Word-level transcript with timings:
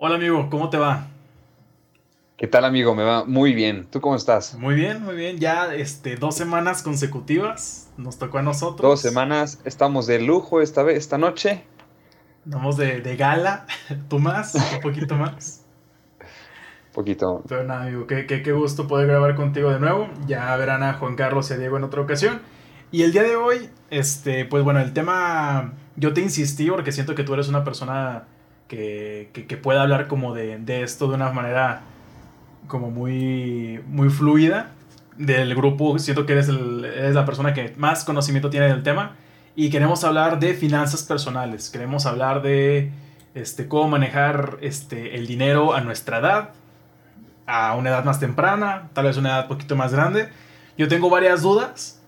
Hola 0.00 0.14
amigo, 0.14 0.48
¿cómo 0.48 0.70
te 0.70 0.76
va? 0.76 1.08
¿Qué 2.36 2.46
tal 2.46 2.64
amigo? 2.64 2.94
Me 2.94 3.02
va 3.02 3.24
muy 3.24 3.52
bien. 3.52 3.88
¿Tú 3.90 4.00
cómo 4.00 4.14
estás? 4.14 4.54
Muy 4.54 4.76
bien, 4.76 5.02
muy 5.02 5.16
bien. 5.16 5.38
Ya 5.38 5.74
este, 5.74 6.14
dos 6.14 6.36
semanas 6.36 6.84
consecutivas 6.84 7.90
nos 7.96 8.16
tocó 8.16 8.38
a 8.38 8.42
nosotros. 8.42 8.88
Dos 8.88 9.00
semanas. 9.00 9.60
Estamos 9.64 10.06
de 10.06 10.20
lujo 10.20 10.60
esta 10.60 10.84
vez, 10.84 10.98
esta 10.98 11.18
noche. 11.18 11.64
Vamos 12.44 12.76
de, 12.76 13.00
de 13.00 13.16
gala. 13.16 13.66
¿Tú 14.08 14.20
más? 14.20 14.54
¿Un 14.54 14.80
poquito 14.82 15.16
más? 15.16 15.64
Poquito. 16.94 17.42
Pero 17.48 17.64
nada, 17.64 17.82
amigo, 17.82 18.06
qué, 18.06 18.24
qué, 18.26 18.40
qué, 18.44 18.52
gusto 18.52 18.86
poder 18.86 19.08
grabar 19.08 19.34
contigo 19.34 19.70
de 19.70 19.80
nuevo. 19.80 20.08
Ya 20.28 20.54
verán 20.56 20.84
a 20.84 20.94
Juan 20.94 21.16
Carlos 21.16 21.50
y 21.50 21.54
a 21.54 21.58
Diego 21.58 21.76
en 21.76 21.82
otra 21.82 22.02
ocasión. 22.02 22.40
Y 22.92 23.02
el 23.02 23.10
día 23.10 23.24
de 23.24 23.34
hoy, 23.34 23.68
este, 23.90 24.44
pues 24.44 24.62
bueno, 24.62 24.78
el 24.78 24.92
tema, 24.92 25.72
yo 25.96 26.12
te 26.12 26.20
insistí 26.20 26.70
porque 26.70 26.92
siento 26.92 27.16
que 27.16 27.24
tú 27.24 27.34
eres 27.34 27.48
una 27.48 27.64
persona 27.64 28.28
que, 28.68 29.30
que, 29.32 29.56
pueda 29.56 29.82
hablar 29.82 30.06
como 30.06 30.34
de, 30.34 30.58
de, 30.58 30.82
esto 30.82 31.08
de 31.08 31.14
una 31.14 31.32
manera 31.32 31.80
como 32.68 32.90
muy, 32.90 33.80
muy 33.88 34.10
fluida 34.10 34.70
del 35.16 35.54
grupo. 35.54 35.98
Siento 35.98 36.26
que 36.26 36.34
eres, 36.34 36.48
el, 36.48 36.84
eres 36.84 37.14
la 37.14 37.24
persona 37.24 37.54
que 37.54 37.74
más 37.76 38.04
conocimiento 38.04 38.50
tiene 38.50 38.68
del 38.68 38.82
tema. 38.82 39.16
Y 39.56 39.70
queremos 39.70 40.04
hablar 40.04 40.38
de 40.38 40.54
finanzas 40.54 41.02
personales. 41.02 41.70
Queremos 41.70 42.06
hablar 42.06 42.42
de 42.42 42.92
este, 43.34 43.66
cómo 43.66 43.88
manejar 43.88 44.58
este, 44.60 45.16
el 45.16 45.26
dinero 45.26 45.74
a 45.74 45.80
nuestra 45.80 46.18
edad, 46.18 46.50
a 47.46 47.74
una 47.74 47.90
edad 47.90 48.04
más 48.04 48.20
temprana, 48.20 48.90
tal 48.92 49.06
vez 49.06 49.16
una 49.16 49.30
edad 49.30 49.48
poquito 49.48 49.74
más 49.74 49.92
grande. 49.92 50.28
Yo 50.76 50.86
tengo 50.86 51.10
varias 51.10 51.42
dudas. 51.42 52.00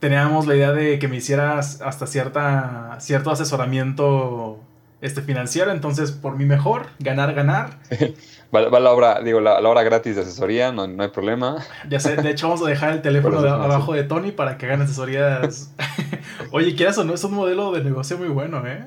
Teníamos 0.00 0.46
la 0.46 0.54
idea 0.54 0.72
de 0.72 0.98
que 0.98 1.08
me 1.08 1.16
hicieras 1.16 1.80
hasta 1.80 2.06
cierta, 2.06 2.96
cierto 3.00 3.30
asesoramiento 3.30 4.60
este 5.00 5.22
financiero, 5.22 5.70
entonces 5.70 6.12
por 6.12 6.36
mi 6.36 6.44
mejor, 6.44 6.86
ganar, 6.98 7.34
ganar. 7.34 7.78
va, 8.54 8.68
va, 8.68 8.80
la 8.80 8.92
hora, 8.92 9.20
digo, 9.20 9.40
la, 9.40 9.60
la, 9.60 9.68
hora 9.68 9.82
gratis 9.82 10.16
de 10.16 10.22
asesoría, 10.22 10.72
no, 10.72 10.86
no, 10.86 11.02
hay 11.02 11.10
problema. 11.10 11.64
Ya 11.88 12.00
sé, 12.00 12.16
de 12.16 12.30
hecho 12.30 12.48
vamos 12.48 12.66
a 12.66 12.68
dejar 12.68 12.92
el 12.94 13.02
teléfono 13.02 13.40
de, 13.42 13.48
abajo 13.48 13.92
de 13.92 14.04
Tony 14.04 14.32
para 14.32 14.58
que 14.58 14.66
hagan 14.66 14.82
asesorías. 14.82 15.72
Oye, 16.50 16.74
quieras 16.74 16.98
o 16.98 17.04
no, 17.04 17.14
es 17.14 17.22
un 17.24 17.34
modelo 17.34 17.72
de 17.72 17.84
negocio 17.84 18.18
muy 18.18 18.28
bueno, 18.28 18.66
¿eh? 18.66 18.84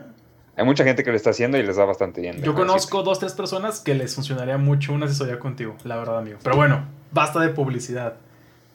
Hay 0.58 0.66
mucha 0.66 0.84
gente 0.84 1.04
que 1.04 1.12
lo 1.12 1.16
está 1.16 1.30
haciendo 1.30 1.58
y 1.58 1.64
les 1.64 1.78
da 1.78 1.86
bastante 1.86 2.22
bien. 2.22 2.42
Yo 2.42 2.54
conozco 2.54 3.04
dos, 3.04 3.20
tres 3.20 3.34
personas 3.34 3.80
que 3.80 3.96
les 3.96 4.14
funcionaría 4.14 4.58
mucho 4.58 4.94
una 4.94 5.06
asesoría 5.06 5.40
contigo, 5.40 5.76
la 5.86 5.96
verdad, 5.96 6.20
amigo. 6.20 6.40
Pero 6.44 6.58
bueno, 6.58 6.86
basta 7.12 7.40
de 7.40 7.50
publicidad. 7.50 8.16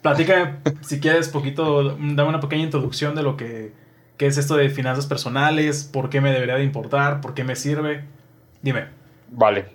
Platícame, 0.01 0.55
si 0.81 0.99
quieres, 0.99 1.29
poquito, 1.29 1.83
dame 1.83 2.23
una 2.23 2.39
pequeña 2.39 2.63
introducción 2.63 3.13
de 3.15 3.23
lo 3.23 3.37
que 3.37 3.71
¿Qué 4.17 4.25
es 4.25 4.37
esto 4.37 4.55
de 4.57 4.69
finanzas 4.69 5.05
personales? 5.05 5.83
¿Por 5.83 6.09
qué 6.09 6.21
me 6.21 6.31
debería 6.31 6.55
de 6.55 6.63
importar? 6.63 7.21
¿Por 7.21 7.33
qué 7.33 7.43
me 7.43 7.55
sirve? 7.55 8.03
Dime. 8.61 8.87
Vale. 9.29 9.65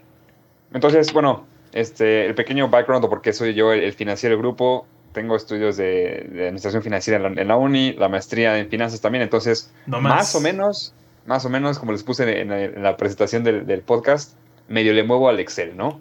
Entonces, 0.72 1.12
bueno, 1.12 1.46
este, 1.72 2.26
el 2.26 2.34
pequeño 2.34 2.68
background 2.68 3.04
o 3.04 3.08
por 3.08 3.22
qué 3.22 3.32
soy 3.32 3.54
yo 3.54 3.72
el, 3.72 3.80
el 3.80 3.92
financiero 3.92 4.34
del 4.34 4.42
grupo. 4.42 4.86
Tengo 5.12 5.36
estudios 5.36 5.76
de, 5.76 6.28
de 6.32 6.44
administración 6.44 6.82
financiera 6.82 7.18
en 7.18 7.34
la, 7.34 7.42
en 7.42 7.48
la, 7.48 7.56
uni, 7.56 7.92
la 7.92 8.08
maestría 8.08 8.58
en 8.58 8.68
finanzas 8.68 9.00
también. 9.00 9.22
Entonces, 9.22 9.72
no 9.86 10.00
más. 10.00 10.14
más. 10.14 10.34
o 10.34 10.40
menos, 10.40 10.94
más 11.26 11.44
o 11.44 11.48
menos, 11.48 11.78
como 11.78 11.92
les 11.92 12.02
puse 12.02 12.24
en, 12.24 12.50
en, 12.50 12.76
en 12.76 12.82
la 12.82 12.96
presentación 12.96 13.44
del, 13.44 13.66
del, 13.66 13.82
podcast, 13.82 14.36
medio 14.68 14.92
le 14.92 15.04
muevo 15.04 15.28
al 15.28 15.38
Excel, 15.38 15.76
¿no? 15.76 16.00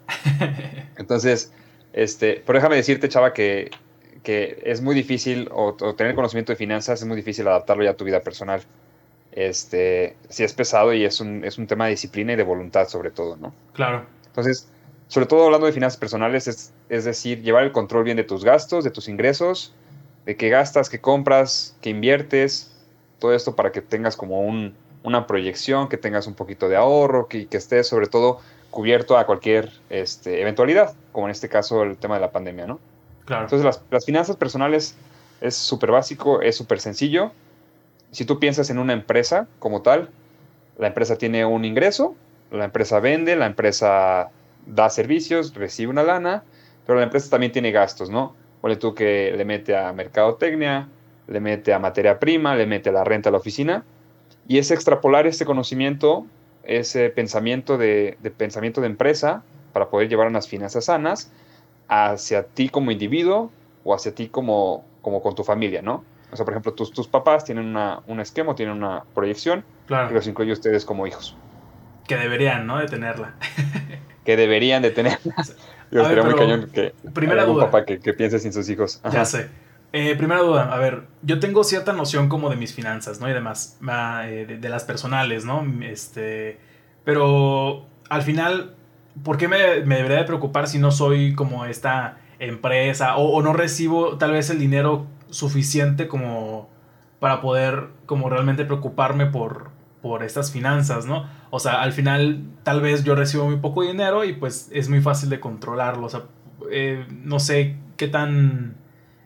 Entonces, 0.97 1.53
este, 1.93 2.41
pero 2.45 2.57
déjame 2.57 2.77
decirte, 2.77 3.09
chava, 3.09 3.33
que 3.33 3.69
que 4.23 4.61
es 4.63 4.81
muy 4.81 4.95
difícil, 4.95 5.49
o, 5.51 5.75
o, 5.79 5.95
tener 5.95 6.15
conocimiento 6.15 6.51
de 6.51 6.55
finanzas 6.55 7.01
es 7.01 7.07
muy 7.07 7.17
difícil 7.17 7.47
adaptarlo 7.47 7.83
ya 7.83 7.91
a 7.91 7.97
tu 7.97 8.05
vida 8.05 8.21
personal. 8.21 8.61
Este, 9.31 10.17
sí 10.29 10.43
es 10.43 10.53
pesado 10.53 10.93
y 10.93 11.05
es 11.05 11.21
un, 11.21 11.45
es 11.45 11.57
un 11.57 11.67
tema 11.67 11.85
de 11.85 11.91
disciplina 11.91 12.33
y 12.33 12.35
de 12.35 12.43
voluntad 12.43 12.87
sobre 12.87 13.11
todo, 13.11 13.37
¿no? 13.37 13.53
Claro. 13.73 14.05
Entonces, 14.27 14.67
sobre 15.07 15.25
todo 15.25 15.45
hablando 15.45 15.67
de 15.67 15.73
finanzas 15.73 15.97
personales, 15.97 16.47
es, 16.47 16.73
es 16.89 17.05
decir, 17.05 17.41
llevar 17.41 17.63
el 17.63 17.71
control 17.71 18.03
bien 18.03 18.17
de 18.17 18.23
tus 18.23 18.43
gastos, 18.43 18.83
de 18.83 18.91
tus 18.91 19.07
ingresos, 19.07 19.73
de 20.25 20.35
qué 20.35 20.49
gastas, 20.49 20.89
qué 20.89 20.99
compras, 20.99 21.77
qué 21.81 21.89
inviertes, 21.89 22.73
todo 23.19 23.33
esto 23.33 23.55
para 23.55 23.71
que 23.71 23.81
tengas 23.81 24.17
como 24.17 24.41
un, 24.41 24.75
una 25.03 25.27
proyección, 25.27 25.89
que 25.89 25.97
tengas 25.97 26.27
un 26.27 26.33
poquito 26.33 26.69
de 26.69 26.75
ahorro, 26.75 27.27
que, 27.27 27.47
que 27.47 27.57
estés 27.57 27.87
sobre 27.87 28.07
todo 28.07 28.39
cubierto 28.69 29.17
a 29.17 29.25
cualquier 29.25 29.71
este, 29.89 30.41
eventualidad, 30.41 30.95
como 31.11 31.27
en 31.27 31.31
este 31.31 31.49
caso 31.49 31.83
el 31.83 31.97
tema 31.97 32.15
de 32.15 32.21
la 32.21 32.31
pandemia, 32.31 32.67
¿no? 32.67 32.79
Entonces, 33.27 33.81
las, 33.89 34.05
finanzas 34.05 34.35
personales 34.35 34.95
es 35.39 35.55
súper 35.55 35.91
básico, 35.91 36.41
es 36.41 36.55
súper 36.55 36.79
sencillo. 36.79 37.31
Si 38.11 38.25
tú 38.25 38.39
piensas 38.39 38.69
en 38.69 38.77
una 38.77 38.93
empresa 38.93 39.47
como 39.59 39.81
tal, 39.81 40.09
la 40.77 40.87
empresa 40.87 41.17
tiene 41.17 41.45
un 41.45 41.65
ingreso, 41.65 42.15
la 42.51 42.65
empresa 42.65 42.99
vende, 42.99 43.35
la 43.35 43.45
empresa 43.45 44.29
da 44.65 44.89
servicios, 44.89 45.53
recibe 45.53 45.91
una 45.91 46.03
lana, 46.03 46.43
pero 46.85 46.99
la 46.99 47.05
empresa 47.05 47.29
también 47.29 47.51
tiene 47.51 47.71
gastos, 47.71 48.09
¿no? 48.09 48.35
Ponle 48.59 48.75
tú 48.75 48.93
que 48.93 49.33
le 49.35 49.45
mete 49.45 49.75
a 49.75 49.93
mercadotecnia, 49.93 50.87
le 51.27 51.39
mete 51.39 51.73
a 51.73 51.79
materia 51.79 52.19
prima, 52.19 52.55
le 52.55 52.65
mete 52.65 52.89
a 52.89 52.91
la 52.91 53.03
renta 53.03 53.29
a 53.29 53.31
la 53.31 53.37
oficina, 53.37 53.83
y 54.47 54.57
es 54.57 54.71
extrapolar 54.71 55.27
este 55.27 55.45
conocimiento, 55.45 56.25
ese 56.63 57.09
pensamiento 57.09 57.77
de, 57.77 58.17
de 58.21 58.31
pensamiento 58.31 58.81
de 58.81 58.87
empresa 58.87 59.43
para 59.71 59.89
poder 59.89 60.09
llevar 60.09 60.27
unas 60.27 60.47
finanzas 60.47 60.85
sanas 60.85 61.31
hacia 61.91 62.43
ti 62.43 62.69
como 62.69 62.89
individuo 62.89 63.51
o 63.83 63.93
hacia 63.93 64.15
ti 64.15 64.29
como, 64.29 64.85
como 65.01 65.21
con 65.21 65.35
tu 65.35 65.43
familia, 65.43 65.81
¿no? 65.81 66.05
O 66.31 66.35
sea, 66.37 66.45
por 66.45 66.53
ejemplo, 66.53 66.73
tus, 66.73 66.93
tus 66.93 67.09
papás 67.09 67.43
tienen 67.43 67.65
una, 67.65 68.01
un 68.07 68.21
esquema, 68.21 68.55
tienen 68.55 68.77
una 68.77 69.03
proyección 69.13 69.65
claro. 69.87 70.07
que 70.07 70.13
los 70.13 70.25
incluye 70.25 70.53
ustedes 70.53 70.85
como 70.85 71.05
hijos. 71.05 71.35
Que 72.07 72.15
deberían, 72.15 72.65
¿no? 72.65 72.77
De 72.77 72.87
tenerla. 72.87 73.35
que 74.25 74.37
deberían 74.37 74.81
de 74.81 74.91
tenerla. 74.91 75.35
Yo 75.91 76.05
sería 76.05 76.23
muy 76.23 76.35
cañón 76.35 76.69
que 76.73 76.93
primera 77.13 77.43
duda. 77.43 77.65
un 77.65 77.69
papá 77.69 77.83
que, 77.83 77.99
que, 77.99 78.13
piense 78.13 78.39
sin 78.39 78.53
sus 78.53 78.69
hijos. 78.69 79.01
Ajá. 79.03 79.17
Ya 79.17 79.25
sé. 79.25 79.49
Eh, 79.91 80.15
primera 80.15 80.39
duda, 80.39 80.73
a 80.73 80.77
ver, 80.77 81.03
yo 81.21 81.41
tengo 81.41 81.65
cierta 81.65 81.91
noción 81.91 82.29
como 82.29 82.49
de 82.49 82.55
mis 82.55 82.73
finanzas, 82.73 83.19
¿no? 83.19 83.29
Y 83.29 83.33
demás, 83.33 83.77
de, 83.81 84.57
de 84.57 84.69
las 84.69 84.85
personales, 84.85 85.43
¿no? 85.43 85.65
Este, 85.83 86.57
pero 87.03 87.87
al 88.07 88.21
final 88.21 88.77
¿por 89.23 89.37
qué 89.37 89.47
me, 89.47 89.81
me, 89.85 89.97
debería 89.97 90.17
de 90.17 90.23
preocupar 90.23 90.67
si 90.67 90.79
no 90.79 90.91
soy 90.91 91.33
como 91.33 91.65
esta 91.65 92.17
empresa 92.39 93.17
o, 93.17 93.41
no 93.41 93.53
recibo 93.53 94.17
tal 94.17 94.31
vez 94.31 94.49
el 94.49 94.59
dinero 94.59 95.05
suficiente 95.29 96.07
como 96.07 96.69
para 97.19 97.39
poder 97.39 97.89
como 98.07 98.29
realmente 98.29 98.65
preocuparme 98.65 99.27
por, 99.27 99.69
por 100.01 100.23
estas 100.23 100.51
finanzas, 100.51 101.05
¿no? 101.05 101.27
O 101.51 101.59
sea, 101.59 101.81
al 101.83 101.93
final 101.93 102.41
tal 102.63 102.81
vez 102.81 103.03
yo 103.03 103.13
recibo 103.13 103.45
muy 103.45 103.57
poco 103.57 103.83
dinero 103.83 104.25
y 104.25 104.33
pues 104.33 104.69
es 104.73 104.89
muy 104.89 105.01
fácil 105.01 105.29
de 105.29 105.39
controlarlo, 105.39 106.07
o 106.07 106.09
sea, 106.09 106.23
eh, 106.71 107.05
no 107.09 107.39
sé 107.39 107.75
qué 107.95 108.07
tan 108.07 108.75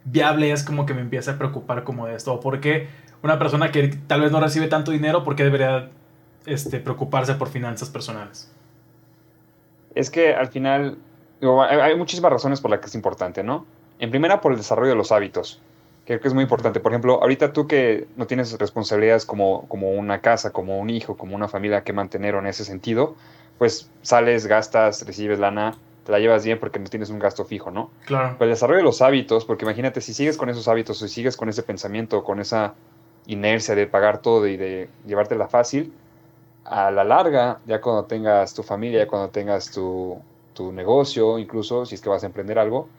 viable 0.03 0.51
es 0.51 0.63
como 0.63 0.85
que 0.85 0.93
me 0.93 1.01
empiece 1.01 1.31
a 1.31 1.37
preocupar 1.37 1.85
como 1.85 2.07
de 2.07 2.15
esto, 2.15 2.33
o 2.33 2.39
por 2.41 2.59
qué 2.59 2.89
una 3.23 3.39
persona 3.39 3.71
que 3.71 3.87
tal 4.07 4.21
vez 4.21 4.31
no 4.31 4.41
recibe 4.41 4.67
tanto 4.67 4.91
dinero, 4.91 5.23
¿por 5.23 5.37
qué 5.37 5.45
debería 5.45 5.89
este, 6.45 6.79
preocuparse 6.79 7.35
por 7.35 7.47
finanzas 7.47 7.89
personales? 7.89 8.53
Es 9.95 10.11
que 10.11 10.35
al 10.35 10.49
final 10.49 10.97
digo, 11.39 11.61
hay 11.63 11.95
muchísimas 11.95 12.31
razones 12.31 12.61
por 12.61 12.71
las 12.71 12.79
que 12.79 12.87
es 12.87 12.95
importante, 12.95 13.43
¿no? 13.43 13.65
En 13.99 14.09
primera, 14.09 14.41
por 14.41 14.51
el 14.51 14.57
desarrollo 14.57 14.89
de 14.89 14.95
los 14.95 15.11
hábitos. 15.11 15.61
Creo 16.05 16.19
que 16.19 16.27
es 16.27 16.33
muy 16.33 16.43
importante. 16.43 16.79
Por 16.79 16.91
ejemplo, 16.91 17.19
ahorita 17.21 17.51
tú 17.51 17.67
que 17.67 18.07
no 18.15 18.27
tienes 18.27 18.57
responsabilidades 18.59 19.25
como, 19.25 19.67
como 19.67 19.91
una 19.91 20.21
casa, 20.21 20.51
como 20.51 20.79
un 20.79 20.89
hijo, 20.89 21.17
como 21.17 21.35
una 21.35 21.47
familia 21.47 21.83
que 21.83 21.93
mantener 21.93 22.35
en 22.35 22.45
ese 22.45 22.63
sentido, 22.63 23.15
pues 23.57 23.89
sales, 24.01 24.45
gastas, 24.45 25.05
recibes 25.05 25.39
lana, 25.39 25.77
te 26.05 26.11
la 26.11 26.19
llevas 26.19 26.45
bien 26.45 26.59
porque 26.59 26.77
no 26.77 26.85
tienes 26.85 27.09
un 27.09 27.17
gasto 27.17 27.45
fijo, 27.45 27.71
¿no? 27.71 27.89
Claro. 28.05 28.35
Pero 28.37 28.45
el 28.45 28.53
desarrollo 28.53 28.79
de 28.79 28.83
los 28.83 29.01
hábitos, 29.01 29.45
porque 29.45 29.65
imagínate, 29.65 30.01
si 30.01 30.13
sigues 30.13 30.37
con 30.37 30.49
esos 30.49 30.67
hábitos, 30.67 30.99
si 30.99 31.07
sigues 31.07 31.35
con 31.35 31.49
ese 31.49 31.63
pensamiento, 31.63 32.23
con 32.23 32.39
esa 32.39 32.75
inercia 33.25 33.73
de 33.73 33.87
pagar 33.87 34.19
todo 34.19 34.45
y 34.45 34.57
de 34.57 34.89
llevártela 35.07 35.47
fácil, 35.47 35.91
a 36.65 36.89
la 36.89 37.03
larga, 37.03 37.59
ya 37.65 37.79
cuando 37.79 38.05
tengas 38.05 38.53
tu 38.53 38.63
familia, 38.63 38.99
ya 38.99 39.07
cuando 39.07 39.29
tengas 39.29 39.71
tu, 39.71 40.19
tu, 40.53 40.71
negocio, 40.71 41.37
incluso 41.37 41.85
si 41.85 41.95
es 41.95 42.01
que 42.01 42.09
vas 42.09 42.23
a 42.23 42.25
emprender 42.25 42.57
algo, 42.57 42.89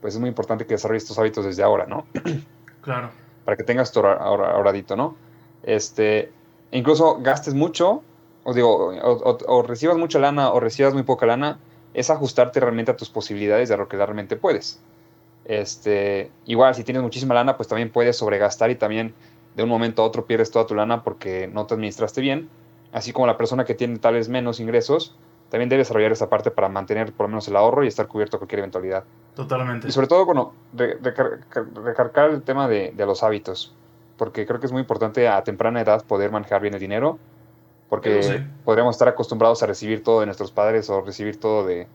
pues 0.00 0.14
es 0.14 0.20
muy 0.20 0.28
importante 0.28 0.66
que 0.66 0.74
desarrolles 0.74 1.04
estos 1.04 1.18
hábitos 1.18 1.44
desde 1.44 1.62
ahora, 1.62 1.86
¿no? 1.86 2.06
Claro. 2.82 3.08
Para 3.46 3.56
que 3.56 3.64
tengas 3.64 3.90
tu 3.92 4.00
ahorradito, 4.00 4.94
¿no? 4.94 5.16
Este, 5.62 6.30
incluso 6.70 7.18
gastes 7.22 7.54
mucho, 7.54 8.02
o 8.42 8.52
digo, 8.52 8.92
o, 8.94 9.12
o, 9.12 9.38
o, 9.46 9.62
recibas 9.62 9.96
mucha 9.96 10.18
lana 10.18 10.52
o 10.52 10.60
recibas 10.60 10.92
muy 10.92 11.02
poca 11.02 11.24
lana, 11.24 11.58
es 11.94 12.10
ajustarte 12.10 12.60
realmente 12.60 12.90
a 12.90 12.96
tus 12.98 13.08
posibilidades 13.08 13.70
de 13.70 13.78
lo 13.78 13.88
que 13.88 13.96
realmente 13.96 14.36
puedes. 14.36 14.82
Este, 15.46 16.30
igual, 16.44 16.74
si 16.74 16.84
tienes 16.84 17.02
muchísima 17.02 17.32
lana, 17.32 17.56
pues 17.56 17.68
también 17.68 17.90
puedes 17.90 18.18
sobregastar 18.18 18.70
y 18.70 18.74
también 18.74 19.14
de 19.56 19.62
un 19.62 19.70
momento 19.70 20.02
a 20.02 20.04
otro 20.04 20.26
pierdes 20.26 20.50
toda 20.50 20.66
tu 20.66 20.74
lana 20.74 21.02
porque 21.02 21.46
no 21.46 21.64
te 21.64 21.72
administraste 21.72 22.20
bien 22.20 22.50
así 22.94 23.12
como 23.12 23.26
la 23.26 23.36
persona 23.36 23.64
que 23.64 23.74
tiene 23.74 23.98
tal 23.98 24.14
vez 24.14 24.28
menos 24.28 24.60
ingresos, 24.60 25.16
también 25.50 25.68
debe 25.68 25.80
desarrollar 25.80 26.12
esa 26.12 26.30
parte 26.30 26.50
para 26.50 26.68
mantener 26.68 27.12
por 27.12 27.24
lo 27.24 27.28
menos 27.28 27.46
el 27.48 27.56
ahorro 27.56 27.84
y 27.84 27.88
estar 27.88 28.06
cubierto 28.06 28.36
a 28.36 28.40
cualquier 28.40 28.60
eventualidad. 28.60 29.04
Totalmente. 29.34 29.88
Y 29.88 29.90
sobre 29.90 30.06
todo, 30.06 30.24
bueno, 30.24 30.52
recar 30.72 31.40
recargar 31.74 32.30
el 32.30 32.42
tema 32.42 32.68
de, 32.68 32.92
de, 32.96 33.04
los 33.04 33.22
hábitos, 33.22 33.74
porque 34.16 34.46
creo 34.46 34.60
que 34.60 34.66
es 34.66 34.72
muy 34.72 34.80
importante 34.80 35.28
a 35.28 35.42
temprana 35.42 35.80
edad 35.80 36.04
poder 36.04 36.30
manejar 36.30 36.62
bien 36.62 36.74
el 36.74 36.80
dinero, 36.80 37.18
porque 37.88 38.44
podríamos 38.64 38.94
estar 38.94 39.08
acostumbrados 39.08 39.62
a 39.62 39.66
recibir 39.66 40.02
todo 40.02 40.20
de 40.20 40.26
nuestros 40.26 40.52
padres 40.52 40.88
o 40.88 41.00
recibir 41.00 41.38
todo 41.38 41.66
de, 41.66 41.88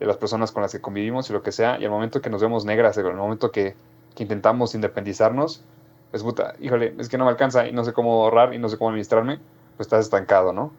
de, 0.00 0.06
las 0.06 0.16
personas 0.16 0.50
con 0.50 0.62
las 0.62 0.72
que 0.72 0.80
convivimos 0.80 1.30
y 1.30 1.32
lo 1.32 1.42
que 1.42 1.52
sea, 1.52 1.78
y 1.80 1.84
al 1.84 1.90
momento 1.90 2.20
que 2.20 2.30
nos 2.30 2.42
vemos 2.42 2.64
negras, 2.64 2.98
el 2.98 3.14
momento 3.14 3.52
que, 3.52 3.74
que 4.14 4.22
intentamos 4.24 4.74
independizarnos, 4.74 5.64
pues 6.10 6.22
puta, 6.22 6.54
híjole, 6.60 6.94
es 6.98 7.08
que 7.08 7.16
no 7.16 7.24
me 7.24 7.30
alcanza 7.30 7.66
y 7.66 7.72
no 7.72 7.84
sé 7.84 7.92
cómo 7.92 8.24
ahorrar 8.24 8.54
y 8.54 8.58
no 8.58 8.68
sé 8.68 8.76
cómo 8.76 8.90
administrarme, 8.90 9.40
pues 9.76 9.86
estás 9.86 10.04
estancado, 10.04 10.52
¿no? 10.52 10.72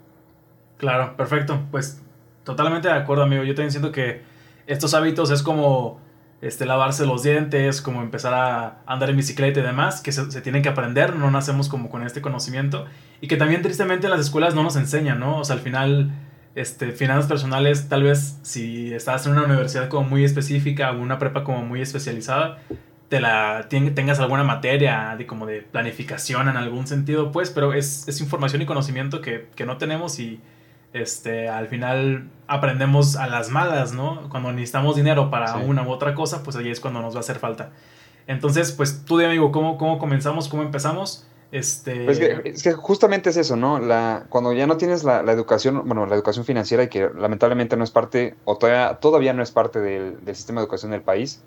Claro, 0.77 1.15
perfecto. 1.15 1.59
Pues 1.71 2.01
totalmente 2.43 2.87
de 2.87 2.93
acuerdo, 2.93 3.23
amigo. 3.23 3.43
Yo 3.43 3.55
también 3.55 3.71
siento 3.71 3.91
que 3.91 4.21
estos 4.67 4.93
hábitos 4.93 5.31
es 5.31 5.43
como 5.43 5.99
este, 6.41 6.65
lavarse 6.65 7.05
los 7.05 7.23
dientes, 7.23 7.81
como 7.81 8.01
empezar 8.01 8.33
a 8.33 8.81
andar 8.85 9.09
en 9.09 9.15
bicicleta 9.15 9.61
y 9.61 9.63
demás, 9.63 10.01
que 10.01 10.11
se, 10.11 10.41
tienen 10.41 10.61
que 10.61 10.69
aprender, 10.69 11.15
no 11.15 11.31
nacemos 11.31 11.69
como 11.69 11.89
con 11.89 12.05
este 12.05 12.21
conocimiento 12.21 12.85
y 13.21 13.29
que 13.29 13.37
también 13.37 13.61
tristemente 13.61 14.07
en 14.07 14.11
las 14.11 14.19
escuelas 14.19 14.53
no 14.53 14.61
nos 14.61 14.75
enseñan, 14.75 15.21
¿no? 15.21 15.37
O 15.37 15.45
sea, 15.45 15.55
al 15.55 15.61
final, 15.61 16.11
este, 16.55 16.91
finanzas 16.91 17.27
personales, 17.27 17.87
tal 17.87 18.03
vez 18.03 18.39
si 18.41 18.93
estás 18.93 19.25
en 19.25 19.31
una 19.31 19.43
universidad 19.43 19.87
como 19.87 20.09
muy 20.09 20.25
específica 20.25 20.91
o 20.91 20.99
una 20.99 21.17
prepa 21.17 21.45
como 21.45 21.61
muy 21.61 21.81
especializada, 21.81 22.57
te 23.09 23.19
la 23.21 23.67
tengas 23.69 24.19
alguna 24.19 24.44
materia 24.44 25.15
de 25.17 25.27
como 25.27 25.45
de 25.45 25.61
planificación 25.61 26.50
en 26.50 26.57
algún 26.57 26.88
sentido, 26.88 27.31
pues, 27.31 27.51
pero 27.51 27.73
es, 27.73 28.07
es 28.07 28.21
información 28.21 28.61
y 28.61 28.65
conocimiento 28.65 29.21
que, 29.21 29.50
que 29.55 29.65
no 29.65 29.77
tenemos 29.77 30.19
y 30.19 30.41
este, 30.94 31.50
al 31.50 31.67
final 31.67 32.29
aprendemos 32.47 33.15
a 33.15 33.27
las 33.27 33.50
malas, 33.50 33.94
¿no? 33.94 34.29
Cuando 34.29 34.51
necesitamos 34.51 34.95
dinero 34.95 35.29
para 35.29 35.55
una 35.57 35.81
u 35.81 35.91
otra 35.91 36.13
cosa, 36.13 36.44
pues 36.44 36.55
ahí 36.55 36.69
es 36.69 36.79
cuando 36.79 37.01
nos 37.01 37.15
va 37.15 37.17
a 37.17 37.21
hacer 37.21 37.39
falta. 37.39 37.71
Entonces, 38.27 38.71
pues 38.71 39.03
tú, 39.03 39.19
amigo, 39.19 39.51
¿cómo, 39.51 39.77
cómo 39.77 39.97
comenzamos? 39.97 40.47
¿Cómo 40.47 40.63
empezamos? 40.63 41.27
Este... 41.51 42.05
Pues 42.05 42.19
es 42.19 42.63
que 42.63 42.73
justamente 42.73 43.31
es 43.31 43.38
eso, 43.38 43.55
¿no? 43.55 43.79
La, 43.79 44.25
cuando 44.29 44.53
ya 44.53 44.65
no 44.65 44.77
tienes 44.77 45.03
la, 45.03 45.19
educación, 45.31 45.83
bueno, 45.85 46.05
la 46.05 46.15
educación 46.15 46.45
financiera 46.45 46.83
y 46.83 46.89
que 46.89 47.09
lamentablemente 47.15 47.75
no 47.75 47.83
es 47.83 47.91
parte, 47.91 48.35
o 48.45 48.57
todavía, 48.57 48.95
todavía 48.95 49.33
no 49.33 49.44
es 49.44 49.51
parte 49.51 49.79
del, 49.79 50.23
del 50.23 50.35
sistema 50.35 50.61
de 50.61 50.65
educación 50.65 50.91
del 50.91 51.01
país, 51.01 51.41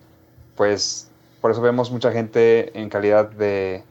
pues 0.57 1.11
por 1.41 1.51
eso 1.51 1.61
vemos 1.61 1.91
mucha 1.91 2.13
gente 2.13 2.79
en 2.79 2.89
calidad 2.89 3.31
de, 3.31 3.85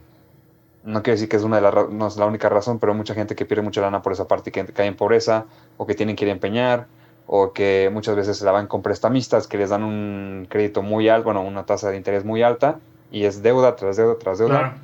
no 0.84 1.02
quiero 1.02 1.16
decir 1.16 1.30
que 1.30 1.36
es 1.36 1.44
una 1.44 1.58
de 1.58 1.62
las 1.62 1.90
no 1.90 2.08
es 2.08 2.18
la 2.18 2.26
única 2.26 2.48
razón, 2.48 2.80
pero 2.80 2.94
mucha 2.94 3.14
gente 3.14 3.36
que 3.36 3.46
pierde 3.46 3.64
mucha 3.64 3.82
lana 3.82 4.02
por 4.02 4.14
esa 4.14 4.28
parte, 4.28 4.52
que 4.52 4.66
cae 4.66 4.88
en 4.88 4.96
pobreza, 4.96 5.46
o 5.78 5.86
que 5.86 5.96
tienen 5.96 6.16
que 6.16 6.26
ir 6.26 6.30
a 6.30 6.34
empeñar, 6.34 6.88
o 7.28 7.54
que 7.54 7.90
muchas 7.92 8.16
veces 8.16 8.38
se 8.38 8.46
la 8.46 8.52
van 8.52 8.68
con 8.68 8.82
prestamistas 8.82 9.48
que 9.48 9.58
les 9.58 9.72
dan 9.72 9.84
un 9.84 10.48
crédito 10.50 10.84
muy 10.84 11.10
alto, 11.10 11.26
bueno, 11.26 11.42
una 11.42 11.66
tasa 11.66 11.90
de 11.90 11.98
interés 11.98 12.24
muy 12.24 12.44
alta, 12.44 12.80
y 13.12 13.24
es 13.24 13.42
deuda 13.42 13.76
tras 13.76 13.98
deuda 13.98 14.18
tras 14.20 14.38
deuda, 14.38 14.78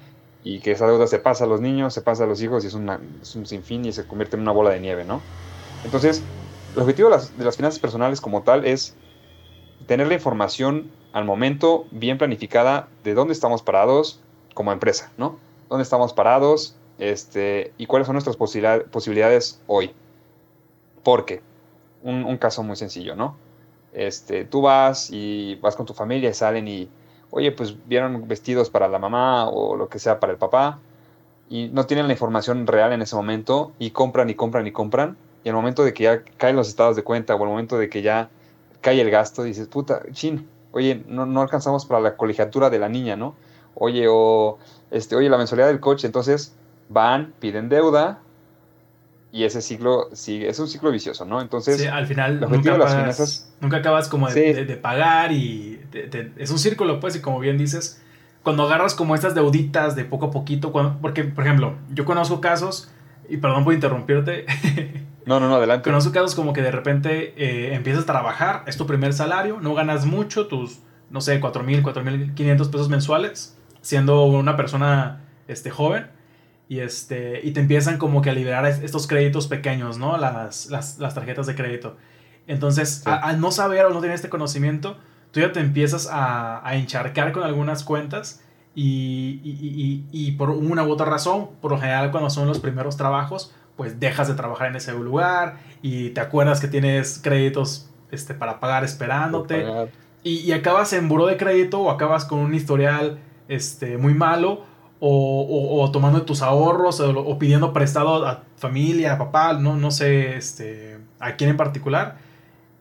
y 0.44 0.60
que 0.60 0.72
esa 0.72 0.88
deuda 0.88 1.06
se 1.06 1.19
pasa 1.19 1.44
a 1.44 1.48
los 1.48 1.62
niños, 1.62 1.94
se 1.94 2.02
pasa 2.02 2.24
a 2.24 2.28
los 2.28 2.42
hijos, 2.42 2.64
y 2.64 2.68
es, 2.68 2.74
una, 2.74 3.00
es 3.22 3.36
un 3.36 3.46
sinfín 3.46 3.86
y 3.86 3.92
se 3.92 4.07
convierte 4.07 4.36
en 4.36 4.42
una 4.42 4.52
bola 4.52 4.72
de 4.72 4.80
nieve, 4.80 5.06
¿no? 5.06 5.22
Entonces, 5.86 6.24
el 6.75 6.81
objetivo 6.81 7.10
de 7.10 7.16
las, 7.16 7.38
de 7.38 7.46
las 7.46 7.57
finanzas 7.57 7.80
personales 7.80 8.22
como 8.22 8.42
tal 8.42 8.66
es 8.66 8.96
tener 9.86 10.07
la 10.07 10.16
información 10.16 10.90
al 11.13 11.25
momento 11.25 11.86
bien 11.92 12.18
planificada 12.18 12.88
de 13.04 13.13
dónde 13.13 13.34
estamos 13.34 13.62
parados 13.62 14.19
como 14.54 14.72
empresa, 14.72 15.12
¿no? 15.18 15.38
dónde 15.72 15.84
estamos 15.84 16.12
parados 16.12 16.75
este, 17.00 17.72
y 17.78 17.86
cuáles 17.86 18.06
son 18.06 18.16
nuestras 18.16 18.36
posibilidades 18.36 19.62
hoy. 19.68 19.92
Porque, 21.02 21.42
un, 22.04 22.38
caso 22.38 22.62
muy 22.62 22.75
sencillo, 22.75 23.16
¿no? 23.16 23.38
Este, 23.94 24.44
tú 24.44 24.62
vas 24.62 25.10
y 25.12 25.56
vas 25.56 25.78
con 25.78 25.86
tu 25.86 25.94
familia 25.94 26.30
y 26.30 26.34
salen 26.34 26.68
y, 26.68 26.90
oye, 27.30 27.54
pues 27.54 27.75
vieron 27.88 28.28
vestidos 28.28 28.69
para 28.69 28.90
la 28.90 29.00
mamá 29.00 29.50
o 29.50 29.78
lo 29.78 29.88
que 29.88 29.98
sea 29.98 30.19
para 30.19 30.34
el 30.34 30.38
papá 30.38 30.80
y 31.50 31.69
no 31.69 31.86
tienen 31.86 32.07
la 32.07 32.14
información 32.14 32.68
real 32.68 32.92
en 32.92 33.02
ese 33.02 33.16
momento 33.16 33.72
y 33.80 33.92
compran 33.92 34.30
y 34.30 34.36
compran 34.36 34.68
y 34.68 34.72
compran 34.74 35.18
y 35.44 35.50
al 35.50 35.56
momento 35.56 35.86
de 35.86 35.94
que 35.94 36.04
ya 36.04 36.24
caen 36.38 36.57
los 36.57 36.68
estados 36.68 36.98
de 36.98 37.04
cuenta 37.04 37.34
o 37.34 37.42
al 37.42 37.50
momento 37.50 37.78
de 37.78 37.90
que 37.90 38.02
ya 38.02 38.30
cae 38.81 39.00
el 39.00 39.10
gasto, 39.10 39.44
dices, 39.44 39.68
puta, 39.68 40.04
chin, 40.12 40.48
oye, 40.71 41.03
no, 41.07 41.25
no 41.25 41.41
alcanzamos 41.41 41.85
para 41.85 42.01
la 42.01 42.15
colegiatura 42.15 42.69
de 42.69 42.79
la 42.79 42.89
niña, 42.89 43.15
¿no? 43.15 43.35
Oye, 43.75 44.06
o 44.09 44.57
este, 44.91 45.15
oye, 45.15 45.29
la 45.29 45.38
mensualidad 45.38 45.68
del 45.68 45.79
coche, 45.79 46.07
entonces 46.07 46.56
van, 46.89 47.33
piden 47.39 47.69
deuda 47.69 48.19
y 49.31 49.45
ese 49.45 49.62
ciclo 49.62 50.09
sigue, 50.13 50.50
es 50.50 50.59
un 50.59 50.68
ciclo 50.68 50.91
vicioso, 50.91 51.25
¿no? 51.25 51.41
Entonces, 51.41 51.88
al 51.88 52.06
final 52.06 52.41
nunca, 52.41 52.73
acabas, 52.73 53.50
nunca 53.62 53.77
acabas 53.77 54.09
como 54.09 54.29
de, 54.29 54.79
pagar 54.81 55.31
y 55.31 55.79
es 56.38 56.51
un 56.51 56.59
círculo, 56.59 57.00
pues, 57.00 57.15
y 57.15 57.21
como 57.21 57.39
bien 57.39 57.57
dices, 57.57 58.01
cuando 58.44 58.63
agarras 58.63 58.94
como 58.94 59.15
estas 59.15 59.33
deuditas 59.33 59.95
de 59.95 60.03
poco 60.03 60.27
a 60.27 60.31
poquito, 60.31 60.73
porque, 61.01 61.23
por 61.23 61.45
ejemplo, 61.45 61.75
yo 61.94 62.03
conozco 62.03 62.41
casos, 62.41 62.91
y 63.31 63.38
perdón 63.38 63.63
por 63.63 63.73
interrumpirte. 63.73 64.45
No, 65.25 65.39
no, 65.39 65.47
no, 65.47 65.56
adelante. 65.56 65.89
Conozco 65.89 66.12
casos 66.12 66.35
como 66.35 66.53
que 66.53 66.62
de 66.62 66.71
repente 66.71 67.33
eh, 67.38 67.73
empiezas 67.73 68.03
a 68.03 68.06
trabajar, 68.06 68.63
es 68.68 68.77
tu 68.77 68.88
primer 68.88 69.13
salario, 69.13 69.59
no 69.62 69.73
ganas 69.73 70.06
mucho, 70.06 70.47
tus, 70.47 70.79
no 71.09 71.21
sé, 71.21 71.39
4 71.39 71.63
mil, 71.63 71.83
4 71.83 72.03
mil 72.03 72.33
500 72.33 72.69
pesos 72.69 72.89
mensuales 72.89 73.57
siendo 73.81 74.25
una 74.25 74.56
persona 74.56 75.21
este, 75.47 75.69
joven. 75.69 76.07
Y, 76.69 76.79
este, 76.79 77.41
y 77.44 77.51
te 77.51 77.59
empiezan 77.59 77.97
como 77.97 78.21
que 78.21 78.29
a 78.29 78.33
liberar 78.33 78.65
estos 78.65 79.06
créditos 79.06 79.47
pequeños, 79.47 79.97
¿no? 79.97 80.18
Las, 80.18 80.68
las, 80.68 81.00
las 81.00 81.13
tarjetas 81.13 81.45
de 81.45 81.56
crédito. 81.56 81.97
Entonces, 82.47 83.03
al 83.06 83.41
no 83.41 83.51
saber 83.51 83.85
o 83.85 83.89
no 83.89 84.00
tener 84.00 84.15
este 84.15 84.29
conocimiento, 84.29 84.97
tú 85.31 85.41
ya 85.41 85.51
te 85.51 85.59
empiezas 85.59 86.07
a, 86.09 86.65
a 86.65 86.75
encharcar 86.75 87.33
con 87.33 87.44
algunas 87.44 87.83
cuentas 87.83 88.41
y, 88.73 89.41
y, 89.44 90.06
y, 90.12 90.31
por 90.33 90.50
una 90.51 90.83
u 90.83 90.91
otra 90.91 91.06
razón, 91.06 91.50
por 91.59 91.71
lo 91.71 91.77
general 91.77 92.09
cuando 92.12 92.29
son 92.29 92.47
los 92.47 92.59
primeros 92.59 92.95
trabajos, 92.95 93.53
pues 93.75 94.00
dejas 94.00 94.27
de 94.27 94.35
trabajar 94.35 94.68
en 94.68 94.75
ese 94.75 94.94
lugar 94.94 95.57
y 95.81 96.09
te 96.09 96.21
acuerdas 96.21 96.59
que 96.59 96.68
tienes 96.68 97.19
créditos 97.21 97.89
este, 98.12 98.33
para 98.33 98.59
pagar 98.59 98.83
esperándote. 98.83 99.65
Y, 100.23 100.51
acabas 100.51 100.94
en 100.94 101.09
buro 101.09 101.25
de 101.25 101.38
crédito 101.38 101.81
o 101.81 101.89
acabas 101.89 102.25
con 102.25 102.39
un 102.39 102.53
historial 102.53 103.18
este, 103.47 103.97
muy 103.97 104.13
malo 104.13 104.65
o, 105.00 105.81
o, 105.81 105.91
tomando 105.91 106.21
tus 106.21 106.44
ahorros 106.44 107.00
o, 107.00 107.39
pidiendo 107.39 107.73
prestado 107.73 108.23
a 108.27 108.44
familia, 108.56 109.13
a 109.13 109.18
papá, 109.18 109.53
no, 109.53 109.75
no 109.75 109.89
sé 109.89 110.35
este, 110.35 111.00
a 111.19 111.35
quién 111.35 111.50
en 111.50 111.57
particular. 111.57 112.18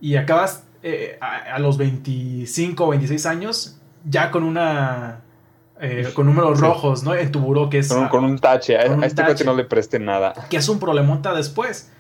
Y 0.03 0.17
acabas 0.17 0.65
eh, 0.83 1.19
a, 1.21 1.59
los 1.59 1.79
25 1.79 2.85
o 2.85 2.89
26 2.91 3.27
años 3.27 3.81
ya 4.05 4.31
con 4.31 4.45
una... 4.45 5.23
Eh, 5.81 6.11
con 6.15 6.27
números 6.27 6.61
rojos, 6.61 7.05
¿no? 7.05 7.15
En 7.15 7.33
tu 7.33 7.41
buro 7.41 7.71
que 7.71 7.79
es... 7.79 7.93
Con, 8.11 8.25
un 8.25 8.39
tache, 8.39 8.77
a, 8.77 8.83
este 9.05 9.23
tache. 9.23 9.45
no 9.45 9.55
le 9.55 9.65
preste 9.65 9.99
nada. 9.99 10.35
Que 10.51 10.59
es 10.59 10.69
un 10.69 10.79
problemota 10.79 11.33
después 11.35 11.91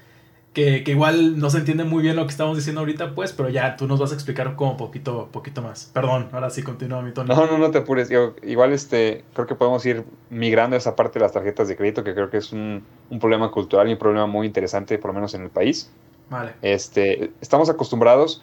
que, 0.52 0.82
igual 0.86 1.38
no 1.38 1.48
se 1.48 1.58
entiende 1.58 1.84
muy 1.84 2.02
bien 2.02 2.16
lo 2.16 2.24
que 2.24 2.30
estamos 2.30 2.56
diciendo 2.56 2.80
ahorita, 2.80 3.14
pues, 3.14 3.32
pero 3.32 3.48
ya 3.48 3.76
tú 3.76 3.86
nos 3.86 4.00
vas 4.00 4.10
a 4.10 4.14
explicar 4.14 4.56
como 4.56 4.76
poquito, 4.76 5.28
poquito 5.30 5.62
más. 5.62 5.90
Perdón, 5.92 6.28
ahora 6.32 6.50
sí 6.50 6.62
continúa 6.62 7.02
mi 7.02 7.12
tono. 7.12 7.34
No, 7.34 7.46
no, 7.46 7.58
no 7.58 7.70
te 7.70 7.78
apures. 7.78 8.10
igual 8.42 8.72
este, 8.72 9.24
creo 9.32 9.46
que 9.46 9.54
podemos 9.54 9.84
ir 9.86 10.04
migrando 10.28 10.74
a 10.74 10.78
esa 10.78 10.96
parte 10.96 11.18
de 11.18 11.24
las 11.24 11.32
tarjetas 11.32 11.68
de 11.68 11.76
crédito, 11.76 12.02
que 12.02 12.14
creo 12.14 12.30
que 12.30 12.38
es 12.38 12.52
un, 12.52 12.84
problema 13.20 13.50
cultural 13.50 13.88
y 13.88 13.92
un 13.92 13.98
problema 13.98 14.26
muy 14.26 14.46
interesante, 14.46 14.98
por 14.98 15.10
lo 15.10 15.14
menos 15.14 15.34
en 15.34 15.42
el 15.42 15.50
país. 15.50 15.90
Vale. 16.28 16.52
Este, 16.62 17.30
estamos 17.40 17.70
acostumbrados, 17.70 18.42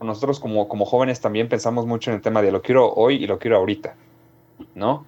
nosotros 0.00 0.40
como, 0.40 0.68
como 0.68 0.84
jóvenes 0.84 1.20
también 1.20 1.48
pensamos 1.48 1.86
mucho 1.86 2.10
en 2.10 2.16
el 2.16 2.22
tema 2.22 2.42
de 2.42 2.52
lo 2.52 2.62
quiero 2.62 2.92
hoy 2.92 3.16
y 3.16 3.26
lo 3.26 3.38
quiero 3.38 3.56
ahorita, 3.56 3.94
¿no? 4.80 5.06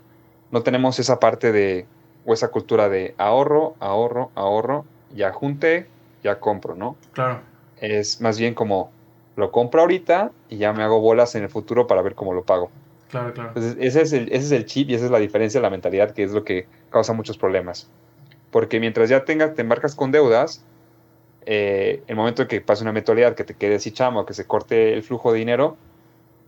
No 0.52 0.62
tenemos 0.62 1.00
esa 1.00 1.18
parte 1.18 1.50
de, 1.50 1.86
o 2.24 2.32
esa 2.32 2.48
cultura 2.48 2.88
de 2.88 3.14
ahorro, 3.18 3.74
ahorro, 3.80 4.30
ahorro, 4.36 4.84
ya 5.12 5.32
junté, 5.32 5.88
ya 6.22 6.38
compro, 6.38 6.76
¿no? 6.76 6.96
Claro. 7.12 7.40
Es 7.78 8.20
más 8.20 8.38
bien 8.38 8.54
como 8.54 8.92
lo 9.34 9.50
compro 9.50 9.80
ahorita 9.80 10.30
y 10.48 10.58
ya 10.58 10.72
me 10.72 10.84
hago 10.84 11.00
bolas 11.00 11.34
en 11.34 11.42
el 11.42 11.48
futuro 11.48 11.86
para 11.86 12.02
ver 12.02 12.14
cómo 12.14 12.32
lo 12.32 12.44
pago. 12.44 12.70
Claro, 13.10 13.32
claro. 13.32 13.48
Entonces, 13.48 13.76
ese 13.80 14.02
es 14.02 14.12
el, 14.12 14.28
ese 14.28 14.46
es 14.46 14.52
el 14.52 14.66
chip 14.66 14.90
y 14.90 14.94
esa 14.94 15.06
es 15.06 15.10
la 15.10 15.18
diferencia 15.18 15.58
de 15.58 15.62
la 15.62 15.70
mentalidad 15.70 16.12
que 16.12 16.22
es 16.22 16.30
lo 16.32 16.44
que 16.44 16.66
causa 16.90 17.12
muchos 17.12 17.36
problemas. 17.36 17.90
Porque 18.50 18.78
mientras 18.78 19.08
ya 19.08 19.24
tengas, 19.24 19.54
te 19.54 19.62
embarcas 19.62 19.94
con 19.94 20.12
deudas, 20.12 20.62
eh, 21.44 22.02
el 22.06 22.16
momento 22.16 22.42
en 22.42 22.48
que 22.48 22.60
pase 22.60 22.84
una 22.84 22.90
eventualidad, 22.90 23.34
que 23.34 23.44
te 23.44 23.54
quedes 23.54 23.82
sin 23.82 23.94
chamo, 23.94 24.24
que 24.26 24.34
se 24.34 24.46
corte 24.46 24.92
el 24.92 25.02
flujo 25.02 25.32
de 25.32 25.38
dinero, 25.38 25.76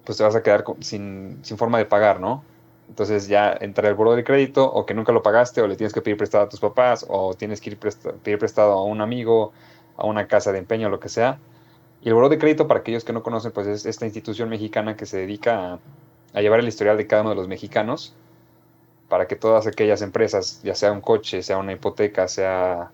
pues 0.04 0.18
te 0.18 0.24
vas 0.24 0.36
a 0.36 0.42
quedar 0.42 0.64
sin, 0.80 1.38
sin 1.42 1.56
forma 1.56 1.78
de 1.78 1.86
pagar, 1.86 2.20
¿no? 2.20 2.44
Entonces 2.88 3.28
ya 3.28 3.56
entra 3.60 3.88
el 3.88 3.94
buro 3.94 4.14
de 4.14 4.24
crédito 4.24 4.70
o 4.70 4.86
que 4.86 4.94
nunca 4.94 5.12
lo 5.12 5.22
pagaste 5.22 5.60
o 5.62 5.66
le 5.66 5.76
tienes 5.76 5.92
que 5.92 6.02
pedir 6.02 6.16
prestado 6.16 6.44
a 6.44 6.48
tus 6.48 6.60
papás 6.60 7.04
o 7.08 7.34
tienes 7.34 7.60
que 7.60 7.70
ir 7.70 7.78
pedir 7.78 8.38
prestado 8.38 8.72
a 8.72 8.84
un 8.84 9.00
amigo, 9.00 9.52
a 9.96 10.06
una 10.06 10.26
casa 10.26 10.52
de 10.52 10.58
empeño, 10.58 10.88
lo 10.88 11.00
que 11.00 11.08
sea. 11.08 11.38
Y 12.02 12.08
el 12.08 12.14
buro 12.14 12.28
de 12.28 12.38
crédito, 12.38 12.68
para 12.68 12.80
aquellos 12.80 13.04
que 13.04 13.14
no 13.14 13.22
conocen, 13.22 13.52
pues 13.52 13.66
es 13.66 13.86
esta 13.86 14.04
institución 14.04 14.50
mexicana 14.50 14.96
que 14.96 15.06
se 15.06 15.18
dedica 15.18 15.78
a, 16.34 16.40
llevar 16.40 16.60
el 16.60 16.68
historial 16.68 16.98
de 16.98 17.06
cada 17.06 17.22
uno 17.22 17.30
de 17.30 17.36
los 17.36 17.48
mexicanos 17.48 18.14
para 19.08 19.26
que 19.26 19.36
todas 19.36 19.66
aquellas 19.66 20.02
empresas, 20.02 20.60
ya 20.62 20.74
sea 20.74 20.92
un 20.92 21.00
coche, 21.00 21.42
sea 21.42 21.56
una 21.56 21.72
hipoteca, 21.72 22.28
sea 22.28 22.90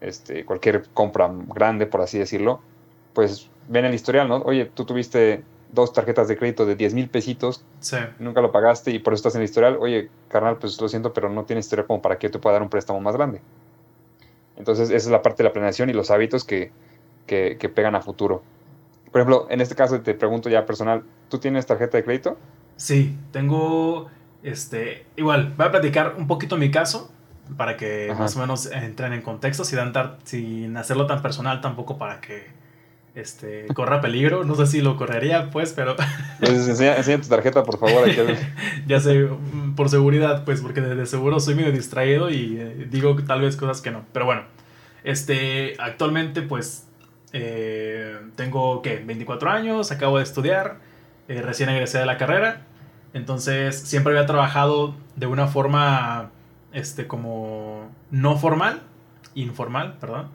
este, 0.00 0.44
cualquier 0.44 0.84
compra 0.92 1.30
grande, 1.48 1.86
por 1.86 2.02
así 2.02 2.18
decirlo, 2.18 2.60
pues 3.14 3.48
ven 3.68 3.84
el 3.86 3.94
historial, 3.94 4.28
¿no? 4.28 4.36
Oye, 4.38 4.66
tú 4.66 4.84
tuviste 4.84 5.44
dos 5.74 5.92
tarjetas 5.92 6.28
de 6.28 6.36
crédito 6.36 6.64
de 6.66 6.76
10 6.76 6.94
mil 6.94 7.08
pesitos, 7.08 7.64
sí. 7.80 7.96
nunca 8.18 8.40
lo 8.40 8.52
pagaste 8.52 8.90
y 8.90 8.98
por 8.98 9.12
eso 9.12 9.20
estás 9.20 9.34
en 9.34 9.42
el 9.42 9.46
historial, 9.46 9.76
oye, 9.80 10.10
carnal, 10.28 10.56
pues 10.58 10.80
lo 10.80 10.88
siento, 10.88 11.12
pero 11.12 11.28
no 11.28 11.44
tienes 11.44 11.66
historial 11.66 11.86
como 11.86 12.00
para 12.00 12.18
que 12.18 12.28
yo 12.28 12.30
te 12.30 12.38
pueda 12.38 12.54
dar 12.54 12.62
un 12.62 12.70
préstamo 12.70 13.00
más 13.00 13.16
grande. 13.16 13.40
Entonces, 14.56 14.88
esa 14.88 14.96
es 14.96 15.06
la 15.08 15.22
parte 15.22 15.42
de 15.42 15.48
la 15.48 15.52
planeación 15.52 15.90
y 15.90 15.92
los 15.92 16.10
hábitos 16.10 16.44
que, 16.44 16.70
que, 17.26 17.56
que 17.58 17.68
pegan 17.68 17.94
a 17.96 18.00
futuro. 18.00 18.42
Por 19.10 19.20
ejemplo, 19.20 19.46
en 19.50 19.60
este 19.60 19.74
caso 19.74 20.00
te 20.00 20.14
pregunto 20.14 20.48
ya 20.48 20.64
personal, 20.64 21.04
¿tú 21.28 21.38
tienes 21.38 21.66
tarjeta 21.66 21.96
de 21.96 22.04
crédito? 22.04 22.36
Sí, 22.76 23.16
tengo, 23.32 24.08
este, 24.42 25.06
igual, 25.16 25.54
voy 25.56 25.66
a 25.66 25.70
platicar 25.70 26.14
un 26.16 26.26
poquito 26.26 26.56
mi 26.56 26.70
caso 26.70 27.10
para 27.56 27.76
que 27.76 28.10
Ajá. 28.10 28.20
más 28.20 28.36
o 28.36 28.40
menos 28.40 28.66
entren 28.66 29.12
en 29.12 29.22
contexto, 29.22 29.64
sin 29.64 30.76
hacerlo 30.76 31.06
tan 31.06 31.22
personal 31.22 31.60
tampoco 31.60 31.98
para 31.98 32.20
que 32.20 32.46
este, 33.14 33.66
corra 33.74 34.00
peligro. 34.00 34.44
No 34.44 34.54
sé 34.54 34.66
si 34.66 34.80
lo 34.80 34.96
correría, 34.96 35.50
pues, 35.50 35.72
pero 35.72 35.96
Entonces, 36.40 36.68
enseña, 36.68 36.96
enseña 36.96 37.20
tu 37.20 37.28
tarjeta, 37.28 37.62
por 37.62 37.78
favor. 37.78 38.08
aquí 38.08 38.18
ya 38.86 39.00
sé, 39.00 39.20
mm, 39.20 39.74
por 39.74 39.88
seguridad, 39.88 40.44
pues, 40.44 40.60
porque 40.60 40.80
de, 40.80 40.94
de 40.94 41.06
seguro 41.06 41.40
soy 41.40 41.54
medio 41.54 41.72
distraído 41.72 42.30
y 42.30 42.56
eh, 42.58 42.88
digo 42.90 43.16
tal 43.26 43.40
vez 43.40 43.56
cosas 43.56 43.80
que 43.80 43.90
no. 43.90 44.04
Pero 44.12 44.26
bueno, 44.26 44.42
este, 45.04 45.74
actualmente, 45.78 46.42
pues, 46.42 46.88
eh, 47.32 48.16
tengo, 48.36 48.80
¿qué? 48.82 49.02
24 49.04 49.50
años, 49.50 49.92
acabo 49.92 50.18
de 50.18 50.24
estudiar, 50.24 50.78
eh, 51.28 51.42
recién 51.42 51.68
egresé 51.68 51.98
de 51.98 52.06
la 52.06 52.16
carrera. 52.16 52.62
Entonces, 53.12 53.78
siempre 53.78 54.12
había 54.12 54.26
trabajado 54.26 54.94
de 55.16 55.26
una 55.26 55.46
forma, 55.46 56.30
este, 56.72 57.06
como 57.06 57.90
no 58.10 58.36
formal, 58.38 58.82
informal, 59.34 59.98
perdón. 60.00 60.28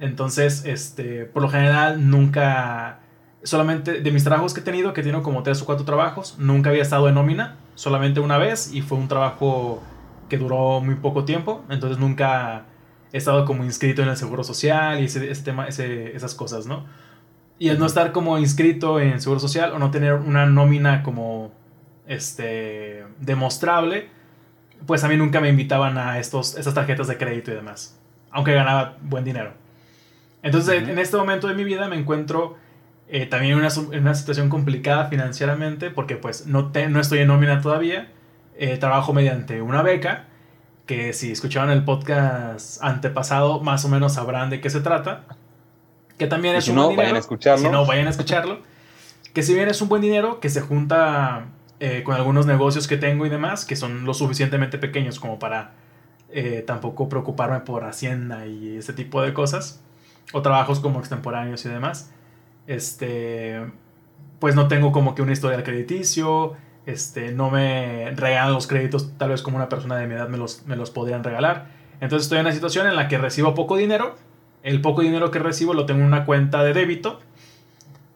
Entonces, 0.00 0.64
este, 0.64 1.24
por 1.24 1.42
lo 1.42 1.48
general, 1.48 2.10
nunca, 2.10 2.98
solamente 3.42 4.00
de 4.00 4.10
mis 4.10 4.24
trabajos 4.24 4.52
que 4.54 4.60
he 4.60 4.62
tenido, 4.64 4.92
que 4.92 5.00
he 5.00 5.04
tenido 5.04 5.22
como 5.22 5.42
tres 5.42 5.62
o 5.62 5.66
cuatro 5.66 5.84
trabajos, 5.84 6.36
nunca 6.38 6.70
había 6.70 6.82
estado 6.82 7.08
en 7.08 7.14
nómina, 7.14 7.56
solamente 7.74 8.20
una 8.20 8.38
vez, 8.38 8.72
y 8.72 8.82
fue 8.82 8.98
un 8.98 9.08
trabajo 9.08 9.82
que 10.28 10.38
duró 10.38 10.80
muy 10.80 10.96
poco 10.96 11.24
tiempo, 11.24 11.62
entonces 11.70 11.98
nunca 11.98 12.64
he 13.12 13.18
estado 13.18 13.44
como 13.44 13.64
inscrito 13.64 14.02
en 14.02 14.08
el 14.08 14.16
Seguro 14.16 14.42
Social 14.42 15.00
y 15.00 15.04
ese, 15.04 15.30
ese 15.30 15.42
tema, 15.44 15.66
ese- 15.68 16.14
esas 16.16 16.34
cosas, 16.34 16.66
¿no? 16.66 16.84
Y 17.58 17.68
el 17.68 17.78
no 17.78 17.86
estar 17.86 18.12
como 18.12 18.38
inscrito 18.38 19.00
en 19.00 19.20
Seguro 19.20 19.40
Social 19.40 19.72
o 19.72 19.78
no 19.78 19.90
tener 19.90 20.14
una 20.14 20.46
nómina 20.46 21.02
como, 21.04 21.52
este, 22.06 23.04
demostrable, 23.20 24.08
pues 24.86 25.04
a 25.04 25.08
mí 25.08 25.16
nunca 25.16 25.40
me 25.40 25.48
invitaban 25.50 25.98
a 25.98 26.18
estos, 26.18 26.56
estas 26.58 26.74
tarjetas 26.74 27.08
de 27.08 27.18
crédito 27.18 27.52
y 27.52 27.54
demás, 27.54 27.98
aunque 28.32 28.52
ganaba 28.54 28.96
buen 29.02 29.24
dinero. 29.24 29.52
Entonces, 30.44 30.88
en 30.88 30.98
este 31.00 31.16
momento 31.16 31.48
de 31.48 31.54
mi 31.54 31.64
vida 31.64 31.88
me 31.88 31.96
encuentro 31.96 32.56
eh, 33.08 33.26
también 33.26 33.54
en 33.54 33.58
una, 33.58 33.68
en 33.92 34.02
una 34.02 34.14
situación 34.14 34.48
complicada 34.48 35.06
financieramente 35.06 35.90
porque 35.90 36.16
pues 36.16 36.46
no, 36.46 36.70
te- 36.70 36.88
no 36.88 37.00
estoy 37.00 37.18
en 37.20 37.28
nómina 37.28 37.60
todavía, 37.60 38.12
eh, 38.56 38.76
trabajo 38.76 39.12
mediante 39.12 39.60
una 39.62 39.82
beca, 39.82 40.26
que 40.86 41.12
si 41.14 41.32
escuchaban 41.32 41.70
el 41.70 41.82
podcast 41.84 42.82
antepasado 42.84 43.60
más 43.60 43.84
o 43.84 43.88
menos 43.88 44.14
sabrán 44.14 44.50
de 44.50 44.60
qué 44.60 44.70
se 44.70 44.80
trata, 44.80 45.24
que 46.18 46.26
también 46.28 46.54
Y 46.54 46.58
es 46.58 46.64
si 46.66 46.70
un 46.70 46.76
no, 46.76 46.82
buen 46.84 46.90
dinero. 46.92 47.04
vayan 47.06 47.16
a 47.16 47.20
escucharlo. 47.20 47.64
Si 47.66 47.72
no, 47.72 47.86
vayan 47.86 48.06
a 48.06 48.10
escucharlo. 48.10 48.58
Que 49.32 49.42
si 49.42 49.54
bien 49.54 49.68
es 49.68 49.80
un 49.82 49.88
buen 49.88 50.02
dinero 50.02 50.38
que 50.40 50.48
se 50.50 50.60
junta 50.60 51.46
eh, 51.80 52.02
con 52.04 52.14
algunos 52.14 52.46
negocios 52.46 52.86
que 52.86 52.96
tengo 52.96 53.26
y 53.26 53.30
demás, 53.30 53.64
que 53.64 53.74
son 53.76 54.04
lo 54.04 54.14
suficientemente 54.14 54.78
pequeños 54.78 55.18
como 55.18 55.38
para 55.38 55.72
tampoco 56.66 57.08
preocuparme 57.08 57.60
por 57.60 57.84
Hacienda 57.84 58.46
y 58.46 58.76
ese 58.76 58.92
tipo 58.92 59.22
de 59.22 59.32
cosas, 59.32 59.80
o 60.32 60.42
trabajos 60.42 60.80
como 60.80 60.98
extemporáneos 60.98 61.64
y 61.64 61.68
demás, 61.68 62.12
este, 62.66 63.60
pues 64.38 64.54
no 64.54 64.68
tengo 64.68 64.92
como 64.92 65.14
que 65.14 65.22
una 65.22 65.32
historia 65.32 65.62
crediticio, 65.62 66.54
este, 66.86 67.32
no 67.32 67.50
me 67.50 68.10
regalan 68.12 68.52
los 68.52 68.66
créditos 68.66 69.16
tal 69.16 69.30
vez 69.30 69.42
como 69.42 69.56
una 69.56 69.68
persona 69.68 69.96
de 69.96 70.06
mi 70.06 70.14
edad 70.14 70.28
me 70.28 70.38
los, 70.38 70.66
me 70.66 70.76
los 70.76 70.90
podrían 70.90 71.24
regalar. 71.24 71.68
Entonces 72.00 72.26
estoy 72.26 72.38
en 72.38 72.46
una 72.46 72.54
situación 72.54 72.86
en 72.86 72.96
la 72.96 73.08
que 73.08 73.18
recibo 73.18 73.54
poco 73.54 73.76
dinero, 73.76 74.16
el 74.62 74.80
poco 74.80 75.02
dinero 75.02 75.30
que 75.30 75.38
recibo 75.38 75.74
lo 75.74 75.86
tengo 75.86 76.00
en 76.00 76.06
una 76.06 76.24
cuenta 76.24 76.62
de 76.64 76.72
débito 76.72 77.20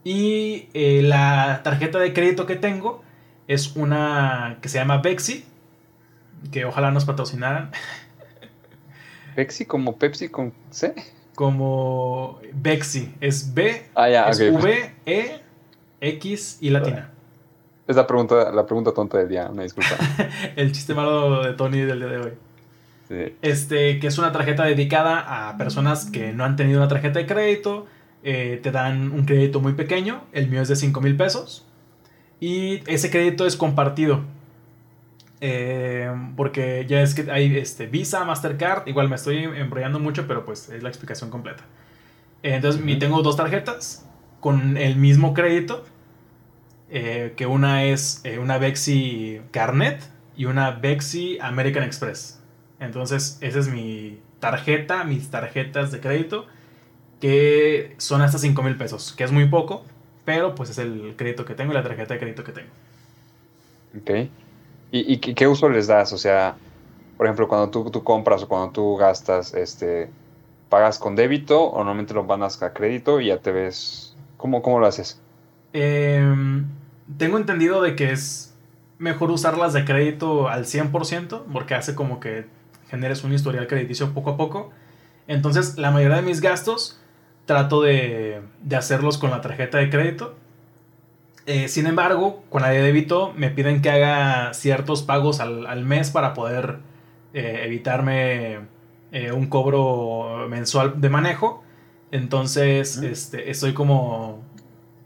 y 0.04 0.68
eh, 0.74 1.02
la 1.02 1.60
tarjeta 1.62 1.98
de 1.98 2.12
crédito 2.12 2.46
que 2.46 2.56
tengo 2.56 3.02
es 3.46 3.76
una 3.76 4.58
que 4.60 4.68
se 4.68 4.78
llama 4.78 4.98
Bexi, 4.98 5.44
que 6.52 6.64
ojalá 6.64 6.90
nos 6.90 7.04
patrocinaran, 7.04 7.70
Pepsi 9.34 9.66
como 9.66 9.96
Pepsi 9.96 10.28
con 10.28 10.52
C. 10.70 10.94
como 11.38 12.40
Bexi, 12.52 13.14
es 13.20 13.54
B, 13.54 13.84
Ah, 13.94 14.08
es. 14.28 14.40
V, 14.40 14.94
E, 15.06 15.40
X 16.00 16.58
y 16.60 16.70
latina. 16.70 17.12
Es 17.86 17.94
la 17.94 18.08
pregunta, 18.08 18.50
la 18.50 18.66
pregunta 18.66 18.92
tonta 18.92 19.18
del 19.18 19.28
día, 19.28 19.48
una 19.48 19.62
disculpa. 19.62 19.90
El 20.56 20.72
chiste 20.72 20.94
malo 20.94 21.44
de 21.44 21.52
Tony 21.52 21.78
del 21.82 22.00
día 22.00 22.08
de 22.08 22.16
hoy. 22.18 22.32
Sí. 23.06 23.36
Este, 23.40 24.00
que 24.00 24.08
es 24.08 24.18
una 24.18 24.32
tarjeta 24.32 24.64
dedicada 24.64 25.48
a 25.48 25.56
personas 25.56 26.10
que 26.10 26.32
no 26.32 26.44
han 26.44 26.56
tenido 26.56 26.80
una 26.80 26.88
tarjeta 26.88 27.20
de 27.20 27.26
crédito. 27.26 27.86
eh, 28.24 28.58
te 28.60 28.72
dan 28.72 29.12
un 29.12 29.24
crédito 29.24 29.60
muy 29.60 29.74
pequeño. 29.74 30.24
El 30.32 30.48
mío 30.48 30.60
es 30.60 30.66
de 30.66 30.74
5 30.74 31.00
mil 31.00 31.16
pesos. 31.16 31.64
Y 32.40 32.82
ese 32.92 33.12
crédito 33.12 33.46
es 33.46 33.54
compartido. 33.54 34.22
Eh, 35.40 36.10
porque 36.36 36.84
ya 36.88 37.00
es 37.02 37.14
que 37.14 37.30
hay 37.30 37.56
este, 37.58 37.86
Visa, 37.86 38.24
Mastercard. 38.24 38.88
Igual 38.88 39.08
me 39.08 39.16
estoy 39.16 39.44
embrollando 39.44 40.00
mucho, 40.00 40.26
pero 40.26 40.44
pues 40.44 40.68
es 40.68 40.82
la 40.82 40.88
explicación 40.88 41.30
completa. 41.30 41.64
Eh, 42.42 42.54
entonces, 42.54 42.82
mi- 42.82 42.92
Ujú. 42.92 43.00
tengo 43.00 43.22
dos 43.22 43.36
tarjetas 43.36 44.06
con 44.40 44.76
el 44.76 44.96
mismo 44.96 45.34
crédito. 45.34 45.84
eh, 46.90 47.34
que 47.36 47.46
una 47.46 47.84
es 47.84 48.20
eh, 48.24 48.38
una 48.38 48.58
Bexi 48.58 49.40
Carnet 49.50 50.02
y 50.36 50.46
una 50.46 50.70
Bexi 50.72 51.38
American 51.40 51.82
Express. 51.82 52.40
Entonces, 52.80 53.38
esa 53.40 53.58
es 53.58 53.68
mi 53.68 54.20
tarjeta, 54.40 55.04
mis 55.04 55.30
tarjetas 55.30 55.90
de 55.92 56.00
crédito, 56.00 56.46
que 57.20 57.94
son 57.98 58.22
hasta 58.22 58.38
5 58.38 58.62
mil 58.62 58.76
pesos, 58.76 59.12
que 59.12 59.24
es 59.24 59.32
muy 59.32 59.48
poco, 59.48 59.84
pero 60.24 60.54
pues 60.54 60.70
es 60.70 60.78
el 60.78 61.14
crédito 61.16 61.44
que 61.44 61.54
tengo 61.54 61.72
y 61.72 61.74
la 61.74 61.82
tarjeta 61.82 62.14
de 62.14 62.20
crédito 62.20 62.44
que 62.44 62.52
tengo. 62.52 62.70
Ok. 63.96 64.10
¿Y, 64.90 65.14
y 65.14 65.18
qué, 65.18 65.46
uso 65.46 65.68
les 65.68 65.86
das? 65.86 66.12
O 66.12 66.18
sea, 66.18 66.56
por 67.16 67.26
ejemplo, 67.26 67.48
cuando 67.48 67.70
tú, 67.70 68.02
compras 68.02 68.42
o 68.42 68.48
cuando 68.48 68.72
tú 68.72 68.96
gastas, 68.96 69.54
este, 69.54 70.08
¿pagas 70.68 70.98
con 70.98 71.16
débito 71.16 71.62
o 71.62 71.78
normalmente 71.78 72.14
lo 72.14 72.24
mandas 72.24 72.62
a 72.62 72.72
crédito 72.72 73.20
y 73.20 73.26
ya 73.26 73.38
te 73.38 73.52
ves? 73.52 74.16
¿Cómo, 74.36 74.62
cómo 74.62 74.78
lo 74.78 74.86
haces? 74.86 75.20
Em, 75.72 76.66
tengo 77.18 77.36
entendido 77.36 77.82
de 77.82 77.96
que 77.96 78.12
es 78.12 78.54
mejor 78.98 79.30
usarlas 79.30 79.72
de 79.72 79.84
crédito 79.84 80.48
al 80.48 80.64
100%, 80.64 81.44
porque 81.52 81.74
hace 81.74 81.94
como 81.94 82.20
que 82.20 82.46
generes 82.88 83.24
un 83.24 83.32
historial 83.32 83.66
crediticio 83.66 84.14
poco 84.14 84.30
a 84.30 84.36
poco. 84.36 84.70
Entonces, 85.26 85.76
la 85.76 85.90
mayoría 85.90 86.16
de 86.16 86.22
mis 86.22 86.40
gastos 86.40 87.00
trato 87.44 87.82
de, 87.82 88.42
de 88.62 88.76
hacerlos 88.76 89.18
con 89.18 89.30
la 89.30 89.40
tarjeta 89.40 89.78
de 89.78 89.90
crédito. 89.90 90.34
Eh, 91.50 91.68
sin 91.68 91.86
embargo, 91.86 92.42
con 92.50 92.60
la 92.60 92.68
de 92.68 92.82
débito 92.82 93.32
me 93.34 93.48
piden 93.50 93.80
que 93.80 93.88
haga 93.90 94.52
ciertos 94.52 95.02
pagos 95.02 95.40
al, 95.40 95.66
al 95.66 95.82
mes 95.84 96.10
para 96.10 96.34
poder 96.34 96.80
eh, 97.32 97.62
evitarme 97.64 98.58
eh, 99.12 99.32
un 99.32 99.46
cobro 99.46 100.46
mensual 100.50 101.00
de 101.00 101.08
manejo. 101.08 101.62
Entonces, 102.10 102.98
este, 102.98 103.50
estoy 103.50 103.72
como 103.72 104.42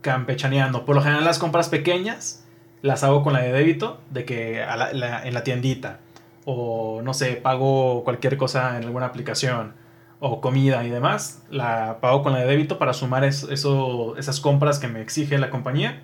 campechaneando. 0.00 0.84
Por 0.84 0.96
lo 0.96 1.02
general, 1.02 1.25
las 1.25 1.38
compras 1.38 1.68
pequeñas 1.68 2.44
las 2.82 3.04
hago 3.04 3.22
con 3.22 3.32
la 3.34 3.40
de 3.42 3.52
débito, 3.52 4.00
de 4.11 4.25
que 4.25 4.62
a 4.64 4.76
la- 4.76 4.92
la- 4.92 5.25
en 5.25 5.34
la 5.34 5.44
tiendita, 5.44 6.00
o 6.44 7.02
no 7.04 7.14
sé, 7.14 7.34
pago 7.37 8.02
cualquier 8.02 8.37
cosa 8.37 8.76
en 8.78 8.84
alguna 8.84 9.06
aplicación, 9.06 9.75
o 10.18 10.40
comida 10.40 10.84
y 10.84 10.90
demás, 10.90 11.44
la 11.50 11.99
pago 12.00 12.22
con 12.25 12.32
la 12.32 12.40
de 12.40 12.46
débito 12.46 12.78
para 12.78 12.92
sumar 12.94 13.22
es- 13.25 13.44
eso, 13.44 14.16
esas 14.16 14.40
compras 14.40 14.80
que 14.80 14.88
me 14.88 15.00
exige 15.00 15.38
la 15.38 15.50
compañía. 15.50 16.02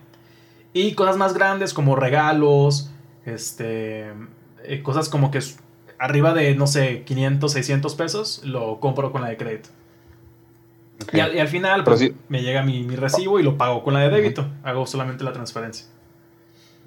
Y 0.72 0.94
cosas 0.94 1.16
más 1.16 1.34
grandes 1.34 1.72
como 1.74 1.96
regalos, 1.96 2.90
este, 3.24 4.12
eh, 4.64 4.82
cosas 4.82 5.08
como 5.08 5.30
que 5.30 5.40
arriba 5.98 6.34
de, 6.34 6.54
no 6.54 6.66
sé, 6.66 7.02
500, 7.04 7.52
600 7.52 7.94
pesos, 7.94 8.42
lo 8.44 8.80
compro 8.80 9.12
con 9.12 9.22
la 9.22 9.28
de 9.28 9.36
crédito. 9.36 9.70
Y, 11.12 11.20
al, 11.20 11.34
y 11.34 11.38
al 11.38 11.48
final 11.48 11.84
pues, 11.84 12.12
me 12.28 12.42
llega 12.42 12.62
mi, 12.62 12.82
mi 12.82 12.96
recibo 12.96 13.38
y 13.38 13.42
lo 13.42 13.56
pago 13.56 13.82
con 13.82 13.94
la 13.94 14.00
de 14.00 14.10
débito. 14.10 14.48
Hago 14.62 14.86
solamente 14.86 15.24
la 15.24 15.32
transferencia. 15.32 15.86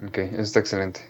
Ok, 0.06 0.18
eso 0.18 0.42
está 0.42 0.60
excelente. 0.60 1.00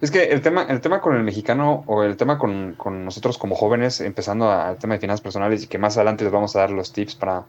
Es 0.00 0.10
que 0.10 0.24
el 0.24 0.42
tema, 0.42 0.66
el 0.68 0.80
tema 0.80 1.00
con 1.00 1.16
el 1.16 1.22
mexicano 1.22 1.82
o 1.86 2.02
el 2.02 2.16
tema 2.16 2.38
con, 2.38 2.74
con 2.76 3.04
nosotros 3.04 3.38
como 3.38 3.54
jóvenes, 3.54 4.00
empezando 4.00 4.50
al 4.50 4.76
tema 4.76 4.94
de 4.94 5.00
finanzas 5.00 5.22
personales 5.22 5.64
y 5.64 5.66
que 5.68 5.78
más 5.78 5.96
adelante 5.96 6.24
les 6.24 6.32
vamos 6.32 6.54
a 6.54 6.60
dar 6.60 6.70
los 6.70 6.92
tips 6.92 7.14
para 7.14 7.44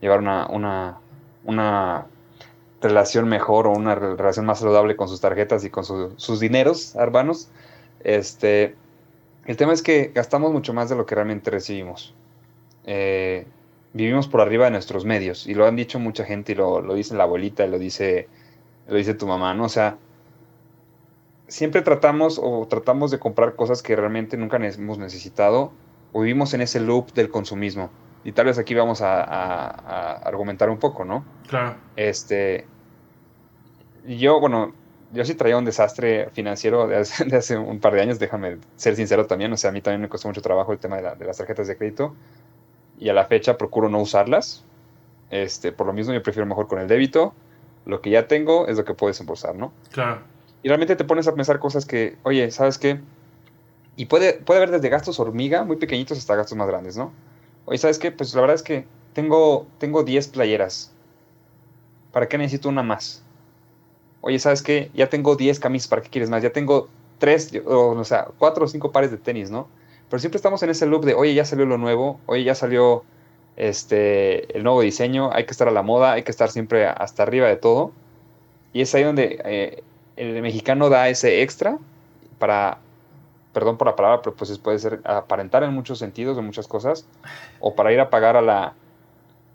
llevar 0.00 0.20
una, 0.20 0.46
una, 0.46 0.98
una 1.44 2.06
relación 2.80 3.28
mejor 3.28 3.66
o 3.66 3.72
una 3.72 3.94
re- 3.94 4.16
relación 4.16 4.46
más 4.46 4.60
saludable 4.60 4.96
con 4.96 5.08
sus 5.08 5.20
tarjetas 5.20 5.64
y 5.64 5.70
con 5.70 5.84
su- 5.84 6.14
sus 6.16 6.40
dineros 6.40 6.94
urbanos. 6.94 7.48
Este, 8.04 8.74
el 9.46 9.56
tema 9.56 9.72
es 9.72 9.82
que 9.82 10.12
gastamos 10.14 10.52
mucho 10.52 10.72
más 10.74 10.88
de 10.88 10.96
lo 10.96 11.06
que 11.06 11.14
realmente 11.14 11.50
recibimos. 11.50 12.14
Eh, 12.84 13.46
vivimos 13.92 14.28
por 14.28 14.40
arriba 14.40 14.66
de 14.66 14.70
nuestros 14.72 15.04
medios 15.04 15.46
y 15.46 15.54
lo 15.54 15.66
han 15.66 15.76
dicho 15.76 15.98
mucha 15.98 16.24
gente 16.24 16.52
y 16.52 16.54
lo, 16.54 16.80
lo 16.80 16.94
dice 16.94 17.14
la 17.14 17.24
abuelita 17.24 17.64
y 17.66 17.70
lo 17.70 17.78
dice, 17.78 18.28
lo 18.86 18.96
dice 18.96 19.14
tu 19.14 19.26
mamá, 19.26 19.54
¿no? 19.54 19.64
O 19.64 19.68
sea, 19.68 19.98
siempre 21.48 21.82
tratamos 21.82 22.40
o 22.42 22.66
tratamos 22.68 23.10
de 23.10 23.18
comprar 23.18 23.56
cosas 23.56 23.82
que 23.82 23.96
realmente 23.96 24.36
nunca 24.36 24.56
hemos 24.56 24.98
necesitado 24.98 25.72
o 26.12 26.20
vivimos 26.22 26.54
en 26.54 26.60
ese 26.62 26.80
loop 26.80 27.12
del 27.12 27.30
consumismo. 27.30 27.90
Y 28.24 28.32
tal 28.32 28.46
vez 28.46 28.58
aquí 28.58 28.74
vamos 28.74 29.00
a, 29.02 30.16
argumentar 30.16 30.68
un 30.68 30.78
poco, 30.78 31.04
¿no? 31.04 31.24
Claro. 31.48 31.76
Este, 31.96 32.66
yo, 34.06 34.40
bueno, 34.40 34.72
yo 35.12 35.24
sí 35.24 35.34
traía 35.34 35.56
un 35.56 35.64
desastre 35.64 36.28
financiero 36.30 36.86
de 36.88 36.96
hace, 36.96 37.56
un 37.56 37.80
par 37.80 37.94
de 37.94 38.02
años, 38.02 38.18
déjame 38.18 38.58
ser 38.76 38.96
sincero 38.96 39.26
también, 39.26 39.52
o 39.52 39.56
sea, 39.56 39.70
a 39.70 39.72
mí 39.72 39.80
también 39.80 40.02
me 40.02 40.08
costó 40.08 40.28
mucho 40.28 40.42
trabajo 40.42 40.72
el 40.72 40.78
tema 40.78 41.00
de, 41.00 41.16
de 41.16 41.24
las 41.24 41.38
tarjetas 41.38 41.66
de 41.66 41.76
crédito 41.76 42.14
y 43.00 43.08
a 43.08 43.14
la 43.14 43.24
fecha 43.24 43.56
procuro 43.56 43.88
no 43.88 43.98
usarlas. 43.98 44.62
Este, 45.30 45.72
por 45.72 45.86
lo 45.86 45.92
mismo 45.92 46.12
yo 46.12 46.22
prefiero 46.22 46.46
mejor 46.46 46.68
con 46.68 46.78
el 46.78 46.86
débito. 46.86 47.32
Lo 47.86 48.02
que 48.02 48.10
ya 48.10 48.28
tengo 48.28 48.68
es 48.68 48.76
lo 48.76 48.84
que 48.84 48.94
puedes 48.94 49.16
desembolsar, 49.16 49.56
¿no? 49.56 49.72
Claro. 49.90 50.20
Y 50.62 50.68
realmente 50.68 50.96
te 50.96 51.04
pones 51.04 51.26
a 51.26 51.34
pensar 51.34 51.58
cosas 51.58 51.86
que, 51.86 52.18
oye, 52.24 52.50
¿sabes 52.50 52.76
qué? 52.76 53.00
Y 53.96 54.06
puede, 54.06 54.34
puede 54.34 54.58
haber 54.58 54.70
desde 54.70 54.90
gastos 54.90 55.18
hormiga, 55.18 55.64
muy 55.64 55.76
pequeñitos, 55.76 56.18
hasta 56.18 56.36
gastos 56.36 56.56
más 56.58 56.68
grandes, 56.68 56.96
¿no? 56.96 57.12
Oye, 57.70 57.78
¿sabes 57.78 58.00
qué? 58.00 58.10
Pues 58.10 58.34
la 58.34 58.40
verdad 58.40 58.56
es 58.56 58.64
que 58.64 58.84
tengo, 59.12 59.64
tengo 59.78 60.02
10 60.02 60.26
playeras. 60.26 60.90
¿Para 62.10 62.28
qué 62.28 62.36
necesito 62.36 62.68
una 62.68 62.82
más? 62.82 63.22
Oye, 64.22 64.40
¿sabes 64.40 64.60
qué? 64.60 64.90
Ya 64.92 65.08
tengo 65.08 65.36
10 65.36 65.60
camisas, 65.60 65.86
¿para 65.86 66.02
qué 66.02 66.10
quieres 66.10 66.30
más? 66.30 66.42
Ya 66.42 66.50
tengo 66.50 66.88
3, 67.18 67.62
o, 67.64 67.90
o 67.90 68.04
sea, 68.04 68.26
4 68.38 68.64
o 68.64 68.66
5 68.66 68.90
pares 68.90 69.12
de 69.12 69.18
tenis, 69.18 69.52
¿no? 69.52 69.68
Pero 70.08 70.18
siempre 70.18 70.38
estamos 70.38 70.60
en 70.64 70.70
ese 70.70 70.84
loop 70.86 71.04
de, 71.04 71.14
oye, 71.14 71.32
ya 71.32 71.44
salió 71.44 71.64
lo 71.64 71.78
nuevo, 71.78 72.18
oye, 72.26 72.42
ya 72.42 72.56
salió 72.56 73.04
este, 73.54 74.56
el 74.56 74.64
nuevo 74.64 74.80
diseño, 74.80 75.32
hay 75.32 75.44
que 75.44 75.52
estar 75.52 75.68
a 75.68 75.70
la 75.70 75.82
moda, 75.82 76.14
hay 76.14 76.24
que 76.24 76.32
estar 76.32 76.50
siempre 76.50 76.86
hasta 76.88 77.22
arriba 77.22 77.46
de 77.46 77.56
todo. 77.56 77.92
Y 78.72 78.80
es 78.80 78.92
ahí 78.96 79.04
donde 79.04 79.40
eh, 79.44 79.84
el 80.16 80.42
mexicano 80.42 80.88
da 80.88 81.08
ese 81.08 81.42
extra 81.42 81.78
para, 82.40 82.78
perdón 83.52 83.76
por 83.76 83.86
la 83.86 83.96
palabra, 83.96 84.22
pero 84.22 84.36
pues 84.36 84.56
puede 84.58 84.78
ser 84.78 85.00
aparentar 85.04 85.62
en 85.64 85.72
muchos 85.72 85.98
sentidos, 85.98 86.38
en 86.38 86.44
muchas 86.44 86.68
cosas, 86.68 87.06
o 87.58 87.74
para 87.74 87.92
ir 87.92 88.00
a 88.00 88.10
pagar 88.10 88.36
a 88.36 88.42
la, 88.42 88.74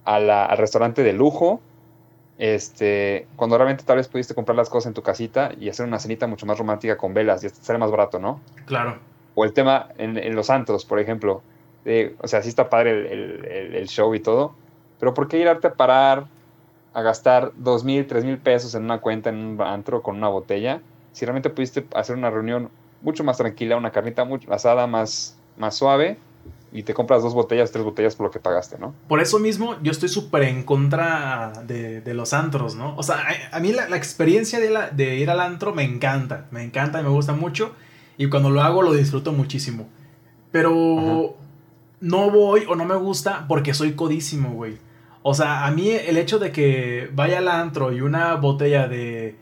al 0.06 0.58
restaurante 0.58 1.04
de 1.04 1.14
lujo, 1.14 1.62
este, 2.38 3.28
cuando 3.38 3.58
realmente 3.58 3.84
tal 3.86 3.98
vez 3.98 4.08
pudiste 4.10 4.36
comprar 4.36 4.58
las 4.58 4.70
cosas 4.70 4.88
en 4.88 4.94
tu 4.94 5.02
casita 5.02 5.52
y 5.58 5.70
hacer 5.70 5.86
una 5.86 6.00
cenita 6.00 6.28
mucho 6.28 6.46
más 6.46 6.58
romántica 6.58 6.98
con 6.98 7.14
velas 7.14 7.44
y 7.44 7.50
sale 7.50 7.80
más 7.80 7.92
barato, 7.92 8.20
¿no? 8.20 8.42
Claro. 8.66 8.98
O 9.36 9.46
el 9.46 9.54
tema 9.54 9.90
en, 9.98 10.36
los 10.36 10.48
santos, 10.48 10.86
por 10.86 11.00
ejemplo. 11.00 11.42
o 12.22 12.28
sea, 12.28 12.42
sí 12.42 12.50
está 12.50 12.70
padre 12.70 13.12
el, 13.12 13.88
show 13.88 14.14
y 14.16 14.20
todo, 14.20 14.54
pero 15.00 15.14
¿por 15.14 15.28
qué 15.28 15.40
irte 15.40 15.68
a 15.68 15.74
parar 15.74 16.26
a 16.94 17.02
gastar 17.02 17.52
dos 17.56 17.84
mil, 17.84 18.08
tres 18.08 18.24
mil 18.24 18.38
pesos 18.38 18.76
en 18.76 18.84
una 18.84 19.00
cuenta 19.00 19.30
en 19.30 19.38
un 19.38 19.62
antro 19.62 20.02
con 20.02 20.18
una 20.18 20.28
botella? 20.28 20.82
Si 21.14 21.26
realmente 21.26 21.50
pudiste 21.50 21.86
hacer 21.94 22.18
una 22.18 22.30
reunión 22.30 22.70
mucho 23.02 23.24
más 23.24 23.38
tranquila, 23.38 23.78
una 23.78 23.92
carnita 23.92 24.28
asada 24.50 24.88
más, 24.88 25.38
más 25.58 25.76
suave 25.76 26.18
y 26.76 26.84
te 26.84 26.94
compras 26.94 27.24
dos 27.24 27.34
botellas, 27.34 27.72
tres 27.72 27.86
botellas 27.86 28.18
por 28.18 28.28
lo 28.28 28.32
que 28.32 28.40
pagaste, 28.40 28.78
¿no? 28.78 28.94
Por 29.08 29.22
eso 29.22 29.40
mismo 29.40 29.78
yo 29.82 29.92
estoy 29.92 30.10
súper 30.10 30.44
en 30.44 30.64
contra 30.64 31.54
de, 31.66 32.14
los 32.14 32.34
antros, 32.34 32.76
¿no? 32.76 32.96
O 32.98 33.04
sea, 33.04 33.26
a, 33.52 33.60
mí 33.62 33.72
la, 33.72 33.96
experiencia 33.96 34.60
de, 34.60 34.70
la, 34.70 34.90
de, 34.90 35.16
ir 35.16 35.30
al 35.30 35.40
antro 35.40 35.74
me 35.74 35.84
encanta, 35.84 36.48
me 36.52 36.64
encanta 36.64 37.00
y 37.00 37.04
me 37.04 37.10
gusta 37.10 37.32
mucho. 37.32 37.72
Y 38.18 38.28
cuando 38.28 38.50
lo 38.50 38.62
hago 38.62 38.82
lo 38.82 38.94
disfruto 38.94 39.32
muchísimo. 39.32 39.88
Pero 40.52 41.38
no 42.02 42.30
voy 42.30 42.66
o 42.68 42.76
no 42.76 42.84
me 42.84 42.96
gusta 42.96 43.46
porque 43.48 43.74
soy 43.74 43.94
codísimo, 43.94 44.52
güey. 44.52 44.78
O 45.24 45.34
sea, 45.34 45.66
a 45.66 45.72
mí 45.72 45.90
el 45.90 46.18
hecho 46.18 46.40
de 46.40 46.52
que 46.52 47.10
vaya 47.14 47.38
al 47.38 47.48
antro 47.48 47.94
y 47.94 48.02
una 48.02 48.36
botella 48.36 48.90
de, 48.90 49.38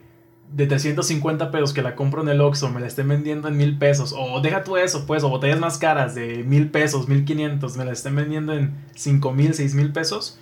de 0.55 0.67
350 0.67 1.51
pesos 1.51 1.73
que 1.73 1.81
la 1.81 1.95
compro 1.95 2.21
en 2.21 2.29
el 2.29 2.41
Oxxo 2.41 2.69
me 2.69 2.79
la 2.79 2.87
estén 2.87 3.07
vendiendo 3.07 3.47
en 3.47 3.57
mil 3.57 3.77
pesos. 3.77 4.13
O 4.17 4.41
deja 4.41 4.63
tú 4.63 4.77
eso, 4.77 5.05
pues, 5.05 5.23
o 5.23 5.29
botellas 5.29 5.59
más 5.59 5.77
caras 5.77 6.15
de 6.15 6.43
mil 6.43 6.69
pesos, 6.69 7.07
mil 7.07 7.25
quinientos, 7.25 7.77
me 7.77 7.85
la 7.85 7.91
estén 7.91 8.15
vendiendo 8.15 8.53
en 8.53 8.73
cinco 8.95 9.31
mil, 9.31 9.53
seis 9.53 9.75
mil 9.75 9.91
pesos. 9.91 10.39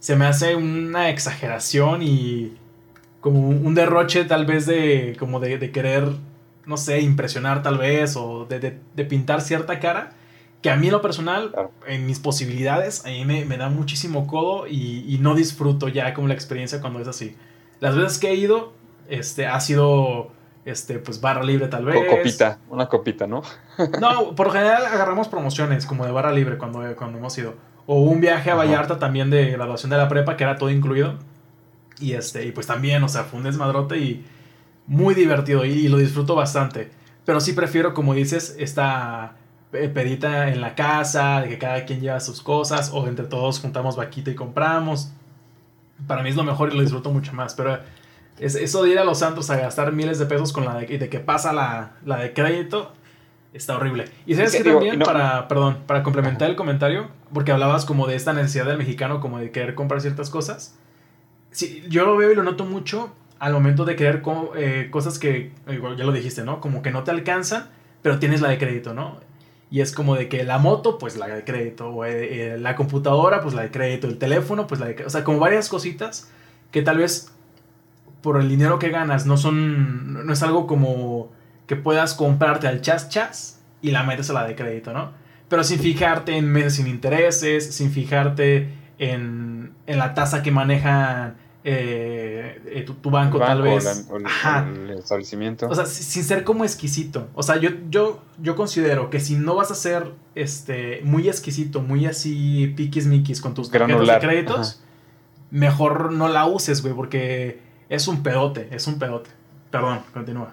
Se 0.00 0.16
me 0.16 0.26
hace 0.26 0.56
una 0.56 1.08
exageración 1.10 2.02
y 2.02 2.56
como 3.20 3.48
un 3.48 3.74
derroche 3.74 4.24
tal 4.24 4.44
vez 4.44 4.66
de 4.66 5.16
como 5.18 5.40
de, 5.40 5.56
de 5.58 5.72
querer 5.72 6.12
no 6.66 6.76
sé, 6.76 7.00
impresionar 7.00 7.62
tal 7.62 7.78
vez 7.78 8.16
o 8.16 8.46
de, 8.46 9.04
pintar 9.04 9.40
cierta 9.40 9.80
cara, 9.80 10.12
que 10.62 10.70
a 10.70 10.76
mí 10.76 10.86
en 10.86 10.92
lo 10.92 11.02
personal, 11.02 11.54
en 11.86 12.06
mis 12.06 12.18
posibilidades, 12.18 13.04
a 13.04 13.08
mí 13.08 13.24
me, 13.24 13.56
da 13.56 13.68
muchísimo 13.68 14.26
codo 14.26 14.66
y, 14.66 15.18
no 15.20 15.34
disfruto 15.34 15.88
ya 15.88 16.14
como 16.14 16.28
la 16.28 16.34
experiencia 16.34 16.80
cuando 16.80 17.00
es 17.00 17.08
así. 17.08 17.36
Las 17.80 17.96
veces 17.96 18.18
que 18.18 18.30
he 18.30 18.34
ido, 18.34 18.72
este, 19.08 19.46
ha 19.46 19.60
sido, 19.60 20.30
este, 20.64 20.98
pues 20.98 21.20
barra 21.20 21.42
libre 21.42 21.68
tal 21.68 21.84
vez. 21.84 21.96
O 21.96 22.16
copita, 22.16 22.58
una 22.68 22.88
copita, 22.88 23.26
¿no? 23.26 23.42
no, 24.00 24.34
por 24.34 24.48
lo 24.48 24.52
general 24.52 24.84
agarramos 24.86 25.28
promociones 25.28 25.86
como 25.86 26.04
de 26.04 26.12
barra 26.12 26.32
libre 26.32 26.58
cuando, 26.58 26.80
cuando 26.96 27.18
hemos 27.18 27.36
ido. 27.38 27.54
O 27.86 28.00
un 28.00 28.20
viaje 28.20 28.50
a 28.50 28.54
Vallarta 28.54 28.98
también 28.98 29.30
de 29.30 29.50
graduación 29.50 29.90
de 29.90 29.98
la 29.98 30.08
prepa, 30.08 30.36
que 30.36 30.44
era 30.44 30.56
todo 30.56 30.70
incluido. 30.70 31.18
Y 32.00 32.12
este, 32.12 32.44
y 32.46 32.52
pues 32.52 32.66
también, 32.66 33.02
o 33.02 33.08
sea, 33.08 33.24
fue 33.24 33.38
un 33.38 33.44
desmadrote 33.44 33.98
y 33.98 34.24
muy 34.86 35.14
divertido 35.14 35.64
y, 35.64 35.88
lo 35.88 35.98
disfruto 35.98 36.34
bastante. 36.34 36.90
Pero 37.24 37.40
sí 37.40 37.52
prefiero, 37.52 37.94
como 37.94 38.14
dices, 38.14 38.56
esta 38.58 39.36
pedita 39.70 40.48
en 40.48 40.60
la 40.60 40.74
casa, 40.74 41.40
de 41.40 41.48
que 41.48 41.58
cada 41.58 41.84
quien 41.84 42.00
lleva 42.00 42.20
sus 42.20 42.42
cosas, 42.42 42.90
o 42.92 43.06
entre 43.08 43.26
todos 43.26 43.60
juntamos 43.60 43.96
vaquita 43.96 44.30
y 44.30 44.34
compramos. 44.34 45.12
Para 46.06 46.22
mí 46.22 46.28
es 46.30 46.36
lo 46.36 46.44
mejor 46.44 46.72
y 46.72 46.76
lo 46.76 46.82
disfruto 46.82 47.10
mucho 47.10 47.32
más. 47.32 47.54
Pero 47.54 47.78
es, 48.38 48.54
eso 48.54 48.82
de 48.82 48.90
ir 48.90 48.98
a 48.98 49.04
los 49.04 49.18
santos 49.18 49.50
a 49.50 49.56
gastar 49.56 49.92
miles 49.92 50.18
de 50.18 50.26
pesos 50.26 50.52
con 50.52 50.64
la 50.64 50.76
de, 50.76 50.98
de 50.98 51.08
que 51.08 51.20
pasa 51.20 51.52
la, 51.52 51.92
la, 52.04 52.18
de 52.18 52.32
crédito, 52.32 52.92
está 53.52 53.76
horrible. 53.76 54.06
Y 54.26 54.34
sabes 54.34 54.56
que, 54.56 54.64
también, 54.64 54.98
para, 55.00 55.48
perdón, 55.48 55.78
para 55.86 56.02
complementar 56.02 56.50
el 56.50 56.56
comentario, 56.56 57.08
porque 57.32 57.52
hablabas 57.52 57.84
como 57.84 58.06
de 58.06 58.16
esta 58.16 58.32
necesidad 58.32 58.66
del 58.66 58.78
mexicano, 58.78 59.20
como 59.20 59.38
de 59.38 59.50
querer 59.50 59.74
comprar 59.74 60.00
ciertas 60.00 60.30
cosas. 60.30 60.76
Sí, 61.50 61.84
yo 61.88 62.04
lo 62.04 62.16
veo 62.16 62.32
y 62.32 62.34
lo 62.34 62.42
noto 62.42 62.64
mucho 62.64 63.12
al 63.38 63.52
momento 63.52 63.84
de 63.84 63.94
crear 63.96 64.22
eh, 64.56 64.88
cosas 64.90 65.18
que, 65.18 65.52
ya 65.66 66.04
lo 66.04 66.12
dijiste, 66.12 66.42
¿no? 66.42 66.60
Como 66.60 66.82
que 66.82 66.90
no 66.90 67.04
te 67.04 67.10
alcanzan, 67.10 67.68
pero 68.02 68.18
tienes 68.18 68.40
la 68.40 68.48
de 68.48 68.58
crédito, 68.58 68.94
¿no? 68.94 69.20
Y 69.70 69.80
es 69.80 69.92
como 69.92 70.16
de 70.16 70.28
que 70.28 70.44
la 70.44 70.58
moto, 70.58 70.98
pues 70.98 71.16
la 71.16 71.26
de 71.28 71.44
crédito, 71.44 71.90
o 71.90 72.04
eh, 72.04 72.54
eh, 72.54 72.58
la 72.58 72.76
computadora, 72.76 73.40
pues 73.40 73.54
la 73.54 73.62
de 73.62 73.70
crédito, 73.70 74.06
el 74.06 74.18
teléfono, 74.18 74.66
pues 74.66 74.80
la 74.80 74.86
de 74.86 74.94
crédito. 74.94 75.08
O 75.08 75.10
sea, 75.10 75.24
como 75.24 75.38
varias 75.38 75.68
cositas 75.68 76.30
que 76.70 76.82
tal 76.82 76.98
vez 76.98 77.33
por 78.24 78.40
el 78.40 78.48
dinero 78.48 78.78
que 78.78 78.88
ganas 78.88 79.26
no 79.26 79.36
son, 79.36 80.26
no 80.26 80.32
es 80.32 80.42
algo 80.42 80.66
como 80.66 81.30
que 81.66 81.76
puedas 81.76 82.14
comprarte 82.14 82.66
al 82.66 82.80
chas 82.80 83.10
chas 83.10 83.60
y 83.82 83.90
la 83.90 84.02
metes 84.02 84.30
a 84.30 84.32
la 84.32 84.46
de 84.46 84.56
crédito, 84.56 84.94
¿no? 84.94 85.12
Pero 85.50 85.62
sin 85.62 85.78
fijarte 85.78 86.34
en 86.34 86.50
meses 86.50 86.76
sin 86.76 86.86
intereses, 86.86 87.74
sin 87.74 87.90
fijarte 87.90 88.70
en, 88.98 89.74
en 89.86 89.98
la 89.98 90.14
tasa 90.14 90.42
que 90.42 90.50
manejan 90.50 91.36
eh, 91.64 92.62
eh, 92.64 92.86
tu, 93.02 93.10
banco, 93.10 93.38
tal 93.38 93.60
vez. 93.60 94.06
el, 94.10 94.90
establecimiento. 94.98 95.68
O 95.68 95.74
sea, 95.74 95.84
sin 95.84 96.24
ser 96.24 96.44
como 96.44 96.64
exquisito. 96.64 97.28
O 97.34 97.42
sea, 97.42 97.56
yo, 97.56 97.72
yo, 97.90 98.22
yo 98.40 98.56
considero 98.56 99.10
que 99.10 99.20
si 99.20 99.34
no 99.34 99.54
vas 99.54 99.70
a 99.70 99.74
ser 99.74 100.12
este, 100.34 101.02
muy 101.04 101.28
exquisito, 101.28 101.82
muy 101.82 102.06
así 102.06 102.72
piquis 102.74 103.06
miquis 103.06 103.42
con 103.42 103.52
tus 103.52 103.70
tarjetas 103.70 104.06
de 104.06 104.18
créditos, 104.18 104.82
mejor 105.50 106.10
no 106.10 106.28
la 106.28 106.46
uses, 106.46 106.80
güey, 106.80 106.94
porque 106.94 107.73
es 107.88 108.08
un 108.08 108.22
pedote, 108.22 108.68
es 108.70 108.86
un 108.86 108.98
pedote. 108.98 109.30
Perdón, 109.70 110.00
continúa. 110.12 110.52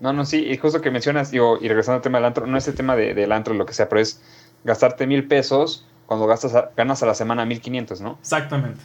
No, 0.00 0.12
no, 0.12 0.24
sí, 0.24 0.44
y 0.44 0.56
justo 0.56 0.80
que 0.80 0.90
mencionas, 0.90 1.30
digo, 1.30 1.58
y 1.60 1.68
regresando 1.68 1.96
al 1.96 2.02
tema 2.02 2.18
del 2.18 2.24
antro, 2.26 2.46
no 2.46 2.58
es 2.58 2.66
el 2.66 2.74
tema 2.74 2.96
de, 2.96 3.14
del 3.14 3.30
antro, 3.30 3.54
lo 3.54 3.66
que 3.66 3.72
sea, 3.72 3.88
pero 3.88 4.00
es 4.00 4.20
gastarte 4.64 5.06
mil 5.06 5.28
pesos 5.28 5.86
cuando 6.06 6.26
gastas 6.26 6.70
ganas 6.76 7.02
a 7.02 7.06
la 7.06 7.14
semana 7.14 7.44
mil 7.44 7.60
quinientos, 7.60 8.00
¿no? 8.00 8.18
Exactamente 8.20 8.80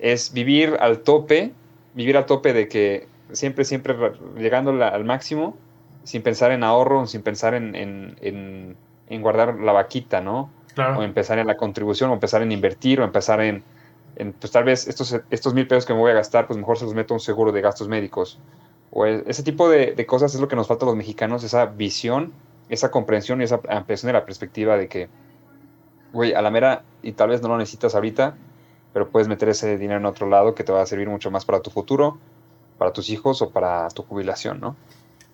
es 0.00 0.32
vivir 0.32 0.76
al 0.80 1.00
tope, 1.00 1.52
vivir 1.94 2.16
al 2.16 2.26
tope 2.26 2.52
de 2.52 2.68
que 2.68 3.06
siempre, 3.32 3.64
siempre 3.64 3.94
llegando 4.36 4.70
al 4.82 5.04
máximo, 5.04 5.56
sin 6.04 6.22
pensar 6.22 6.50
en 6.50 6.64
ahorro, 6.64 7.06
sin 7.06 7.22
pensar 7.22 7.54
en, 7.54 8.76
guardar 9.20 9.58
la 9.60 9.72
vaquita, 9.72 10.20
¿no? 10.20 10.50
Claro. 10.74 10.98
O 10.98 11.02
empezar 11.02 11.38
en 11.38 11.46
la 11.46 11.56
contribución, 11.56 12.10
o 12.10 12.14
empezar 12.14 12.42
en 12.42 12.52
invertir, 12.52 13.00
o 13.00 13.04
empezar 13.04 13.40
en, 13.40 13.62
pues 14.38 14.52
tal 14.52 14.64
vez 14.64 14.86
estos, 14.86 15.18
estos 15.30 15.54
mil 15.54 15.66
pesos 15.66 15.86
que 15.86 15.94
me 15.94 16.00
voy 16.00 16.10
a 16.10 16.14
gastar, 16.14 16.46
pues 16.46 16.58
mejor 16.58 16.78
se 16.78 16.84
los 16.84 16.94
meto 16.94 17.14
a 17.14 17.16
un 17.16 17.20
seguro 17.20 17.52
de 17.52 17.60
gastos 17.60 17.88
médicos. 17.88 18.38
O 18.90 19.06
ese 19.06 19.42
tipo 19.42 19.68
de, 19.68 19.94
de, 19.94 20.06
cosas 20.06 20.34
es 20.34 20.40
lo 20.40 20.48
que 20.48 20.56
nos 20.56 20.66
falta 20.66 20.84
a 20.84 20.88
los 20.88 20.96
mexicanos, 20.96 21.44
esa 21.44 21.66
visión, 21.66 22.32
esa 22.68 22.90
comprensión 22.90 23.40
y 23.40 23.44
esa 23.44 23.60
ampliación 23.68 24.08
de 24.08 24.12
la 24.14 24.24
perspectiva 24.24 24.76
de 24.76 24.88
que, 24.88 25.08
güey, 26.12 26.34
a 26.34 26.42
la 26.42 26.50
mera, 26.50 26.82
y 27.02 27.12
tal 27.12 27.30
vez 27.30 27.40
no 27.40 27.48
lo 27.48 27.56
necesitas 27.56 27.94
ahorita, 27.94 28.36
pero 28.92 29.08
puedes 29.08 29.28
meter 29.28 29.48
ese 29.48 29.78
dinero 29.78 30.00
en 30.00 30.06
otro 30.06 30.28
lado 30.28 30.54
que 30.54 30.64
te 30.64 30.72
va 30.72 30.82
a 30.82 30.86
servir 30.86 31.08
mucho 31.08 31.30
más 31.30 31.44
para 31.44 31.60
tu 31.60 31.70
futuro, 31.70 32.18
para 32.78 32.92
tus 32.92 33.10
hijos 33.10 33.42
o 33.42 33.50
para 33.50 33.88
tu 33.88 34.02
jubilación, 34.02 34.60
¿no? 34.60 34.76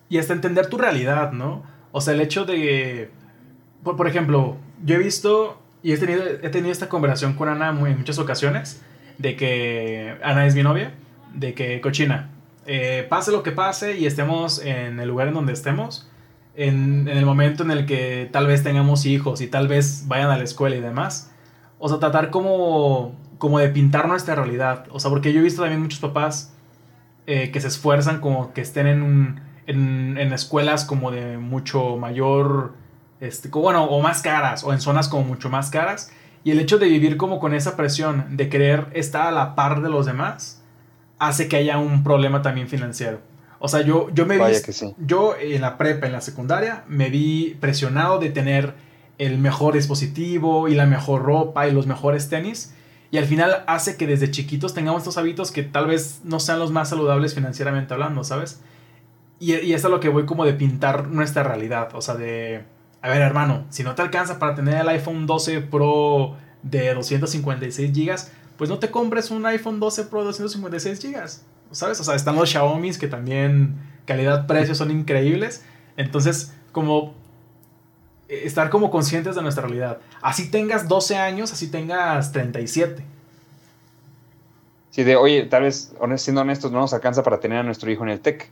Y 0.08 0.18
hasta 0.18 0.32
entender 0.32 0.68
tu 0.68 0.78
realidad, 0.78 1.32
¿no? 1.32 1.62
O 1.92 2.00
sea, 2.00 2.14
el 2.14 2.20
hecho 2.20 2.44
de, 2.44 3.10
por, 3.82 4.06
ejemplo, 4.06 4.56
yo 4.84 4.96
he 4.96 4.98
visto 4.98 5.58
y 5.86 5.92
he 5.92 5.98
tenido, 5.98 6.24
he 6.24 6.48
tenido 6.48 6.72
esta 6.72 6.88
conversación 6.88 7.34
con 7.34 7.48
Ana 7.48 7.68
en 7.68 7.96
muchas 7.96 8.18
ocasiones, 8.18 8.82
de 9.18 9.36
que 9.36 10.16
Ana 10.20 10.44
es 10.44 10.56
mi 10.56 10.64
novia, 10.64 10.94
de 11.32 11.54
que 11.54 11.80
cochina, 11.80 12.30
eh, 12.66 13.06
pase 13.08 13.30
lo 13.30 13.44
que 13.44 13.52
pase 13.52 13.96
y 13.96 14.04
estemos 14.04 14.60
en 14.64 14.98
el 14.98 15.08
lugar 15.08 15.28
en 15.28 15.34
donde 15.34 15.52
estemos, 15.52 16.10
en, 16.56 17.06
en, 17.06 17.16
el 17.16 17.24
momento 17.24 17.62
en 17.62 17.70
el 17.70 17.86
que 17.86 18.28
tal 18.32 18.48
vez 18.48 18.64
tengamos 18.64 19.06
hijos 19.06 19.40
y 19.40 19.46
tal 19.46 19.68
vez 19.68 20.08
vayan 20.08 20.28
a 20.28 20.36
la 20.36 20.42
escuela 20.42 20.74
y 20.74 20.80
demás. 20.80 21.30
O 21.78 21.88
sea, 21.88 22.00
tratar 22.00 22.30
como, 22.30 23.14
como 23.38 23.60
de 23.60 23.68
pintar 23.68 24.08
nuestra 24.08 24.34
realidad. 24.34 24.86
O 24.90 24.98
sea, 24.98 25.08
porque 25.08 25.32
yo 25.32 25.38
he 25.38 25.44
visto 25.44 25.62
también 25.62 25.82
muchos 25.82 26.00
papás 26.00 26.52
eh, 27.28 27.52
que 27.52 27.60
se 27.60 27.68
esfuerzan 27.68 28.20
como 28.20 28.52
que 28.52 28.60
estén 28.60 28.88
en, 28.88 29.40
en, 29.68 30.18
en 30.18 30.32
escuelas 30.32 30.84
como 30.84 31.12
de 31.12 31.38
mucho 31.38 31.96
mayor, 31.96 32.74
este, 33.20 33.48
bueno, 33.48 33.84
o 33.84 34.00
más 34.00 34.22
caras, 34.22 34.64
o 34.64 34.72
en 34.72 34.80
zonas 34.80 35.08
como 35.08 35.24
mucho 35.24 35.48
más 35.48 35.70
caras. 35.70 36.10
Y 36.44 36.52
el 36.52 36.60
hecho 36.60 36.78
de 36.78 36.86
vivir 36.86 37.16
como 37.16 37.40
con 37.40 37.54
esa 37.54 37.76
presión 37.76 38.36
de 38.36 38.48
querer 38.48 38.86
estar 38.92 39.26
a 39.26 39.32
la 39.32 39.54
par 39.54 39.82
de 39.82 39.88
los 39.88 40.06
demás, 40.06 40.62
hace 41.18 41.48
que 41.48 41.56
haya 41.56 41.78
un 41.78 42.04
problema 42.04 42.42
también 42.42 42.68
financiero. 42.68 43.20
O 43.58 43.68
sea, 43.68 43.80
yo, 43.80 44.10
yo 44.10 44.26
me 44.26 44.36
vi, 44.36 44.54
yo 44.98 45.34
en 45.36 45.60
la 45.60 45.78
prepa, 45.78 46.06
en 46.06 46.12
la 46.12 46.20
secundaria, 46.20 46.84
me 46.88 47.08
vi 47.08 47.56
presionado 47.58 48.18
de 48.18 48.30
tener 48.30 48.74
el 49.18 49.38
mejor 49.38 49.74
dispositivo 49.74 50.68
y 50.68 50.74
la 50.74 50.86
mejor 50.86 51.22
ropa 51.22 51.66
y 51.66 51.72
los 51.72 51.86
mejores 51.86 52.28
tenis. 52.28 52.74
Y 53.10 53.18
al 53.18 53.24
final 53.24 53.64
hace 53.66 53.96
que 53.96 54.06
desde 54.06 54.30
chiquitos 54.30 54.74
tengamos 54.74 55.02
estos 55.02 55.16
hábitos 55.16 55.52
que 55.52 55.62
tal 55.62 55.86
vez 55.86 56.20
no 56.24 56.38
sean 56.38 56.58
los 56.58 56.70
más 56.70 56.90
saludables 56.90 57.34
financieramente 57.34 57.94
hablando, 57.94 58.24
¿sabes? 58.24 58.60
Y, 59.40 59.54
y 59.54 59.72
es 59.72 59.84
a 59.84 59.88
lo 59.88 60.00
que 60.00 60.10
voy 60.10 60.26
como 60.26 60.44
de 60.44 60.52
pintar 60.52 61.08
nuestra 61.08 61.42
realidad. 61.42 61.88
O 61.94 62.02
sea, 62.02 62.14
de... 62.14 62.64
A 63.06 63.10
ver, 63.10 63.22
hermano, 63.22 63.64
si 63.70 63.84
no 63.84 63.94
te 63.94 64.02
alcanza 64.02 64.40
para 64.40 64.56
tener 64.56 64.80
el 64.80 64.88
iPhone 64.88 65.28
12 65.28 65.60
Pro 65.60 66.34
de 66.64 66.92
256 66.92 67.92
GB, 67.92 68.16
pues 68.56 68.68
no 68.68 68.80
te 68.80 68.90
compres 68.90 69.30
un 69.30 69.46
iPhone 69.46 69.78
12 69.78 70.06
Pro 70.06 70.22
de 70.22 70.26
256 70.26 71.00
GB. 71.00 71.24
¿Sabes? 71.70 72.00
O 72.00 72.02
sea, 72.02 72.16
están 72.16 72.34
los 72.34 72.50
Xiaomi 72.50 72.92
que 72.94 73.06
también 73.06 73.76
calidad-precio 74.06 74.74
son 74.74 74.90
increíbles. 74.90 75.64
Entonces, 75.96 76.52
como 76.72 77.14
estar 78.26 78.70
como 78.70 78.90
conscientes 78.90 79.36
de 79.36 79.42
nuestra 79.42 79.68
realidad. 79.68 79.98
Así 80.20 80.50
tengas 80.50 80.88
12 80.88 81.16
años, 81.16 81.52
así 81.52 81.68
tengas 81.70 82.32
37. 82.32 83.04
Sí, 84.90 85.04
de, 85.04 85.14
oye, 85.14 85.44
tal 85.44 85.62
vez, 85.62 85.94
siendo 86.16 86.40
honestos, 86.40 86.72
no 86.72 86.80
nos 86.80 86.92
alcanza 86.92 87.22
para 87.22 87.38
tener 87.38 87.58
a 87.58 87.62
nuestro 87.62 87.88
hijo 87.88 88.02
en 88.02 88.10
el 88.10 88.18
TEC. 88.18 88.50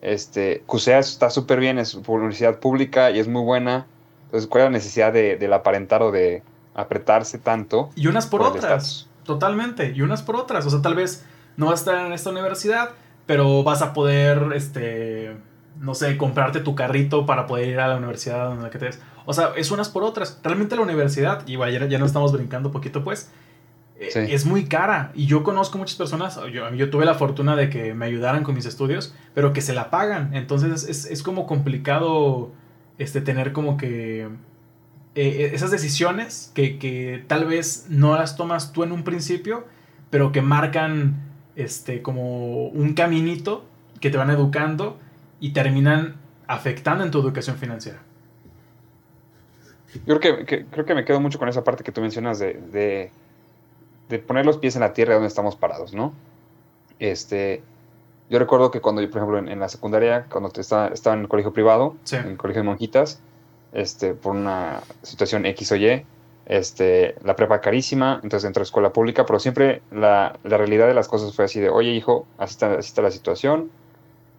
Este, 0.00 0.62
CUSEA 0.66 0.98
está 0.98 1.30
súper 1.30 1.60
bien, 1.60 1.78
es 1.78 1.94
universidad 1.94 2.58
pública 2.58 3.10
y 3.10 3.18
es 3.18 3.28
muy 3.28 3.42
buena. 3.42 3.86
Entonces, 4.26 4.48
¿cuál 4.48 4.64
es 4.64 4.66
la 4.66 4.70
necesidad 4.70 5.12
de, 5.12 5.36
del 5.36 5.52
aparentar 5.52 6.02
o 6.02 6.10
de 6.10 6.42
apretarse 6.74 7.38
tanto? 7.38 7.90
Y 7.96 8.06
unas 8.06 8.26
por, 8.26 8.42
otras, 8.42 9.08
totalmente, 9.24 9.92
y 9.94 10.02
unas 10.02 10.22
por 10.22 10.36
otras. 10.36 10.66
O 10.66 10.70
sea, 10.70 10.80
tal 10.80 10.94
vez 10.94 11.24
no 11.56 11.66
vas 11.66 11.80
a 11.80 11.92
estar 11.92 12.06
en 12.06 12.12
esta 12.12 12.30
universidad, 12.30 12.90
pero 13.26 13.62
vas 13.62 13.82
a 13.82 13.92
poder, 13.92 14.52
este, 14.54 15.36
no 15.78 15.94
sé, 15.94 16.16
comprarte 16.16 16.60
tu 16.60 16.74
carrito 16.74 17.26
para 17.26 17.46
poder 17.46 17.68
ir 17.68 17.80
a 17.80 17.88
la 17.88 17.96
universidad 17.96 18.52
en 18.52 18.62
la 18.62 18.70
que 18.70 18.78
te 18.78 18.86
des. 18.86 19.00
O 19.26 19.34
sea, 19.34 19.52
es 19.56 19.70
unas 19.70 19.88
por 19.88 20.02
otras. 20.04 20.40
Realmente 20.42 20.76
la 20.76 20.82
universidad, 20.82 21.46
y 21.46 21.58
ya, 21.58 21.86
ya 21.86 21.98
no 21.98 22.06
estamos 22.06 22.32
brincando 22.32 22.70
poquito, 22.70 23.04
pues, 23.04 23.30
eh, 24.00 24.28
es 24.30 24.46
muy 24.46 24.64
cara. 24.64 25.12
Y 25.14 25.26
yo 25.26 25.44
conozco 25.44 25.78
muchas 25.78 25.96
personas, 25.96 26.40
yo, 26.52 26.72
yo, 26.74 26.90
tuve 26.90 27.04
la 27.04 27.14
fortuna 27.14 27.54
de 27.54 27.68
que 27.68 27.94
me 27.94 28.06
ayudaran 28.06 28.42
con 28.42 28.54
mis 28.54 28.66
estudios, 28.66 29.14
pero 29.34 29.52
que 29.52 29.60
se 29.60 29.74
la 29.74 29.90
pagan. 29.90 30.34
Entonces 30.34 30.88
es, 30.88 31.04
es 31.04 31.22
como 31.22 31.46
complicado 31.46 32.50
este, 32.98 33.20
tener 33.20 33.52
como 33.52 33.76
que 33.76 34.28
eh, 35.14 35.50
esas 35.52 35.70
decisiones 35.70 36.50
que, 36.54 36.78
que, 36.78 37.24
tal 37.26 37.44
vez 37.44 37.86
no 37.88 38.16
las 38.16 38.36
tomas 38.36 38.72
tú 38.72 38.84
en 38.84 38.92
un 38.92 39.04
principio, 39.04 39.66
pero 40.08 40.32
que 40.32 40.40
marcan 40.40 41.22
este, 41.56 42.00
como 42.00 42.68
un 42.68 42.94
caminito 42.94 43.64
que 44.00 44.10
te 44.10 44.16
van 44.16 44.30
educando 44.30 44.98
y 45.40 45.52
terminan 45.52 46.16
afectando 46.46 47.04
en 47.04 47.10
tu 47.10 47.20
educación 47.20 47.56
financiera. 47.56 48.00
Yo 50.06 50.20
creo 50.20 50.44
que, 50.44 50.66
creo 50.66 50.84
que 50.84 50.94
me 50.94 51.04
quedo 51.04 51.20
mucho 51.20 51.38
con 51.38 51.48
esa 51.48 51.64
parte 51.64 51.82
que 51.82 51.92
tú 51.92 52.00
mencionas 52.00 52.38
de, 52.38 52.54
de, 52.72 53.10
poner 54.18 54.46
los 54.46 54.58
pies 54.58 54.74
en 54.76 54.80
la 54.80 54.92
tierra 54.92 55.14
donde 55.14 55.28
estamos 55.28 55.56
parados, 55.56 55.94
¿no? 55.94 56.12
Este, 56.98 57.62
yo 58.28 58.38
recuerdo 58.38 58.70
que 58.70 58.80
cuando 58.80 59.00
yo, 59.02 59.10
por 59.10 59.18
ejemplo, 59.18 59.38
en, 59.38 59.60
la 59.60 59.68
secundaria, 59.68 60.26
cuando 60.30 60.50
estaba, 60.54 60.88
estaba, 60.88 61.16
en 61.16 61.22
el 61.22 61.28
colegio 61.28 61.52
privado, 61.52 61.96
en 62.12 62.28
el 62.28 62.36
colegio 62.36 62.62
de 62.62 62.68
monjitas, 62.68 63.20
este, 63.72 64.14
por 64.14 64.34
una 64.34 64.80
situación 65.02 65.46
X 65.46 65.72
o 65.72 65.76
Y, 65.76 66.04
este, 66.46 67.14
la 67.22 67.36
prepa 67.36 67.60
carísima, 67.60 68.20
entonces 68.22 68.46
entré 68.46 68.62
a 68.62 68.64
escuela 68.64 68.92
pública, 68.92 69.24
pero 69.24 69.38
siempre 69.38 69.82
la, 69.92 70.38
la, 70.42 70.56
realidad 70.58 70.88
de 70.88 70.94
las 70.94 71.06
cosas 71.06 71.34
fue 71.34 71.44
así 71.44 71.60
de, 71.60 71.70
oye 71.70 71.90
hijo, 71.90 72.26
así 72.38 72.52
está, 72.52 72.72
así 72.72 72.88
está 72.88 73.02
la 73.02 73.12
situación, 73.12 73.70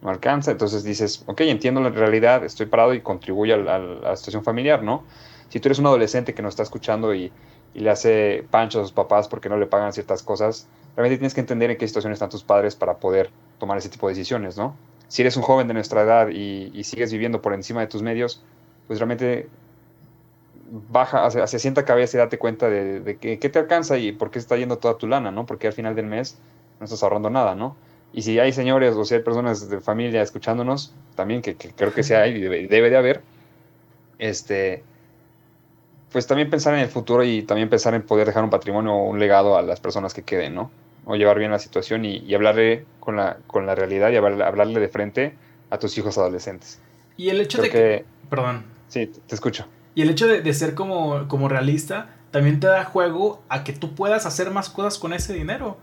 no 0.02 0.10
alcanza, 0.10 0.50
entonces 0.50 0.84
dices, 0.84 1.22
ok, 1.26 1.40
entiendo 1.42 1.80
la 1.80 1.90
realidad, 1.90 2.44
estoy 2.44 2.66
parado 2.66 2.92
y 2.92 3.00
contribuyo 3.00 3.54
a 3.54 3.78
la, 3.78 4.16
situación 4.16 4.42
familiar, 4.42 4.82
¿no? 4.82 5.04
Si 5.48 5.60
tú 5.60 5.68
eres 5.68 5.78
un 5.78 5.86
adolescente 5.86 6.34
que 6.34 6.42
no 6.42 6.48
está 6.48 6.62
escuchando 6.62 7.14
y, 7.14 7.32
y, 7.74 7.80
le 7.80 7.90
hace 7.90 8.44
pancho 8.50 8.80
a 8.80 8.82
sus 8.82 8.92
papás 8.92 9.28
porque 9.28 9.48
no 9.48 9.56
le 9.56 9.66
pagan 9.66 9.92
ciertas 9.92 10.22
cosas, 10.22 10.68
realmente 10.96 11.18
tienes 11.18 11.34
que 11.34 11.40
entender 11.40 11.70
en 11.70 11.76
qué 11.76 11.86
situación 11.86 12.12
están 12.12 12.30
tus 12.30 12.44
padres 12.44 12.76
para 12.76 12.96
poder 12.96 13.30
tomar 13.58 13.78
ese 13.78 13.88
tipo 13.88 14.08
de 14.08 14.14
decisiones, 14.14 14.56
¿no? 14.56 14.76
Si 15.08 15.22
eres 15.22 15.36
un 15.36 15.42
joven 15.42 15.68
de 15.68 15.74
nuestra 15.74 16.02
edad 16.02 16.28
y, 16.28 16.82
sigues 16.84 17.12
viviendo 17.12 17.42
por 17.42 17.54
encima 17.54 17.80
de 17.80 17.86
tus 17.86 18.02
medios, 18.02 18.42
pues 18.86 18.98
realmente 18.98 19.48
baja, 20.90 21.26
hacia, 21.26 21.44
hacia 21.44 21.58
sienta 21.58 21.84
cabeza 21.84 22.16
y 22.16 22.18
date 22.18 22.38
cuenta 22.38 22.70
de, 22.70 23.00
de 23.00 23.18
qué 23.18 23.48
te 23.48 23.58
alcanza 23.58 23.98
y 23.98 24.12
por 24.12 24.30
qué 24.30 24.38
está 24.38 24.56
yendo 24.56 24.78
toda 24.78 24.96
tu 24.96 25.06
lana, 25.06 25.30
¿no? 25.30 25.44
Porque 25.44 25.66
al 25.66 25.72
final 25.72 25.94
del 25.94 26.06
mes 26.06 26.38
no 26.80 26.84
estás 26.84 27.02
ahorrando 27.02 27.30
nada, 27.30 27.54
¿no? 27.54 27.76
Y 28.12 28.22
si 28.22 28.38
hay 28.38 28.52
señores 28.52 28.94
o 28.94 29.04
si 29.04 29.14
hay 29.14 29.22
personas 29.22 29.68
de 29.70 29.80
familia 29.80 30.22
escuchándonos, 30.22 30.92
también 31.14 31.40
que, 31.40 31.56
creo 31.56 31.94
que 31.94 32.02
sí 32.02 32.12
hay 32.12 32.32
y 32.34 32.66
debe, 32.66 32.90
de 32.90 32.96
haber, 32.96 33.22
este, 34.18 34.84
pues 36.12 36.26
también 36.26 36.50
pensar 36.50 36.74
en 36.74 36.80
el 36.80 36.88
futuro 36.88 37.24
y 37.24 37.42
también 37.42 37.68
pensar 37.68 37.94
en 37.94 38.02
poder 38.02 38.26
dejar 38.26 38.44
un 38.44 38.50
patrimonio 38.50 38.92
o 38.92 39.08
un 39.08 39.18
legado 39.18 39.56
a 39.56 39.62
las 39.62 39.80
personas 39.80 40.14
que 40.14 40.22
queden, 40.22 40.54
¿no? 40.54 40.70
O 41.04 41.16
llevar 41.16 41.38
bien 41.38 41.50
la 41.50 41.58
situación 41.58 42.04
y, 42.04 42.32
hablarle 42.34 42.84
con 43.00 43.16
la, 43.16 43.38
con 43.46 43.66
la 43.66 43.74
realidad 43.74 44.10
y 44.10 44.16
hablarle, 44.16 44.78
de 44.78 44.88
frente 44.88 45.34
a 45.70 45.78
tus 45.78 45.96
hijos 45.98 46.18
adolescentes. 46.18 46.80
Y 47.16 47.30
el 47.30 47.40
hecho 47.40 47.60
de 47.60 47.70
que, 47.70 48.04
Perdón. 48.30 48.64
Sí, 48.88 49.10
te 49.26 49.34
escucho. 49.34 49.66
Y 49.94 50.02
el 50.02 50.10
hecho 50.10 50.26
de, 50.26 50.42
de, 50.42 50.54
ser 50.54 50.74
como, 50.74 51.26
como 51.28 51.48
realista 51.48 52.10
también 52.30 52.60
te 52.60 52.66
da 52.66 52.84
juego 52.84 53.42
a 53.48 53.64
que 53.64 53.72
tú 53.72 53.94
puedas 53.94 54.26
hacer 54.26 54.50
más 54.50 54.70
cosas 54.70 54.98
con 54.98 55.12
ese 55.12 55.34
dinero. 55.34 55.76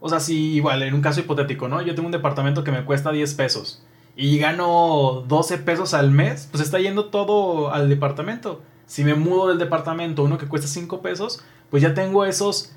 O 0.00 0.08
sea, 0.08 0.20
si 0.20 0.54
igual, 0.54 0.82
en 0.82 0.94
un 0.94 1.02
caso 1.02 1.20
hipotético, 1.20 1.68
¿no? 1.68 1.82
Yo 1.82 1.94
tengo 1.94 2.06
un 2.06 2.12
departamento 2.12 2.64
que 2.64 2.72
me 2.72 2.84
cuesta 2.84 3.12
10 3.12 3.34
pesos 3.34 3.84
y 4.16 4.38
gano 4.38 5.24
12 5.28 5.58
pesos 5.58 5.94
al 5.94 6.10
mes, 6.10 6.48
pues 6.50 6.62
está 6.62 6.78
yendo 6.78 7.06
todo 7.06 7.72
al 7.72 7.88
departamento. 7.88 8.60
Si 8.90 9.04
me 9.04 9.14
mudo 9.14 9.46
del 9.46 9.58
departamento 9.58 10.24
uno 10.24 10.36
que 10.36 10.48
cuesta 10.48 10.66
5 10.66 11.00
pesos, 11.00 11.44
pues 11.70 11.80
ya 11.80 11.94
tengo 11.94 12.24
esos 12.24 12.72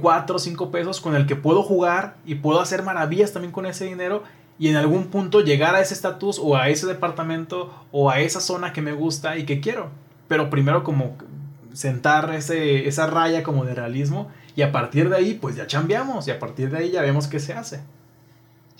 4 0.00 0.34
o 0.34 0.38
5 0.40 0.72
pesos 0.72 1.00
con 1.00 1.14
el 1.14 1.24
que 1.24 1.36
puedo 1.36 1.62
jugar 1.62 2.16
y 2.26 2.34
puedo 2.34 2.60
hacer 2.60 2.82
maravillas 2.82 3.32
también 3.32 3.52
con 3.52 3.64
ese 3.66 3.84
dinero 3.84 4.24
y 4.58 4.66
en 4.66 4.74
algún 4.74 5.06
punto 5.06 5.40
llegar 5.40 5.76
a 5.76 5.80
ese 5.80 5.94
estatus 5.94 6.40
o 6.42 6.56
a 6.56 6.68
ese 6.68 6.88
departamento 6.88 7.72
o 7.92 8.10
a 8.10 8.18
esa 8.18 8.40
zona 8.40 8.72
que 8.72 8.82
me 8.82 8.90
gusta 8.90 9.38
y 9.38 9.46
que 9.46 9.60
quiero. 9.60 9.90
Pero 10.26 10.50
primero 10.50 10.82
como 10.82 11.16
sentar 11.72 12.34
ese, 12.34 12.88
esa 12.88 13.06
raya 13.06 13.44
como 13.44 13.64
de 13.64 13.76
realismo 13.76 14.32
y 14.56 14.62
a 14.62 14.72
partir 14.72 15.10
de 15.10 15.16
ahí, 15.16 15.34
pues 15.34 15.54
ya 15.54 15.68
cambiamos 15.68 16.26
y 16.26 16.32
a 16.32 16.40
partir 16.40 16.70
de 16.70 16.78
ahí 16.78 16.90
ya 16.90 17.02
vemos 17.02 17.28
qué 17.28 17.38
se 17.38 17.52
hace. 17.52 17.82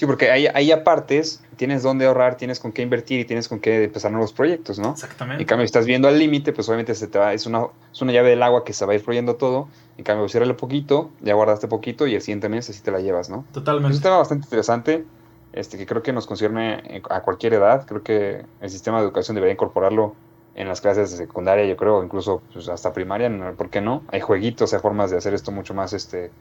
Sí, 0.03 0.07
porque 0.07 0.33
ahí, 0.33 0.49
ahí 0.53 0.73
apartes, 0.73 1.45
tienes 1.55 1.85
dónde 1.85 2.07
ahorrar, 2.07 2.37
tienes 2.37 2.59
con 2.59 2.73
qué 2.73 2.83
invertir 2.83 3.21
y 3.21 3.25
tienes 3.25 3.47
con 3.47 3.61
qué 3.61 3.85
empezar 3.85 4.11
nuevos 4.11 4.33
proyectos, 4.33 4.81
¿no? 4.81 4.91
Exactamente. 4.91 5.41
En 5.41 5.47
cambio, 5.47 5.65
si 5.65 5.67
estás 5.67 5.87
viendo 5.87 6.09
al 6.09 6.19
límite, 6.19 6.53
pues 6.53 6.69
obviamente 6.69 6.97
se 6.97 7.07
te 7.07 7.21
va, 7.21 7.33
es, 7.35 7.47
una, 7.47 7.69
es 7.93 8.03
una 8.03 8.11
llave 8.11 8.31
del 8.31 8.43
agua 8.43 8.65
que 8.65 8.73
se 8.73 8.85
va 8.85 8.91
a 8.91 8.95
ir 8.97 9.01
fluyendo 9.01 9.37
todo. 9.37 9.69
En 9.99 10.03
cambio, 10.03 10.29
ciérrale 10.29 10.55
poquito, 10.55 11.13
ya 11.21 11.35
guardaste 11.35 11.69
poquito 11.69 12.09
y 12.09 12.17
el 12.17 12.21
siguiente 12.21 12.49
mes 12.49 12.69
así 12.69 12.83
te 12.83 12.91
la 12.91 12.99
llevas, 12.99 13.31
¿no? 13.31 13.45
Totalmente. 13.53 13.93
Es 13.93 13.99
un 13.99 14.03
tema 14.03 14.17
bastante 14.17 14.45
interesante, 14.45 15.05
este, 15.53 15.79
que 15.79 15.87
creo 15.87 16.03
que 16.03 16.13
nos 16.13 16.27
concierne 16.27 17.01
a 17.09 17.21
cualquier 17.21 17.55
edad. 17.55 17.87
Creo 17.87 18.03
que 18.03 18.45
el 18.61 18.71
sistema 18.71 18.99
de 18.99 19.05
educación 19.05 19.37
debería 19.37 19.53
incorporarlo 19.53 20.17
en 20.57 20.67
las 20.67 20.81
clases 20.81 21.13
de 21.13 21.17
secundaria, 21.17 21.65
yo 21.65 21.77
creo, 21.77 22.03
incluso 22.03 22.43
pues, 22.53 22.69
hasta 22.69 22.93
primaria, 22.93 23.31
¿por 23.57 23.71
qué 23.71 23.81
no? 23.81 24.03
Hay 24.09 24.21
jueguitos, 24.21 24.75
hay 24.75 24.81
formas 24.81 25.13
de 25.13 25.19
hacer 25.19 25.33
esto 25.33 25.53
mucho 25.53 25.75
más 25.75 25.93
este, 25.93 26.33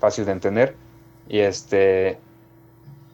fácil 0.00 0.26
de 0.26 0.32
entender. 0.32 0.76
Y 1.30 1.38
este 1.38 2.18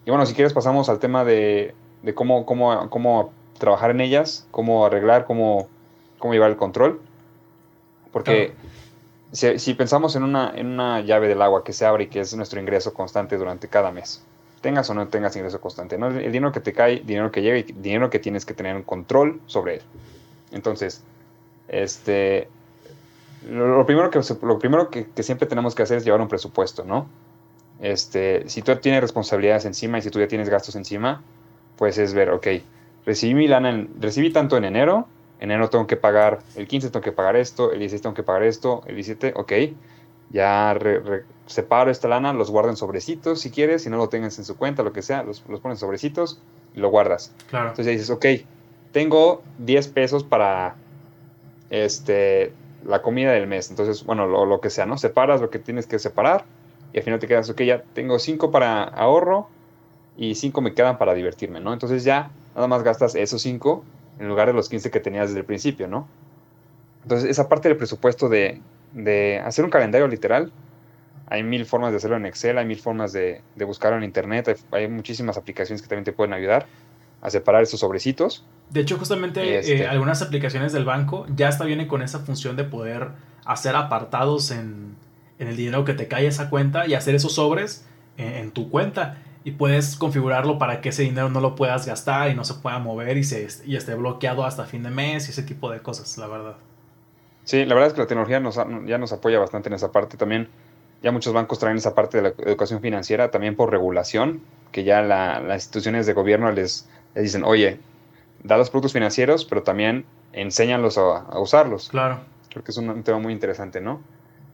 y 0.07 0.11
bueno, 0.11 0.25
si 0.25 0.35
quieres 0.35 0.53
pasamos 0.53 0.89
al 0.89 1.01
tema 1.01 1.25
de, 1.25 1.75
de 2.03 2.15
cómo, 2.15 2.47
cómo, 2.47 2.89
cómo 2.89 3.33
trabajar 3.59 3.91
en 3.91 4.01
ellas, 4.01 4.47
cómo 4.53 4.87
arreglar, 4.87 5.27
cómo, 5.27 5.69
cómo 6.19 6.33
llevar 6.33 6.51
el 6.51 6.57
control. 6.57 7.01
Porque 8.13 8.55
si, 9.33 9.59
si, 9.59 9.75
pensamos 9.75 10.17
en 10.17 10.23
una, 10.23 10.53
en 10.55 10.69
una 10.69 11.01
llave 11.01 11.29
del 11.29 11.43
agua 11.43 11.65
que 11.65 11.73
se 11.73 11.85
abre 11.85 12.05
y 12.05 12.07
que 12.07 12.21
es 12.21 12.35
nuestro 12.37 12.61
ingreso 12.61 12.95
constante 12.95 13.37
durante 13.37 13.69
cada 13.69 13.91
mes, 13.91 14.25
tengas 14.61 14.89
o 14.91 14.95
no 14.95 15.09
tengas 15.09 15.37
ingreso 15.37 15.61
constante, 15.61 15.99
¿no? 15.99 16.07
el 16.07 16.33
dinero 16.33 16.53
que 16.53 16.61
te 16.61 16.73
cae, 16.73 17.01
dinero 17.01 17.31
que 17.31 17.43
llega 17.43 17.59
y 17.59 17.63
dinero 17.65 18.09
que 18.09 18.19
tienes 18.19 18.47
que 18.47 18.55
tener 18.55 18.77
un 18.77 18.83
control 18.83 19.41
sobre 19.47 19.75
él. 19.75 19.83
Entonces, 20.53 21.03
este, 21.69 22.49
lo, 23.49 23.85
primero, 23.87 24.11
que, 24.11 24.21
lo 24.43 24.59
primero 24.59 24.89
que, 24.91 25.07
siempre 25.23 25.47
tenemos 25.47 25.75
que 25.75 25.83
hacer 25.83 25.99
es 25.99 26.05
llevar 26.05 26.21
un 26.21 26.29
presupuesto, 26.29 26.85
¿no? 26.85 27.07
Este, 27.81 28.49
si 28.49 28.63
tú 28.63 28.75
tienes 28.77 29.01
responsabilidades 29.01 29.65
encima 29.65 29.99
y 29.99 30.03
si 30.03 30.11
tú 30.11 30.19
ya 30.19 30.29
tienes 30.29 30.49
gastos 30.49 30.77
encima, 30.77 31.23
pues 31.77 31.99
es 31.99 32.15
ver, 32.15 32.31
ok, 32.31 32.47
recibí 33.05 33.35
mi 33.35 33.49
lana, 33.49 33.87
recibí 34.01 34.33
tanto 34.33 34.57
en 34.57 34.65
enero, 34.65 35.07
en 35.41 35.51
enero 35.51 35.69
tengo 35.69 35.87
que 35.87 35.97
pagar, 35.97 36.39
el 36.57 36.67
15 36.67 36.91
tengo 36.91 37.03
que 37.03 37.13
pagar 37.13 37.37
esto, 37.37 37.73
el 37.73 37.79
16 37.81 38.03
tengo 38.03 38.15
que 38.15 38.23
pagar 38.23 38.43
esto, 38.45 38.83
el 38.87 38.95
17, 38.95 39.35
ok, 39.37 39.53
ya 40.31 40.77
separo 41.47 41.91
esta 41.91 42.09
lana, 42.09 42.33
los 42.33 42.51
guardo 42.51 42.71
en 42.71 42.77
sobrecitos 42.77 43.41
si 43.41 43.51
quieres, 43.51 43.83
si 43.83 43.91
no 43.91 43.97
lo 43.97 44.09
tengas 44.09 44.39
en 44.39 44.45
su 44.45 44.57
cuenta, 44.57 44.83
lo 44.83 44.93
que 44.93 45.03
sea, 45.03 45.23
los, 45.23 45.45
los 45.49 45.61
pones 45.61 45.77
en 45.77 45.81
sobrecitos 45.81 46.41
y 46.75 46.81
lo 46.81 46.91
guardas. 46.91 47.33
Claro. 47.49 47.69
Entonces 47.69 47.87
ya 47.87 47.93
dices, 47.93 48.11
ok, 48.11 48.27
tengo 48.93 49.43
10 49.59 49.89
pesos 49.89 50.25
para 50.25 50.75
este, 51.71 52.53
la 52.85 53.03
comida 53.03 53.33
del 53.33 53.47
mes. 53.47 53.71
Entonces, 53.71 54.05
bueno, 54.05 54.27
lo, 54.27 54.47
lo, 54.47 54.61
que 54.61 54.71
sea, 54.71 54.87
¿no? 54.87 54.99
Separas 54.99 55.41
lo 55.41 55.51
que 55.51 55.59
tienes 55.59 55.87
que 55.87 55.99
separar 55.99 56.45
y 56.97 56.99
al 56.99 57.05
final 57.05 57.21
te 57.21 57.29
quedas, 57.29 57.51
ok, 57.51 57.61
ya 57.61 57.83
tengo 57.93 58.19
5 58.19 58.51
para 58.51 58.85
ahorro 58.85 59.51
y 60.17 60.35
5 60.35 60.63
me 60.63 60.73
quedan 60.73 60.97
para 60.97 61.13
divertirme, 61.13 61.61
¿no? 61.61 61.75
Entonces 61.75 62.05
ya 62.05 62.31
nada 62.55 62.69
más 62.69 62.83
gastas 62.83 63.15
esos 63.15 63.43
5 63.43 63.85
en 64.19 64.29
lugar 64.29 64.49
de 64.49 64.55
los 64.55 64.71
15 64.71 64.91
que 64.91 64.99
tenías 64.99 65.29
desde 65.29 65.41
el 65.41 65.45
principio, 65.45 65.89
¿no? 65.89 66.09
Entonces, 67.03 67.29
esa 67.29 67.51
parte 67.51 67.69
del 67.69 67.77
presupuesto 67.77 68.31
de, 68.31 68.63
de 68.95 69.39
hacer 69.45 69.63
un 69.63 69.71
calendario 69.71 70.09
literal, 70.09 70.51
hay 71.27 71.43
mil 71.43 71.67
formas 71.67 71.91
de 71.91 71.99
hacerlo 71.99 72.17
en 72.17 72.25
Excel, 72.25 72.57
hay 72.57 72.65
mil 72.65 72.81
formas 72.81 73.13
de, 73.13 73.43
de 73.57 73.65
buscarlo 73.67 73.99
en 73.99 74.05
Internet, 74.05 74.49
hay, 74.49 74.55
hay, 74.85 74.89
muchísimas 74.89 75.37
aplicaciones 75.37 75.83
que 75.83 75.89
también 75.89 76.05
te 76.05 76.13
pueden 76.13 76.33
ayudar 76.33 76.65
a 77.21 77.29
separar 77.29 77.63
esos 77.63 77.81
sobrecitos. 77.81 78.43
De 78.71 78.81
hecho, 78.81 78.97
justamente 78.97 79.59
este, 79.59 79.83
eh, 79.83 79.87
algunas 79.87 80.23
aplicaciones 80.23 80.73
del 80.73 80.87
banco 80.87 81.27
ya 81.37 81.49
hasta 81.49 81.67
vienen 81.67 81.89
con 81.89 82.01
esa 82.01 82.21
función 82.21 82.57
de 82.57 82.65
poder 82.65 83.11
hacer 83.45 83.77
apartados 83.77 84.51
en, 84.51 84.97
en 85.39 85.49
el 85.49 85.57
dinero 85.57 85.85
que 85.85 85.95
te 85.95 86.09
cae 86.09 86.27
esa 86.27 86.51
cuenta 86.51 86.87
y 86.87 86.95
hacer 86.95 87.15
esos 87.15 87.35
sobres 87.35 87.87
en, 88.17 88.33
en, 88.35 88.51
tu 88.51 88.71
cuenta. 88.71 89.19
Y 89.45 89.53
puedes 89.53 89.97
configurarlo 89.97 90.59
para 90.59 90.81
que 90.81 90.89
ese 90.89 91.03
dinero 91.03 91.29
no 91.29 91.41
lo 91.41 91.55
puedas 91.55 91.87
gastar 91.87 92.31
y 92.31 92.35
no 92.35 92.45
se 92.45 92.55
pueda 92.55 92.79
mover 92.79 93.17
y, 93.17 93.25
se, 93.25 93.47
y 93.65 93.77
esté 93.77 93.95
bloqueado 93.95 94.45
hasta 94.45 94.65
fin 94.65 94.83
de 94.83 94.91
mes 94.91 95.29
y 95.29 95.31
ese 95.31 95.43
tipo 95.43 95.71
de 95.71 95.81
cosas, 95.81 96.19
la 96.19 96.27
verdad. 96.27 96.57
Sí, 97.45 97.65
la 97.65 97.75
verdad 97.75 97.89
es 97.89 97.95
que 97.95 98.01
la 98.01 98.07
tecnología 98.09 98.41
nos, 98.41 98.57
ya 98.87 98.99
nos 98.99 99.13
apoya 99.13 99.39
bastante 99.39 99.69
en 99.69 99.75
esa 99.75 99.93
parte. 99.93 100.17
También 100.17 100.49
ya 101.03 101.13
muchos 101.13 101.33
bancos 101.33 101.61
traen 101.61 101.77
esa 101.77 101.95
parte 101.95 102.21
de 102.21 102.23
la 102.25 102.29
educación 102.45 102.81
financiera, 102.81 103.31
también 103.31 103.55
por 103.55 103.71
regulación, 103.71 104.41
que 104.73 104.83
ya 104.83 105.03
la, 105.03 105.39
las 105.39 105.63
instituciones 105.63 106.07
de 106.07 106.13
gobierno 106.13 106.51
les, 106.51 106.89
les 107.15 107.23
dicen, 107.23 107.45
oye, 107.45 107.79
da 108.43 108.57
los 108.57 108.71
productos 108.71 108.93
financieros, 108.93 109.45
pero 109.45 109.63
también 109.63 110.05
enséñalos 110.33 110.99
a, 110.99 111.19
a 111.19 111.39
usarlos. 111.39 111.89
Claro. 111.91 112.21
Creo 112.51 112.65
que 112.65 112.73
es 112.73 112.77
un, 112.79 112.91
un, 112.91 113.03
tema 113.05 113.21
muy 113.21 113.33
interesante, 113.33 113.81
¿no? 113.81 114.01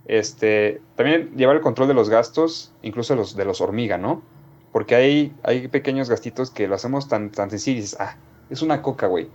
Este, 0.06 0.80
también 0.96 1.36
llevar 1.36 1.56
el 1.56 1.62
control 1.62 1.88
de 1.88 1.94
los 1.94 2.08
gastos, 2.08 2.72
incluso 2.82 3.14
los 3.14 3.36
de 3.36 3.44
los 3.44 3.60
hormiga, 3.60 3.98
¿no? 3.98 4.22
Porque 4.72 4.94
hay, 4.94 5.34
hay 5.42 5.68
pequeños 5.68 6.08
gastitos 6.08 6.50
que 6.50 6.66
lo 6.66 6.74
hacemos 6.74 7.08
tan, 7.08 7.30
tan 7.30 7.50
sencillo 7.50 7.78
y 7.78 7.80
dices, 7.82 8.00
ah, 8.00 8.16
es 8.50 8.62
una 8.62 8.82
coca, 8.82 9.06
güey. 9.06 9.28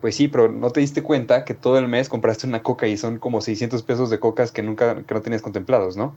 Pues 0.00 0.16
sí, 0.16 0.28
pero 0.28 0.50
no 0.50 0.70
te 0.70 0.80
diste 0.80 1.02
cuenta 1.02 1.44
que 1.44 1.54
todo 1.54 1.78
el 1.78 1.88
mes 1.88 2.08
compraste 2.08 2.46
una 2.46 2.62
coca 2.62 2.86
y 2.86 2.96
son 2.96 3.18
como 3.18 3.40
600 3.40 3.82
pesos 3.82 4.10
de 4.10 4.20
cocas 4.20 4.52
que 4.52 4.62
nunca, 4.62 5.02
que 5.02 5.14
no 5.14 5.22
tenías 5.22 5.42
contemplados, 5.42 5.96
¿no? 5.96 6.14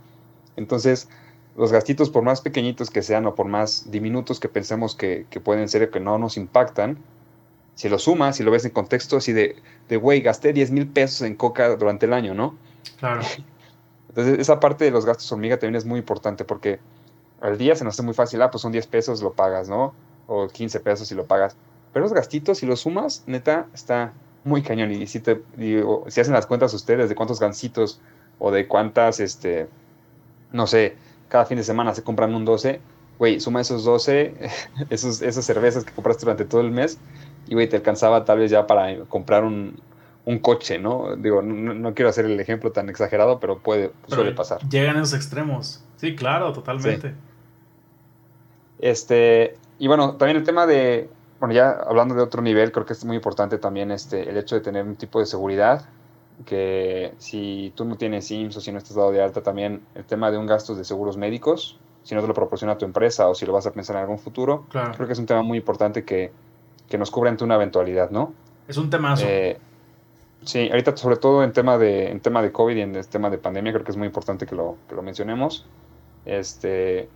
Entonces, 0.55 1.09
los 1.55 1.71
gastitos, 1.71 2.09
por 2.09 2.23
más 2.23 2.41
pequeñitos 2.41 2.89
que 2.89 3.01
sean 3.01 3.25
o 3.25 3.35
por 3.35 3.47
más 3.47 3.89
diminutos 3.89 4.39
que 4.39 4.49
pensemos 4.49 4.95
que, 4.95 5.25
que 5.29 5.39
pueden 5.39 5.69
ser 5.69 5.83
o 5.83 5.91
que 5.91 5.99
no 5.99 6.17
nos 6.17 6.37
impactan, 6.37 6.97
si 7.75 7.89
lo 7.89 7.99
sumas, 7.99 8.35
si 8.35 8.43
lo 8.43 8.51
ves 8.51 8.65
en 8.65 8.71
contexto 8.71 9.17
así 9.17 9.33
de, 9.33 9.55
de 9.87 9.97
güey, 9.97 10.21
gasté 10.21 10.51
10 10.51 10.71
mil 10.71 10.87
pesos 10.87 11.21
en 11.21 11.35
coca 11.35 11.75
durante 11.75 12.07
el 12.07 12.13
año, 12.13 12.33
¿no? 12.33 12.57
Claro. 12.99 13.21
Entonces, 14.17 14.39
esa 14.39 14.59
parte 14.59 14.83
de 14.83 14.89
los 14.89 15.05
gastos 15.05 15.31
hormiga 15.31 15.59
también 15.59 15.75
es 15.75 15.85
muy 15.85 15.99
importante 15.99 16.43
porque 16.43 16.79
al 17.39 17.55
día 17.59 17.75
se 17.75 17.83
nos 17.83 17.93
hace 17.93 18.01
muy 18.01 18.15
fácil, 18.15 18.41
ah, 18.41 18.49
pues 18.49 18.63
son 18.63 18.71
10 18.71 18.87
pesos, 18.87 19.21
lo 19.21 19.33
pagas, 19.33 19.69
¿no? 19.69 19.93
O 20.25 20.47
15 20.47 20.79
pesos 20.79 21.11
y 21.11 21.15
lo 21.15 21.25
pagas. 21.25 21.55
Pero 21.93 22.03
los 22.03 22.13
gastitos, 22.13 22.57
si 22.57 22.65
los 22.65 22.79
sumas, 22.79 23.23
neta, 23.27 23.67
está 23.75 24.13
muy 24.43 24.63
cañón. 24.63 24.91
Y 24.91 25.05
si, 25.05 25.19
te, 25.19 25.43
si 26.07 26.19
hacen 26.19 26.33
las 26.33 26.47
cuentas 26.47 26.73
ustedes 26.73 27.09
de 27.09 27.13
cuántos 27.13 27.39
gancitos 27.39 28.01
o 28.39 28.49
de 28.49 28.67
cuántas, 28.67 29.19
este, 29.19 29.67
no 30.51 30.65
sé, 30.65 30.95
cada 31.29 31.45
fin 31.45 31.57
de 31.57 31.63
semana 31.63 31.93
se 31.93 32.01
compran 32.01 32.33
un 32.33 32.43
12, 32.43 32.81
güey, 33.19 33.39
suma 33.39 33.61
esos 33.61 33.83
12, 33.83 34.33
esos, 34.89 35.21
esas 35.21 35.45
cervezas 35.45 35.83
que 35.83 35.91
compraste 35.91 36.21
durante 36.21 36.45
todo 36.45 36.61
el 36.61 36.71
mes, 36.71 36.97
y 37.47 37.53
güey, 37.53 37.69
te 37.69 37.75
alcanzaba 37.75 38.25
tal 38.25 38.39
vez 38.39 38.49
ya 38.49 38.65
para 38.65 38.97
comprar 39.05 39.43
un, 39.43 39.79
un 40.27 40.39
coche, 40.39 40.77
¿no? 40.77 41.15
Digo, 41.15 41.41
no, 41.41 41.73
no, 41.73 41.93
quiero 41.93 42.09
hacer 42.09 42.25
el 42.25 42.37
ejemplo 42.37 42.73
tan 42.73 42.89
exagerado, 42.89 43.39
pero 43.39 43.59
puede, 43.59 43.93
pero 44.01 44.15
suele 44.17 44.33
pasar. 44.33 44.59
Llegan 44.67 44.97
esos 44.97 45.13
extremos. 45.13 45.81
Sí, 45.95 46.17
claro, 46.17 46.51
totalmente. 46.51 47.11
Sí. 47.11 47.15
Este, 48.79 49.55
y 49.79 49.87
bueno, 49.87 50.15
también 50.15 50.35
el 50.35 50.43
tema 50.43 50.65
de, 50.65 51.09
bueno, 51.39 51.55
ya 51.55 51.71
hablando 51.71 52.13
de 52.13 52.21
otro 52.21 52.41
nivel, 52.41 52.73
creo 52.73 52.85
que 52.85 52.91
es 52.91 53.05
muy 53.05 53.15
importante 53.15 53.57
también 53.57 53.89
este, 53.89 54.29
el 54.29 54.35
hecho 54.35 54.55
de 54.55 54.61
tener 54.61 54.83
un 54.83 54.97
tipo 54.97 55.21
de 55.21 55.25
seguridad, 55.25 55.85
que 56.45 57.13
si 57.19 57.71
tú 57.77 57.85
no 57.85 57.95
tienes 57.95 58.29
IMSS 58.29 58.57
o 58.57 58.59
si 58.59 58.73
no 58.73 58.79
estás 58.79 58.97
dado 58.97 59.13
de 59.13 59.23
alta, 59.23 59.41
también 59.41 59.81
el 59.95 60.03
tema 60.03 60.29
de 60.29 60.37
un 60.37 60.45
gasto 60.45 60.75
de 60.75 60.83
seguros 60.83 61.15
médicos, 61.15 61.79
si 62.03 62.15
no 62.15 62.21
te 62.21 62.27
lo 62.27 62.33
proporciona 62.33 62.77
tu 62.77 62.83
empresa 62.83 63.29
o 63.29 63.33
si 63.33 63.45
lo 63.45 63.53
vas 63.53 63.65
a 63.65 63.71
pensar 63.71 63.95
en 63.95 64.01
algún 64.01 64.19
futuro, 64.19 64.65
claro. 64.67 64.91
creo 64.91 65.07
que 65.07 65.13
es 65.13 65.19
un 65.19 65.25
tema 65.25 65.41
muy 65.41 65.57
importante 65.57 66.03
que, 66.03 66.33
que 66.89 66.97
nos 66.97 67.11
cubra 67.11 67.29
ante 67.29 67.45
una 67.45 67.55
eventualidad, 67.55 68.09
¿no? 68.09 68.33
Es 68.67 68.75
un 68.75 68.89
temazo. 68.89 69.23
Eh, 69.25 69.57
sí, 70.47 70.69
ahorita 70.69 70.97
sobre 70.97 71.17
todo 71.17 71.43
en 71.43 71.53
tema 71.53 71.77
de, 71.77 72.09
en 72.09 72.19
tema 72.19 72.41
de 72.41 72.51
COVID 72.51 72.75
y 72.75 72.81
en 72.81 72.95
el 72.95 73.07
tema 73.07 73.29
de 73.29 73.37
pandemia, 73.37 73.73
creo 73.73 73.85
que 73.85 73.91
es 73.91 73.97
muy 73.97 74.07
importante 74.07 74.45
que 74.45 74.55
lo, 74.55 74.77
que 74.89 74.95
lo 74.95 75.01
mencionemos. 75.01 75.65
Este, 76.25 77.09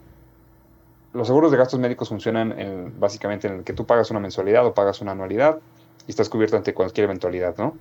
los 1.13 1.27
seguros 1.27 1.51
de 1.51 1.57
gastos 1.57 1.79
médicos 1.79 2.09
funcionan 2.09 2.57
en, 2.57 2.99
básicamente 2.99 3.47
en 3.47 3.55
el 3.55 3.63
que 3.63 3.73
tú 3.73 3.85
pagas 3.85 4.11
una 4.11 4.19
mensualidad 4.19 4.65
o 4.65 4.73
pagas 4.73 5.01
una 5.01 5.11
anualidad 5.11 5.59
y 6.07 6.11
estás 6.11 6.29
cubierto 6.29 6.57
ante 6.57 6.73
cualquier 6.73 7.05
eventualidad, 7.05 7.57
¿no? 7.57 7.75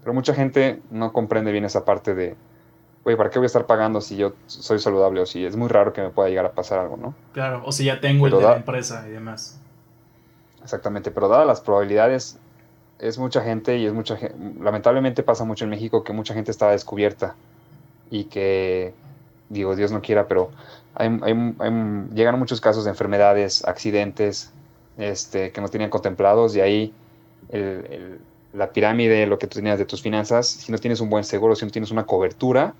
Pero 0.00 0.14
mucha 0.14 0.34
gente 0.34 0.80
no 0.90 1.12
comprende 1.12 1.52
bien 1.52 1.64
esa 1.64 1.84
parte 1.84 2.14
de, 2.14 2.34
oye, 3.04 3.16
¿para 3.16 3.30
qué 3.30 3.38
voy 3.38 3.44
a 3.44 3.46
estar 3.46 3.66
pagando 3.66 4.00
si 4.00 4.16
yo 4.16 4.32
soy 4.46 4.78
saludable 4.78 5.20
o 5.20 5.26
si 5.26 5.44
es 5.44 5.56
muy 5.56 5.68
raro 5.68 5.92
que 5.92 6.02
me 6.02 6.10
pueda 6.10 6.28
llegar 6.28 6.46
a 6.46 6.52
pasar 6.52 6.78
algo, 6.78 6.96
¿no? 6.96 7.14
Claro, 7.32 7.62
o 7.64 7.72
si 7.72 7.84
ya 7.84 8.00
tengo 8.00 8.24
pero 8.24 8.36
el 8.36 8.42
de 8.42 8.46
da, 8.46 8.52
la 8.52 8.58
empresa 8.58 9.04
y 9.06 9.12
demás. 9.12 9.60
Exactamente, 10.62 11.10
pero 11.10 11.28
dadas 11.28 11.46
las 11.46 11.60
probabilidades, 11.60 12.38
es 13.02 13.18
mucha 13.18 13.42
gente 13.42 13.78
y 13.78 13.86
es 13.86 13.92
mucha 13.92 14.16
gente, 14.16 14.36
lamentablemente 14.60 15.22
pasa 15.22 15.44
mucho 15.44 15.64
en 15.64 15.70
México 15.70 16.04
que 16.04 16.12
mucha 16.12 16.34
gente 16.34 16.50
está 16.50 16.70
descubierta 16.70 17.34
y 18.10 18.24
que, 18.24 18.94
digo, 19.48 19.74
Dios 19.74 19.90
no 19.90 20.00
quiera, 20.00 20.28
pero 20.28 20.50
hay, 20.94 21.08
hay, 21.22 21.54
hay, 21.58 22.04
llegan 22.14 22.38
muchos 22.38 22.60
casos 22.60 22.84
de 22.84 22.90
enfermedades, 22.90 23.64
accidentes 23.64 24.52
este, 24.98 25.50
que 25.50 25.60
no 25.60 25.68
tenían 25.68 25.90
contemplados 25.90 26.54
y 26.54 26.60
ahí 26.60 26.94
el, 27.48 27.60
el, 27.60 28.20
la 28.52 28.70
pirámide, 28.72 29.26
lo 29.26 29.38
que 29.38 29.48
tú 29.48 29.56
tenías 29.56 29.78
de 29.78 29.84
tus 29.84 30.00
finanzas, 30.00 30.46
si 30.46 30.70
no 30.70 30.78
tienes 30.78 31.00
un 31.00 31.10
buen 31.10 31.24
seguro, 31.24 31.56
si 31.56 31.64
no 31.64 31.72
tienes 31.72 31.90
una 31.90 32.04
cobertura, 32.04 32.74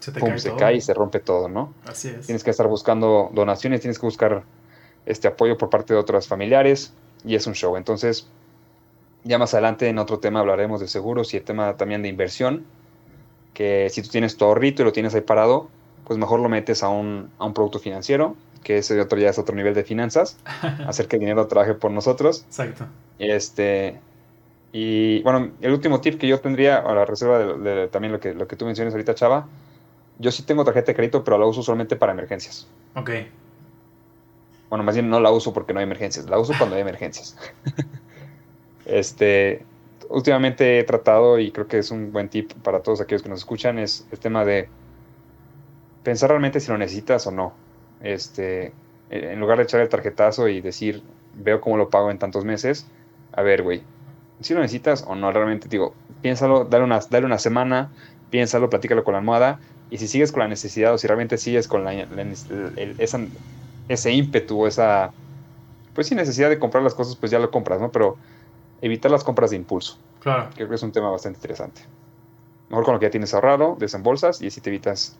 se, 0.00 0.12
te 0.12 0.20
pum, 0.20 0.30
cae, 0.30 0.38
se 0.38 0.48
todo. 0.48 0.58
cae 0.58 0.76
y 0.76 0.80
se 0.80 0.94
rompe 0.94 1.20
todo, 1.20 1.48
¿no? 1.48 1.74
Así 1.86 2.08
es. 2.08 2.26
Tienes 2.26 2.44
que 2.44 2.50
estar 2.50 2.66
buscando 2.66 3.30
donaciones, 3.34 3.80
tienes 3.80 3.98
que 3.98 4.06
buscar 4.06 4.44
este 5.04 5.28
apoyo 5.28 5.58
por 5.58 5.68
parte 5.68 5.92
de 5.94 6.00
otros 6.00 6.28
familiares 6.28 6.92
y 7.24 7.34
es 7.34 7.46
un 7.46 7.54
show. 7.54 7.76
Entonces, 7.76 8.28
ya 9.26 9.38
más 9.38 9.52
adelante 9.54 9.88
en 9.88 9.98
otro 9.98 10.18
tema 10.18 10.40
hablaremos 10.40 10.80
de 10.80 10.88
seguros 10.88 11.34
y 11.34 11.38
el 11.38 11.42
tema 11.42 11.76
también 11.76 12.02
de 12.02 12.08
inversión, 12.08 12.64
que 13.54 13.88
si 13.90 14.02
tú 14.02 14.08
tienes 14.08 14.36
tu 14.36 14.44
ahorrito 14.44 14.82
y 14.82 14.84
lo 14.84 14.92
tienes 14.92 15.14
ahí 15.14 15.20
parado, 15.20 15.68
pues 16.04 16.18
mejor 16.18 16.40
lo 16.40 16.48
metes 16.48 16.82
a 16.82 16.88
un, 16.88 17.30
a 17.38 17.44
un 17.44 17.52
producto 17.52 17.78
financiero, 17.78 18.36
que 18.62 18.78
ese 18.78 19.00
otro 19.00 19.18
ya 19.18 19.30
es 19.30 19.38
otro 19.38 19.56
nivel 19.56 19.74
de 19.74 19.82
finanzas, 19.82 20.38
hacer 20.86 21.08
que 21.08 21.16
el 21.16 21.20
dinero 21.20 21.46
trabaje 21.46 21.74
por 21.74 21.90
nosotros. 21.90 22.44
Exacto. 22.46 22.86
Este, 23.18 23.98
y 24.72 25.22
bueno, 25.22 25.50
el 25.60 25.72
último 25.72 26.00
tip 26.00 26.18
que 26.18 26.28
yo 26.28 26.38
tendría, 26.40 26.78
a 26.78 26.94
la 26.94 27.04
reserva 27.04 27.38
de, 27.38 27.58
de, 27.58 27.88
también 27.88 28.12
lo 28.12 28.20
que, 28.20 28.34
lo 28.34 28.46
que 28.46 28.56
tú 28.56 28.64
mencionas 28.64 28.94
ahorita, 28.94 29.14
Chava, 29.14 29.48
yo 30.18 30.30
sí 30.30 30.44
tengo 30.44 30.64
tarjeta 30.64 30.92
de 30.92 30.96
crédito, 30.96 31.24
pero 31.24 31.36
la 31.36 31.46
uso 31.46 31.62
solamente 31.62 31.96
para 31.96 32.12
emergencias. 32.12 32.68
Ok. 32.94 33.10
Bueno, 34.68 34.84
más 34.84 34.94
bien 34.94 35.08
no 35.08 35.20
la 35.20 35.30
uso 35.30 35.52
porque 35.52 35.72
no 35.72 35.80
hay 35.80 35.84
emergencias, 35.84 36.28
la 36.28 36.38
uso 36.38 36.52
cuando 36.56 36.76
hay 36.76 36.82
emergencias. 36.82 37.36
este, 38.86 39.64
últimamente 40.08 40.78
he 40.78 40.84
tratado, 40.84 41.38
y 41.38 41.50
creo 41.50 41.66
que 41.66 41.78
es 41.78 41.90
un 41.90 42.12
buen 42.12 42.28
tip 42.28 42.52
para 42.62 42.80
todos 42.80 43.00
aquellos 43.00 43.22
que 43.22 43.28
nos 43.28 43.40
escuchan, 43.40 43.78
es 43.78 44.06
el 44.10 44.18
tema 44.18 44.44
de 44.44 44.68
pensar 46.02 46.30
realmente 46.30 46.60
si 46.60 46.70
lo 46.70 46.78
necesitas 46.78 47.26
o 47.26 47.30
no. 47.30 47.52
Este, 48.00 48.72
en 49.10 49.40
lugar 49.40 49.58
de 49.58 49.64
echar 49.64 49.80
el 49.80 49.88
tarjetazo 49.88 50.48
y 50.48 50.60
decir, 50.60 51.02
veo 51.34 51.60
cómo 51.60 51.76
lo 51.76 51.90
pago 51.90 52.10
en 52.10 52.18
tantos 52.18 52.44
meses, 52.44 52.86
a 53.32 53.42
ver, 53.42 53.62
güey, 53.62 53.82
si 54.40 54.54
lo 54.54 54.60
necesitas 54.60 55.04
o 55.06 55.14
no, 55.14 55.32
realmente 55.32 55.68
digo, 55.68 55.94
piénsalo, 56.22 56.64
dale 56.64 56.84
una, 56.84 57.00
dale 57.10 57.26
una 57.26 57.38
semana, 57.38 57.90
piénsalo, 58.30 58.70
platícalo 58.70 59.04
con 59.04 59.12
la 59.12 59.18
almohada, 59.18 59.60
y 59.90 59.98
si 59.98 60.08
sigues 60.08 60.32
con 60.32 60.40
la 60.40 60.48
necesidad 60.48 60.94
o 60.94 60.98
si 60.98 61.06
realmente 61.06 61.38
sigues 61.38 61.68
con 61.68 61.84
la, 61.84 61.94
esa, 62.98 63.20
ese 63.88 64.12
ímpetu 64.12 64.66
esa, 64.66 65.12
pues 65.94 66.08
sin 66.08 66.16
necesidad 66.16 66.50
de 66.50 66.58
comprar 66.58 66.82
las 66.82 66.94
cosas, 66.94 67.16
pues 67.16 67.30
ya 67.30 67.38
lo 67.38 67.50
compras, 67.50 67.80
¿no? 67.80 67.92
Pero 67.92 68.16
evitar 68.80 69.10
las 69.10 69.24
compras 69.24 69.50
de 69.50 69.56
impulso. 69.56 69.98
Claro. 70.20 70.50
Creo 70.54 70.68
que 70.68 70.74
es 70.74 70.82
un 70.82 70.92
tema 70.92 71.10
bastante 71.10 71.38
interesante. 71.38 71.82
Mejor 72.68 72.84
con 72.84 72.94
lo 72.94 73.00
que 73.00 73.06
ya 73.06 73.10
tienes 73.10 73.32
ahorrado, 73.32 73.76
desembolsas 73.78 74.42
y 74.42 74.48
así 74.48 74.60
te 74.60 74.70
evitas 74.70 75.16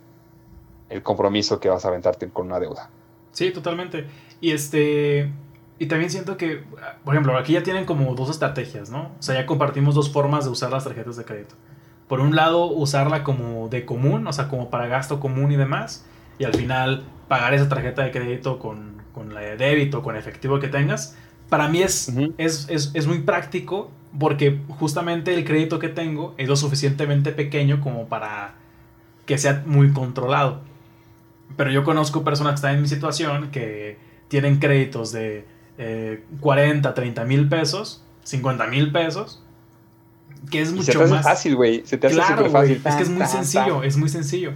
el 0.89 1.03
compromiso 1.03 1.61
que 1.61 1.69
vas 1.69 1.85
a 1.85 1.89
aventarte 1.89 2.29
con 2.29 2.47
una 2.47 2.59
deuda. 2.59 2.91
Sí, 3.33 3.51
totalmente. 3.53 4.07
Y 4.41 4.51
este, 4.53 5.31
Y 5.79 5.87
también 5.87 6.11
siento 6.11 6.37
que, 6.37 6.63
por 7.05 7.15
ejemplo, 7.15 7.37
aquí 7.37 7.53
ya 7.53 7.63
tienen 7.63 7.85
como 7.85 8.15
dos 8.15 8.31
estrategias, 8.31 8.91
¿no? 8.91 9.11
O 9.19 9.23
sea, 9.23 9.35
ya 9.35 9.47
compartimos 9.47 9.95
dos 9.95 10.11
formas 10.11 10.45
de 10.45 10.51
usar 10.51 10.71
las 10.71 10.85
tarjetas 10.85 11.17
de 11.17 11.25
crédito. 11.25 11.55
Por 12.09 12.21
un 12.21 12.35
lado, 12.35 12.67
usarla 12.67 13.25
como 13.25 13.69
de 13.69 13.85
común, 13.85 14.27
o 14.27 14.33
sea, 14.33 14.49
como 14.49 14.71
para 14.71 14.87
gasto 14.87 15.21
común 15.21 15.53
y 15.53 15.57
demás. 15.57 16.07
Y 16.39 16.45
al 16.45 16.55
final, 16.55 17.05
pagar 17.29 17.53
esa 17.53 17.69
tarjeta 17.69 18.03
de 18.03 18.11
crédito 18.11 18.59
con, 18.59 19.03
con 19.13 19.35
la 19.35 19.41
de 19.41 19.57
débito, 19.57 20.03
con 20.03 20.17
efectivo 20.17 20.59
que 20.61 20.69
tengas. 20.69 21.17
Para 21.49 21.69
mí 21.69 21.83
es, 21.83 22.13
es, 22.39 22.67
es, 22.69 22.91
es 22.95 23.07
muy 23.07 23.21
práctico 23.21 23.91
porque 24.19 24.61
justamente 24.69 25.35
el 25.35 25.45
crédito 25.45 25.79
que 25.79 25.89
tengo 25.89 26.35
es 26.39 26.49
lo 26.49 26.57
suficientemente 26.57 27.33
pequeño 27.33 27.81
como 27.81 28.09
para 28.09 28.55
que 29.27 29.39
sea 29.39 29.63
muy 29.67 29.93
controlado. 29.93 30.63
Pero 31.57 31.71
yo 31.71 31.85
conozco 31.85 32.25
personas 32.25 32.53
que 32.53 32.57
están 32.57 32.75
en 32.77 32.83
mi 32.83 32.89
situación 32.89 33.51
que 33.51 33.99
tienen 34.29 34.59
créditos 34.59 35.13
de 35.13 35.45
40, 36.41 36.89
eh, 36.89 36.93
30 36.93 37.25
mil 37.25 37.49
pesos, 37.49 38.03
50 38.25 38.67
mil 38.67 38.93
pesos, 38.93 39.43
que 40.51 40.61
es 40.63 40.73
mucho 40.73 40.85
se 40.85 40.93
te 40.93 41.05
hace 41.05 41.15
más 41.15 41.25
fácil, 41.25 41.57
güey. 41.57 41.83
Se 41.85 41.99
te 41.99 42.07
hace 42.07 42.23
súper 42.23 42.51
fácil. 42.51 42.83
es 42.85 42.95
que 42.95 43.03
es 43.03 43.11
muy 43.11 43.27
sencillo, 43.27 43.83
es 43.83 43.97
muy 43.97 44.09
sencillo. 44.09 44.53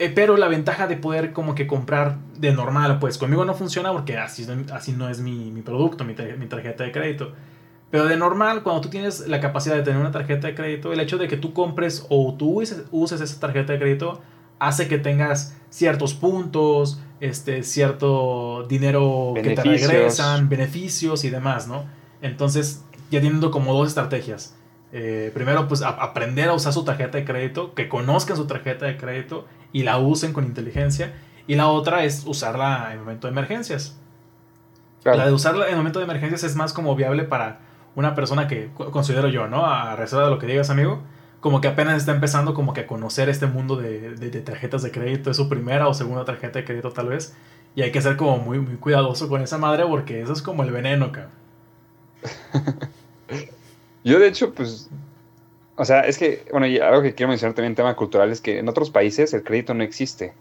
Eh, 0.00 0.10
pero 0.14 0.38
la 0.38 0.48
ventaja 0.48 0.86
de 0.86 0.96
poder 0.96 1.34
como 1.34 1.54
que 1.54 1.66
comprar 1.66 2.16
de 2.38 2.52
normal, 2.52 2.98
pues 2.98 3.18
conmigo 3.18 3.44
no 3.44 3.52
funciona 3.52 3.92
porque 3.92 4.16
así, 4.16 4.46
así 4.72 4.92
no 4.92 5.10
es 5.10 5.20
mi, 5.20 5.50
mi 5.50 5.60
producto, 5.60 6.06
mi, 6.06 6.14
mi, 6.38 6.46
tarjeta 6.46 6.84
de 6.84 6.90
crédito. 6.90 7.34
Pero 7.90 8.06
de 8.06 8.16
normal, 8.16 8.62
cuando 8.62 8.80
tú 8.80 8.88
tienes 8.88 9.28
la 9.28 9.40
capacidad 9.40 9.76
de 9.76 9.82
tener 9.82 10.00
una 10.00 10.10
tarjeta 10.10 10.46
de 10.46 10.54
crédito, 10.54 10.94
el 10.94 11.00
hecho 11.00 11.18
de 11.18 11.28
que 11.28 11.36
tú 11.36 11.52
compres 11.52 12.06
o 12.08 12.34
tú 12.38 12.62
uses, 12.62 12.84
uses 12.90 13.20
esa 13.20 13.38
tarjeta 13.40 13.74
de 13.74 13.78
crédito 13.78 14.22
hace 14.58 14.88
que 14.88 14.96
tengas 14.96 15.54
ciertos 15.68 16.14
puntos, 16.14 16.98
este, 17.20 17.62
cierto 17.62 18.64
dinero 18.70 19.34
que 19.34 19.54
te 19.54 19.62
regresan, 19.62 20.48
beneficios 20.48 21.24
y 21.24 21.30
demás, 21.30 21.68
¿no? 21.68 21.84
Entonces, 22.22 22.86
ya 23.10 23.20
teniendo 23.20 23.50
como 23.50 23.74
dos 23.74 23.88
estrategias. 23.88 24.56
Eh, 24.92 25.30
primero, 25.34 25.68
pues 25.68 25.82
aprender 25.82 26.48
a 26.48 26.54
usar 26.54 26.72
su 26.72 26.84
tarjeta 26.84 27.18
de 27.18 27.26
crédito, 27.26 27.74
que 27.74 27.90
conozcan 27.90 28.38
su 28.38 28.46
tarjeta 28.46 28.86
de 28.86 28.96
crédito 28.96 29.44
y 29.72 29.82
la 29.82 29.98
usen 29.98 30.32
con 30.32 30.44
inteligencia. 30.44 31.14
Y 31.46 31.56
la 31.56 31.68
otra 31.68 32.04
es 32.04 32.24
usarla 32.26 32.90
en 32.92 33.00
momento 33.00 33.26
de 33.26 33.32
emergencias. 33.32 33.96
La 35.04 35.26
de 35.26 35.32
usarla 35.32 35.68
en 35.68 35.76
momento 35.76 35.98
de 35.98 36.04
emergencias 36.04 36.44
es 36.44 36.56
más 36.56 36.72
como 36.72 36.94
viable 36.94 37.24
para 37.24 37.60
una 37.94 38.14
persona 38.14 38.46
que 38.46 38.70
considero 38.74 39.28
yo, 39.28 39.48
¿no? 39.48 39.66
A 39.66 39.96
reserva 39.96 40.24
de 40.24 40.30
lo 40.30 40.38
que 40.38 40.46
digas, 40.46 40.70
amigo 40.70 41.00
como 41.40 41.60
que 41.60 41.68
apenas 41.68 41.96
está 41.96 42.12
empezando 42.12 42.54
como 42.54 42.72
que 42.72 42.82
a 42.82 42.86
conocer 42.86 43.28
este 43.28 43.46
mundo 43.46 43.76
de, 43.76 44.42
tarjetas 44.44 44.82
de 44.82 44.90
crédito, 44.90 45.30
es 45.30 45.36
su 45.36 45.48
primera 45.48 45.88
o 45.88 45.94
segunda 45.94 46.24
tarjeta 46.24 46.58
de 46.58 46.64
crédito 46.64 46.92
tal 46.92 47.08
vez, 47.08 47.34
y 47.74 47.82
hay 47.82 47.92
que 47.92 48.00
ser 48.00 48.16
como 48.16 48.38
muy, 48.38 48.58
muy 48.60 48.76
cuidadoso 48.76 49.28
con 49.28 49.40
esa 49.42 49.58
madre 49.58 49.84
porque 49.86 50.20
eso 50.20 50.32
es 50.32 50.42
como 50.42 50.62
el 50.62 50.70
veneno, 50.70 51.12
cabrón. 51.12 51.32
Yo 54.04 54.18
de 54.18 54.28
hecho, 54.28 54.52
pues, 54.52 54.90
o 55.80 55.84
sea, 55.86 56.00
es 56.00 56.18
que, 56.18 56.44
bueno, 56.50 56.66
y 56.66 56.78
algo 56.78 57.00
que 57.00 57.14
quiero 57.14 57.30
mencionar 57.30 57.54
también, 57.54 57.74
tema 57.74 57.96
cultural, 57.96 58.30
es 58.30 58.42
que 58.42 58.58
en 58.58 58.68
otros 58.68 58.90
países 58.90 59.32
el 59.32 59.42
crédito 59.42 59.72
no 59.72 59.82
existe. 59.82 60.34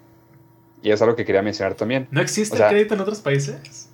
Y 0.84 0.92
es 0.92 1.02
algo 1.02 1.16
que 1.16 1.24
quería 1.24 1.42
mencionar 1.42 1.76
también. 1.76 2.10
¿No 2.12 2.20
existe 2.20 2.62
el 2.62 2.68
crédito 2.68 2.96
en 2.96 3.00
otros 3.00 3.22
países? 3.22 3.88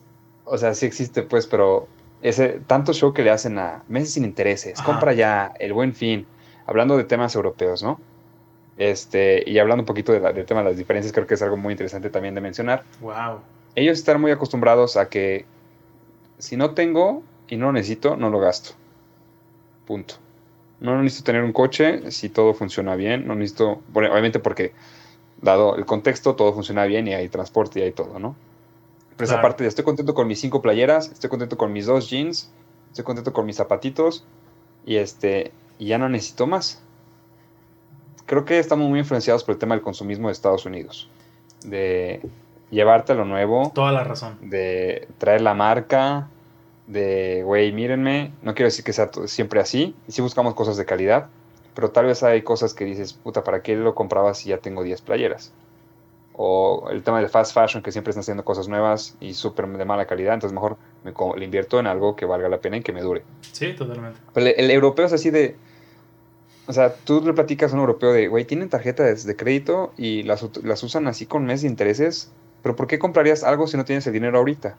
O 0.44 0.58
sea, 0.58 0.74
sí 0.74 0.88
existe, 0.88 1.22
pues, 1.22 1.46
pero 1.46 1.88
ese 2.24 2.62
tanto 2.66 2.94
show 2.94 3.14
que 3.14 3.22
le 3.22 3.30
hacen 3.30 3.60
a 3.60 3.84
meses 3.88 4.14
sin 4.14 4.24
intereses, 4.24 4.82
compra 4.82 5.14
ya, 5.14 5.54
el 5.60 5.74
buen 5.74 5.94
fin 5.94 6.26
hablando 6.66 6.98
de 6.98 7.04
temas 7.04 7.36
europeos, 7.36 7.84
¿no? 7.84 8.00
Este, 8.78 9.48
y 9.48 9.60
hablando 9.60 9.84
un 9.84 9.86
poquito 9.86 10.14
del 10.14 10.46
tema 10.48 10.64
de 10.64 10.70
las 10.70 10.78
diferencias, 10.78 11.14
creo 11.14 11.28
que 11.28 11.36
es 11.36 11.44
algo 11.44 11.58
muy 11.58 11.74
interesante 11.74 12.10
también 12.10 12.34
de 12.34 12.42
mencionar. 12.42 12.82
Wow. 13.02 13.42
Ellos 13.76 14.00
están 14.00 14.20
muy 14.20 14.32
acostumbrados 14.32 14.98
a 14.98 15.10
que 15.10 15.46
si 16.40 16.58
no 16.58 16.72
tengo 16.72 17.22
y 17.48 17.58
no 17.58 17.68
lo 17.68 17.74
necesito, 17.74 18.18
no 18.18 18.32
lo 18.32 18.40
gasto. 18.40 18.72
Punto. 19.86 20.25
No 20.80 21.02
necesito 21.02 21.26
tener 21.26 21.44
un 21.44 21.54
coche 21.54 22.12
si 22.12 22.30
todo 22.30 22.54
funciona 22.54 22.96
bien. 22.96 23.28
No 23.28 23.36
necesito, 23.36 23.82
bueno, 23.90 24.12
obviamente 24.12 24.40
porque, 24.40 24.74
dado 25.42 25.76
el 25.76 25.86
contexto, 25.86 26.36
todo 26.36 26.54
funciona 26.54 26.86
bien 26.86 27.08
y 27.08 27.14
hay 27.14 27.30
transporte 27.30 27.80
y 27.80 27.84
hay 27.84 27.92
todo, 27.92 28.20
¿no? 28.20 28.36
Pero 29.18 29.30
esa 29.30 29.42
parte 29.42 29.64
de 29.64 29.70
estoy 29.70 29.86
contento 29.86 30.14
con 30.14 30.28
mis 30.28 30.42
cinco 30.42 30.62
playeras, 30.62 31.10
estoy 31.10 31.30
contento 31.30 31.58
con 31.58 31.72
mis 31.72 31.86
dos 31.86 32.10
jeans, 32.10 32.52
estoy 32.90 33.06
contento 33.06 33.32
con 33.32 33.46
mis 33.46 33.56
zapatitos 33.56 34.26
y 34.86 34.98
este 34.98 35.54
y 35.80 35.88
ya 35.88 35.98
no 35.98 36.10
necesito 36.10 36.48
más. 36.48 36.82
Creo 38.26 38.44
que 38.44 38.60
estamos 38.60 38.90
muy 38.90 39.00
influenciados 39.00 39.44
por 39.44 39.54
el 39.54 39.60
tema 39.60 39.76
del 39.76 39.84
consumismo 39.84 40.28
de 40.28 40.34
Estados 40.34 40.66
Unidos. 40.66 41.10
De 41.64 42.22
llevarte 42.72 43.14
a 43.14 43.16
lo 43.16 43.26
nuevo. 43.26 43.72
Toda 43.74 43.92
la 43.92 44.04
razón. 44.04 44.38
De 44.42 45.08
traer 45.18 45.42
la 45.42 45.54
marca. 45.54 46.30
De, 46.88 47.42
güey, 47.44 47.72
mírenme. 47.72 48.32
No 48.42 48.54
quiero 48.54 48.68
decir 48.68 48.84
que 48.86 48.94
sea 48.94 49.10
siempre 49.26 49.60
así. 49.60 49.96
Y 50.08 50.12
sí 50.12 50.22
buscamos 50.22 50.54
cosas 50.54 50.78
de 50.78 50.86
calidad. 50.86 51.28
Pero 51.74 51.92
tal 51.92 52.06
vez 52.06 52.24
hay 52.24 52.42
cosas 52.42 52.74
que 52.74 52.86
dices, 52.86 53.14
puta, 53.14 53.44
¿para 53.44 53.62
qué 53.62 53.76
lo 53.76 53.96
compraba 53.96 54.34
si 54.34 54.50
ya 54.50 54.60
tengo 54.60 54.84
10 54.84 55.02
playeras? 55.02 55.52
O 56.34 56.90
el 56.90 57.04
tema 57.04 57.20
del 57.20 57.30
fast 57.30 57.54
fashion, 57.54 57.84
que 57.84 57.92
siempre 57.92 58.12
están 58.12 58.22
haciendo 58.22 58.44
cosas 58.44 58.68
nuevas 58.68 59.16
y 59.20 59.34
súper 59.34 59.68
de 59.68 59.86
mala 59.86 60.06
calidad. 60.06 60.34
Entonces 60.34 60.54
mejor 60.54 60.78
me, 61.04 61.14
le 61.38 61.46
invierto 61.46 61.80
en 61.80 61.88
algo 61.88 62.16
que 62.16 62.26
valga 62.26 62.50
la 62.50 62.60
pena 62.60 62.78
y 62.78 62.82
que 62.82 62.94
me 62.94 63.02
dure. 63.02 63.24
Sí, 63.52 63.74
totalmente. 63.74 64.20
el 64.36 64.72
europeo 64.72 65.06
es 65.06 65.14
así 65.14 65.30
de 65.30 65.56
o 66.68 66.74
sea, 66.74 66.96
tú 66.96 67.22
le 67.22 67.34
platicas 67.34 67.72
a 67.72 67.76
un 67.76 67.82
europeo 67.82 68.12
de, 68.12 68.28
güey, 68.28 68.46
tienen 68.46 68.70
tarjetas 68.70 69.26
de 69.26 69.36
crédito 69.36 69.94
y 69.98 70.24
las, 70.24 70.42
usan 70.84 71.08
así 71.08 71.26
con 71.26 71.46
meses 71.46 71.62
de 71.62 71.68
intereses, 71.68 72.32
pero 72.64 72.76
¿por 72.76 72.88
qué 72.88 72.98
comprarías 72.98 73.44
algo 73.44 73.68
si 73.68 73.78
no 73.78 73.86
tienes 73.86 74.08
el 74.08 74.14
dinero 74.14 74.40
ahorita? 74.40 74.76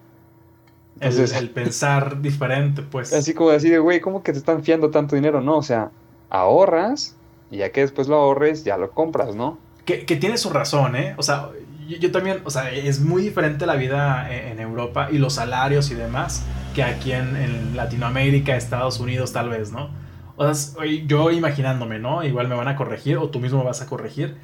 Entonces, 1.01 1.37
el, 1.37 1.51
pensar 1.51 2.23
diferente, 2.23 2.83
pues. 2.83 3.13
Así 3.13 3.35
como 3.35 3.51
así 3.51 3.69
de, 3.69 3.79
güey, 3.79 4.01
¿cómo 4.01 4.23
que 4.23 4.33
te 4.33 4.39
están 4.39 4.63
fiando 4.63 4.91
tanto 4.91 5.15
dinero? 5.15 5.41
No, 5.41 5.59
o 5.59 5.63
sea, 5.63 5.91
ahorras 6.31 7.17
y 7.51 7.59
ya 7.59 7.71
que 7.71 7.83
después 7.83 8.09
lo 8.09 8.17
ahorres, 8.17 8.65
ya 8.65 8.77
lo 8.77 8.91
compras, 8.91 9.35
¿no? 9.35 9.59
Que, 9.85 9.99
tiene 10.05 10.37
su 10.37 10.51
razón, 10.51 10.97
¿eh? 10.97 11.15
O 11.17 11.23
sea, 11.23 11.51
yo, 11.87 12.11
también, 12.11 12.41
o 12.45 12.51
sea, 12.51 12.73
es 12.73 13.01
muy 13.01 13.23
diferente 13.23 13.67
la 13.67 13.77
vida 13.77 14.29
en, 14.31 14.59
Europa 14.59 15.09
y 15.13 15.19
los 15.19 15.35
salarios 15.35 15.93
y 15.93 15.95
demás 15.95 16.43
que 16.75 16.83
aquí 16.83 17.13
en, 17.13 17.37
en 17.37 17.77
Latinoamérica, 17.77 18.57
Estados 18.57 18.99
Unidos, 18.99 19.33
tal 19.33 19.49
vez, 19.49 19.71
¿no? 19.71 19.91
O 20.37 20.53
sea, 20.53 20.85
yo 21.07 21.31
imaginándome, 21.31 22.01
¿no? 22.01 22.25
Igual 22.25 22.49
me 22.49 22.57
van 22.57 22.67
a 22.67 22.75
corregir 22.75 23.19
o 23.19 23.31
tú 23.31 23.39
mismo 23.39 23.59
me 23.59 23.65
vas 23.65 23.81
a 23.81 23.87
corregir. 23.87 24.37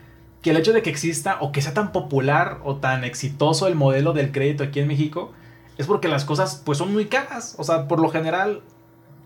Que 0.42 0.50
el 0.50 0.56
hecho 0.56 0.72
de 0.72 0.82
que 0.82 0.90
exista 0.90 1.38
o 1.40 1.50
que 1.50 1.60
sea 1.60 1.74
tan 1.74 1.92
popular 1.92 2.60
o 2.62 2.76
tan 2.76 3.04
exitoso 3.04 3.66
el 3.66 3.74
modelo 3.74 4.12
del 4.12 4.30
crédito 4.30 4.62
aquí 4.62 4.78
en 4.78 4.88
México 4.88 5.32
es 5.78 5.86
porque 5.86 6.08
las 6.08 6.24
cosas 6.24 6.60
pues 6.64 6.78
son 6.78 6.92
muy 6.92 7.06
caras. 7.06 7.54
O 7.58 7.64
sea, 7.64 7.88
por 7.88 8.00
lo 8.00 8.10
general 8.10 8.62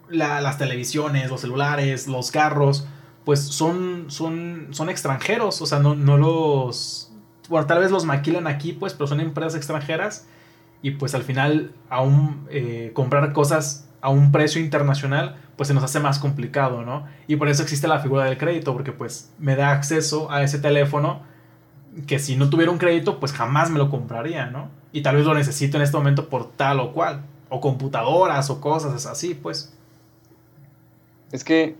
las 0.09 0.59
televisiones, 0.59 1.31
los 1.31 1.41
celulares, 1.41 2.07
los 2.07 2.31
carros, 2.31 2.87
pues 3.25 3.41
son, 3.41 4.07
son, 4.09 4.69
son 4.71 4.89
extranjeros. 4.89 5.61
O 5.63 5.67
sea, 5.67 5.79
no, 5.79 5.95
no 5.95 6.17
los... 6.17 7.13
Bueno, 7.49 7.67
tal 7.67 7.81
vez 7.81 7.91
los 7.91 8.05
maquilan 8.05 8.47
aquí, 8.47 8.73
pues, 8.73 8.95
pero 8.95 9.07
son 9.07 9.21
empresas 9.21 9.57
extranjeras. 9.57 10.27
Y 10.83 10.93
pues 10.93 11.15
al 11.15 11.23
final, 11.23 11.73
aún 11.89 12.47
eh, 12.51 12.91
comprar 12.95 13.33
cosas 13.33 13.89
a 14.01 14.11
un 14.11 14.31
precio 14.31 14.61
internacional, 14.61 15.37
pues 15.57 15.69
se 15.69 15.75
nos 15.75 15.83
hace 15.83 15.99
más 16.01 16.19
complicado, 16.19 16.83
¿no? 16.83 17.07
Y 17.27 17.37
por 17.37 17.49
eso 17.49 17.63
existe 17.63 17.89
la 17.89 17.99
figura 17.99 18.25
del 18.25 18.39
crédito, 18.39 18.73
porque 18.73 18.93
pues 18.93 19.33
me 19.39 19.57
da 19.57 19.73
acceso 19.73 20.31
a 20.31 20.43
ese 20.43 20.59
teléfono 20.59 21.23
que 22.07 22.19
si 22.19 22.37
no 22.37 22.51
tuviera 22.51 22.71
un 22.71 22.79
crédito, 22.79 23.19
pues 23.19 23.33
jamás 23.33 23.71
me 23.71 23.79
lo 23.79 23.91
compraría, 23.91 24.47
¿no? 24.47 24.69
Y 24.93 25.03
tal 25.03 25.17
vez 25.17 25.25
lo 25.25 25.35
necesito 25.35 25.77
en 25.77 25.83
este 25.83 25.97
momento 25.97 26.29
por 26.29 26.51
tal 26.53 26.81
o 26.81 26.93
cual, 26.93 27.23
o 27.49 27.61
computadoras 27.61 28.51
o 28.51 28.61
cosas 28.61 29.07
así, 29.07 29.35
pues. 29.35 29.73
Es 31.33 31.45
que 31.45 31.77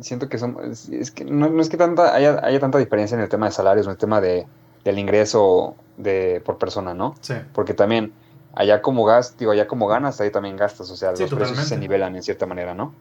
siento 0.00 0.28
que 0.28 0.38
son, 0.38 0.56
es, 0.90 1.10
que 1.10 1.24
no, 1.24 1.60
es 1.60 1.68
que 1.68 1.76
tanta, 1.76 2.14
haya, 2.14 2.40
haya, 2.44 2.60
tanta 2.60 2.78
diferencia 2.78 3.14
en 3.14 3.20
el 3.20 3.28
tema 3.28 3.46
de 3.46 3.52
salarios, 3.52 3.86
en 3.86 3.92
el 3.92 3.98
tema 3.98 4.20
de, 4.20 4.46
del 4.84 4.98
ingreso 4.98 5.76
de, 5.96 6.42
por 6.44 6.58
persona, 6.58 6.94
¿no? 6.94 7.14
Sí. 7.20 7.34
Porque 7.52 7.74
también 7.74 8.12
allá 8.54 8.82
como 8.82 9.04
gas, 9.04 9.36
digo, 9.38 9.52
allá 9.52 9.66
como 9.66 9.86
ganas, 9.86 10.20
ahí 10.20 10.30
también 10.30 10.56
gastas, 10.56 10.90
o 10.90 10.96
sea, 10.96 11.12
los 11.12 11.34
precios 11.34 11.58
se 11.58 11.76
nivelan 11.76 12.16
en 12.16 12.22
cierta 12.22 12.46
manera, 12.46 12.74
¿no? 12.74 12.94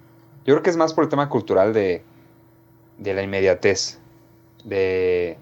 Yo 0.45 0.55
creo 0.55 0.63
que 0.63 0.69
es 0.69 0.77
más 0.77 0.93
por 0.93 1.03
el 1.03 1.09
tema 1.09 1.29
cultural 1.29 1.73
de, 1.73 2.03
de 2.97 3.13
la 3.13 3.23
inmediatez, 3.23 3.99
de... 4.63 5.37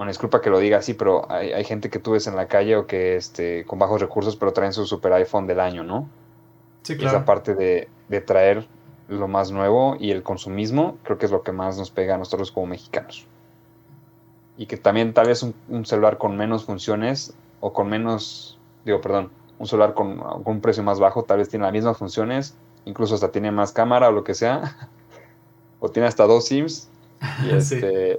Bueno, 0.00 0.12
disculpa 0.12 0.40
que 0.40 0.48
lo 0.48 0.58
diga 0.60 0.78
así, 0.78 0.94
pero 0.94 1.30
hay, 1.30 1.62
gente 1.62 1.90
que 1.90 1.98
tú 1.98 2.12
ves 2.12 2.26
en 2.26 2.34
la 2.34 2.48
calle 2.48 2.74
o 2.74 2.86
que 2.86 3.16
este, 3.16 3.66
con 3.66 3.78
bajos 3.78 4.00
recursos, 4.00 4.34
pero 4.34 4.54
traen 4.54 4.72
su 4.72 4.86
super 4.86 5.12
iPhone 5.12 5.46
del 5.46 5.60
año, 5.60 5.84
¿no? 5.84 6.08
Sí, 6.80 6.96
claro. 6.96 7.18
Esa 7.18 7.26
parte 7.26 7.54
de, 7.54 7.86
de 8.08 8.20
traer 8.22 8.66
lo 9.08 9.28
más 9.28 9.50
nuevo 9.50 9.98
y 10.00 10.10
el 10.10 10.22
consumismo, 10.22 10.96
creo 11.02 11.18
que 11.18 11.26
es 11.26 11.32
lo 11.32 11.42
que 11.42 11.52
más 11.52 11.76
nos 11.76 11.90
pega 11.90 12.14
a 12.14 12.16
nosotros 12.16 12.50
como 12.50 12.68
mexicanos. 12.68 13.26
Y 14.56 14.64
que 14.64 14.78
también 14.78 15.12
tal 15.12 15.26
vez 15.26 15.42
un 15.42 15.84
celular 15.84 16.16
con 16.16 16.34
menos 16.34 16.64
funciones 16.64 17.34
o 17.60 17.74
con 17.74 17.90
menos 17.90 18.58
digo, 18.86 19.02
perdón, 19.02 19.30
un 19.58 19.66
celular 19.66 19.92
con, 19.92 20.18
un 20.46 20.60
precio 20.62 20.82
más 20.82 20.98
bajo 20.98 21.24
tal 21.24 21.36
vez 21.36 21.50
tiene 21.50 21.64
las 21.66 21.74
mismas 21.74 21.98
funciones, 21.98 22.56
incluso 22.86 23.14
hasta 23.14 23.30
tiene 23.30 23.50
más 23.50 23.72
cámara 23.72 24.08
o 24.08 24.12
lo 24.12 24.24
que 24.24 24.32
sea, 24.32 24.88
o 25.78 25.90
tiene 25.90 26.08
hasta 26.08 26.24
dos 26.24 26.46
SIMs. 26.46 26.88
Y 27.44 27.50
este, 27.54 28.16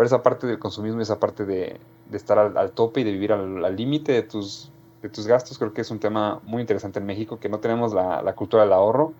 por 0.00 0.06
esa 0.06 0.22
parte 0.22 0.46
del 0.46 0.58
consumismo, 0.58 1.02
esa 1.02 1.20
parte 1.20 1.44
de, 1.44 1.78
estar 2.10 2.38
al, 2.38 2.70
tope 2.70 3.02
y 3.02 3.04
de 3.04 3.12
vivir 3.12 3.34
al 3.34 3.76
límite 3.76 4.12
de 4.12 4.22
tus 4.22 4.70
de 5.02 5.10
tus 5.10 5.26
gastos. 5.26 5.58
Creo 5.58 5.74
que 5.74 5.82
es 5.82 5.90
un 5.90 5.98
tema 5.98 6.40
muy 6.42 6.62
interesante 6.62 7.00
en 7.00 7.04
México, 7.04 7.38
que 7.38 7.50
no 7.50 7.58
tenemos 7.58 7.92
la, 7.92 8.22
la 8.22 8.32
cultura 8.34 8.62
del 8.62 8.72
ahorro, 8.72 9.12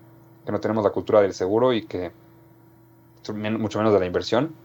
que 0.43 0.51
no 0.51 0.59
tenemos 0.59 0.83
la 0.83 0.89
cultura 0.89 1.21
del 1.21 1.35
seguro 1.35 1.71
y 1.71 1.83
que 1.83 2.09
mucho 3.59 3.77
menos 3.77 3.93
de 3.93 3.99
la 3.99 4.07
inversión 4.07 4.55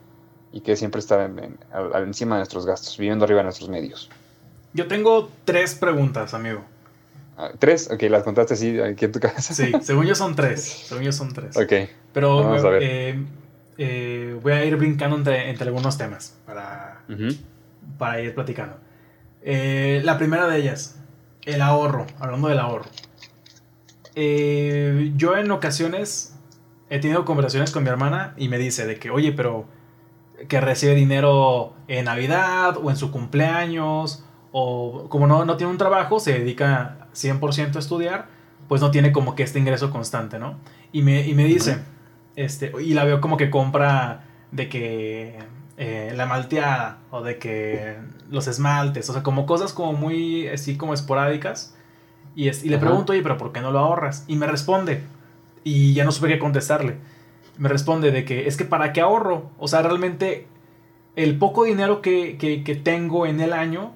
y 0.53 0.63
que 0.63 0.75
siempre 0.75 1.01
está 1.01 1.23
en, 1.23 1.59
encima 1.97 2.37
de 2.37 2.39
nuestros 2.39 2.65
gastos, 2.65 2.97
viviendo 2.97 3.27
arriba 3.27 3.41
de 3.41 3.45
nuestros 3.45 3.69
medios. 3.69 4.09
Yo 4.73 4.89
tengo 4.89 5.29
tres 5.45 5.75
preguntas, 5.75 6.33
amigo. 6.33 6.63
Ah, 7.37 7.51
¿Tres? 7.59 7.91
Ok, 7.91 8.05
las 8.05 8.23
contaste 8.23 8.55
así 8.55 8.81
aquí 8.81 9.05
en 9.05 9.13
tu 9.13 9.21
casa. 9.21 9.53
Sí, 9.53 9.71
según 9.83 10.07
yo 10.07 10.15
son 10.15 10.35
tres. 10.35 10.63
Según 10.89 11.05
yo 11.05 11.13
son 11.13 11.35
tres. 11.35 11.59
Ok. 11.59 11.91
Pero 12.15 12.37
Vamos 12.39 12.65
a 12.65 12.71
ver. 12.71 12.83
Eh, 12.83 13.27
eh, 13.79 14.39
voy 14.43 14.53
a 14.53 14.65
ir 14.65 14.77
brincando 14.77 15.17
entre, 15.17 15.51
entre 15.51 15.67
algunos 15.67 15.99
temas 15.99 16.39
para, 16.47 17.03
para 17.99 18.21
ir 18.21 18.35
platicando. 18.35 18.79
Eh, 19.43 20.01
la 20.05 20.19
primera 20.19 20.49
de 20.49 20.59
ellas, 20.59 21.01
el 21.45 21.63
ahorro, 21.63 22.07
hablando 22.19 22.49
del 22.49 22.59
ahorro. 22.59 22.87
Eh, 24.15 25.13
yo 25.17 25.37
en 25.37 25.51
ocasiones 25.51 26.37
he 26.89 26.99
tenido 27.01 27.25
conversaciones 27.25 27.71
con 27.71 27.85
mi 27.85 27.91
hermana 27.91 28.35
y 28.37 28.49
me 28.49 28.59
dice 28.59 28.87
de 28.87 28.99
que, 28.99 29.11
oye, 29.11 29.33
pero 29.33 29.67
que 30.49 30.61
recibe 30.61 30.95
dinero 30.95 31.75
en 31.89 32.07
Navidad 32.07 32.77
o 32.83 32.91
en 32.91 32.97
su 32.97 33.11
cumpleaños, 33.11 34.25
o 34.53 35.09
como 35.09 35.27
no, 35.27 35.45
no 35.45 35.57
tiene 35.57 35.71
un 35.71 35.79
trabajo, 35.79 36.19
se 36.19 36.33
dedica 36.39 37.09
100% 37.15 37.77
a 37.77 37.79
estudiar, 37.79 38.29
pues 38.69 38.81
no 38.81 38.91
tiene 38.91 39.13
como 39.13 39.35
que 39.35 39.43
este 39.43 39.59
ingreso 39.59 39.91
constante, 39.91 40.39
¿no? 40.39 40.59
Y 40.93 41.03
me, 41.03 41.27
y 41.27 41.35
me 41.35 41.45
dice, 41.45 41.79
este, 42.37 42.73
y 42.81 42.95
la 42.95 43.05
veo 43.05 43.21
como 43.21 43.37
que 43.37 43.51
compra 43.51 44.25
de 44.53 44.69
que 44.69 45.39
eh, 45.79 46.13
la 46.15 46.27
malteada 46.27 46.99
o 47.11 47.23
de 47.23 47.39
que 47.39 47.97
los 48.31 48.47
esmaltes, 48.47 49.09
o 49.11 49.13
sea, 49.13 49.23
como 49.23 49.47
cosas 49.47 49.73
como 49.73 49.93
muy 49.95 50.47
así 50.49 50.77
como 50.77 50.95
esporádicas. 50.95 51.75
Y, 52.35 52.49
y 52.49 52.69
le 52.69 52.79
pregunto, 52.79 53.13
oye, 53.13 53.23
pero 53.23 53.39
¿por 53.39 53.53
qué 53.53 53.61
no 53.61 53.73
lo 53.73 53.79
ahorras? 53.79 54.25
Y 54.29 54.37
me 54.37 54.47
responde, 54.47 55.03
y 55.65 55.95
ya 55.95 56.05
no 56.05 56.13
supe 56.13 56.29
qué 56.29 56.39
contestarle. 56.39 56.97
Me 57.59 57.69
responde 57.69 58.13
de 58.13 58.25
que 58.25 58.47
es 58.47 58.57
que 58.57 58.65
para 58.65 58.93
qué 58.93 59.01
ahorro. 59.01 59.51
O 59.59 59.67
sea, 59.67 59.83
realmente 59.83 60.47
el 61.17 61.39
poco 61.39 61.65
dinero 61.65 62.03
que, 62.03 62.37
que, 62.39 62.75
tengo 62.77 63.27
en 63.27 63.41
el 63.41 63.53
año, 63.53 63.95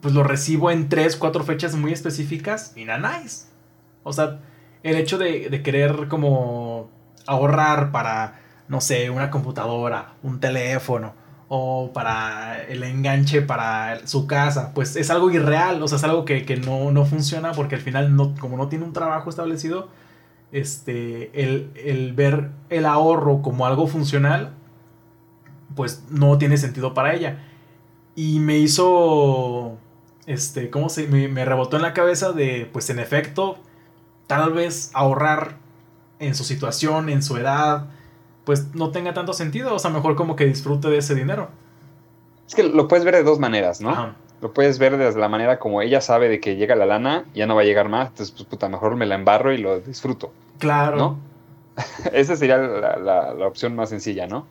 pues 0.00 0.14
lo 0.14 0.22
recibo 0.22 0.70
en 0.70 0.88
tres, 0.88 1.16
cuatro 1.16 1.42
fechas 1.44 1.74
muy 1.74 1.92
específicas 1.92 2.72
y 2.76 2.84
nada 2.84 3.18
nice. 3.18 3.48
O 4.04 4.12
sea, 4.12 4.40
el 4.84 4.96
hecho 4.96 5.18
de, 5.18 5.50
de 5.50 5.62
querer 5.62 6.08
como 6.08 6.88
ahorrar 7.26 7.90
para, 7.92 8.40
no 8.68 8.80
sé, 8.80 9.10
una 9.10 9.30
computadora, 9.30 10.14
un 10.22 10.40
teléfono 10.40 11.14
o 11.48 11.92
para 11.92 12.62
el 12.64 12.82
enganche 12.82 13.42
para 13.42 14.06
su 14.06 14.26
casa, 14.26 14.72
pues 14.74 14.96
es 14.96 15.10
algo 15.10 15.30
irreal, 15.30 15.82
o 15.82 15.88
sea, 15.88 15.98
es 15.98 16.04
algo 16.04 16.24
que, 16.24 16.44
no, 16.56 17.04
funciona 17.04 17.52
porque 17.52 17.76
al 17.76 17.80
final, 17.80 18.16
no, 18.16 18.34
como 18.40 18.56
no 18.56 18.68
tiene 18.68 18.84
un 18.84 18.92
trabajo 18.92 19.30
establecido, 19.30 19.88
este, 20.52 21.30
el, 21.34 22.12
ver 22.14 22.50
el 22.70 22.86
ahorro 22.86 23.42
como 23.42 23.66
algo 23.66 23.86
funcional, 23.86 24.52
pues 25.76 26.04
no 26.10 26.38
tiene 26.38 26.56
sentido 26.56 26.94
para 26.94 27.14
ella. 27.14 27.38
Y 28.16 28.38
me 28.38 28.58
hizo, 28.58 29.76
este, 30.26 30.70
¿cómo 30.70 30.88
se? 30.88 31.08
Me, 31.08 31.28
me 31.28 31.44
rebotó 31.44 31.76
en 31.76 31.82
la 31.82 31.92
cabeza 31.92 32.32
de, 32.32 32.68
pues 32.72 32.88
en 32.90 33.00
efecto, 33.00 33.58
tal 34.26 34.52
vez 34.52 34.90
ahorrar 34.94 35.56
en 36.18 36.34
su 36.34 36.44
situación, 36.44 37.08
en 37.08 37.22
su 37.22 37.36
edad, 37.36 37.86
pues 38.44 38.74
no 38.74 38.90
tenga 38.90 39.14
tanto 39.14 39.32
sentido. 39.32 39.74
O 39.74 39.78
sea, 39.78 39.90
mejor 39.90 40.16
como 40.16 40.36
que 40.36 40.46
disfrute 40.46 40.88
de 40.88 40.98
ese 40.98 41.14
dinero. 41.14 41.48
Es 42.46 42.54
que 42.54 42.62
lo 42.62 42.88
puedes 42.88 43.04
ver 43.04 43.14
de 43.14 43.22
dos 43.22 43.38
maneras, 43.38 43.80
¿no? 43.80 44.14
Lo 44.40 44.52
puedes 44.52 44.78
ver 44.78 44.98
desde 44.98 45.18
la 45.18 45.28
manera 45.28 45.58
como 45.58 45.80
ella 45.80 46.00
sabe 46.00 46.28
de 46.28 46.40
que 46.40 46.56
llega 46.56 46.76
la 46.76 46.84
lana, 46.84 47.24
ya 47.34 47.46
no 47.46 47.54
va 47.54 47.62
a 47.62 47.64
llegar 47.64 47.88
más, 47.88 48.08
entonces 48.08 48.34
pues 48.34 48.46
puta, 48.46 48.68
mejor 48.68 48.96
me 48.96 49.06
la 49.06 49.14
embarro 49.14 49.52
y 49.52 49.58
lo 49.58 49.80
disfruto. 49.80 50.32
Claro. 50.58 50.96
¿No? 50.96 51.18
esa 52.12 52.36
sería 52.36 52.58
la, 52.58 53.34
opción 53.46 53.74
más 53.74 53.88
sencilla, 53.88 54.26
¿no? 54.26 54.46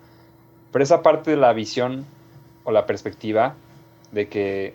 Pero 0.71 0.83
esa 0.83 1.03
parte 1.03 1.31
de 1.31 1.37
la 1.37 1.53
visión 1.53 2.05
o 2.63 2.71
la 2.71 2.85
perspectiva 2.85 3.55
de 4.11 4.27
que, 4.27 4.73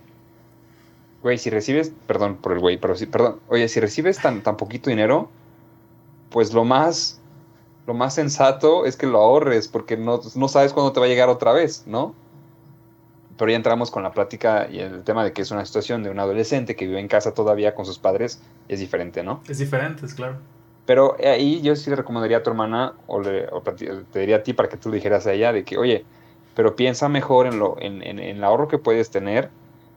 güey, 1.23 1.39
si 1.39 1.51
recibes, 1.51 1.93
perdón 2.07 2.37
por 2.37 2.53
el 2.53 2.61
güey, 2.61 2.79
pero 2.79 2.95
si, 2.95 3.07
perdón, 3.07 3.41
oye, 3.49 3.69
si 3.69 3.81
recibes 3.81 4.19
tan, 4.19 4.43
tan 4.43 4.57
poquito 4.57 4.91
dinero, 4.91 5.31
pues 6.31 6.53
lo 6.53 6.65
más, 6.65 7.21
lo 7.87 7.95
más 7.95 8.15
sensato 8.15 8.85
es 8.85 8.97
que 8.97 9.07
lo 9.07 9.19
ahorres, 9.19 9.69
porque 9.69 9.97
no, 9.97 10.21
sabes 10.49 10.73
cuándo 10.73 10.93
te 10.93 11.01
va 11.01 11.07
a 11.07 11.09
llegar 11.09 11.29
otra 11.29 11.53
vez, 11.53 11.85
¿no? 11.87 12.15
Pero 13.37 13.51
ya 13.51 13.57
entramos 13.57 13.91
con 13.91 14.03
la 14.03 14.13
plática 14.13 14.69
y 14.71 14.81
el 14.81 15.05
tema 15.05 15.25
de 15.25 15.33
que 15.33 15.43
es 15.43 15.51
una 15.51 15.65
situación 15.65 16.03
de 16.03 16.11
un 16.11 16.19
adolescente 16.19 16.75
que 16.75 16.87
vive 16.87 17.01
en 17.01 17.09
casa 17.09 17.35
todavía 17.35 17.75
con 17.75 17.87
sus 17.87 17.99
padres, 17.99 18.43
es 18.69 18.81
diferente, 18.81 19.23
¿no? 19.23 19.43
Es 19.49 19.59
diferente, 19.59 20.05
es 20.05 20.15
claro. 20.15 20.37
Pero 20.87 21.17
ahí 21.23 21.61
yo 21.61 21.77
sí 21.77 21.91
le 21.91 21.97
recomendaría 21.97 22.39
a 22.39 22.43
tu 22.43 22.51
hermana, 22.51 22.95
o, 23.07 23.21
le, 23.21 23.47
te 24.11 24.21
diría 24.21 24.37
a 24.37 24.43
ti 24.43 24.55
para 24.55 24.69
que 24.69 24.77
tú 24.77 24.89
le 24.89 24.97
dijeras 24.97 25.27
a 25.27 25.33
ella, 25.33 25.53
de 25.53 25.65
que, 25.65 25.79
oye, 25.79 26.05
pero 26.55 26.75
piensa 26.75 27.09
mejor 27.09 27.47
en, 27.47 27.59
lo, 27.59 27.77
en, 27.79 28.03
en 28.03 28.19
el 28.19 28.43
ahorro 28.43 28.69
que 28.69 28.79
puedes 28.79 29.11
tener 29.11 29.51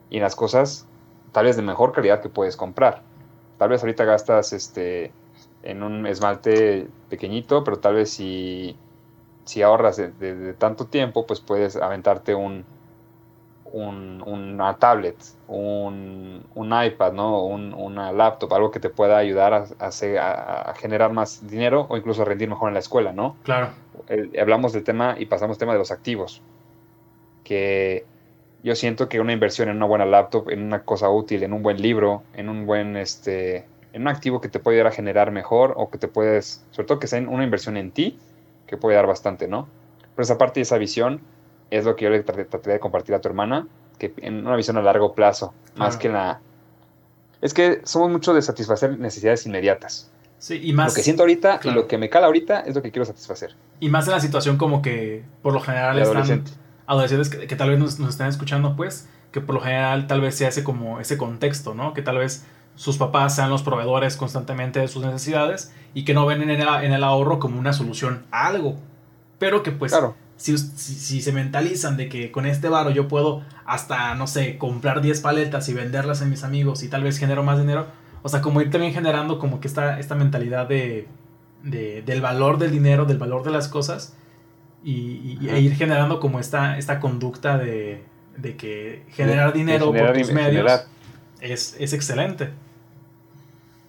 y 0.10 0.18
en 0.18 0.24
las 0.24 0.36
cosas 0.36 0.86
tal 1.32 1.46
vez 1.46 1.56
de 1.56 1.62
mejor 1.62 1.92
calidad 1.94 2.22
que 2.22 2.30
puedes 2.30 2.56
comprar. 2.56 3.02
Tal 3.58 3.70
vez 3.70 3.82
ahorita 3.82 4.06
gastas 4.06 4.54
este 4.54 5.12
en 5.64 5.84
un 5.84 6.08
esmalte 6.08 6.88
pequeñito, 7.10 7.64
pero 7.64 7.80
tal 7.80 7.96
vez 7.96 8.12
si, 8.12 8.76
si 9.46 9.62
ahorras 9.62 9.98
de, 9.98 10.54
tanto 10.58 10.86
tiempo, 10.86 11.26
pues 11.26 11.40
puedes 11.40 11.76
aventarte 11.76 12.36
un, 12.36 12.66
un 13.72 14.24
una 14.26 14.76
tablet, 14.78 15.16
un, 15.48 16.44
un 16.56 16.84
iPad, 16.84 17.14
¿no? 17.14 17.44
Un, 17.44 17.74
una 17.74 18.12
laptop, 18.12 18.54
algo 18.54 18.72
que 18.72 18.80
te 18.80 18.90
pueda 18.90 19.18
ayudar 19.18 19.54
a, 19.54 19.66
a, 19.80 20.74
generar 20.76 21.12
más 21.12 21.48
dinero 21.48 21.86
o 21.90 21.98
incluso 21.98 22.24
a 22.24 22.26
rendir 22.26 22.50
mejor 22.50 22.70
en 22.70 22.74
la 22.74 22.80
escuela, 22.80 23.14
¿no? 23.14 23.36
Claro. 23.44 23.70
hablamos 24.40 24.74
del 24.74 24.84
tema 24.84 25.16
y 25.18 25.26
pasamos 25.26 25.56
al 25.56 25.60
tema 25.60 25.74
de 25.74 25.80
los 25.80 25.92
activos, 25.92 26.42
que 27.44 28.06
yo 28.64 28.76
siento 28.76 29.10
que 29.10 29.20
una 29.20 29.34
inversión 29.34 29.70
en 29.70 29.78
una 29.78 29.86
buena 29.86 30.06
laptop, 30.06 30.50
en 30.50 30.62
una 30.62 30.84
cosa 30.84 31.10
útil, 31.10 31.44
en 31.44 31.54
un 31.54 31.64
buen 31.64 31.82
libro, 31.82 32.24
en 32.34 32.50
un 32.50 32.66
buen 32.66 32.96
este, 32.96 33.66
en 33.94 34.04
un 34.04 34.08
activo 34.08 34.42
que 34.42 34.50
te 34.50 34.60
puede 34.60 34.78
ayudar 34.78 34.94
a 34.94 34.96
generar 34.96 35.32
mejor 35.32 35.74
o 35.78 35.90
que 35.90 35.98
te 35.98 36.08
puedes, 36.08 36.64
sobre 36.72 36.88
todo 36.88 37.00
que 37.00 37.08
sea 37.08 37.20
una 37.20 37.44
inversión 37.44 37.78
en 37.78 37.92
ti, 37.92 38.18
que 38.68 38.78
puede 38.78 38.96
dar 38.96 39.08
bastante, 39.08 39.48
¿no? 39.48 39.68
Pero 40.16 40.24
esa 40.24 40.38
parte 40.38 40.60
y 40.60 40.64
esa 40.64 40.78
visión 40.78 41.22
es 41.70 41.86
lo 41.86 41.96
que 41.96 42.06
yo 42.06 42.12
le 42.12 42.24
trataría 42.24 42.74
de 42.74 42.80
compartir 42.80 43.16
a 43.16 43.22
tu 43.22 43.28
hermana, 43.28 43.68
que 43.98 44.14
en 44.18 44.46
una 44.46 44.56
visión 44.56 44.78
a 44.78 44.82
largo 44.82 45.14
plazo, 45.14 45.54
más 45.76 45.98
que 45.98 46.10
la... 46.10 46.40
Es 47.42 47.54
que 47.54 47.82
somos 47.84 48.12
mucho 48.12 48.34
de 48.34 48.42
satisfacer 48.42 49.00
necesidades 49.00 49.46
inmediatas. 49.46 50.12
Sí, 50.38 50.60
y 50.64 50.74
más... 50.74 50.92
Lo 50.92 50.96
que 50.96 51.04
siento 51.04 51.24
ahorita 51.24 51.60
y 51.64 51.72
lo 51.72 51.88
que 51.88 51.98
me 51.98 52.10
cala 52.10 52.28
ahorita 52.28 52.62
es 52.62 52.76
lo 52.76 52.82
que 52.82 52.92
quiero 52.92 53.06
satisfacer. 53.06 53.56
Y 53.80 53.90
más 53.90 54.08
en 54.08 54.14
la 54.14 54.20
situación 54.20 54.58
como 54.58 54.82
que 54.82 55.24
por 55.42 55.54
lo 55.54 55.60
general 55.60 56.00
están 56.00 56.44
adolescentes 56.88 57.30
que, 57.30 57.48
que, 57.48 57.56
tal 57.56 57.70
vez 57.70 57.80
nos, 57.80 58.00
nos 58.00 58.10
están 58.10 58.28
escuchando, 58.28 58.76
pues, 58.76 59.08
que 59.32 59.40
por 59.40 59.56
lo 59.56 59.62
general 59.62 60.08
tal 60.08 60.22
vez 60.22 60.36
se 60.36 60.46
hace 60.46 60.64
como 60.64 61.00
ese 61.00 61.18
contexto, 61.18 61.74
¿no? 61.74 61.94
Que 61.94 62.02
tal 62.02 62.18
vez 62.18 62.46
sus 62.76 62.98
papás 62.98 63.36
sean 63.36 63.50
los 63.50 63.64
proveedores 63.64 64.18
constantemente 64.18 64.80
de 64.80 64.88
sus 64.88 65.06
necesidades 65.06 65.74
y 65.94 66.06
que 66.06 66.14
no 66.14 66.26
ven 66.26 66.42
en 66.42 66.50
el, 66.94 67.04
ahorro 67.04 67.40
como 67.40 67.60
una 67.60 67.74
solución 67.74 68.26
a 68.32 68.48
algo. 68.48 68.78
Pero 69.40 69.64
que 69.64 69.72
pues 69.72 69.96
si, 70.38 70.58
si, 70.58 71.22
se 71.22 71.32
mentalizan 71.32 71.98
de 71.98 72.10
que 72.10 72.32
con 72.32 72.46
este 72.46 72.70
varo 72.70 72.90
yo 72.90 73.08
puedo 73.08 73.44
hasta, 73.66 74.16
no 74.16 74.28
sé, 74.28 74.58
comprar 74.58 75.02
10 75.02 75.22
paletas 75.22 75.70
y 75.70 75.74
venderlas 75.74 76.22
a 76.22 76.26
mis 76.26 76.44
amigos 76.44 76.84
y 76.84 76.88
tal 76.88 77.04
vez 77.04 77.18
genero 77.18 77.44
más 77.44 77.60
dinero, 77.60 77.88
o 78.24 78.30
sea, 78.30 78.42
como 78.42 78.62
ir 78.62 78.70
también 78.70 78.94
generando 78.94 79.40
como 79.40 79.60
que 79.60 79.68
esta, 79.68 80.00
esta 80.00 80.16
mentalidad 80.16 80.68
de, 80.68 81.08
del 81.64 82.22
valor 82.22 82.58
del 82.58 82.72
dinero, 82.72 83.06
del 83.06 83.18
valor 83.18 83.44
de 83.44 83.52
las 83.52 83.68
cosas 83.68 84.16
y, 84.84 85.38
e 85.48 85.60
ir 85.60 85.76
generando 85.76 86.20
como 86.20 86.40
esta, 86.40 86.78
esta 86.78 87.00
conducta 87.00 87.58
de, 87.58 88.04
de 88.38 88.56
que 88.56 89.04
generar 89.10 89.54
dinero 89.54 89.92
por 89.92 90.14
tus 90.14 90.32
medios 90.32 90.86
es, 91.42 91.76
es 91.80 91.94
excelente. 91.94 92.50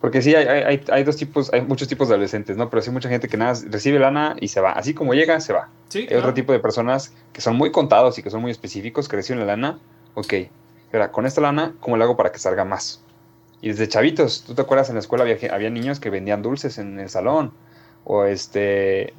Porque 0.01 0.21
sí, 0.21 0.35
hay, 0.35 0.47
hay, 0.49 0.85
hay, 0.91 1.05
dos 1.05 1.17
tipos, 1.17 1.53
hay 1.53 1.61
muchos 1.61 1.87
tipos 1.87 2.09
de 2.09 2.15
adolescentes, 2.15 2.57
¿no? 2.57 2.69
Pero 2.69 2.83
sí 2.83 2.91
mucha 2.91 3.09
gente 3.09 3.29
que 3.29 3.37
nada 3.37 3.57
recibe 3.71 4.01
lana 4.01 4.35
y 4.41 4.49
se 4.49 4.61
va. 4.61 4.73
Así 4.73 4.95
como 4.95 5.15
llega, 5.15 5.39
se 5.39 5.53
va. 5.53 5.69
Sí, 5.91 6.09
hay 6.11 6.17
otro 6.17 6.35
tipo 6.35 6.53
de 6.53 6.59
personas 6.59 7.15
que 7.33 7.41
son 7.41 7.57
muy 7.57 7.71
contados 7.71 8.19
y 8.19 8.23
que 8.25 8.29
son 8.29 8.41
muy 8.41 8.51
específicos, 8.51 9.09
que 9.09 9.15
reciben 9.15 9.39
la 9.39 9.47
lana. 9.47 9.79
Ok, 10.15 10.35
pero 10.91 11.13
con 11.13 11.25
esta 11.25 11.41
lana, 11.41 11.75
¿cómo 11.79 11.97
le 11.97 12.03
hago 12.03 12.17
para 12.17 12.33
que 12.33 12.41
salga 12.41 12.65
más? 12.65 13.01
Y 13.61 13.69
desde 13.69 13.87
chavitos, 13.87 14.43
¿tú 14.45 14.55
te 14.55 14.63
acuerdas 14.63 14.89
en 14.89 14.97
la 14.97 15.01
escuela 15.01 15.23
había, 15.23 15.37
había 15.55 15.71
niños 15.71 16.01
que 16.01 16.11
vendían 16.11 16.43
dulces 16.43 16.79
en 16.79 16.99
el 16.99 17.09
salón? 17.09 17.53
O 18.05 18.25
este 18.25 19.15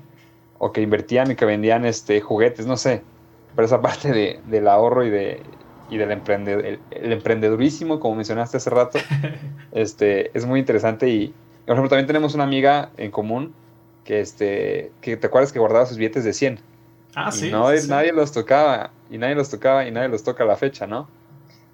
o 0.58 0.74
que 0.74 0.82
invertían 0.82 1.32
y 1.32 1.36
que 1.36 1.46
vendían 1.46 1.86
este 1.86 2.20
juguetes, 2.20 2.66
no 2.66 2.76
sé. 2.76 3.04
Pero 3.56 3.66
esa 3.66 3.82
parte 3.82 4.12
de, 4.12 4.42
del 4.48 4.68
ahorro 4.68 5.06
y 5.06 5.10
de, 5.10 5.42
y 5.90 5.98
del 5.98 6.12
emprendedor, 6.12 6.66
el, 6.66 7.12
emprendedurísimo, 7.12 8.00
como 8.00 8.16
mencionaste 8.16 8.58
hace 8.58 8.70
rato, 8.70 9.00
este, 9.72 10.36
es 10.38 10.46
muy 10.46 10.60
interesante 10.60 11.10
y, 11.10 11.34
por 11.66 11.76
ejemplo, 11.76 11.90
también 11.90 12.08
tenemos 12.08 12.36
una 12.36 12.44
amiga 12.44 12.90
en 12.98 13.12
común 13.12 13.54
que, 14.04 14.20
este, 14.20 14.92
que 15.02 15.18
te 15.18 15.28
acuerdas 15.28 15.52
que 15.52 15.60
guardaba 15.60 15.86
sus 15.86 15.98
billetes 15.98 16.24
de 16.24 16.34
100. 16.34 16.60
Ah, 17.16 17.32
sí, 17.32 17.52
no, 17.52 17.70
Nadie 17.88 18.12
los 18.12 18.32
tocaba, 18.32 18.92
y 19.10 19.18
nadie 19.18 19.36
los 19.36 19.50
tocaba, 19.50 19.88
y 19.88 19.92
nadie 19.92 20.10
los 20.10 20.24
toca 20.24 20.44
a 20.44 20.48
la 20.48 20.56
fecha, 20.56 20.88
¿no? 20.88 21.08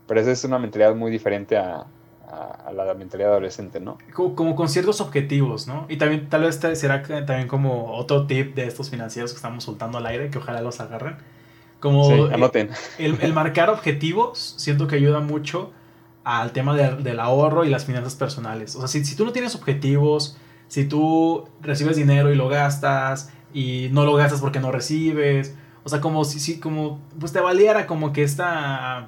Pero 0.05 0.19
esa 0.19 0.31
es 0.31 0.43
una 0.43 0.59
mentalidad 0.59 0.95
muy 0.95 1.11
diferente 1.11 1.55
a, 1.55 1.85
a, 2.29 2.71
la 2.73 2.93
mentalidad 2.93 3.31
adolescente, 3.31 3.79
¿no? 3.79 3.97
Como, 4.13 4.55
con 4.55 4.69
ciertos 4.69 5.01
objetivos, 5.01 5.67
¿no? 5.67 5.85
Y 5.89 5.97
también 5.97 6.29
tal 6.29 6.41
vez 6.43 6.59
será 6.73 7.01
también 7.03 7.47
como 7.47 7.93
otro 7.93 8.27
tip 8.27 8.55
de 8.55 8.65
estos 8.65 8.89
financieros 8.89 9.31
que 9.31 9.37
estamos 9.37 9.63
soltando 9.63 9.97
al 9.97 10.05
aire, 10.05 10.29
que 10.29 10.37
ojalá 10.37 10.61
los 10.61 10.79
agarren. 10.79 11.17
Como 11.79 12.05
sí, 12.05 12.33
anoten. 12.33 12.69
El, 12.97 13.33
marcar 13.33 13.69
objetivos 13.69 14.55
siento 14.57 14.87
que 14.87 14.95
ayuda 14.95 15.19
mucho 15.19 15.71
al 16.23 16.51
tema 16.51 16.75
del 16.75 17.19
ahorro 17.19 17.63
y 17.63 17.69
las 17.69 17.85
finanzas 17.85 18.15
personales. 18.15 18.75
O 18.75 18.79
sea, 18.79 18.87
si, 18.87 19.03
si 19.05 19.15
tú 19.15 19.25
no 19.25 19.31
tienes 19.31 19.55
objetivos, 19.55 20.37
si 20.67 20.85
tú 20.85 21.47
recibes 21.61 21.95
dinero 21.95 22.31
y 22.31 22.35
lo 22.35 22.49
gastas 22.49 23.31
y 23.53 23.87
no 23.91 24.05
lo 24.05 24.15
gastas 24.15 24.41
porque 24.41 24.59
no 24.59 24.71
recibes, 24.71 25.55
o 25.83 25.89
sea, 25.89 26.01
como 26.01 26.25
si, 26.25 26.39
si 26.39 26.59
como, 26.59 26.99
pues 27.19 27.31
te 27.31 27.39
valiera 27.39 27.87
como 27.87 28.13
que 28.13 28.23
esta, 28.23 29.07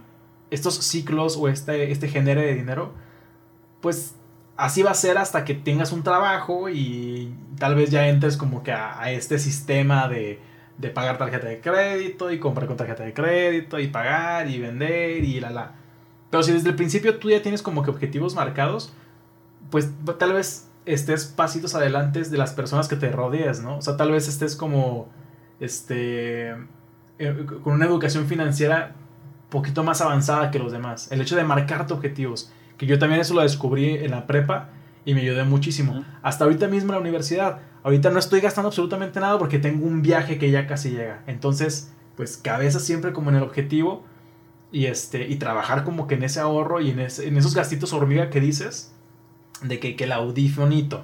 estos 0.50 0.76
ciclos 0.76 1.38
o 1.38 1.48
este, 1.48 1.92
este 1.92 2.08
genere 2.08 2.42
de 2.42 2.56
dinero, 2.56 2.94
pues 3.82 4.16
así 4.58 4.84
va 4.84 4.92
a 4.92 4.96
ser 4.96 5.18
hasta 5.18 5.44
que 5.44 5.54
tengas 5.54 5.92
un 5.92 6.04
trabajo 6.04 6.70
y 6.70 7.34
tal 7.58 7.76
vez 7.76 7.90
ya 7.90 8.08
entres 8.08 8.38
como 8.38 8.64
que 8.64 8.72
a, 8.72 9.12
este 9.12 9.40
sistema 9.40 10.08
de, 10.08 10.40
de, 10.82 10.90
pagar 10.90 11.18
tarjeta 11.18 11.48
de 11.48 11.62
crédito 11.62 12.32
y 12.32 12.40
comprar 12.40 12.68
con 12.68 12.78
tarjeta 12.78 13.04
de 13.04 13.14
crédito 13.14 13.80
y 13.80 13.88
pagar 13.88 14.50
y 14.50 14.60
vender 14.60 15.24
y 15.24 15.40
la 15.40 15.50
la. 15.52 15.72
Pero 16.30 16.44
si 16.44 16.52
desde 16.52 16.70
el 16.70 16.76
principio 16.76 17.18
tú 17.18 17.30
ya 17.30 17.42
tienes 17.42 17.62
como 17.62 17.84
que 17.84 17.92
objetivos 17.92 18.36
marcados, 18.36 18.94
pues 19.70 19.90
tal 20.18 20.34
vez 20.34 20.68
estés 20.86 21.26
pasitos 21.26 21.76
adelante 21.76 22.24
de 22.24 22.38
las 22.38 22.54
personas 22.54 22.88
que 22.88 22.96
te 22.96 23.12
rodeas, 23.12 23.62
¿no? 23.62 23.78
O 23.78 23.82
sea, 23.82 23.98
tal 23.98 24.12
vez 24.12 24.28
estés 24.28 24.56
como 24.56 25.10
este, 25.60 26.52
eh, 27.20 27.46
con 27.64 27.74
una 27.74 27.86
educación 27.86 28.26
financiera 28.26 28.96
poquito 29.50 29.84
más 29.84 30.02
avanzada 30.02 30.50
que 30.50 30.58
los 30.58 30.72
demás. 30.72 31.12
El 31.12 31.22
hecho 31.22 31.36
de 31.36 31.44
marcarte 31.44 31.94
objetivos, 31.94 32.52
que 32.78 32.88
yo 32.88 32.98
también 32.98 33.22
eso 33.22 33.36
lo 33.36 33.42
descubrí 33.42 33.96
en 33.96 34.12
la 34.12 34.26
prepa 34.26 34.70
y 35.06 35.14
me 35.14 35.22
ayudó 35.22 35.46
muchísimo. 35.46 36.04
Hasta 36.24 36.46
ahorita 36.46 36.68
mismo 36.68 36.92
en 36.92 36.96
la 36.96 37.02
universidad. 37.02 37.60
Ahorita 37.84 38.10
no 38.12 38.20
estoy 38.20 38.42
gastando 38.42 38.68
absolutamente 38.68 39.20
nada 39.20 39.40
porque 39.40 39.60
tengo 39.60 39.86
un 39.86 40.02
viaje 40.02 40.38
que 40.38 40.52
ya 40.52 40.68
casi 40.68 40.92
llega. 40.92 41.24
Entonces, 41.28 41.92
pues 42.16 42.38
cabeza 42.38 42.80
siempre 42.80 43.14
como 43.14 43.30
en 43.30 43.38
el 43.38 43.44
objetivo 43.44 44.04
y 44.72 44.86
este 44.86 45.28
y 45.28 45.36
trabajar 45.38 45.84
como 45.84 46.08
que 46.08 46.16
en 46.16 46.24
ese 46.24 46.40
ahorro 46.40 46.80
y 46.82 46.92
en, 46.92 47.00
en 47.00 47.38
esos 47.38 47.56
gastitos 47.56 47.94
hormiga 47.94 48.30
que 48.30 48.40
dices 48.40 48.94
de 49.62 49.80
que, 49.80 49.96
que 49.96 50.06
el 50.06 50.12
audífonito, 50.12 51.04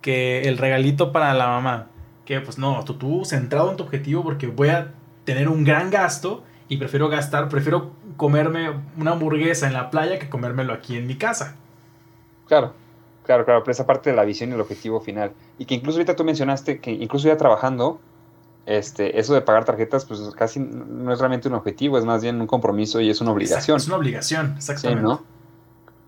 que 0.00 0.42
el 0.42 0.58
regalito 0.58 1.12
para 1.12 1.34
la 1.34 1.48
mamá, 1.48 1.88
que 2.24 2.40
pues 2.40 2.58
no, 2.58 2.84
tú, 2.84 2.94
tú 2.94 3.24
centrado 3.24 3.70
en 3.70 3.76
tu 3.76 3.84
objetivo 3.84 4.22
porque 4.22 4.46
voy 4.46 4.68
a 4.68 4.92
tener 5.24 5.48
un 5.48 5.64
gran 5.64 5.90
gasto 5.90 6.44
y 6.68 6.76
prefiero 6.76 7.08
gastar, 7.08 7.48
prefiero 7.48 7.92
comerme 8.16 8.70
una 8.96 9.12
hamburguesa 9.12 9.66
en 9.66 9.72
la 9.72 9.90
playa 9.90 10.18
que 10.18 10.28
comérmelo 10.28 10.72
aquí 10.72 10.96
en 10.96 11.06
mi 11.06 11.16
casa. 11.16 11.56
Claro, 12.46 12.74
claro, 13.30 13.44
claro, 13.44 13.62
pero 13.62 13.70
esa 13.70 13.86
parte 13.86 14.10
de 14.10 14.16
la 14.16 14.24
visión 14.24 14.50
y 14.50 14.54
el 14.54 14.60
objetivo 14.60 15.00
final. 15.00 15.30
Y 15.56 15.64
que 15.64 15.76
incluso 15.76 15.98
ahorita 15.98 16.16
tú 16.16 16.24
mencionaste 16.24 16.80
que 16.80 16.90
incluso 16.90 17.28
ya 17.28 17.36
trabajando, 17.36 18.00
este, 18.66 19.20
eso 19.20 19.34
de 19.34 19.40
pagar 19.40 19.64
tarjetas, 19.64 20.04
pues 20.04 20.20
casi 20.34 20.58
no 20.58 21.12
es 21.12 21.20
realmente 21.20 21.46
un 21.46 21.54
objetivo, 21.54 21.96
es 21.96 22.04
más 22.04 22.22
bien 22.22 22.40
un 22.40 22.48
compromiso 22.48 23.00
y 23.00 23.08
es 23.08 23.20
una 23.20 23.30
obligación. 23.30 23.76
Es 23.76 23.86
una 23.86 23.98
obligación, 23.98 24.54
exactamente. 24.56 25.04
¿no? 25.04 25.22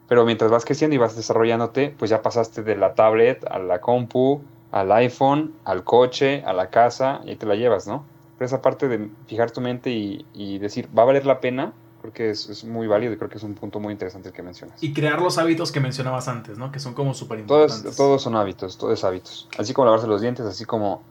Pero 0.09 0.25
mientras 0.25 0.51
vas 0.51 0.65
creciendo 0.65 0.97
y 0.97 0.99
vas 0.99 1.15
desarrollándote, 1.15 1.95
pues 1.97 2.11
ya 2.11 2.23
pasaste 2.23 2.65
de 2.65 2.75
la 2.75 2.95
tablet 2.95 3.45
a 3.49 3.61
la 3.61 3.81
compu, 3.81 4.43
al 4.73 4.91
iPhone, 4.91 5.55
al 5.65 5.85
coche, 5.85 6.43
a 6.45 6.53
la 6.53 6.71
casa, 6.71 7.21
y 7.25 7.37
te 7.37 7.47
la 7.47 7.55
llevas, 7.55 7.87
¿no? 7.87 8.05
Pero 8.37 8.47
esa 8.47 8.61
parte 8.63 8.89
de 8.89 9.11
fijar 9.29 9.53
tu 9.53 9.61
mente 9.61 9.91
y, 9.91 10.59
decir, 10.59 10.89
¿va 10.97 11.03
a 11.03 11.07
valer 11.07 11.25
la 11.25 11.39
pena? 11.39 11.73
Creo 12.03 12.13
que 12.13 12.31
es, 12.31 12.65
muy 12.65 12.89
válido 12.89 13.13
y 13.13 13.17
creo 13.17 13.31
que 13.31 13.39
es 13.39 13.45
un 13.45 13.55
punto 13.55 13.79
muy 13.79 13.93
interesante 13.93 14.29
el 14.29 14.35
que 14.35 14.43
mencionas. 14.43 14.83
Y 14.83 14.93
crear 14.93 15.23
los 15.23 15.39
hábitos 15.39 15.71
que 15.71 15.79
mencionabas 15.79 16.27
antes, 16.27 16.59
¿no? 16.59 16.73
Que 16.73 16.81
son 16.81 16.95
como 16.95 17.15
súper 17.15 17.39
importantes. 17.39 17.83
Todos, 17.83 17.97
todos 17.97 18.23
son 18.23 18.35
hábitos, 18.35 18.77
todos 18.77 19.05
hábitos. 19.05 19.49
Así 19.57 19.73
como 19.73 19.87
lavarse 19.87 20.09
los 20.09 20.21
dientes, 20.21 20.45
así 20.45 20.65
como, 20.65 21.05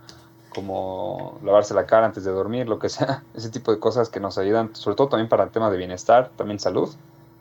como 0.54 1.40
lavarse 1.46 1.74
la 1.74 1.86
cara 1.86 2.08
antes 2.08 2.26
de 2.26 2.32
dormir, 2.32 2.68
lo 2.68 2.78
que 2.78 2.90
sea. 2.90 3.24
Ese 3.34 3.50
tipo 3.50 3.72
de 3.72 3.80
cosas 3.80 4.10
que 4.10 4.20
nos 4.20 4.38
ayudan, 4.38 4.76
sobre 4.76 4.98
todo 4.98 5.08
también 5.08 5.30
para 5.30 5.46
el 5.46 5.50
tema 5.52 5.72
de 5.72 5.78
bienestar, 5.78 6.30
también 6.36 6.60
salud, 6.60 6.90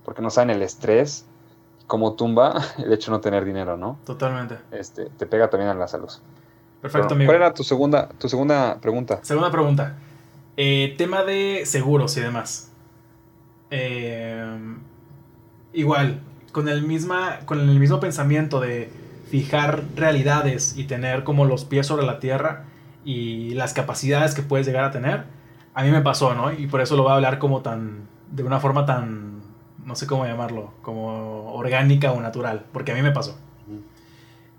porque 0.04 0.22
nos 0.22 0.34
saben 0.34 0.50
el 0.50 0.62
estrés 0.62 1.24
como 1.88 2.12
tumba 2.14 2.54
el 2.78 2.92
hecho 2.92 3.10
de 3.10 3.16
no 3.16 3.20
tener 3.20 3.44
dinero, 3.44 3.76
¿no? 3.76 3.98
Totalmente. 4.06 4.58
Este, 4.70 5.06
te 5.06 5.26
pega 5.26 5.50
también 5.50 5.70
a 5.70 5.74
la 5.74 5.88
salud. 5.88 6.10
Perfecto, 6.80 7.14
amigo. 7.14 7.28
¿Cuál 7.28 7.42
era 7.42 7.52
tu 7.52 7.64
segunda, 7.64 8.08
tu 8.10 8.28
segunda 8.28 8.78
pregunta? 8.80 9.18
Segunda 9.22 9.50
pregunta. 9.50 9.96
Eh, 10.56 10.94
tema 10.96 11.24
de 11.24 11.62
seguros 11.66 12.16
y 12.16 12.20
demás. 12.20 12.69
Eh, 13.70 14.58
igual, 15.72 16.20
con 16.52 16.68
el, 16.68 16.82
misma, 16.82 17.40
con 17.44 17.60
el 17.60 17.78
mismo 17.78 18.00
pensamiento 18.00 18.60
de 18.60 18.90
fijar 19.30 19.84
realidades 19.94 20.76
y 20.76 20.84
tener 20.84 21.24
como 21.24 21.44
los 21.44 21.64
pies 21.64 21.86
sobre 21.86 22.04
la 22.04 22.18
tierra 22.18 22.64
y 23.04 23.50
las 23.54 23.72
capacidades 23.72 24.34
que 24.34 24.42
puedes 24.42 24.66
llegar 24.66 24.84
a 24.84 24.90
tener, 24.90 25.24
a 25.74 25.84
mí 25.84 25.90
me 25.90 26.02
pasó, 26.02 26.34
¿no? 26.34 26.52
Y 26.52 26.66
por 26.66 26.80
eso 26.80 26.96
lo 26.96 27.04
voy 27.04 27.12
a 27.12 27.14
hablar 27.14 27.38
como 27.38 27.60
tan, 27.62 28.08
de 28.30 28.42
una 28.42 28.58
forma 28.58 28.84
tan 28.86 29.30
no 29.90 29.96
sé 29.96 30.06
cómo 30.06 30.24
llamarlo, 30.24 30.72
como 30.82 31.52
orgánica 31.52 32.12
o 32.12 32.20
natural, 32.20 32.64
porque 32.72 32.92
a 32.92 32.94
mí 32.94 33.02
me 33.02 33.10
pasó. 33.10 33.36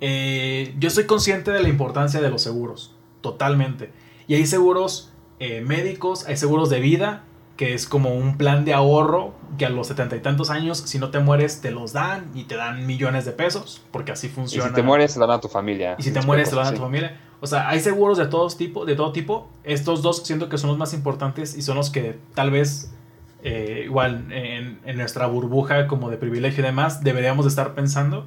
Eh, 0.02 0.76
yo 0.80 0.90
soy 0.90 1.06
consciente 1.06 1.52
de 1.52 1.62
la 1.62 1.70
importancia 1.70 2.20
de 2.20 2.30
los 2.30 2.42
seguros, 2.42 2.96
totalmente. 3.22 3.92
Y 4.28 4.36
hay 4.36 4.46
seguros 4.46 5.14
eh, 5.40 5.62
médicos, 5.62 6.26
hay 6.28 6.38
seguros 6.38 6.70
de 6.70 6.80
vida, 6.80 7.24
que 7.62 7.76
es 7.76 7.86
como 7.86 8.16
un 8.16 8.38
plan 8.38 8.66
de 8.66 8.74
ahorro 8.74 9.36
que 9.60 9.68
a 9.68 9.70
los 9.70 9.86
setenta 9.86 10.16
y 10.16 10.20
tantos 10.20 10.50
años, 10.50 10.80
si 10.80 10.98
no 10.98 11.12
te 11.12 11.20
mueres, 11.20 11.62
te 11.62 11.70
los 11.70 11.94
dan 11.94 12.32
y 12.34 12.46
te 12.46 12.56
dan 12.56 12.88
millones 12.88 13.24
de 13.24 13.34
pesos, 13.34 13.84
porque 13.92 14.12
así 14.12 14.30
funciona. 14.30 14.66
Y 14.66 14.70
si 14.70 14.74
te 14.74 14.82
mueres, 14.82 15.14
te 15.14 15.20
lo 15.20 15.28
dan 15.28 15.38
a 15.38 15.42
tu 15.42 15.48
familia. 15.48 15.96
Y 16.00 16.02
si 16.02 16.12
te 16.12 16.22
mueres, 16.24 16.50
te 16.50 16.56
lo 16.56 16.64
dan 16.64 16.74
a 16.74 16.76
tu 16.76 16.82
familia. 16.82 17.20
O 17.40 17.46
sea, 17.46 17.70
hay 17.70 17.80
seguros 17.80 18.18
de, 18.18 18.26
todos 18.26 18.58
tipo, 18.58 18.84
de 18.84 18.96
todo 18.96 19.12
tipo. 19.12 19.48
Estos 19.64 20.02
dos 20.02 20.26
siento 20.26 20.50
que 20.50 20.58
son 20.58 20.72
los 20.72 20.80
más 20.80 20.96
importantes 20.96 21.56
y 21.56 21.62
son 21.62 21.78
los 21.78 21.92
que 21.92 22.18
tal 22.34 22.50
vez 22.50 22.96
eh, 23.44 23.84
igual 23.86 24.26
en, 24.32 24.80
nuestra 24.98 25.28
burbuja 25.28 25.86
como 25.86 26.10
de 26.10 26.18
privilegio 26.18 26.64
y 26.64 26.66
demás, 26.66 27.04
deberíamos 27.04 27.46
de 27.46 27.50
estar 27.50 27.76
pensando. 27.76 28.26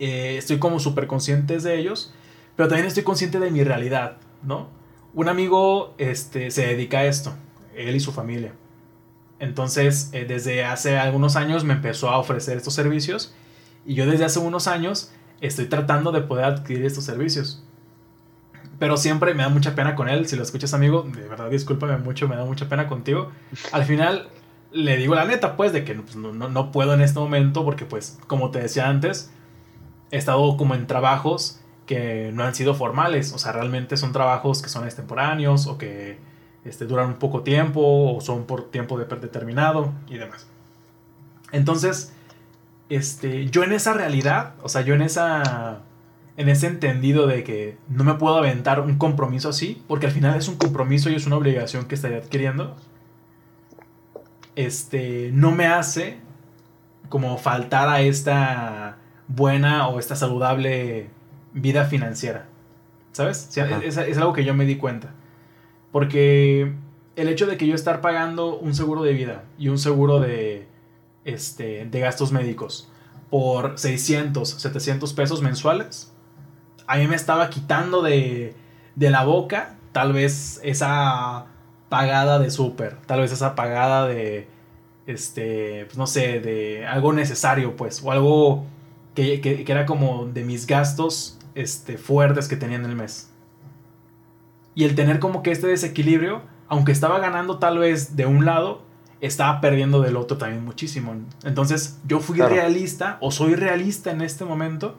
Eh, 0.00 0.36
estoy 0.36 0.58
como 0.58 0.80
súper 0.80 1.06
consciente 1.06 1.58
de 1.58 1.78
ellos, 1.78 2.12
pero 2.56 2.68
también 2.68 2.88
estoy 2.88 3.04
consciente 3.04 3.40
de 3.40 3.50
mi 3.50 3.64
realidad, 3.64 4.18
¿no? 4.42 4.68
Un 5.14 5.30
amigo 5.30 5.94
este, 5.96 6.50
se 6.50 6.66
dedica 6.66 6.98
a 6.98 7.06
esto, 7.06 7.32
él 7.74 7.96
y 7.96 8.00
su 8.00 8.12
familia. 8.12 8.52
Entonces, 9.38 10.10
eh, 10.12 10.26
desde 10.26 10.64
hace 10.64 10.98
algunos 10.98 11.36
años 11.36 11.64
me 11.64 11.74
empezó 11.74 12.10
a 12.10 12.18
ofrecer 12.18 12.56
estos 12.56 12.74
servicios 12.74 13.34
y 13.86 13.94
yo 13.94 14.06
desde 14.06 14.24
hace 14.24 14.38
unos 14.38 14.66
años 14.66 15.12
estoy 15.40 15.66
tratando 15.66 16.12
de 16.12 16.20
poder 16.20 16.44
adquirir 16.44 16.84
estos 16.84 17.04
servicios. 17.04 17.64
Pero 18.78 18.96
siempre 18.96 19.34
me 19.34 19.42
da 19.42 19.48
mucha 19.48 19.74
pena 19.74 19.94
con 19.94 20.08
él. 20.08 20.26
Si 20.26 20.36
lo 20.36 20.42
escuchas, 20.42 20.74
amigo, 20.74 21.02
de 21.02 21.28
verdad 21.28 21.50
discúlpame 21.50 21.96
mucho, 21.98 22.28
me 22.28 22.36
da 22.36 22.44
mucha 22.44 22.68
pena 22.68 22.86
contigo. 22.86 23.30
Al 23.72 23.84
final 23.84 24.28
le 24.72 24.96
digo 24.96 25.14
la 25.14 25.24
neta, 25.24 25.56
pues, 25.56 25.72
de 25.72 25.84
que 25.84 25.94
pues, 25.94 26.16
no, 26.16 26.32
no, 26.32 26.72
puedo 26.72 26.94
en 26.94 27.00
este 27.00 27.18
momento 27.18 27.64
porque, 27.64 27.84
pues, 27.84 28.18
como 28.26 28.50
te 28.50 28.60
decía 28.60 28.88
antes, 28.88 29.30
he 30.10 30.16
estado 30.16 30.56
como 30.56 30.74
en 30.74 30.86
trabajos 30.86 31.60
que 31.86 32.30
no 32.32 32.44
han 32.44 32.54
sido 32.54 32.74
formales. 32.74 33.32
O 33.32 33.38
sea, 33.38 33.52
realmente 33.52 33.96
son 33.96 34.12
trabajos 34.12 34.62
que 34.62 34.68
son 34.68 34.84
extemporáneos 34.84 35.66
o 35.66 35.76
que 35.76 36.18
este, 36.64 36.86
duran 36.86 37.08
un 37.08 37.14
poco 37.14 37.42
tiempo 37.42 38.14
o 38.14 38.20
son 38.20 38.44
por 38.44 38.70
tiempo 38.70 38.98
de 38.98 39.04
determinado 39.04 39.92
y 40.08 40.18
demás. 40.18 40.46
Entonces, 41.52 42.12
este, 42.88 43.46
yo 43.46 43.64
en 43.64 43.72
esa 43.72 43.92
realidad, 43.92 44.54
o 44.62 44.68
sea, 44.68 44.82
yo 44.82 44.94
en 44.94 45.02
esa 45.02 45.82
en 46.36 46.48
ese 46.48 46.68
entendido 46.68 47.26
de 47.26 47.44
que 47.44 47.76
no 47.88 48.02
me 48.02 48.14
puedo 48.14 48.38
aventar 48.38 48.80
un 48.80 48.96
compromiso 48.96 49.50
así, 49.50 49.82
porque 49.86 50.06
al 50.06 50.12
final 50.12 50.38
es 50.38 50.48
un 50.48 50.56
compromiso 50.56 51.10
y 51.10 51.14
es 51.14 51.26
una 51.26 51.36
obligación 51.36 51.84
que 51.84 51.94
estaría 51.94 52.16
adquiriendo, 52.16 52.76
este, 54.56 55.30
no 55.34 55.50
me 55.52 55.66
hace 55.66 56.18
como 57.10 57.36
faltar 57.36 57.90
a 57.90 58.00
esta 58.00 58.96
buena 59.28 59.88
o 59.88 59.98
esta 59.98 60.16
saludable 60.16 61.10
vida 61.52 61.84
financiera. 61.84 62.46
¿Sabes? 63.12 63.54
es, 63.56 63.96
es, 63.98 64.18
algo 64.18 64.32
que 64.32 64.44
yo 64.44 64.54
me 64.54 64.64
di 64.64 64.76
cuenta. 64.76 65.12
Porque 65.92 66.72
el 67.16 67.28
hecho 67.28 67.46
de 67.46 67.56
que 67.56 67.66
yo 67.66 67.74
estar 67.74 68.00
pagando 68.00 68.58
un 68.58 68.74
seguro 68.74 69.02
de 69.02 69.12
vida 69.12 69.44
y 69.58 69.68
un 69.68 69.78
seguro 69.78 70.20
de, 70.20 70.66
este, 71.24 71.86
de 71.86 72.00
gastos 72.00 72.32
médicos 72.32 72.88
por 73.30 73.78
600, 73.78 74.48
700 74.48 75.12
pesos 75.12 75.42
mensuales, 75.42 76.12
a 76.86 76.96
mí 76.96 77.06
me 77.06 77.16
estaba 77.16 77.50
quitando 77.50 78.02
de, 78.02 78.54
de 78.96 79.10
la 79.10 79.24
boca 79.24 79.76
tal 79.92 80.12
vez 80.12 80.60
esa 80.62 81.46
pagada 81.88 82.38
de 82.38 82.50
súper, 82.50 82.96
tal 83.06 83.20
vez 83.20 83.32
esa 83.32 83.54
pagada 83.54 84.06
de, 84.06 84.48
este, 85.06 85.86
pues 85.86 85.98
no 85.98 86.06
sé, 86.06 86.40
de 86.40 86.86
algo 86.86 87.12
necesario, 87.12 87.76
pues, 87.76 88.02
o 88.02 88.12
algo 88.12 88.64
que, 89.14 89.40
que, 89.40 89.64
era 89.70 89.86
como 89.86 90.26
de 90.26 90.44
mis 90.44 90.66
gastos 90.66 91.38
este, 91.54 91.98
fuertes 91.98 92.48
que 92.48 92.56
tenía 92.56 92.76
en 92.76 92.84
el 92.84 92.96
mes. 92.96 93.29
Y 94.74 94.84
el 94.84 94.94
tener 94.94 95.18
como 95.18 95.42
que 95.42 95.50
este 95.50 95.66
desequilibrio, 95.66 96.42
aunque 96.68 96.92
estaba 96.92 97.18
ganando 97.18 97.58
tal 97.58 97.78
vez 97.78 98.16
de 98.16 98.26
un 98.26 98.44
lado, 98.44 98.82
estaba 99.20 99.60
perdiendo 99.60 100.00
del 100.00 100.16
otro 100.16 100.38
también 100.38 100.64
muchísimo. 100.64 101.14
Entonces 101.44 102.00
yo 102.06 102.20
fui 102.20 102.38
realista 102.38 103.18
o 103.20 103.30
soy 103.30 103.54
realista 103.54 104.10
en 104.10 104.22
este 104.22 104.44
momento 104.44 104.96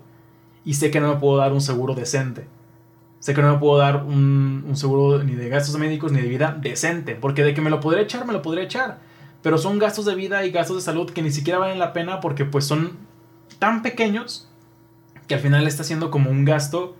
y 0.63 0.75
sé 0.75 0.91
que 0.91 0.99
no 0.99 1.13
me 1.13 1.19
puedo 1.19 1.37
dar 1.37 1.53
un 1.53 1.61
seguro 1.61 1.95
decente. 1.95 2.47
Sé 3.19 3.33
que 3.33 3.41
no 3.41 3.53
me 3.53 3.59
puedo 3.59 3.77
dar 3.77 4.03
un, 4.03 4.63
un 4.67 4.75
seguro 4.75 5.23
ni 5.23 5.35
de 5.35 5.47
gastos 5.49 5.77
médicos 5.77 6.11
ni 6.11 6.21
de 6.21 6.27
vida 6.27 6.57
decente. 6.59 7.15
Porque 7.15 7.43
de 7.43 7.53
que 7.53 7.61
me 7.61 7.69
lo 7.69 7.79
podría 7.79 8.03
echar, 8.03 8.25
me 8.25 8.33
lo 8.33 8.41
podría 8.41 8.63
echar. 8.63 8.99
Pero 9.41 9.57
son 9.57 9.79
gastos 9.79 10.05
de 10.05 10.15
vida 10.15 10.45
y 10.45 10.51
gastos 10.51 10.77
de 10.77 10.81
salud 10.81 11.09
que 11.11 11.21
ni 11.21 11.31
siquiera 11.31 11.59
valen 11.59 11.79
la 11.79 11.93
pena 11.93 12.19
porque 12.19 12.45
pues 12.45 12.65
son 12.65 12.97
tan 13.59 13.81
pequeños 13.81 14.49
que 15.27 15.35
al 15.35 15.39
final 15.39 15.67
está 15.67 15.83
siendo 15.83 16.11
como 16.11 16.29
un 16.29 16.45
gasto 16.45 16.95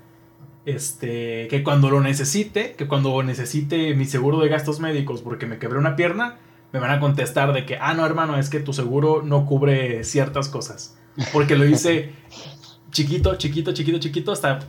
este 0.65 1.47
que 1.49 1.63
cuando 1.63 1.89
lo 1.89 2.01
necesite, 2.01 2.73
que 2.73 2.87
cuando 2.87 3.21
necesite 3.23 3.95
mi 3.95 4.05
seguro 4.05 4.39
de 4.39 4.49
gastos 4.49 4.79
médicos 4.79 5.21
porque 5.21 5.45
me 5.45 5.57
quebré 5.57 5.79
una 5.79 5.95
pierna, 5.95 6.37
me 6.71 6.79
van 6.79 6.91
a 6.91 6.99
contestar 6.99 7.53
de 7.53 7.65
que, 7.65 7.77
ah, 7.77 7.93
no, 7.93 8.05
hermano, 8.05 8.37
es 8.37 8.49
que 8.49 8.59
tu 8.59 8.73
seguro 8.73 9.21
no 9.23 9.45
cubre 9.45 10.03
ciertas 10.03 10.49
cosas. 10.49 10.97
Porque 11.33 11.55
lo 11.55 11.65
hice 11.65 12.13
chiquito, 12.91 13.35
chiquito, 13.35 13.73
chiquito, 13.73 13.99
chiquito, 13.99 14.31
hasta 14.31 14.59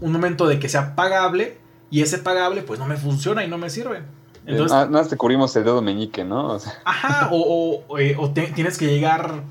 un 0.00 0.12
momento 0.12 0.46
de 0.46 0.58
que 0.58 0.68
sea 0.68 0.94
pagable 0.96 1.58
y 1.90 2.00
ese 2.02 2.18
pagable 2.18 2.62
pues 2.62 2.80
no 2.80 2.86
me 2.86 2.96
funciona 2.96 3.44
y 3.44 3.48
no 3.48 3.58
me 3.58 3.70
sirve. 3.70 4.02
Entonces, 4.44 4.72
nada 4.72 4.86
más 4.86 5.08
te 5.08 5.16
cubrimos 5.16 5.54
el 5.54 5.64
dedo 5.64 5.82
meñique, 5.82 6.24
¿no? 6.24 6.58
Ajá, 6.84 7.28
o, 7.30 7.84
o, 7.86 7.98
eh, 7.98 8.16
tienes 8.54 8.76
que 8.76 8.86
llegar 8.86 9.44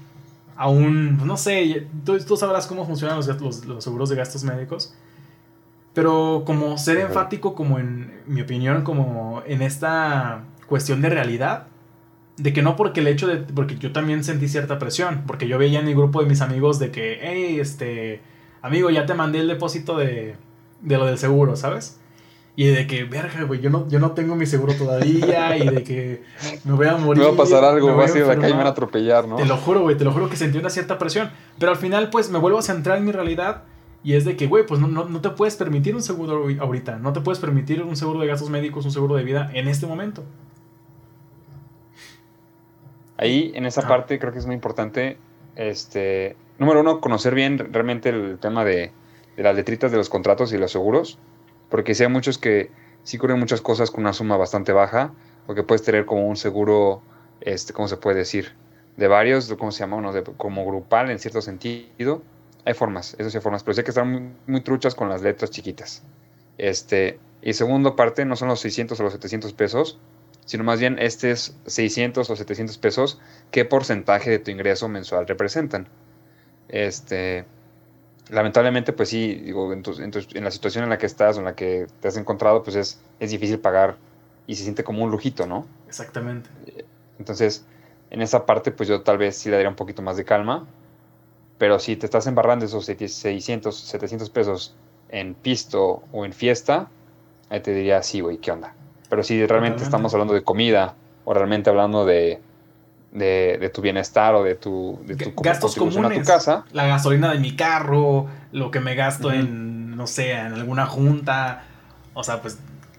a 0.57 0.67
un, 0.67 1.25
no 1.25 1.37
sé, 1.37 1.87
tú, 2.03 2.19
tú 2.19 2.35
sabrás 2.35 2.67
cómo 2.67 2.85
funcionan 2.85 3.15
los, 3.15 3.65
los, 3.65 3.83
seguros 3.83 4.09
de 4.09 4.15
gastos 4.17 4.43
médicos. 4.43 4.93
Pero 5.93 6.43
como 6.45 6.77
ser 6.77 6.97
enfático, 6.97 7.53
como 7.53 7.77
en 7.77 8.21
mi 8.25 8.41
opinión, 8.41 8.83
como 8.83 9.43
en 9.45 9.61
esta 9.61 10.43
cuestión 10.67 11.01
de 11.01 11.09
realidad, 11.09 11.67
de 12.37 12.53
que 12.53 12.61
no 12.61 12.75
porque 12.75 13.01
el 13.01 13.07
hecho 13.07 13.27
de, 13.27 13.37
porque 13.37 13.77
yo 13.77 13.91
también 13.91 14.23
sentí 14.23 14.47
cierta 14.47 14.79
presión, 14.79 15.23
porque 15.27 15.47
yo 15.47 15.57
veía 15.57 15.79
en 15.79 15.85
mi 15.85 15.93
grupo 15.93 16.21
de 16.21 16.29
mis 16.29 16.41
amigos 16.41 16.79
de 16.79 16.91
que, 16.91 17.19
hey, 17.21 17.59
este, 17.59 18.21
amigo, 18.61 18.89
ya 18.89 19.05
te 19.05 19.13
mandé 19.13 19.39
el 19.39 19.49
depósito 19.49 19.97
de, 19.97 20.35
de 20.81 20.97
lo 20.97 21.05
del 21.05 21.17
seguro, 21.17 21.57
¿sabes? 21.57 21.99
Y 22.55 22.65
de 22.67 22.85
que, 22.85 23.05
verga, 23.05 23.43
güey, 23.43 23.61
yo 23.61 23.69
no, 23.69 23.87
yo 23.87 23.99
no 23.99 24.11
tengo 24.11 24.35
mi 24.35 24.45
seguro 24.45 24.73
todavía 24.73 25.57
y 25.63 25.67
de 25.67 25.83
que 25.83 26.23
me 26.63 26.73
voy 26.73 26.87
a 26.87 26.97
morir. 26.97 27.23
Me 27.23 27.29
va 27.29 27.33
a 27.33 27.37
pasar 27.37 27.63
algo, 27.63 27.93
voy 27.93 28.05
a 28.05 28.07
ir 28.07 28.25
de 28.25 28.31
acá 28.31 28.47
y 28.47 28.51
me 28.51 28.57
van 28.57 28.67
a 28.67 28.71
atropellar, 28.71 29.27
¿no? 29.27 29.35
Te 29.35 29.45
lo 29.45 29.57
juro, 29.57 29.81
güey, 29.81 29.97
te 29.97 30.03
lo 30.03 30.11
juro 30.11 30.29
que 30.29 30.35
sentí 30.35 30.57
una 30.57 30.69
cierta 30.69 30.97
presión. 30.97 31.31
Pero 31.59 31.71
al 31.71 31.77
final, 31.77 32.09
pues, 32.09 32.29
me 32.29 32.39
vuelvo 32.39 32.59
a 32.59 32.61
centrar 32.61 32.97
en 32.97 33.05
mi 33.05 33.11
realidad 33.11 33.63
y 34.03 34.13
es 34.13 34.25
de 34.25 34.35
que, 34.35 34.47
güey, 34.47 34.65
pues 34.65 34.79
no, 34.79 34.87
no, 34.87 35.05
no 35.05 35.21
te 35.21 35.29
puedes 35.31 35.55
permitir 35.55 35.95
un 35.95 36.01
seguro 36.01 36.47
ahorita. 36.59 36.97
No 36.97 37.13
te 37.13 37.21
puedes 37.21 37.39
permitir 37.39 37.83
un 37.83 37.95
seguro 37.95 38.19
de 38.19 38.27
gastos 38.27 38.49
médicos, 38.49 38.85
un 38.85 38.91
seguro 38.91 39.15
de 39.15 39.23
vida 39.23 39.51
en 39.53 39.67
este 39.67 39.85
momento. 39.85 40.23
Ahí, 43.17 43.51
en 43.53 43.65
esa 43.65 43.87
parte, 43.87 44.17
creo 44.17 44.33
que 44.33 44.39
es 44.39 44.47
muy 44.47 44.55
importante, 44.55 45.17
este, 45.55 46.35
número 46.57 46.79
uno, 46.79 46.99
conocer 47.01 47.35
bien 47.35 47.59
realmente 47.71 48.09
el 48.09 48.39
tema 48.39 48.65
de, 48.65 48.91
de 49.37 49.43
las 49.43 49.55
letritas 49.55 49.91
de 49.91 49.97
los 49.97 50.09
contratos 50.09 50.51
y 50.53 50.57
los 50.57 50.71
seguros 50.71 51.19
porque 51.71 51.95
si 51.95 52.03
hay 52.03 52.09
muchos 52.09 52.37
que 52.37 52.69
sí 53.03 53.17
cubren 53.17 53.39
muchas 53.39 53.61
cosas 53.61 53.89
con 53.89 54.01
una 54.01 54.13
suma 54.13 54.37
bastante 54.37 54.73
baja, 54.73 55.13
o 55.47 55.55
que 55.55 55.63
puedes 55.63 55.81
tener 55.81 56.05
como 56.05 56.27
un 56.27 56.35
seguro, 56.35 57.01
este, 57.39 57.73
¿cómo 57.73 57.87
se 57.87 57.97
puede 57.97 58.17
decir? 58.17 58.53
De 58.97 59.07
varios, 59.07 59.51
¿cómo 59.57 59.71
se 59.71 59.79
llama? 59.79 59.95
Uno 59.95 60.11
de, 60.11 60.21
como 60.21 60.65
grupal 60.65 61.09
en 61.09 61.17
cierto 61.17 61.41
sentido. 61.41 62.21
Hay 62.65 62.73
formas, 62.73 63.15
eso 63.17 63.29
sí 63.29 63.37
hay 63.37 63.41
formas, 63.41 63.63
pero 63.63 63.73
sí 63.73 63.79
hay 63.79 63.85
que 63.85 63.91
estar 63.91 64.05
muy, 64.05 64.61
truchas 64.61 64.93
con 64.93 65.09
las 65.09 65.21
letras 65.21 65.49
chiquitas. 65.49 66.03
Este, 66.57 67.19
y 67.41 67.53
segundo 67.53 67.95
parte, 67.95 68.23
no 68.25 68.35
son 68.35 68.49
los 68.49 68.59
600 68.59 68.99
o 68.99 69.03
los 69.03 69.13
700 69.13 69.53
pesos, 69.53 69.99
sino 70.45 70.63
más 70.63 70.79
bien 70.79 70.97
este 70.99 71.31
es 71.31 71.55
600 71.65 72.29
o 72.29 72.35
700 72.35 72.77
pesos, 72.77 73.19
¿qué 73.51 73.65
porcentaje 73.65 74.29
de 74.29 74.39
tu 74.39 74.51
ingreso 74.51 74.87
mensual 74.87 75.27
representan? 75.27 75.87
Este, 76.67 77.45
lamentablemente, 78.29 78.93
pues 78.93 79.09
sí, 79.09 79.35
digo, 79.35 79.73
en, 79.73 79.83
en, 79.99 80.43
la 80.43 80.51
situación 80.51 80.83
en 80.83 80.89
la 80.89 80.97
que 80.97 81.05
estás 81.05 81.37
o 81.37 81.39
en 81.39 81.45
la 81.45 81.55
que 81.55 81.87
te 81.99 82.07
has 82.07 82.17
encontrado, 82.17 82.63
pues 82.63 82.75
es, 82.75 83.01
es 83.19 83.31
difícil 83.31 83.59
pagar 83.59 83.97
y 84.47 84.55
se 84.55 84.63
siente 84.63 84.83
como 84.83 85.03
un 85.03 85.11
lujito, 85.11 85.47
¿no? 85.47 85.65
Exactamente. 85.87 86.49
Entonces, 87.17 87.65
en 88.09 88.21
esa 88.21 88.45
parte, 88.45 88.71
pues 88.71 88.89
yo 88.89 89.01
tal 89.01 89.17
vez 89.17 89.37
sí 89.37 89.49
le 89.49 89.55
daría 89.55 89.69
un 89.69 89.75
poquito 89.75 90.01
más 90.01 90.17
de 90.17 90.25
calma, 90.25 90.67
pero 91.61 91.77
si 91.77 91.95
te 91.95 92.07
estás 92.07 92.25
embarrando 92.25 92.65
esos 92.65 92.85
600, 92.85 93.79
700 93.79 94.31
pesos 94.31 94.73
en 95.09 95.35
pisto 95.35 96.01
o 96.11 96.25
en 96.25 96.33
fiesta, 96.33 96.89
ahí 97.51 97.59
te 97.59 97.71
diría, 97.71 98.01
sí, 98.01 98.19
güey, 98.19 98.39
¿qué 98.39 98.49
onda? 98.49 98.73
Pero 99.11 99.21
si 99.21 99.45
realmente 99.45 99.83
estamos 99.83 100.11
hablando 100.15 100.33
de 100.33 100.41
comida 100.41 100.95
o 101.23 101.35
realmente 101.35 101.69
hablando 101.69 102.03
de 102.03 102.41
de, 103.11 103.71
tu 103.71 103.81
bienestar 103.81 104.33
o 104.33 104.41
de 104.43 104.55
tu, 104.55 104.99
de 105.05 105.15
tu 105.17 105.39
gastos 105.39 105.75
comunes, 105.75 106.17
a 106.17 106.21
tu 106.21 106.25
casa. 106.25 106.65
La 106.71 106.87
gasolina 106.87 107.31
de 107.31 107.37
mi 107.37 107.55
carro, 107.55 108.25
lo 108.51 108.71
que 108.71 108.79
me 108.79 108.95
gasto 108.95 109.31
en, 109.31 109.95
no 109.95 110.07
sé, 110.07 110.31
en 110.31 110.53
alguna 110.53 110.87
junta. 110.87 111.65
O 112.15 112.23
sea, 112.23 112.41
pues 112.41 112.57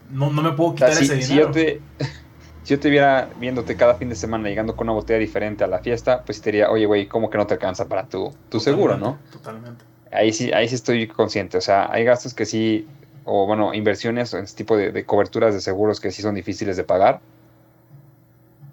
no, 0.08 0.30
me 0.30 0.52
puedo 0.52 0.76
quitar 0.76 0.90
ese 0.90 1.16
dinero. 1.16 1.26
Si 1.26 1.34
yo, 1.34 1.50
te, 1.50 1.80
si 2.62 2.74
yo 2.74 2.80
te 2.80 2.90
viera 2.90 3.28
viéndote 3.38 3.76
cada 3.76 3.94
fin 3.94 4.08
de 4.08 4.14
semana 4.14 4.48
llegando 4.48 4.76
con 4.76 4.88
una 4.88 4.94
botella 4.94 5.18
diferente 5.18 5.64
a 5.64 5.66
la 5.66 5.80
fiesta, 5.80 6.22
pues 6.24 6.40
te 6.40 6.50
diría, 6.50 6.70
oye, 6.70 6.86
güey, 6.86 7.06
¿cómo 7.06 7.28
que 7.30 7.38
no 7.38 7.46
te 7.46 7.54
alcanza 7.54 7.88
para 7.88 8.06
tu, 8.06 8.32
tu 8.48 8.60
seguro, 8.60 8.96
no? 8.96 9.18
Totalmente. 9.32 9.84
Ahí 10.10 10.32
sí, 10.32 10.52
ahí 10.52 10.68
sí 10.68 10.74
estoy 10.74 11.08
consciente. 11.08 11.58
O 11.58 11.60
sea, 11.60 11.90
hay 11.90 12.04
gastos 12.04 12.34
que 12.34 12.46
sí, 12.46 12.86
o 13.24 13.46
bueno, 13.46 13.74
inversiones 13.74 14.32
en 14.34 14.44
este 14.44 14.58
tipo 14.58 14.76
de, 14.76 14.92
de 14.92 15.04
coberturas 15.04 15.54
de 15.54 15.60
seguros 15.60 16.00
que 16.00 16.10
sí 16.10 16.22
son 16.22 16.34
difíciles 16.34 16.76
de 16.76 16.84
pagar 16.84 17.20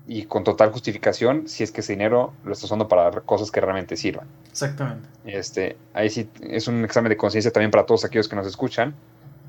y 0.09 0.23
con 0.23 0.43
total 0.43 0.71
justificación 0.71 1.47
si 1.47 1.63
es 1.63 1.71
que 1.71 1.81
ese 1.81 1.93
dinero 1.93 2.33
lo 2.43 2.53
estás 2.53 2.65
usando 2.65 2.87
para 2.87 3.11
cosas 3.11 3.51
que 3.51 3.61
realmente 3.61 3.95
sirvan. 3.95 4.27
Exactamente. 4.49 5.07
Este, 5.23 5.77
ahí 5.93 6.09
sí 6.09 6.27
es 6.41 6.67
un 6.67 6.83
examen 6.83 7.09
de 7.09 7.15
conciencia 7.15 7.51
también 7.51 7.69
para 7.69 7.85
todos 7.85 8.03
aquellos 8.05 8.27
que 8.27 8.35
nos 8.35 8.47
escuchan, 8.47 8.95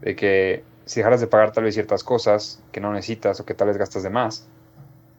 de 0.03 0.15
que 0.15 0.63
si 0.91 0.99
dejaras 0.99 1.21
de 1.21 1.29
pagar 1.29 1.53
tal 1.53 1.63
vez 1.63 1.75
ciertas 1.75 2.03
cosas 2.03 2.59
que 2.73 2.81
no 2.81 2.93
necesitas 2.93 3.39
o 3.39 3.45
que 3.45 3.55
tal 3.55 3.69
vez 3.69 3.77
gastas 3.77 4.03
de 4.03 4.11
más, 4.11 4.45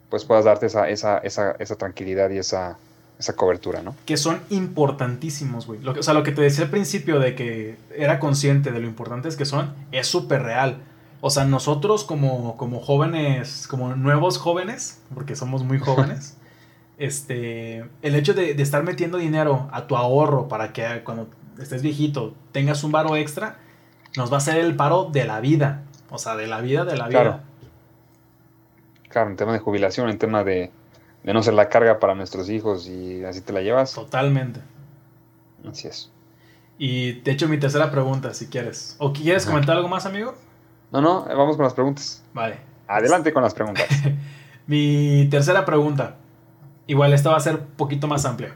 pues 0.10 0.26
puedas 0.26 0.44
darte 0.44 0.66
esa, 0.66 0.90
esa, 0.90 1.20
esa, 1.20 1.52
esa 1.60 1.78
tranquilidad 1.78 2.30
y 2.30 2.40
esa, 2.40 2.78
esa 3.18 3.38
cobertura, 3.38 3.82
¿no? 3.82 3.96
Que 4.06 4.18
son 4.18 4.42
importantísimos, 4.50 5.68
güey. 5.68 5.80
o 5.88 6.04
sea, 6.04 6.14
lo 6.14 6.24
que 6.24 6.34
te 6.34 6.42
decía 6.42 6.66
al 6.66 6.72
principio 6.72 7.22
de 7.22 7.36
que 7.36 7.78
era 7.96 8.20
consciente 8.20 8.74
de 8.74 8.82
lo 8.82 8.86
importantes 8.86 9.38
que 9.38 9.46
son, 9.46 9.74
es 9.94 10.08
súper 10.08 10.44
real. 10.44 10.84
O 11.22 11.30
sea, 11.30 11.46
nosotros 11.46 12.04
como, 12.04 12.58
como 12.58 12.82
jóvenes, 12.82 13.66
como 13.70 13.96
nuevos 13.96 14.40
jóvenes, 14.40 15.00
porque 15.14 15.38
somos 15.38 15.64
muy 15.64 15.80
jóvenes, 15.80 16.36
este, 16.98 17.86
el 18.02 18.16
hecho 18.16 18.34
de, 18.34 18.62
estar 18.62 18.84
metiendo 18.84 19.20
dinero 19.20 19.70
a 19.72 19.88
tu 19.88 19.96
ahorro 19.96 20.50
para 20.50 20.74
que 20.74 21.02
cuando 21.06 21.30
estés 21.62 21.82
viejito 21.82 22.34
tengas 22.52 22.84
un 22.84 22.92
varo 22.92 23.16
extra, 23.16 23.58
nos 24.16 24.32
va 24.32 24.38
a 24.38 24.42
ser 24.42 24.58
el 24.58 24.76
paro 24.76 25.06
de 25.06 25.26
la 25.26 25.40
vida. 25.40 25.84
O 26.10 26.18
sea, 26.18 26.36
de 26.36 26.48
la 26.48 26.62
vida, 26.62 26.84
de 26.84 26.98
la 26.98 27.08
vida. 27.08 27.22
Claro, 27.22 27.40
claro 29.10 29.30
en 29.30 29.38
tema 29.38 29.54
de 29.54 29.60
jubilación, 29.60 30.10
en 30.10 30.18
tema 30.18 30.44
de, 30.44 30.72
no 31.24 31.42
ser 31.42 31.54
la 31.54 31.70
carga 31.70 32.00
para 32.00 32.16
nuestros 32.16 32.50
hijos 32.50 32.88
y 32.88 33.24
así 33.24 33.42
te 33.42 33.54
la 33.54 33.62
llevas. 33.62 33.94
Totalmente. 33.94 34.60
Así 35.70 35.88
es. 35.88 36.12
Y 36.78 37.22
de 37.22 37.32
hecho 37.32 37.48
mi 37.48 37.60
tercera 37.60 37.92
pregunta, 37.92 38.34
si 38.34 38.48
quieres. 38.48 38.96
¿O 38.98 39.14
quieres 39.14 39.46
comentar 39.46 39.78
algo 39.78 39.88
más, 39.88 40.06
amigo? 40.06 40.36
No, 40.92 41.00
no, 41.00 41.24
vamos 41.26 41.56
con 41.56 41.64
las 41.64 41.74
preguntas. 41.74 42.24
Vale. 42.34 42.58
Adelante 42.88 43.32
con 43.32 43.44
las 43.44 43.54
preguntas. 43.54 43.88
Mi 44.68 45.28
tercera 45.30 45.64
pregunta. 45.64 46.18
Igual 46.88 47.14
esta 47.14 47.30
va 47.30 47.38
a 47.38 47.40
ser 47.40 47.56
un 47.56 47.66
poquito 47.78 48.08
más 48.08 48.26
amplia. 48.26 48.56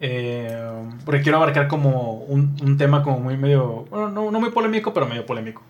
Eh, 0.00 0.56
porque 1.04 1.22
quiero 1.22 1.38
abarcar 1.38 1.68
como 1.68 2.14
un, 2.14 2.76
tema 2.76 3.02
como 3.02 3.20
muy 3.20 3.36
medio, 3.36 3.86
bueno, 3.90 4.10
no, 4.10 4.30
no, 4.30 4.40
muy 4.40 4.50
polémico, 4.50 4.94
pero 4.94 5.06
medio 5.06 5.26
polémico. 5.26 5.62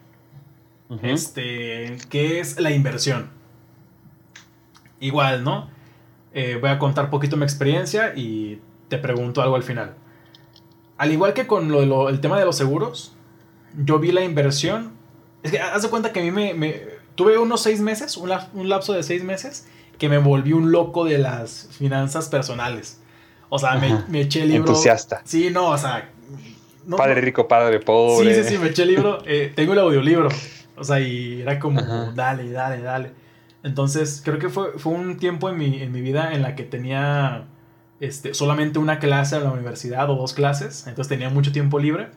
Este, 1.02 1.98
¿qué 2.08 2.40
es 2.40 2.58
la 2.60 2.70
inversión? 2.70 3.30
Igual, 5.00 5.44
¿no? 5.44 5.70
Eh, 6.32 6.58
voy 6.60 6.70
a 6.70 6.78
contar 6.78 7.06
un 7.06 7.10
poquito 7.10 7.36
mi 7.36 7.44
experiencia 7.44 8.12
y 8.14 8.60
te 8.88 8.98
pregunto 8.98 9.42
algo 9.42 9.56
al 9.56 9.62
final. 9.62 9.94
Al 10.96 11.12
igual 11.12 11.32
que 11.32 11.46
con 11.46 11.68
lo, 11.68 12.08
el 12.08 12.20
tema 12.20 12.38
de 12.38 12.44
los 12.44 12.56
seguros, 12.56 13.14
yo 13.76 13.98
vi 13.98 14.12
la 14.12 14.22
inversión 14.24 14.98
es 15.42 15.52
que 15.52 15.60
haz 15.60 15.82
de 15.82 15.88
cuenta 15.88 16.12
que 16.12 16.20
a 16.20 16.22
mí 16.22 16.30
me, 16.30 16.82
tuve 17.14 17.38
unos 17.38 17.62
seis 17.62 17.80
meses, 17.80 18.16
un, 18.16 18.28
lapso 18.68 18.92
de 18.92 19.02
seis 19.02 19.22
meses, 19.22 19.68
que 19.98 20.08
me 20.08 20.18
volví 20.18 20.52
un 20.52 20.72
loco 20.72 21.04
de 21.04 21.18
las 21.18 21.68
finanzas 21.72 22.28
personales. 22.28 23.00
O 23.48 23.58
sea, 23.58 23.76
me, 24.08 24.20
eché 24.20 24.42
el 24.42 24.50
libro. 24.50 24.68
Entusiasta. 24.68 25.22
Sí, 25.24 25.50
no, 25.50 25.70
o 25.70 25.78
sea. 25.78 26.10
padre 26.96 27.20
rico, 27.20 27.48
padre 27.48 27.80
pobre. 27.80 28.34
Sí, 28.34 28.42
sí, 28.42 28.54
sí, 28.54 28.58
me 28.58 28.68
eché 28.68 28.82
el 28.82 28.88
libro. 28.88 29.22
Eh, 29.26 29.52
tengo 29.54 29.72
el 29.72 29.78
audiolibro. 29.78 30.28
O 30.76 30.84
sea, 30.84 31.00
y 31.00 31.42
era 31.42 31.58
como, 31.58 31.80
dale, 32.14 32.50
dale, 32.50 32.80
dale. 32.80 33.12
Entonces, 33.62 34.22
creo 34.24 34.38
que 34.38 34.48
fue, 34.48 34.78
fue 34.78 34.92
un 34.92 35.16
tiempo 35.18 35.48
en 35.48 35.58
mi, 35.58 35.82
en 35.82 35.92
mi 35.92 36.00
vida 36.00 36.32
en 36.32 36.42
la 36.42 36.54
que 36.54 36.62
tenía 36.62 37.46
este, 38.00 38.32
solamente 38.34 38.78
una 38.78 38.98
clase 38.98 39.36
en 39.36 39.44
la 39.44 39.50
universidad 39.50 40.08
o 40.10 40.14
dos 40.14 40.34
clases. 40.34 40.86
Entonces 40.86 41.08
tenía 41.08 41.30
mucho 41.30 41.52
tiempo 41.52 41.78
libre. 41.78 42.10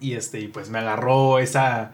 Y 0.00 0.14
este, 0.14 0.40
y 0.40 0.48
pues 0.48 0.68
me 0.70 0.78
agarró 0.78 1.38
esa, 1.38 1.92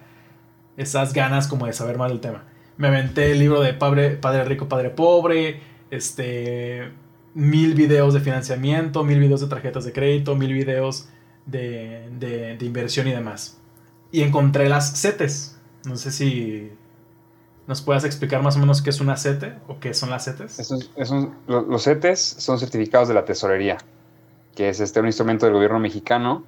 esas 0.77 1.13
ganas 1.13 1.49
como 1.49 1.67
de 1.67 1.73
saber 1.73 1.99
más 1.99 2.09
del 2.11 2.21
tema. 2.21 2.45
Me 2.79 2.89
aventé 2.89 3.33
el 3.33 3.39
libro 3.39 3.61
de 3.61 3.75
Padre, 3.75 4.11
Padre 4.11 4.45
Rico, 4.45 4.69
Padre 4.69 4.91
Pobre. 4.91 5.61
este, 5.91 6.91
mil 7.35 7.75
videos 7.75 8.15
de 8.15 8.21
financiamiento, 8.21 9.05
mil 9.05 9.19
videos 9.19 9.41
de 9.41 9.47
tarjetas 9.47 9.85
de 9.85 9.93
crédito, 9.93 10.35
mil 10.37 10.53
videos 10.53 11.09
de, 11.47 12.09
de, 12.19 12.65
inversión 12.65 13.09
y 13.09 13.13
demás. 13.13 13.59
Y 14.11 14.23
encontré 14.23 14.69
las 14.69 15.01
CETES. 15.01 15.59
No 15.87 15.97
sé 15.97 16.13
si 16.13 16.71
nos 17.67 17.81
puedas 17.81 18.05
explicar 18.05 18.43
más 18.43 18.57
o 18.57 18.59
menos 18.59 18.83
qué 18.83 18.91
es 18.91 19.01
una 19.01 19.17
CETE 19.17 19.55
o 19.69 19.81
qué 19.81 19.95
son 19.95 20.11
las 20.11 20.25
CETES. 20.25 20.71
los 21.47 21.83
CETES 21.83 22.21
son 22.21 22.59
certificados 22.59 23.09
de 23.09 23.15
la 23.15 23.25
tesorería, 23.25 23.79
que 24.55 24.69
es 24.69 24.81
este, 24.81 25.01
un 25.01 25.07
instrumento 25.07 25.47
del 25.47 25.55
gobierno 25.55 25.79
mexicano 25.79 26.45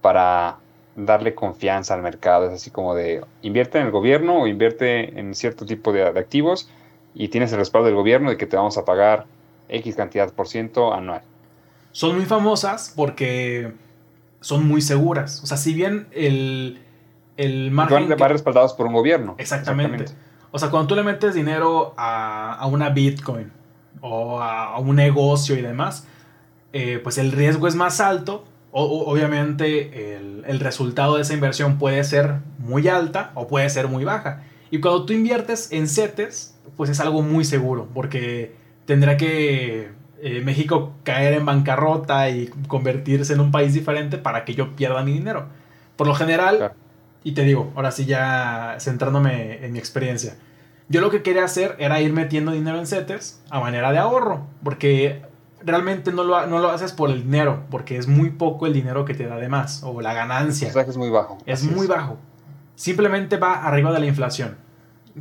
para 0.00 0.58
darle 0.96 1.34
confianza 1.34 1.94
al 1.94 2.02
mercado. 2.02 2.46
Es 2.48 2.54
así 2.54 2.70
como 2.70 2.94
de 2.94 3.24
invierte 3.42 3.78
en 3.78 3.86
el 3.86 3.92
gobierno 3.92 4.42
o 4.42 4.46
invierte 4.46 5.18
en 5.18 5.34
cierto 5.34 5.64
tipo 5.64 5.92
de, 5.92 6.12
de 6.12 6.20
activos 6.20 6.68
y 7.14 7.28
tienes 7.28 7.52
el 7.52 7.58
respaldo 7.58 7.86
del 7.86 7.94
gobierno 7.94 8.30
de 8.30 8.36
que 8.36 8.46
te 8.46 8.56
vamos 8.56 8.76
a 8.76 8.84
pagar 8.84 9.26
X 9.70 9.96
cantidad 9.96 10.32
por 10.32 10.48
ciento 10.48 10.92
anual. 10.92 11.22
Son 11.92 12.16
muy 12.16 12.26
famosas 12.26 12.92
porque 12.94 13.72
son 14.40 14.66
muy 14.66 14.80
seguras. 14.80 15.42
O 15.42 15.46
sea, 15.46 15.56
si 15.56 15.74
bien 15.74 16.08
el, 16.12 16.82
el 17.36 17.70
margen... 17.70 18.08
Van, 18.18 18.30
respaldados 18.30 18.74
por 18.74 18.86
un 18.86 18.92
gobierno. 18.92 19.34
Exactamente. 19.38 20.06
O 20.50 20.58
sea, 20.58 20.70
cuando 20.70 20.88
tú 20.88 20.96
le 20.96 21.02
metes 21.02 21.34
dinero 21.34 21.94
a, 21.96 22.54
a 22.54 22.66
una 22.66 22.90
Bitcoin 22.90 23.52
o 24.00 24.40
a, 24.40 24.78
un 24.78 24.96
negocio 24.96 25.56
y 25.56 25.62
demás, 25.62 26.06
eh, 26.72 27.00
pues 27.02 27.18
el 27.18 27.32
riesgo 27.32 27.68
es 27.68 27.74
más 27.74 28.00
alto. 28.00 28.44
O, 28.72 29.10
obviamente 29.10 30.14
el, 30.16 30.44
el, 30.46 30.60
resultado 30.60 31.16
de 31.16 31.22
esa 31.22 31.34
inversión 31.34 31.78
puede 31.78 32.04
ser 32.04 32.36
muy 32.58 32.86
alta 32.86 33.32
o 33.34 33.48
puede 33.48 33.68
ser 33.68 33.88
muy 33.88 34.04
baja. 34.04 34.44
Y 34.70 34.78
cuando 34.78 35.06
tú 35.06 35.12
inviertes 35.12 35.72
en 35.72 35.88
CETES, 35.88 36.56
pues 36.76 36.88
es 36.88 37.00
algo 37.00 37.22
muy 37.22 37.44
seguro, 37.44 37.88
porque 37.92 38.54
tendrá 38.86 39.16
que 39.16 39.90
eh, 40.22 40.42
México 40.44 40.92
caer 41.02 41.32
en 41.32 41.46
bancarrota 41.46 42.28
y 42.28 42.48
convertirse 42.68 43.32
en 43.32 43.40
un 43.40 43.50
país 43.50 43.72
diferente 43.72 44.18
para 44.18 44.44
que 44.44 44.54
yo 44.54 44.76
pierda 44.76 45.02
mi 45.02 45.12
dinero. 45.12 45.46
Por 45.96 46.06
lo 46.06 46.14
general, 46.14 46.72
y 47.24 47.32
te 47.32 47.42
digo, 47.42 47.72
ahora 47.74 47.90
sí 47.90 48.04
ya 48.04 48.76
centrándome 48.80 49.64
en 49.64 49.72
mi 49.72 49.78
experiencia, 49.78 50.36
yo 50.88 51.00
lo 51.00 51.10
que 51.10 51.22
quería 51.22 51.44
hacer 51.44 51.76
era 51.78 52.00
ir 52.00 52.12
metiendo 52.12 52.52
dinero 52.52 52.78
en 52.78 52.86
CETES 52.86 53.40
a 53.48 53.60
manera 53.60 53.92
de 53.92 53.98
ahorro, 53.98 54.46
porque 54.62 55.22
realmente 55.62 56.12
no 56.12 56.24
lo, 56.24 56.46
no 56.46 56.58
lo 56.58 56.70
haces 56.70 56.92
por 56.92 57.10
el 57.10 57.22
dinero, 57.22 57.64
porque 57.70 57.96
es 57.96 58.08
muy 58.08 58.30
poco 58.30 58.66
el 58.66 58.72
dinero 58.72 59.04
que 59.04 59.14
te 59.14 59.26
da 59.26 59.36
de 59.36 59.48
más, 59.48 59.82
o 59.84 60.00
la 60.00 60.12
ganancia. 60.12 60.72
Que 60.72 60.80
es 60.80 60.96
muy 60.96 61.08
bajo. 61.10 61.38
Es 61.46 61.62
muy 61.64 61.86
bajo. 61.86 62.18
Simplemente 62.74 63.36
va 63.36 63.64
arriba 63.66 63.92
de 63.92 64.00
la 64.00 64.06
inflación, 64.06 64.56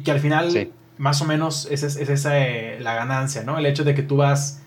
que 0.03 0.12
al 0.12 0.20
final 0.20 0.72
más 1.00 1.22
o 1.22 1.26
menos 1.26 1.68
es, 1.72 1.82
es, 1.84 1.95
esa 1.95 2.38
eh, 2.38 2.78
la 2.82 2.93
ganancia, 2.93 3.41
¿no? 3.43 3.58
El 3.58 3.66
hecho 3.66 3.86
de 3.86 3.95
que 3.95 4.04
tú 4.04 4.18
vas 4.18 4.62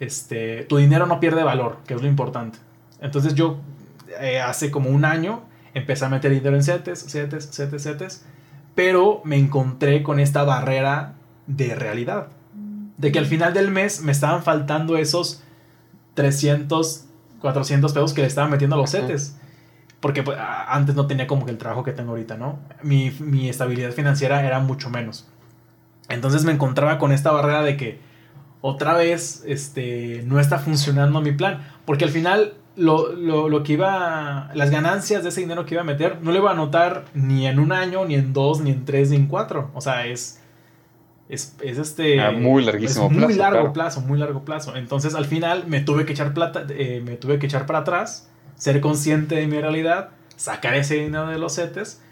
este, 0.00 0.64
tu 0.64 0.78
dinero 0.78 1.06
no 1.06 1.20
pierde 1.20 1.44
valor, 1.44 1.78
que 1.86 1.94
es 1.94 2.02
lo 2.02 2.08
importante. 2.08 2.58
Entonces 3.00 3.34
yo 3.36 3.60
eh, 4.20 4.40
hace 4.40 4.72
como 4.72 4.90
un 4.90 5.04
año 5.04 5.42
empecé 5.74 6.04
a 6.04 6.08
meter 6.08 6.32
dinero 6.32 6.56
en 6.56 6.64
CETES, 6.64 7.06
CETES, 7.08 7.50
CETES, 7.52 7.82
CETES, 7.82 8.24
pero 8.74 9.22
me 9.24 9.36
encontré 9.36 10.02
con 10.02 10.18
esta 10.18 10.42
barrera 10.42 11.14
de 11.46 11.76
realidad. 11.76 12.28
De 12.98 13.12
que 13.12 13.20
al 13.20 13.26
final 13.26 13.54
del 13.54 13.70
mes 13.70 14.02
me 14.02 14.10
estaban 14.10 14.42
faltando 14.42 14.96
esos 14.96 15.44
300, 16.14 17.04
400 17.40 17.92
pesos 17.92 18.12
que 18.12 18.22
le 18.22 18.26
estaban 18.26 18.50
metiendo 18.50 18.74
a 18.74 18.78
los 18.80 18.90
CETES. 18.90 19.36
Porque 20.00 20.24
pues, 20.24 20.36
antes 20.66 20.96
no 20.96 21.06
tenía 21.06 21.28
como 21.28 21.44
que 21.44 21.52
el 21.52 21.58
trabajo 21.58 21.84
que 21.84 21.92
tengo 21.92 22.10
ahorita, 22.10 22.36
¿no? 22.36 22.58
Mi, 22.82 23.12
mi 23.20 23.48
estabilidad 23.48 23.92
financiera 23.92 24.44
era 24.44 24.58
mucho 24.58 24.90
menos. 24.90 25.28
Entonces 26.08 26.44
me 26.44 26.52
encontraba 26.52 26.98
con 26.98 27.12
esta 27.12 27.32
barrera 27.32 27.62
de 27.62 27.76
que 27.76 27.98
otra 28.60 28.94
vez 28.94 29.44
este, 29.46 30.22
no 30.26 30.40
está 30.40 30.58
funcionando 30.58 31.20
mi 31.20 31.32
plan. 31.32 31.66
Porque 31.84 32.04
al 32.04 32.10
final 32.10 32.54
lo, 32.76 33.62
que 33.62 33.74
iba, 33.74 34.50
las 34.54 34.70
ganancias 34.70 35.22
de 35.22 35.30
ese 35.30 35.40
dinero 35.40 35.64
que 35.64 35.74
iba 35.74 35.82
a 35.82 35.84
meter, 35.84 36.18
no 36.22 36.32
le 36.32 36.38
iba 36.38 36.50
a 36.50 36.54
notar 36.54 37.04
ni 37.14 37.46
en 37.46 37.58
un 37.58 37.72
año, 37.72 38.04
ni 38.04 38.14
en 38.14 38.32
dos, 38.32 38.60
ni 38.60 38.70
en 38.70 38.84
tres, 38.84 39.10
ni 39.10 39.16
en 39.16 39.26
cuatro. 39.26 39.70
O 39.74 39.80
sea, 39.80 40.06
es, 40.06 40.40
es, 41.28 41.56
este... 41.60 42.20
Ah, 42.20 42.32
muy 42.32 42.64
larguísimo 42.64 43.08
Muy 43.10 43.34
largo 43.34 43.72
plazo, 43.72 44.00
muy 44.00 44.18
largo 44.18 44.44
plazo. 44.44 44.76
Entonces 44.76 45.14
al 45.14 45.26
final 45.26 45.64
me 45.66 45.80
tuve 45.80 46.04
que 46.04 46.12
echar 46.12 46.34
plata, 46.34 46.66
eh, 46.70 47.02
me 47.04 47.16
tuve 47.16 47.38
que 47.38 47.46
echar 47.46 47.66
para 47.66 47.80
atrás, 47.80 48.30
ser 48.56 48.80
consciente 48.80 49.36
de 49.36 49.46
mi 49.46 49.60
realidad, 49.60 50.10
sacar 50.36 50.74
ese 50.74 50.96
dinero 50.96 51.28
de 51.28 51.38
los 51.38 51.54
CETES. 51.54 52.02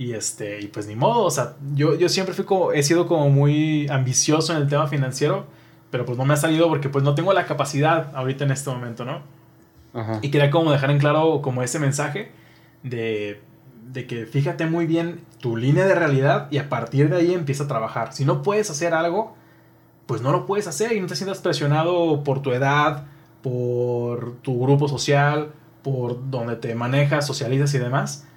Y 0.00 0.14
este, 0.14 0.60
y 0.60 0.66
pues 0.68 0.86
ni 0.86 0.96
modo, 0.96 1.24
o 1.24 1.30
sea, 1.30 1.56
yo, 1.74 1.94
yo 1.94 2.08
siempre 2.08 2.34
fui 2.34 2.44
como, 2.44 2.72
he 2.72 2.82
sido 2.82 3.06
como 3.06 3.28
muy 3.28 3.86
ambicioso 3.88 4.52
en 4.52 4.62
el 4.62 4.68
tema 4.68 4.88
financiero 4.88 5.46
pero 5.90 6.04
pues 6.04 6.16
no 6.16 6.24
me 6.24 6.34
ha 6.34 6.36
salido 6.36 6.68
porque 6.68 6.88
pues 6.88 7.04
no 7.04 7.14
tengo 7.14 7.32
la 7.32 7.46
capacidad 7.46 8.14
ahorita 8.14 8.44
en 8.44 8.52
este 8.52 8.70
momento, 8.70 9.04
¿no? 9.04 9.22
Y 10.22 10.30
quería 10.30 10.50
como 10.50 10.70
dejar 10.70 10.92
en 10.92 10.98
claro 10.98 11.42
como 11.42 11.64
ese 11.64 11.80
mensaje 11.80 12.30
de, 12.84 13.40
de 13.92 14.06
que 14.06 14.24
fíjate 14.24 14.66
muy 14.66 14.86
bien 14.86 15.24
tu 15.40 15.56
línea 15.56 15.84
de 15.84 15.96
realidad 15.96 16.46
y 16.52 16.58
a 16.58 16.68
partir 16.68 17.10
de 17.10 17.16
ahí 17.16 17.34
empieza 17.34 17.64
a 17.64 17.68
trabajar. 17.68 18.12
Si 18.12 18.24
no 18.24 18.42
puedes 18.42 18.70
hacer 18.70 18.94
algo, 18.94 19.34
pues 20.06 20.22
no 20.22 20.30
lo 20.30 20.46
puedes 20.46 20.68
hacer 20.68 20.92
y 20.92 21.00
no 21.00 21.08
te 21.08 21.16
sientas 21.16 21.40
presionado 21.40 22.22
por 22.22 22.40
tu 22.40 22.52
edad, 22.52 23.06
por 23.42 24.36
tu 24.42 24.62
grupo 24.62 24.86
social, 24.86 25.50
por 25.82 26.30
donde 26.30 26.54
te 26.54 26.72
manejas, 26.76 27.26
socializas 27.26 27.74
y 27.74 27.78
demás, 27.78 28.28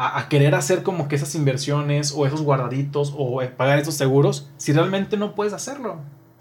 a, 0.00 0.18
a, 0.18 0.28
querer 0.30 0.54
hacer 0.54 0.82
como 0.82 1.08
que 1.08 1.16
esas 1.16 1.34
inversiones 1.34 2.14
o 2.16 2.24
esos 2.24 2.40
guardaditos 2.40 3.14
o 3.18 3.42
pagar 3.58 3.78
esos 3.78 3.96
seguros 3.96 4.48
si 4.56 4.72
realmente 4.72 5.18
no 5.18 5.34
puedes 5.34 5.52
hacerlo. 5.52 5.98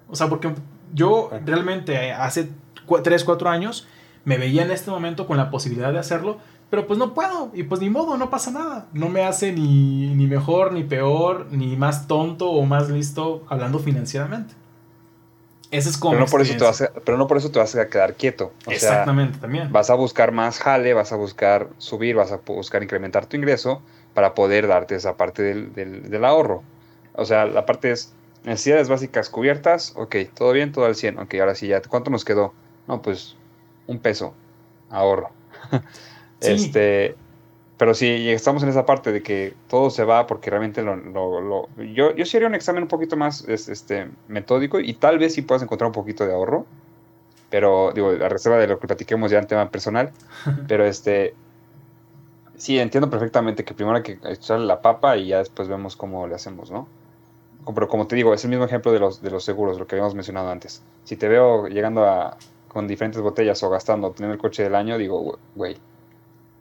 O 0.08 0.16
sea, 0.16 0.30
porque 0.30 0.54
yo 0.94 1.30
realmente 1.46 2.14
hace 2.14 2.52
3, 3.04 3.24
4 3.26 3.50
años 3.50 3.86
me 4.24 4.38
veía 4.38 4.64
en 4.64 4.72
este 4.72 4.92
momento 4.92 5.28
con 5.28 5.36
la 5.36 5.52
posibilidad 5.52 5.92
de 5.92 6.00
hacerlo, 6.00 6.38
pero 6.70 6.88
pues 6.88 6.98
no 6.98 7.14
puedo 7.14 7.52
y 7.54 7.64
pues 7.64 7.82
ni 7.82 7.90
modo, 7.90 8.16
no 8.16 8.30
pasa 8.30 8.50
nada. 8.52 8.88
No 8.94 9.10
me 9.10 9.24
hace 9.24 9.52
ni, 9.52 10.16
ni 10.16 10.26
mejor, 10.26 10.72
ni 10.72 10.86
peor, 10.86 11.48
ni 11.52 11.76
más 11.76 12.08
tonto 12.08 12.50
o 12.50 12.66
más 12.66 12.90
listo 12.90 13.44
hablando 13.50 13.80
financieramente. 13.80 14.54
Ese 15.72 15.90
es 15.90 15.98
como... 15.98 16.14
Pero 16.14 16.26
no, 16.26 16.32
por 16.32 16.42
eso 16.42 16.58
te 16.58 16.64
vas 16.64 16.82
a, 16.82 16.92
pero 17.06 17.18
no 17.18 17.28
por 17.28 17.38
eso 17.38 17.52
te 17.52 17.60
vas 17.60 17.76
a 17.76 17.88
quedar 17.88 18.16
quieto. 18.16 18.52
Exactamente, 18.68 19.38
también. 19.40 19.72
Vas 19.72 19.90
a 19.90 19.94
buscar 19.94 20.32
más 20.32 20.60
jale, 20.60 20.94
vas 20.94 21.12
a 21.12 21.16
buscar 21.16 21.70
subir, 21.78 22.16
vas 22.16 22.32
a 22.32 22.38
buscar 22.38 22.82
incrementar 22.82 23.28
tu 23.28 23.38
ingreso 23.38 23.82
para 24.14 24.34
poder 24.34 24.68
darte 24.68 24.96
esa 24.96 25.16
parte 25.16 25.44
del, 25.44 25.74
del, 25.74 26.10
del 26.10 26.26
ahorro. 26.26 26.64
O 27.14 27.26
sea, 27.26 27.46
la 27.46 27.66
parte 27.66 27.92
es 27.92 28.14
Necesidades 28.44 28.88
básicas 28.88 29.30
cubiertas, 29.30 29.94
ok, 29.98 30.16
todo 30.34 30.54
bien, 30.54 30.72
todo 30.72 30.86
al 30.86 30.96
100. 30.96 31.20
Ok, 31.20 31.36
ahora 31.36 31.56
sí 31.56 31.68
ya, 31.68 31.82
¿cuánto 31.82 32.10
nos 32.10 32.24
quedó? 32.24 32.54
No, 32.88 33.02
pues 33.02 33.36
un 33.88 34.00
peso, 34.00 34.34
ahorro. 34.90 35.32
Este, 36.42 37.18
pero 37.80 37.94
sí, 37.94 38.30
estamos 38.30 38.62
en 38.62 38.68
esa 38.68 38.86
parte 38.86 39.14
de 39.14 39.24
que 39.24 39.54
todo 39.70 39.90
se 39.90 40.04
va 40.04 40.28
porque 40.28 40.50
realmente 40.50 40.82
lo, 40.82 40.98
lo, 40.98 41.70
yo, 41.78 42.14
yo 42.14 42.26
sí 42.26 42.36
haría 42.36 42.50
un 42.50 42.56
examen 42.56 42.84
un 42.84 42.90
poquito 42.90 43.16
más 43.16 43.48
este, 43.48 44.10
metódico 44.28 44.82
y 44.82 44.96
tal 44.96 45.18
vez 45.18 45.34
sí 45.34 45.44
puedas 45.44 45.64
encontrar 45.64 45.88
un 45.88 45.94
poquito 45.94 46.28
de 46.28 46.34
ahorro, 46.34 46.66
pero 47.50 47.94
digo, 47.96 48.10
a 48.10 48.28
reserva 48.28 48.58
de 48.58 48.68
lo 48.68 48.78
que 48.80 48.88
platiquemos 48.88 49.32
ya 49.32 49.40
en 49.40 49.48
tema 49.48 49.72
personal, 49.72 50.12
pero 50.68 50.86
este, 50.86 51.34
sí, 52.58 52.78
entiendo 52.78 53.10
perfectamente 53.10 53.64
que 53.64 53.74
primero 53.74 53.96
hay 53.96 54.04
que 54.04 54.20
echarle 54.26 54.66
la 54.66 54.82
papa 54.82 55.16
y 55.16 55.28
ya 55.28 55.38
después 55.38 55.70
vemos 55.70 55.96
cómo 55.96 56.28
le 56.28 56.36
hacemos, 56.36 56.70
¿no? 56.72 56.86
pero 57.74 57.88
como 57.88 58.08
te 58.08 58.16
digo, 58.18 58.34
es 58.34 58.44
el 58.44 58.50
mismo 58.50 58.66
ejemplo 58.66 58.92
de 58.92 59.00
los, 59.00 59.22
de 59.22 59.32
los 59.32 59.46
seguros, 59.46 59.80
lo 59.80 59.88
que 59.88 59.96
habíamos 59.96 60.16
mencionado 60.16 60.50
antes. 60.50 60.82
Si 61.06 61.16
te 61.16 61.30
veo 61.30 61.68
llegando 61.68 62.04
a, 62.04 62.36
con 62.68 62.88
diferentes 62.88 63.22
botellas 63.22 63.64
o 63.64 63.70
gastando, 63.70 64.12
teniendo 64.12 64.34
el 64.34 64.42
coche 64.42 64.64
del 64.64 64.76
año, 64.76 64.98
digo, 64.98 65.40
güey, 65.56 65.78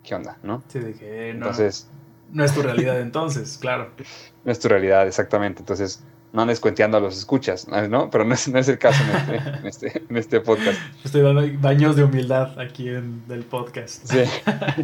¿qué 0.09 0.15
onda? 0.15 0.39
¿No? 0.43 0.63
Sí, 0.69 0.79
de 0.79 0.95
que 0.95 1.35
no, 1.35 1.47
entonces, 1.47 1.87
no 2.33 2.43
es 2.43 2.55
tu 2.55 2.63
realidad 2.63 2.99
entonces, 3.01 3.59
claro. 3.61 3.91
No 4.45 4.53
es 4.53 4.61
tu 4.61 4.69
realidad, 4.69 5.07
exactamente. 5.07 5.61
Entonces, 5.61 6.03
no 6.33 6.41
andes 6.41 6.59
cuenteando 6.59 6.97
a 6.97 7.01
los 7.01 7.19
escuchas, 7.19 7.69
¿no? 7.69 8.09
Pero 8.09 8.25
no 8.25 8.33
es, 8.33 8.49
no 8.49 8.59
es 8.59 8.69
el 8.69 8.79
caso 8.79 9.03
en 9.05 9.11
este, 9.11 9.59
en 9.59 9.67
este, 9.67 10.03
en 10.09 10.17
este 10.17 10.41
podcast. 10.41 10.79
Estoy 11.05 11.21
dando 11.21 11.43
baños 11.61 11.97
de 11.97 12.05
humildad 12.05 12.59
aquí 12.59 12.89
en 12.89 13.23
el 13.29 13.45
podcast. 13.45 14.07
Sí, 14.07 14.23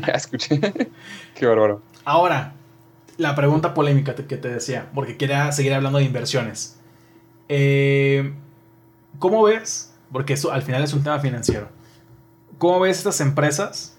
ya 0.06 0.12
escuché. 0.12 0.60
Qué 1.34 1.46
bárbaro. 1.46 1.80
Ahora, 2.04 2.52
la 3.16 3.34
pregunta 3.34 3.72
polémica 3.72 4.14
que 4.14 4.36
te 4.36 4.48
decía, 4.48 4.90
porque 4.94 5.16
quería 5.16 5.50
seguir 5.52 5.72
hablando 5.72 5.98
de 5.98 6.04
inversiones. 6.04 6.78
Eh, 7.48 8.34
¿Cómo 9.18 9.44
ves? 9.44 9.94
Porque 10.12 10.34
eso 10.34 10.52
al 10.52 10.60
final 10.60 10.82
es 10.82 10.92
un 10.92 11.02
tema 11.02 11.20
financiero. 11.20 11.68
¿Cómo 12.58 12.80
ves 12.80 12.98
estas 12.98 13.22
empresas 13.22 13.93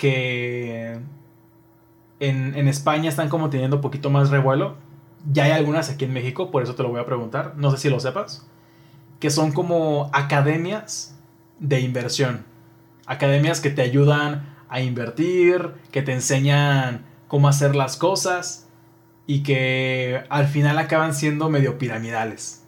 que 0.00 0.98
en, 2.20 2.54
en 2.54 2.68
España 2.68 3.10
están 3.10 3.28
como 3.28 3.50
teniendo 3.50 3.76
un 3.76 3.82
poquito 3.82 4.08
más 4.08 4.30
revuelo? 4.30 4.76
Ya 5.30 5.44
hay 5.44 5.50
algunas 5.50 5.90
aquí 5.90 6.06
en 6.06 6.14
México, 6.14 6.50
por 6.50 6.62
eso 6.62 6.74
te 6.74 6.82
lo 6.82 6.88
voy 6.88 7.00
a 7.00 7.04
preguntar. 7.04 7.52
No 7.56 7.70
sé 7.70 7.76
si 7.76 7.90
lo 7.90 8.00
sepas. 8.00 8.46
Que 9.18 9.28
son 9.28 9.52
como 9.52 10.08
academias 10.14 11.14
de 11.58 11.80
inversión. 11.80 12.46
Academias 13.04 13.60
que 13.60 13.68
te 13.68 13.82
ayudan 13.82 14.56
a 14.70 14.80
invertir, 14.80 15.72
que 15.92 16.00
te 16.00 16.14
enseñan 16.14 17.04
cómo 17.28 17.48
hacer 17.48 17.76
las 17.76 17.98
cosas 17.98 18.68
y 19.26 19.42
que 19.42 20.24
al 20.30 20.46
final 20.46 20.78
acaban 20.78 21.12
siendo 21.14 21.50
medio 21.50 21.76
piramidales. 21.76 22.64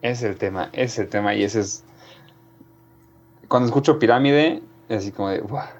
es 0.00 0.22
el 0.22 0.36
tema, 0.36 0.70
es 0.72 0.98
el 0.98 1.08
tema 1.08 1.34
y 1.34 1.44
ese 1.44 1.60
es... 1.60 1.84
Cuando 3.48 3.66
escucho 3.66 3.98
pirámide, 3.98 4.62
es 4.88 4.98
así 5.02 5.12
como 5.12 5.28
de, 5.28 5.40
¡buah! 5.42 5.77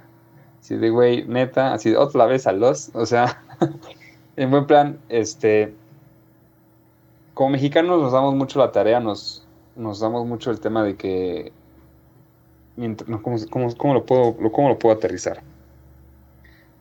Así 0.69 0.77
de, 0.77 0.91
güey, 0.91 1.25
neta, 1.25 1.73
así 1.73 1.89
de 1.89 1.97
otra 1.97 2.27
vez 2.27 2.47
a 2.47 2.53
los, 2.53 2.91
o 2.93 3.07
sea, 3.07 3.43
en 4.37 4.51
buen 4.51 4.67
plan, 4.67 4.99
este, 5.09 5.73
como 7.33 7.49
mexicanos 7.49 7.99
nos 8.03 8.13
damos 8.13 8.35
mucho 8.35 8.59
la 8.59 8.71
tarea, 8.71 9.01
nos, 9.01 9.47
nos 9.77 9.99
damos 9.99 10.27
mucho 10.27 10.51
el 10.51 10.61
tema 10.61 10.85
de 10.85 10.95
que, 10.95 11.53
¿cómo, 13.23 13.95
lo, 13.95 14.05
puedo, 14.05 14.37
¿cómo 14.53 14.69
lo 14.69 14.79
puedo 14.79 14.95
aterrizar? 14.95 15.41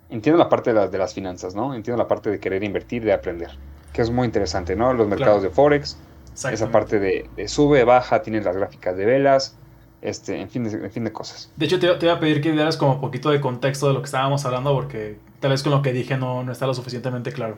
Entiendo 0.10 0.38
la 0.38 0.50
parte 0.50 0.72
de 0.72 0.82
las, 0.82 0.92
de 0.92 0.98
las 0.98 1.14
finanzas, 1.14 1.56
¿no? 1.56 1.74
Entiendo 1.74 2.04
la 2.04 2.10
parte 2.10 2.30
de 2.30 2.42
querer 2.42 2.66
invertir, 2.66 3.06
de 3.06 3.14
aprender, 3.14 3.52
que 3.94 4.02
es 4.02 4.12
muy 4.12 4.26
interesante, 4.26 4.76
¿no? 4.76 4.92
Los 4.92 5.08
mercados 5.08 5.44
de 5.44 5.50
Forex, 5.50 5.98
esa 6.34 6.70
parte 6.72 7.00
de, 7.00 7.48
sube, 7.48 7.86
baja, 7.86 8.22
tienen 8.22 8.44
las 8.44 8.58
gráficas 8.58 8.98
de 8.98 9.06
velas, 9.06 9.56
este, 10.02 10.40
en 10.40 10.50
fin 10.50 10.64
de, 10.64 10.72
en 10.72 10.92
fin 10.92 11.04
de 11.04 11.12
cosas. 11.12 11.52
De 11.56 11.66
hecho, 11.66 11.80
te, 11.80 11.88
te, 11.96 12.06
iba 12.06 12.16
a 12.16 12.20
pedir 12.20 12.42
que 12.42 12.52
dieras 12.52 12.78
como 12.78 12.94
un 12.94 13.02
poquito 13.02 13.30
de 13.30 13.42
contexto 13.42 13.88
de 13.88 13.94
lo 13.94 14.02
que 14.02 14.06
estábamos 14.06 14.46
hablando, 14.46 14.74
porque 14.74 15.18
tal 15.40 15.52
vez 15.52 15.64
con 15.64 15.72
lo 15.72 15.82
que 15.82 15.94
dije 15.94 16.18
no, 16.18 16.44
no 16.44 16.52
está 16.52 16.68
lo 16.68 16.74
suficientemente 16.74 17.32
claro. 17.32 17.58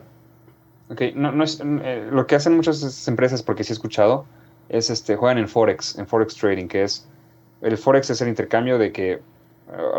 Ok, 0.90 1.02
no, 1.14 1.32
no 1.32 1.44
es, 1.44 1.60
eh, 1.62 2.08
lo 2.10 2.26
que 2.26 2.34
hacen 2.34 2.56
muchas 2.56 3.06
empresas, 3.06 3.42
porque 3.42 3.64
sí 3.64 3.72
he 3.72 3.74
escuchado, 3.74 4.26
es 4.68 4.90
este, 4.90 5.16
juegan 5.16 5.38
en 5.38 5.48
Forex, 5.48 5.98
en 5.98 6.06
Forex 6.06 6.34
Trading, 6.34 6.66
que 6.66 6.82
es, 6.82 7.08
el 7.62 7.76
Forex 7.76 8.10
es 8.10 8.20
el 8.22 8.28
intercambio 8.28 8.78
de 8.78 8.90
que 8.90 9.12
eh, 9.12 9.20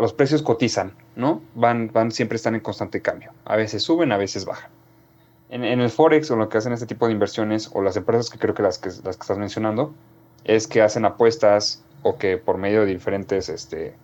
los 0.00 0.12
precios 0.12 0.42
cotizan, 0.42 0.92
¿no? 1.16 1.40
Van, 1.54 1.90
van, 1.92 2.10
siempre 2.10 2.36
están 2.36 2.54
en 2.54 2.60
constante 2.60 3.00
cambio. 3.00 3.32
A 3.44 3.56
veces 3.56 3.82
suben, 3.82 4.12
a 4.12 4.18
veces 4.18 4.44
bajan 4.44 4.70
en, 5.52 5.80
el 5.80 5.90
Forex 5.90 6.30
o 6.30 6.36
lo 6.36 6.48
que 6.48 6.58
hacen 6.58 6.72
este 6.72 6.86
tipo 6.86 7.06
de 7.06 7.12
inversiones 7.12 7.70
o 7.74 7.82
las 7.82 7.96
empresas 7.96 8.30
que 8.30 8.38
creo 8.38 8.54
que 8.54 8.62
las 8.62 8.78
que, 8.78 8.88
las 8.88 9.16
que 9.16 9.22
estás 9.22 9.36
mencionando 9.36 9.92
es 10.44 10.66
que 10.66 10.80
hacen 10.80 11.04
apuestas 11.04 11.84
o 12.02 12.18
que 12.18 12.38
por 12.38 12.58
medio 12.58 12.80
de 12.80 12.86
diferentes 12.86 13.48
este, 13.48 13.94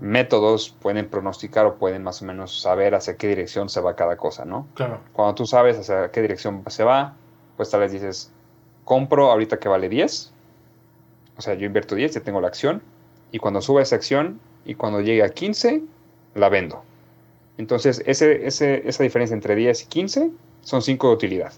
métodos 0.00 0.74
pueden 0.80 1.08
pronosticar 1.08 1.66
o 1.66 1.76
pueden 1.76 2.02
más 2.02 2.22
o 2.22 2.24
menos 2.24 2.60
saber 2.60 2.94
hacia 2.94 3.16
qué 3.16 3.28
dirección 3.28 3.68
se 3.68 3.80
va 3.80 3.96
cada 3.96 4.16
cosa, 4.16 4.44
¿no? 4.44 4.66
Claro. 4.74 5.00
Cuando 5.12 5.34
tú 5.34 5.46
sabes 5.46 5.78
hacia 5.78 6.10
qué 6.10 6.22
dirección 6.22 6.62
se 6.66 6.84
va, 6.84 7.14
pues 7.56 7.70
tal 7.70 7.80
vez 7.80 7.92
dices, 7.92 8.32
compro 8.84 9.30
ahorita 9.30 9.58
que 9.58 9.68
vale 9.68 9.88
10, 9.88 10.32
o 11.38 11.42
sea, 11.42 11.54
yo 11.54 11.66
invierto 11.66 11.94
10, 11.94 12.14
ya 12.14 12.20
tengo 12.20 12.40
la 12.40 12.48
acción, 12.48 12.82
y 13.32 13.38
cuando 13.38 13.60
suba 13.60 13.82
esa 13.82 13.96
acción 13.96 14.40
y 14.64 14.74
cuando 14.74 15.00
llegue 15.00 15.22
a 15.22 15.30
15, 15.30 15.82
la 16.34 16.48
vendo. 16.48 16.82
Entonces, 17.58 18.02
ese, 18.06 18.46
ese, 18.46 18.86
esa 18.86 19.02
diferencia 19.02 19.34
entre 19.34 19.54
10 19.54 19.82
y 19.82 19.86
15 19.86 20.30
son 20.60 20.82
cinco 20.82 21.08
de 21.08 21.14
utilidad. 21.14 21.52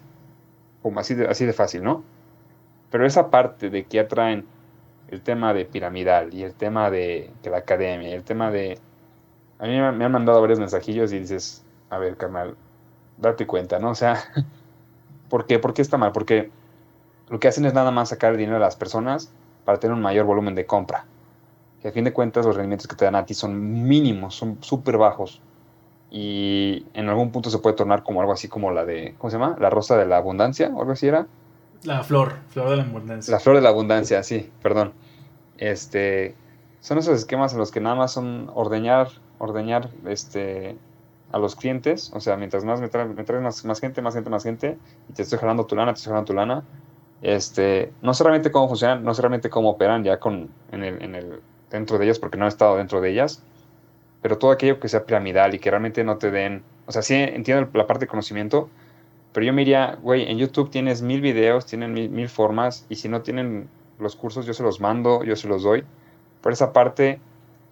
Como 0.83 1.01
así 1.01 1.15
de, 1.15 1.27
así 1.27 1.45
de 1.45 1.53
fácil, 1.53 1.83
¿no? 1.83 2.05
Pero 2.91 3.05
esa 3.05 3.31
parte 3.31 3.71
de 3.71 3.85
que 3.85 3.97
ya 3.97 4.09
traen 4.09 4.47
el 5.09 5.23
tema 5.23 5.55
de 5.55 5.65
piramidal 5.65 6.35
y 6.35 6.43
el 6.43 6.55
tema 6.55 6.91
de, 6.91 7.31
la 7.45 7.59
academia 7.59 8.11
y 8.11 8.13
el 8.13 8.25
tema 8.25 8.51
de... 8.51 8.79
A 9.59 9.67
mí 9.67 9.71
me 9.71 10.05
han 10.05 10.13
mandado 10.13 10.41
varios 10.41 10.61
mensajillos 10.61 11.13
y 11.13 11.19
dices, 11.19 11.65
a 11.91 11.99
ver, 11.99 12.17
carnal, 12.17 12.57
date 13.17 13.47
cuenta, 13.47 13.79
¿no? 13.79 13.91
O 13.91 13.95
sea, 13.95 14.23
¿por 15.29 15.47
qué? 15.47 15.59
¿Por 15.59 15.75
qué 15.75 15.83
está 15.83 15.97
mal? 15.97 16.13
Porque 16.13 16.51
lo 17.29 17.41
que 17.41 17.49
hacen 17.49 17.67
es 17.67 17.75
nada 17.75 17.91
más 17.91 18.11
sacar 18.11 18.37
dinero 18.37 18.55
de 18.55 18.61
las 18.61 18.77
personas 18.77 19.33
para 19.65 19.81
tener 19.81 19.95
un 19.95 20.03
mayor 20.03 20.27
volumen 20.27 20.55
de 20.55 20.67
compra. 20.67 21.07
Que 21.83 21.89
a 21.89 21.93
fin 21.93 22.05
de 22.05 22.13
cuentas 22.13 22.47
los 22.47 22.57
rendimientos 22.57 22.87
que 22.87 22.97
te 22.97 23.05
dan 23.05 23.17
a 23.17 23.27
ti 23.27 23.35
son 23.35 23.83
mínimos, 23.87 24.35
son 24.35 24.59
súper 24.63 24.97
bajos 24.97 25.41
y 26.11 26.87
en 26.95 27.09
algún 27.09 27.31
punto 27.31 27.51
se 27.51 27.59
puede 27.59 27.77
tornar 27.77 28.03
como 28.03 28.21
algo 28.21 28.33
así 28.33 28.49
como 28.49 28.71
la 28.71 28.85
de, 28.85 29.15
¿cómo 29.19 29.31
se 29.31 29.39
llama? 29.39 29.57
La 29.61 29.71
rosa 29.71 29.97
de 29.97 30.07
la 30.07 30.17
abundancia 30.17 30.71
o 30.75 30.81
algo 30.81 30.93
así 30.93 31.07
era. 31.07 31.27
La 31.85 32.03
flor, 32.03 32.35
flor 32.49 32.71
de 32.71 32.77
la 32.77 32.83
abundancia. 32.83 33.33
La 33.33 33.41
flor 33.41 33.57
de 33.57 33.63
la 33.63 33.69
abundancia, 33.69 34.23
sí, 34.23 34.51
perdón. 34.63 34.93
Este, 35.59 36.35
son 36.81 36.99
esos 36.99 37.19
esquemas 37.19 37.53
en 37.53 37.59
los 37.59 37.71
que 37.71 37.81
nada 37.81 37.95
más 37.95 38.13
son 38.13 38.51
ordeñar, 38.55 39.09
ordeñar, 39.39 39.91
este, 40.07 40.77
a 41.33 41.39
los 41.39 41.57
clientes, 41.57 42.11
o 42.15 42.21
sea, 42.21 42.37
mientras 42.37 42.65
más 42.65 42.81
me 42.81 42.89
más, 43.41 43.65
más, 43.65 43.81
gente, 43.81 44.03
más 44.03 44.15
gente, 44.15 44.31
más 44.31 44.43
gente, 44.43 44.79
y 45.09 45.13
te 45.13 45.23
estoy 45.23 45.39
jalando 45.39 45.67
tu 45.67 45.77
lana, 45.77 45.93
te 45.93 45.99
estoy 45.99 46.11
jalando 46.11 46.27
tu 46.27 46.35
lana, 46.35 46.65
este, 47.21 47.93
no 48.01 48.15
sé 48.15 48.25
realmente 48.25 48.51
cómo 48.51 48.69
funcionan, 48.69 49.05
no 49.05 49.13
sé 49.15 49.23
realmente 49.23 49.51
cómo 49.51 49.71
operan 49.71 50.05
ya 50.05 50.19
con, 50.19 50.49
en 50.73 50.85
el, 50.85 51.03
en 51.03 51.15
el, 51.15 51.41
dentro 51.71 51.99
de 51.99 52.07
ellas, 52.07 52.19
porque 52.19 52.39
no 52.39 52.47
he 52.47 52.49
estado 52.49 52.77
dentro 52.77 53.01
de 53.01 53.11
ellas, 53.11 53.43
pero 54.23 54.39
todo 54.39 54.51
aquello 54.51 54.81
que 54.81 54.89
sea 54.89 55.05
piramidal 55.05 55.55
y 55.55 55.59
que 55.59 55.71
realmente 55.71 56.03
no 56.03 56.17
te 56.17 56.31
den, 56.31 56.63
o 56.87 56.93
sea, 56.93 57.03
sí 57.03 57.15
entiendo 57.15 57.69
la 57.75 57.87
parte 57.87 58.07
de 58.07 58.09
conocimiento, 58.09 58.71
pero 59.39 59.47
yo 59.47 59.53
me 59.53 59.61
diría, 59.61 59.97
güey, 60.03 60.29
en 60.29 60.37
YouTube 60.37 60.69
tienes 60.69 61.01
mil 61.01 61.21
videos, 61.21 61.65
tienen 61.65 61.93
mil, 61.93 62.29
formas, 62.29 62.85
y 62.89 62.97
si 62.97 63.09
no 63.09 63.23
tienen 63.23 63.69
los 64.01 64.17
cursos, 64.17 64.47
yo 64.47 64.53
se 64.53 64.65
los 64.65 64.81
mando, 64.81 65.23
yo 65.23 65.37
se 65.37 65.47
los 65.47 65.63
doy. 65.63 65.85
Por 66.41 66.51
esa 66.51 66.73
parte 66.73 67.21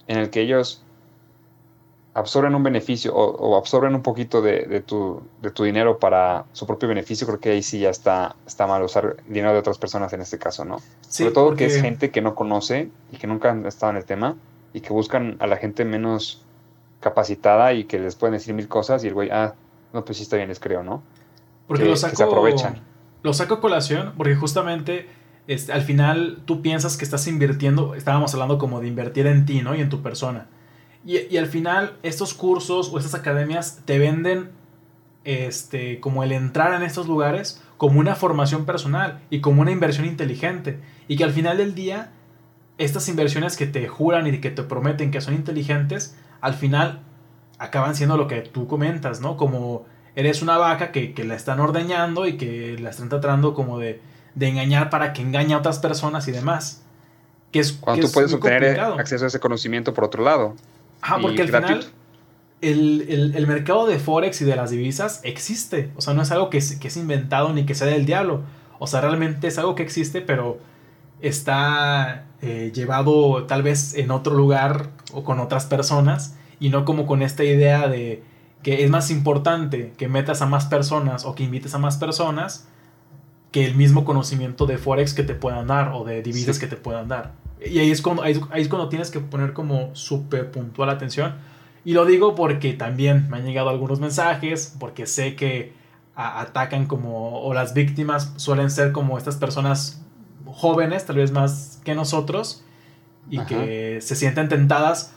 en 0.07 0.19
el 0.19 0.31
que 0.31 0.43
ellos 0.43 0.85
absorben 2.15 2.55
un 2.55 2.63
beneficio 2.63 3.13
o, 3.17 3.57
absorben 3.57 3.97
un 3.97 4.03
poquito 4.03 4.43
de, 4.43 4.81
tu, 4.87 5.21
de, 5.43 5.51
tu, 5.51 5.65
dinero 5.65 5.99
para 5.99 6.45
su 6.53 6.69
propio 6.69 6.89
beneficio, 6.89 7.27
creo 7.27 7.41
que 7.41 7.51
ahí 7.51 7.65
sí 7.65 7.81
ya 7.81 7.91
está, 7.91 8.37
está 8.47 8.69
mal 8.69 8.85
usar 8.85 9.17
dinero 9.27 9.53
de 9.53 9.59
otras 9.59 9.79
personas 9.79 10.13
en 10.13 10.21
este 10.21 10.39
caso, 10.39 10.65
¿no? 10.65 10.77
Sobre 11.01 11.33
todo 11.33 11.57
que 11.57 11.67
es 11.67 11.83
gente 11.83 12.13
que 12.13 12.21
no 12.21 12.37
conoce 12.37 12.93
y 13.11 13.17
que 13.17 13.27
nunca 13.27 13.51
han 13.51 13.67
estado 13.67 13.91
en 13.91 13.97
el 13.97 14.05
tema 14.05 14.37
y 14.73 14.83
que 14.83 14.93
buscan 14.93 15.35
a 15.41 15.49
la 15.49 15.57
gente 15.57 15.85
menos 15.85 16.45
capacitada 17.01 17.73
y 17.73 17.87
que 17.87 17.99
les 17.99 18.15
pueden 18.15 18.35
decir 18.35 18.55
mil 18.55 18.69
cosas 18.69 19.03
y 19.03 19.09
el 19.09 19.15
güey, 19.15 19.31
ah, 19.33 19.57
no, 19.93 20.05
pues 20.05 20.19
sí 20.19 20.23
está 20.23 20.37
bien, 20.37 20.49
les 20.49 20.61
creo, 20.61 20.85
¿no? 20.85 21.03
Porque 21.67 21.85
lo 21.85 21.97
saco, 21.97 22.17
se 22.17 22.23
aprovechan. 22.25 22.81
Lo 23.23 23.33
saco 23.33 23.55
a 23.55 23.61
colación 23.61 24.13
porque 24.17 24.37
justamente 24.37 25.09
este, 25.47 25.73
al 25.73 25.83
final 25.83 26.43
tú 26.45 26.63
piensas 26.63 26.97
que 26.97 27.05
estás 27.05 27.27
invirtiendo, 27.27 27.95
estábamos 27.95 28.33
hablando 28.35 28.59
como 28.59 28.81
de 28.81 28.89
invertir 28.89 29.27
en 29.27 29.47
ti, 29.47 29.63
¿no? 29.63 29.75
Y 29.75 29.81
en 29.81 29.89
tu 29.89 30.03
persona. 30.03 30.47
Y, 31.05 31.19
y 31.33 31.37
al 31.39 31.47
final 31.47 31.97
estos 32.03 32.35
cursos 32.35 32.91
o 32.93 32.99
estas 32.99 33.15
academias 33.15 33.83
te 33.85 33.99
venden 33.99 34.51
este, 35.25 35.99
como 36.01 36.23
el 36.23 36.33
entrar 36.33 36.73
en 36.75 36.83
estos 36.83 37.09
lugares 37.09 37.63
como 37.77 38.01
una 38.01 38.15
formación 38.15 38.65
personal 38.65 39.21
y 39.29 39.41
como 39.41 39.61
una 39.61 39.73
inversión 39.73 40.07
inteligente. 40.07 40.81
Y 41.09 41.17
que 41.17 41.25
al 41.25 41.33
final 41.33 41.59
del 41.59 41.75
día 41.75 42.13
estas 42.79 43.09
inversiones 43.09 43.57
que 43.57 43.67
te 43.67 43.89
juran 43.89 44.27
y 44.27 44.39
que 44.39 44.51
te 44.51 44.63
prometen 44.63 45.11
que 45.11 45.21
son 45.21 45.35
inteligentes, 45.35 46.17
al 46.41 46.55
final 46.55 47.01
acaban 47.59 47.95
siendo 47.95 48.17
lo 48.17 48.29
que 48.29 48.43
tú 48.43 48.67
comentas, 48.67 49.21
¿no? 49.21 49.37
Como 49.37 49.87
eres 50.17 50.43
una 50.43 50.59
vaca 50.59 50.91
que, 50.91 51.15
la 51.25 51.37
están 51.37 51.61
ordeñando 51.61 52.27
y 52.27 52.37
que 52.37 52.77
la 52.81 52.91
están 52.91 53.09
tratando 53.09 53.55
como 53.55 53.79
de, 53.79 54.01
engañar 54.41 54.91
para 54.91 55.13
que 55.13 55.23
engañe 55.23 55.55
a 55.55 55.59
otras 55.59 55.79
personas 55.79 56.27
y 56.27 56.33
demás. 56.33 56.83
Que 57.53 57.61
es, 57.61 57.73
Cuando 57.73 58.07
tú 58.07 58.13
puedes 58.13 58.33
obtener 58.33 58.81
acceso 58.81 59.25
a 59.25 59.29
ese 59.29 59.39
conocimiento 59.39 59.95
por 59.95 60.05
otro 60.05 60.25
lado. 60.25 60.57
Ajá, 61.01 61.19
porque 61.21 61.43
al 61.43 61.49
final 61.49 61.87
el, 62.61 63.33
el, 63.37 63.47
mercado 63.47 63.87
de 63.87 63.99
Forex 63.99 64.41
y 64.41 64.45
de 64.45 64.57
las 64.57 64.71
divisas 64.71 65.21
existe. 65.23 65.93
O 65.95 66.01
sea, 66.01 66.15
no 66.15 66.23
es 66.23 66.31
algo 66.33 66.51
que 66.51 66.61
que 66.81 66.89
es 66.89 66.97
inventado 66.97 67.53
ni 67.53 67.65
que 67.65 67.75
sea 67.75 67.87
del 67.87 68.07
diablo. 68.07 68.43
O 68.79 68.87
sea, 68.87 69.01
realmente 69.03 69.47
es 69.47 69.59
algo 69.59 69.75
que 69.75 69.83
existe, 69.83 70.23
pero 70.23 70.59
está 71.21 72.27
eh, 72.43 72.73
llevado 72.75 73.45
tal 73.45 73.63
vez 73.63 73.95
en 73.95 74.11
otro 74.11 74.35
lugar 74.35 74.91
o 75.13 75.25
con 75.25 75.41
otras 75.41 75.67
personas 75.67 76.37
y 76.61 76.69
no 76.69 76.85
como 76.85 77.07
con 77.07 77.23
esta 77.23 77.45
idea 77.45 77.89
de 77.89 78.23
que 78.67 78.83
es 78.83 78.91
más 78.91 79.13
importante 79.13 79.93
que 79.97 80.09
metas 80.09 80.43
a 80.43 80.47
más 80.47 80.67
personas 80.67 81.25
o 81.25 81.37
que 81.37 81.45
invites 81.45 81.73
a 81.77 81.79
más 81.79 81.99
personas 81.99 82.67
que 83.53 83.65
el 83.65 83.77
mismo 83.77 84.05
conocimiento 84.05 84.67
de 84.67 84.77
Forex 84.77 85.15
que 85.15 85.23
te 85.23 85.37
puedan 85.37 85.69
dar 85.69 85.93
o 85.93 86.03
de 86.03 86.21
divisas 86.21 86.59
que 86.59 86.67
te 86.67 86.75
puedan 86.75 87.07
dar. 87.07 87.31
Y 87.65 87.79
ahí 87.79 87.93
es 87.93 88.03
cuando, 88.03 88.25
ahí, 88.25 88.33
es 88.57 88.69
cuando 88.69 88.89
tienes 88.89 89.13
que 89.13 89.21
poner 89.21 89.53
como 89.53 89.95
súper 89.95 90.51
puntual 90.51 90.91
atención. 90.91 91.37
Y 91.85 91.93
lo 91.93 92.07
digo 92.07 92.35
porque 92.35 92.73
también 92.73 93.31
me 93.31 93.37
han 93.37 93.45
llegado 93.45 93.69
algunos 93.69 94.01
mensajes, 94.01 94.75
porque 94.81 95.07
sé 95.07 95.37
que 95.37 95.73
atacan 96.17 96.87
como, 96.87 97.43
o 97.43 97.55
las 97.55 97.73
víctimas 97.73 98.33
suelen 98.35 98.73
ser 98.73 98.91
como 98.91 99.17
estas 99.17 99.37
personas 99.37 100.03
jóvenes, 100.45 101.07
tal 101.07 101.19
vez 101.19 101.31
más 101.31 101.81
que 101.85 101.95
nosotros, 101.95 102.65
y 103.31 103.39
que 103.45 104.01
se 104.01 104.17
sienten 104.17 104.49
tentadas 104.49 105.15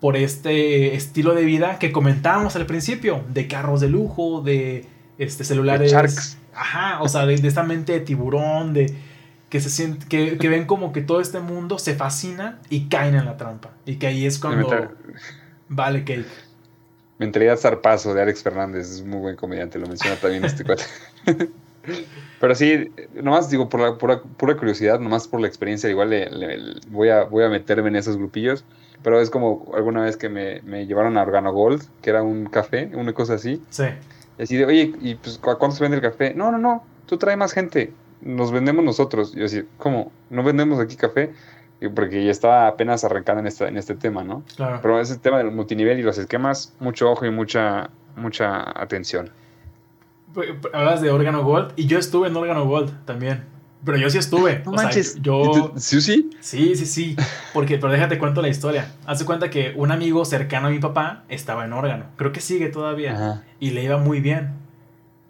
por 0.00 0.16
este 0.16 0.94
estilo 0.94 1.34
de 1.34 1.44
vida 1.44 1.78
que 1.78 1.92
comentábamos 1.92 2.56
al 2.56 2.66
principio, 2.66 3.22
de 3.28 3.46
carros 3.46 3.80
de 3.80 3.88
lujo, 3.88 4.40
de 4.40 4.86
este, 5.18 5.44
celulares. 5.44 6.38
Ajá, 6.54 7.02
o 7.02 7.08
sea, 7.08 7.26
de, 7.26 7.34
esta 7.34 7.62
mente 7.62 7.92
de 7.92 8.00
tiburón, 8.00 8.72
de 8.72 8.94
que 9.50 9.60
se 9.60 9.68
siente, 9.68 10.06
que, 10.08 10.48
ven 10.48 10.66
como 10.66 10.92
que 10.92 11.02
todo 11.02 11.20
este 11.20 11.40
mundo 11.40 11.78
se 11.78 11.94
fascina 11.94 12.58
y 12.70 12.88
caen 12.88 13.14
en 13.14 13.26
la 13.26 13.36
trampa. 13.36 13.70
Y 13.84 13.96
que 13.96 14.06
ahí 14.06 14.26
es 14.26 14.38
cuando 14.38 14.90
vale 15.68 16.04
cake. 16.04 16.26
Mentalidad 17.18 17.58
zarpazo 17.58 18.14
de 18.14 18.22
Alex 18.22 18.42
Fernández, 18.42 18.90
es 18.90 19.04
muy 19.04 19.20
buen 19.20 19.36
comediante, 19.36 19.78
lo 19.78 19.86
menciona 19.86 20.16
también 20.16 20.44
este 20.44 20.64
cuate. 20.64 20.84
Pero 22.40 22.54
sí, 22.54 22.90
nomás 23.14 23.50
digo, 23.50 23.68
por 23.68 23.80
la 23.80 23.98
pura, 23.98 24.22
pura 24.36 24.56
curiosidad, 24.56 24.98
nomás 24.98 25.28
por 25.28 25.40
la 25.40 25.46
experiencia, 25.46 25.90
igual 25.90 26.10
le, 26.10 26.80
voy, 26.88 27.08
a, 27.10 27.24
voy 27.24 27.44
a 27.44 27.48
meterme 27.48 27.88
en 27.88 27.96
esos 27.96 28.16
grupillos. 28.16 28.64
Pero 29.02 29.20
es 29.20 29.30
como 29.30 29.70
alguna 29.74 30.02
vez 30.02 30.16
que 30.16 30.28
me, 30.28 30.60
me 30.62 30.86
llevaron 30.86 31.16
a 31.16 31.22
Organo 31.22 31.52
Gold, 31.52 31.82
que 32.02 32.10
era 32.10 32.22
un 32.22 32.46
café, 32.46 32.90
una 32.94 33.12
cosa 33.12 33.34
así. 33.34 33.62
Sí. 33.70 33.84
Y 34.38 34.42
así 34.42 34.56
de, 34.56 34.64
oye, 34.66 34.92
¿y 35.00 35.14
pues 35.14 35.38
cuánto 35.38 35.72
se 35.72 35.82
vende 35.82 35.96
el 35.96 36.02
café? 36.02 36.34
No, 36.34 36.50
no, 36.52 36.58
no, 36.58 36.84
tú 37.06 37.16
trae 37.16 37.36
más 37.36 37.52
gente. 37.52 37.92
nos 38.20 38.52
vendemos 38.52 38.84
nosotros. 38.84 39.32
Yo 39.32 39.42
decía, 39.42 39.64
¿cómo? 39.78 40.12
¿No 40.28 40.42
vendemos 40.42 40.78
aquí 40.80 40.96
café? 40.96 41.32
porque 41.94 42.22
ya 42.22 42.30
estaba 42.30 42.66
apenas 42.66 43.04
arrancando 43.04 43.40
en, 43.40 43.46
esta, 43.46 43.66
en 43.66 43.78
este 43.78 43.94
tema, 43.94 44.22
¿no? 44.22 44.42
Claro. 44.54 44.80
Pero 44.82 45.00
ese 45.00 45.16
tema 45.16 45.38
del 45.38 45.50
multinivel 45.50 45.98
y 45.98 46.02
los 46.02 46.18
esquemas, 46.18 46.74
mucho 46.78 47.10
ojo 47.10 47.24
y 47.24 47.30
mucha, 47.30 47.88
mucha 48.16 48.78
atención. 48.78 49.30
Hablas 50.72 51.00
de 51.00 51.10
órgano 51.10 51.42
gold 51.44 51.72
y 51.76 51.86
yo 51.86 51.98
estuve 51.98 52.28
en 52.28 52.36
órgano 52.36 52.64
gold 52.66 52.92
también. 53.04 53.44
Pero 53.84 53.96
yo 53.96 54.10
sí 54.10 54.18
estuve. 54.18 54.62
No 54.64 54.72
manches. 54.72 55.20
yo... 55.22 55.72
¿Sí, 55.76 56.00
sí? 56.00 56.30
Sí, 56.40 56.76
sí, 56.76 56.86
sí. 56.86 57.16
Porque, 57.54 57.78
pero 57.78 57.92
déjate 57.92 58.18
cuento 58.18 58.42
la 58.42 58.48
historia. 58.48 58.92
Hace 59.06 59.24
cuenta 59.24 59.48
que 59.48 59.72
un 59.74 59.90
amigo 59.90 60.24
cercano 60.24 60.66
a 60.66 60.70
mi 60.70 60.78
papá 60.78 61.24
estaba 61.28 61.64
en 61.64 61.72
órgano. 61.72 62.04
Creo 62.16 62.32
que 62.32 62.40
sigue 62.40 62.68
todavía. 62.68 63.44
Y 63.58 63.70
le 63.70 63.82
iba 63.82 63.96
muy 63.96 64.20
bien. 64.20 64.54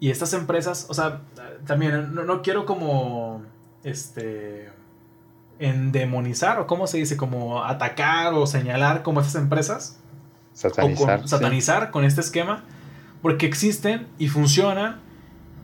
Y 0.01 0.09
estas 0.09 0.33
empresas, 0.33 0.87
o 0.89 0.93
sea, 0.93 1.21
también 1.65 2.13
no, 2.13 2.23
no 2.23 2.41
quiero 2.41 2.65
como, 2.65 3.43
este, 3.83 4.69
en 5.59 5.91
demonizar, 5.91 6.59
o 6.59 6.65
cómo 6.65 6.87
se 6.87 6.97
dice, 6.97 7.17
como 7.17 7.63
atacar 7.63 8.33
o 8.33 8.47
señalar 8.47 9.03
como 9.03 9.21
estas 9.21 9.35
empresas. 9.35 9.99
Satanizar. 10.53 11.27
satanizar 11.27 11.91
con 11.91 12.03
este 12.03 12.19
esquema. 12.19 12.63
Porque 13.21 13.45
existen 13.45 14.07
y 14.17 14.27
funcionan. 14.27 14.99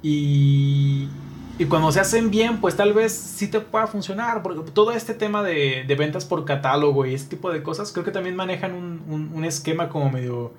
Y, 0.02 1.10
y 1.58 1.66
cuando 1.66 1.92
se 1.92 2.00
hacen 2.00 2.30
bien, 2.30 2.62
pues 2.62 2.76
tal 2.76 2.94
vez 2.94 3.14
sí 3.14 3.48
te 3.48 3.60
pueda 3.60 3.88
funcionar. 3.88 4.44
Porque 4.44 4.72
todo 4.72 4.92
este 4.92 5.14
tema 5.14 5.44
de, 5.44 5.84
de 5.88 5.96
ventas 5.96 6.26
por 6.26 6.46
catálogo 6.46 7.06
y 7.06 7.14
este 7.14 7.36
tipo 7.36 7.52
de 7.52 7.64
cosas, 7.64 7.92
creo 7.92 8.06
que 8.06 8.12
también 8.12 8.36
manejan 8.36 8.74
un, 8.74 9.02
un, 9.08 9.32
un 9.34 9.46
esquema 9.46 9.90
como 9.90 10.12
medio 10.12 10.54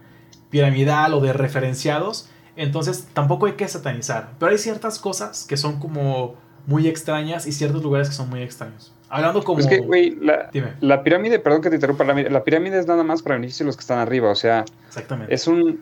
piramidal 0.51 1.15
o 1.15 1.21
de 1.21 1.33
referenciados. 1.33 2.31
Entonces 2.57 3.07
tampoco 3.13 3.47
hay 3.47 3.53
que 3.53 3.69
satanizar. 3.69 4.31
Pero 4.39 4.51
hay 4.51 4.59
ciertas 4.59 4.99
cosas 4.99 5.47
que 5.49 5.57
son 5.57 5.79
como 5.79 6.35
muy 6.67 6.87
extrañas 6.87 7.47
y 7.47 7.53
ciertos 7.53 7.83
lugares 7.83 8.09
que 8.09 8.15
son 8.15 8.29
muy 8.29 8.43
extraños. 8.43 8.93
Hablando 9.09 9.43
como. 9.43 9.61
Es 9.61 9.67
que, 9.67 9.79
güey, 9.79 10.17
la, 10.21 10.51
la, 10.81 11.03
pirámide, 11.03 11.39
perdón 11.39 11.63
que 11.63 11.71
te 11.71 11.77
interrumpa, 11.77 12.05
la, 12.05 12.15
la, 12.15 12.45
pirámide 12.45 12.79
es 12.79 12.87
nada 12.87 13.03
más 13.03 13.23
para 13.23 13.37
beneficio 13.37 13.65
de 13.65 13.69
los 13.69 13.77
que 13.77 13.81
están 13.81 13.99
arriba. 13.99 14.31
O 14.31 14.35
sea, 14.35 14.65
Exactamente. 14.87 15.33
es 15.35 15.47
un. 15.47 15.81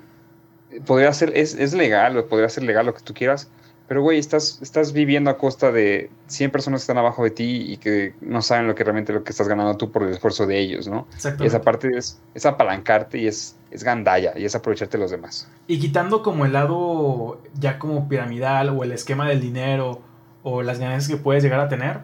Podría 0.84 1.12
ser, 1.12 1.32
es, 1.36 1.54
es 1.54 1.72
legal, 1.72 2.24
podría 2.24 2.48
ser 2.48 2.64
legal 2.64 2.86
lo 2.86 2.94
que 2.94 3.02
tú 3.02 3.14
quieras, 3.14 3.48
pero, 3.88 4.02
güey, 4.02 4.18
estás, 4.18 4.58
estás 4.62 4.92
viviendo 4.92 5.30
a 5.30 5.38
costa 5.38 5.70
de 5.70 6.10
100 6.26 6.50
personas 6.50 6.80
que 6.80 6.82
están 6.82 6.98
abajo 6.98 7.22
de 7.22 7.30
ti 7.30 7.66
y 7.68 7.76
que 7.76 8.14
no 8.20 8.42
saben 8.42 8.66
lo 8.66 8.74
que 8.74 8.82
realmente 8.82 9.12
lo 9.12 9.22
que 9.22 9.30
estás 9.30 9.46
ganando 9.46 9.76
tú 9.76 9.92
por 9.92 10.02
el 10.02 10.08
esfuerzo 10.08 10.44
de 10.46 10.58
ellos, 10.58 10.88
¿no? 10.88 11.06
Y 11.38 11.46
esa 11.46 11.60
parte 11.60 11.96
es, 11.96 12.20
es 12.34 12.46
apalancarte 12.46 13.18
y 13.18 13.28
es, 13.28 13.56
es 13.70 13.84
gandalla 13.84 14.32
y 14.36 14.44
es 14.44 14.56
aprovecharte 14.56 14.96
de 14.96 15.02
los 15.02 15.12
demás. 15.12 15.48
Y 15.68 15.78
quitando 15.78 16.22
como 16.22 16.44
el 16.44 16.52
lado 16.52 17.40
ya 17.60 17.78
como 17.78 18.08
piramidal 18.08 18.70
o 18.70 18.82
el 18.82 18.90
esquema 18.90 19.28
del 19.28 19.40
dinero 19.40 20.00
o 20.42 20.62
las 20.62 20.80
ganancias 20.80 21.08
que 21.08 21.22
puedes 21.22 21.44
llegar 21.44 21.60
a 21.60 21.68
tener, 21.68 22.00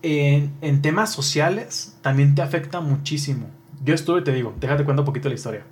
en, 0.00 0.82
temas 0.82 1.12
sociales 1.12 1.98
también 2.00 2.34
te 2.34 2.40
afecta 2.40 2.80
muchísimo. 2.80 3.48
Yo 3.82 3.94
estuve, 3.94 4.22
te 4.22 4.32
digo, 4.32 4.54
déjate 4.58 4.84
cuento 4.84 5.02
un 5.02 5.06
poquito 5.06 5.28
la 5.28 5.34
historia. 5.34 5.64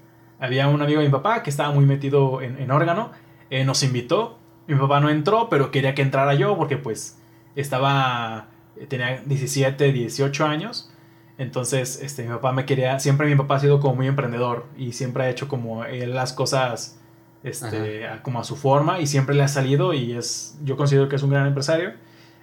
Había 0.43 0.66
un 0.66 0.82
amigo 0.82 0.99
de 0.99 1.07
mi 1.07 1.12
papá 1.12 1.45
que 1.45 1.51
estaba 1.51 1.70
muy 1.70 1.86
metido 1.86 2.43
en, 2.43 2.68
órgano, 2.72 3.12
eh, 3.49 3.64
nos 3.64 3.84
invitó, 3.84 4.38
mi 4.66 4.74
papá 4.74 4.99
no 4.99 5.09
entró, 5.09 5.49
pero 5.49 5.70
quería 5.70 5.95
que 5.95 6.03
entrara 6.03 6.34
yo 6.34 6.57
porque 6.57 6.76
pues 6.76 7.16
estaba, 7.55 8.49
tenía 8.88 9.22
17, 9.24 9.93
18 9.93 10.45
años. 10.45 10.93
Entonces, 11.38 12.01
este, 12.03 12.24
mi 12.24 12.30
papá 12.30 12.51
me 12.51 12.66
quería, 12.66 12.99
siempre 12.99 13.28
mi 13.28 13.36
papá 13.36 13.55
ha 13.55 13.61
sido 13.61 13.78
como 13.78 13.95
muy 13.95 14.09
emprendedor 14.09 14.66
y 14.76 14.95
siempre 14.95 15.22
ha 15.22 15.30
hecho 15.30 15.47
como 15.47 15.84
las 15.84 16.32
cosas 16.32 16.99
este, 17.45 18.09
como 18.22 18.40
a 18.40 18.45
su 18.45 18.57
forma 18.57 18.99
y 18.99 19.07
siempre 19.07 19.36
le 19.36 19.45
ha 19.45 19.49
salido 19.49 19.95
y 19.95 20.12
es, 20.12 20.59
yo 20.64 20.76
considero 20.76 21.09
que 21.09 21.14
es 21.14 21.22
un 21.22 21.30
gran 21.30 21.47
empresario. 21.47 21.93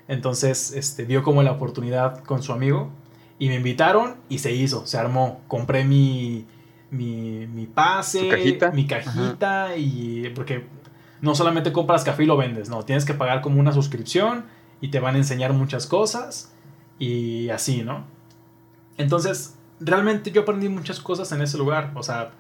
Entonces, 0.08 0.72
este, 0.72 1.06
dio 1.06 1.22
como 1.22 1.43
la 1.43 1.52
oportunidad 1.52 2.24
con 2.24 2.43
su 2.43 2.54
amigo 2.54 2.91
y 3.39 3.50
me 3.50 3.56
invitaron 3.56 4.16
y 4.30 4.39
se 4.39 4.54
hizo, 4.54 4.88
se 4.88 4.97
armó. 4.97 5.41
Compré 5.50 5.84
mi, 5.84 6.45
mi, 6.92 7.48
mi 7.48 7.66
pase, 7.66 8.22
mi 8.74 8.88
cajita 8.88 9.76
y 9.78 10.32
porque 10.36 10.66
no 11.22 11.36
solamente 11.36 11.72
compras 11.72 12.04
café 12.04 12.24
y 12.24 12.26
lo 12.26 12.38
vendes, 12.38 12.70
no, 12.70 12.84
tienes 12.84 13.06
que 13.06 13.14
pagar 13.14 13.42
como 13.42 13.60
una 13.60 13.72
suscripción 13.72 14.46
y 14.82 14.90
te 14.90 15.00
van 15.00 15.16
a 15.16 15.18
enseñar 15.18 15.54
muchas 15.54 15.88
cosas 15.88 16.54
y 16.98 17.50
así, 17.50 17.84
¿no? 17.84 18.06
Entonces, 18.98 19.56
realmente 19.80 20.32
yo 20.32 20.42
aprendí 20.42 20.70
muchas 20.70 21.00
cosas 21.00 21.32
en 21.32 21.42
ese 21.42 21.58
lugar, 21.58 21.92
o 21.96 22.04
sea, 22.04 22.32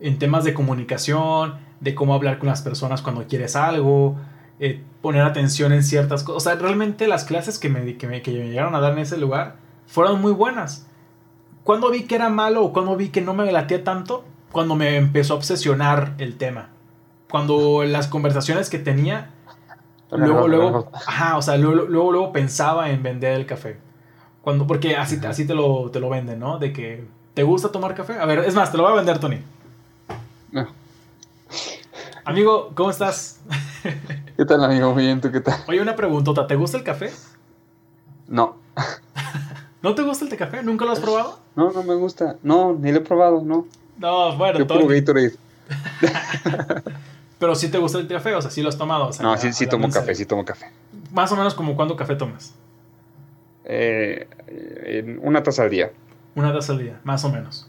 en 0.00 0.18
temas 0.18 0.44
de 0.44 0.54
comunicación, 0.54 1.58
de 1.80 1.94
cómo 1.94 2.14
hablar 2.14 2.38
con 2.38 2.48
las 2.48 2.62
personas 2.62 3.02
cuando 3.02 3.26
quieres 3.26 3.56
algo, 3.56 4.16
eh, 4.58 4.82
poner 5.00 5.22
atención 5.22 5.72
en 5.72 5.82
ciertas 5.82 6.22
cosas. 6.22 6.36
O 6.36 6.40
sea, 6.40 6.54
realmente 6.60 7.06
las 7.06 7.24
clases 7.24 7.58
que 7.58 7.68
me, 7.68 7.96
que 7.96 8.06
me, 8.06 8.22
que 8.22 8.32
me 8.32 8.48
llegaron 8.48 8.74
a 8.74 8.80
dar 8.80 8.92
en 8.92 8.98
ese 8.98 9.18
lugar 9.18 9.56
fueron 9.86 10.20
muy 10.20 10.32
buenas. 10.32 10.86
Cuando 11.64 11.90
vi 11.90 12.04
que 12.04 12.14
era 12.14 12.28
malo 12.28 12.64
o 12.64 12.72
cuando 12.72 12.96
vi 12.96 13.10
que 13.10 13.20
no 13.20 13.34
me 13.34 13.50
latía 13.52 13.84
tanto, 13.84 14.24
cuando 14.52 14.74
me 14.74 14.96
empezó 14.96 15.34
a 15.34 15.36
obsesionar 15.36 16.14
el 16.18 16.36
tema. 16.36 16.70
Cuando 17.30 17.84
las 17.84 18.08
conversaciones 18.08 18.70
que 18.70 18.78
tenía, 18.78 19.30
luego, 20.10 20.48
luego, 20.48 20.90
ajá, 21.06 21.36
o 21.36 21.42
sea, 21.42 21.56
luego, 21.56 21.86
luego, 21.86 22.12
luego 22.12 22.32
pensaba 22.32 22.90
en 22.90 23.02
vender 23.02 23.34
el 23.34 23.46
café. 23.46 23.78
Cuando, 24.42 24.66
porque 24.66 24.96
así, 24.96 25.20
así 25.24 25.46
te, 25.46 25.54
lo, 25.54 25.90
te 25.90 26.00
lo 26.00 26.08
venden, 26.08 26.40
¿no? 26.40 26.58
De 26.58 26.72
que, 26.72 27.06
¿te 27.34 27.42
gusta 27.42 27.70
tomar 27.70 27.94
café? 27.94 28.14
A 28.18 28.26
ver, 28.26 28.40
es 28.40 28.54
más, 28.54 28.72
te 28.72 28.78
lo 28.78 28.84
voy 28.84 28.92
a 28.92 28.96
vender, 28.96 29.18
Tony. 29.18 29.38
No. 30.50 30.66
Amigo, 32.24 32.72
¿cómo 32.74 32.90
estás? 32.90 33.40
¿Qué 34.36 34.44
tal, 34.44 34.64
amigo? 34.64 34.94
Bien, 34.94 35.20
¿tú 35.20 35.30
qué 35.30 35.40
tal? 35.40 35.60
Oye, 35.68 35.80
una 35.80 35.94
preguntota. 35.94 36.46
¿Te 36.46 36.56
gusta 36.56 36.78
el 36.78 36.84
café? 36.84 37.12
No. 38.26 38.56
¿No 39.82 39.94
te 39.94 40.02
gusta 40.02 40.24
el 40.24 40.36
café? 40.36 40.62
¿Nunca 40.62 40.84
lo 40.84 40.92
has 40.92 41.00
probado? 41.00 41.38
No, 41.60 41.70
no 41.72 41.82
me 41.82 41.94
gusta. 41.94 42.36
No, 42.42 42.72
ni 42.72 42.90
lo 42.90 42.98
he 42.98 43.02
probado, 43.02 43.42
no. 43.42 43.66
No, 43.98 44.34
bueno, 44.38 44.60
Yo 44.60 44.66
puro 44.66 44.86
Gatorade. 44.86 45.34
Pero 47.38 47.54
sí 47.54 47.70
te 47.70 47.76
gusta 47.76 47.98
el 47.98 48.08
café, 48.08 48.34
o 48.34 48.40
sea, 48.40 48.50
sí 48.50 48.62
lo 48.62 48.70
has 48.70 48.78
tomado. 48.78 49.10
no, 49.20 49.36
sí, 49.36 49.52
sí 49.52 49.66
tomo 49.66 49.90
café, 49.90 50.14
sí 50.14 50.24
tomo 50.24 50.42
café. 50.42 50.70
Más 51.12 51.30
o 51.32 51.36
menos 51.36 51.54
como 51.54 51.76
cuánto 51.76 51.96
café 51.96 52.16
tomas. 52.16 52.54
Eh, 53.64 54.26
una 55.20 55.42
taza 55.42 55.64
al 55.64 55.70
día. 55.70 55.90
Una 56.34 56.50
taza 56.50 56.72
al 56.72 56.78
día, 56.78 56.98
más 57.04 57.26
o 57.26 57.28
menos. 57.30 57.68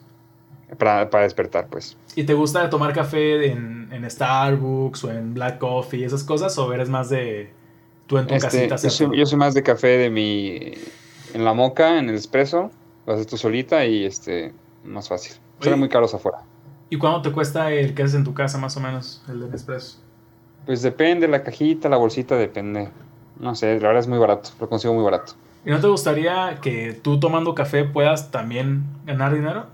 Para, 0.77 1.05
despertar, 1.23 1.67
pues. 1.67 1.97
¿Y 2.15 2.23
te 2.23 2.33
gusta 2.33 2.69
tomar 2.69 2.93
café 2.93 3.51
en, 3.51 3.89
en, 3.91 4.09
Starbucks 4.09 5.03
o 5.03 5.11
en 5.11 5.33
Black 5.33 5.57
Coffee, 5.57 6.05
esas 6.05 6.23
cosas? 6.23 6.57
¿O 6.57 6.71
eres 6.71 6.87
más 6.87 7.09
de 7.09 7.51
tú 8.07 8.17
en 8.17 8.27
tu 8.27 8.35
este, 8.35 8.69
casita? 8.69 8.87
Yo 9.13 9.25
soy, 9.25 9.37
más 9.37 9.53
de 9.53 9.63
café 9.63 9.97
de 9.97 10.09
mi. 10.09 10.75
en 11.33 11.43
la 11.43 11.53
moca, 11.53 11.99
en 11.99 12.07
el 12.07 12.15
espresso. 12.15 12.71
Lo 13.05 13.13
haces 13.13 13.27
tú 13.27 13.37
solita 13.37 13.85
y 13.85 14.05
este. 14.05 14.53
más 14.83 15.09
fácil. 15.09 15.33
Son 15.59 15.79
muy 15.79 15.89
caros 15.89 16.13
afuera. 16.13 16.39
¿Y 16.89 16.97
cuánto 16.97 17.21
te 17.21 17.31
cuesta 17.31 17.71
el 17.71 17.93
que 17.93 18.03
haces 18.03 18.15
en 18.15 18.23
tu 18.23 18.33
casa, 18.33 18.57
más 18.57 18.75
o 18.75 18.79
menos, 18.79 19.23
el 19.29 19.49
de 19.49 19.55
espresso? 19.55 19.99
Pues 20.65 20.81
depende, 20.81 21.27
la 21.27 21.43
cajita, 21.43 21.87
la 21.87 21.97
bolsita, 21.97 22.35
depende. 22.35 22.89
No 23.39 23.55
sé, 23.55 23.79
la 23.79 23.87
verdad 23.87 24.01
es 24.01 24.07
muy 24.07 24.19
barato, 24.19 24.49
lo 24.59 24.67
consigo 24.67 24.93
muy 24.93 25.03
barato. 25.03 25.33
¿Y 25.65 25.69
no 25.69 25.79
te 25.79 25.87
gustaría 25.87 26.59
que 26.61 26.93
tú 26.93 27.19
tomando 27.19 27.53
café 27.55 27.85
puedas 27.85 28.31
también 28.31 28.83
ganar 29.05 29.33
dinero? 29.33 29.67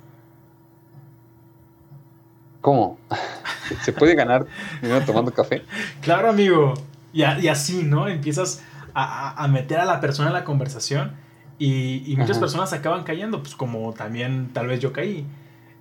¿Cómo? 2.62 3.00
¿Se 3.84 3.94
puede 3.94 4.16
ganar 4.16 4.46
dinero 4.82 5.06
tomando 5.06 5.32
café? 5.32 5.64
Claro, 6.02 6.30
amigo. 6.30 6.74
Y, 7.14 7.24
así, 7.24 7.84
¿no? 7.84 8.08
Empiezas 8.08 8.64
a, 8.94 9.48
meter 9.50 9.80
a 9.80 9.86
la 9.86 10.00
persona 10.02 10.28
en 10.28 10.34
la 10.34 10.44
conversación 10.44 11.14
y, 11.60 12.16
muchas 12.18 12.38
personas 12.38 12.72
acaban 12.74 13.04
cayendo, 13.04 13.42
pues 13.42 13.56
como 13.56 13.94
también 13.94 14.50
tal 14.54 14.68
vez 14.68 14.80
yo 14.80 14.94
caí. 14.94 15.26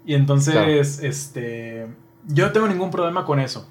Y 0.05 0.15
entonces, 0.15 1.01
este, 1.03 1.87
yo 2.27 2.47
no 2.47 2.53
tengo 2.53 2.69
ningún 2.69 2.91
problema 2.91 3.25
con 3.25 3.41
eso. 3.41 3.69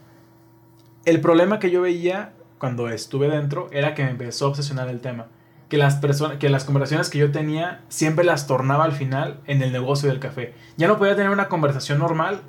El 1.06 1.22
problema 1.22 1.60
que 1.60 1.72
yo 1.72 1.82
veía 1.82 2.34
cuando 2.58 2.90
estuve 2.90 3.30
dentro 3.30 3.70
era 3.72 3.94
que 3.94 4.04
me 4.04 4.12
empezó 4.12 4.46
a 4.46 4.50
obsesionar 4.50 4.90
el 4.90 5.02
tema. 5.02 5.28
Que 5.70 5.78
las, 5.78 5.96
personas, 5.96 6.38
que 6.38 6.50
las 6.50 6.64
conversaciones 6.64 7.10
que 7.10 7.18
yo 7.18 7.32
tenía 7.32 7.82
siempre 7.90 8.24
las 8.24 8.46
tornaba 8.46 8.84
al 8.84 8.92
final 8.92 9.40
en 9.48 9.64
el 9.64 9.72
negocio 9.72 10.10
del 10.10 10.20
café. 10.20 10.54
Ya 10.78 10.88
no 10.88 10.98
podía 10.98 11.16
tener 11.16 11.32
una 11.32 11.48
conversación 11.48 12.00
normal 12.00 12.42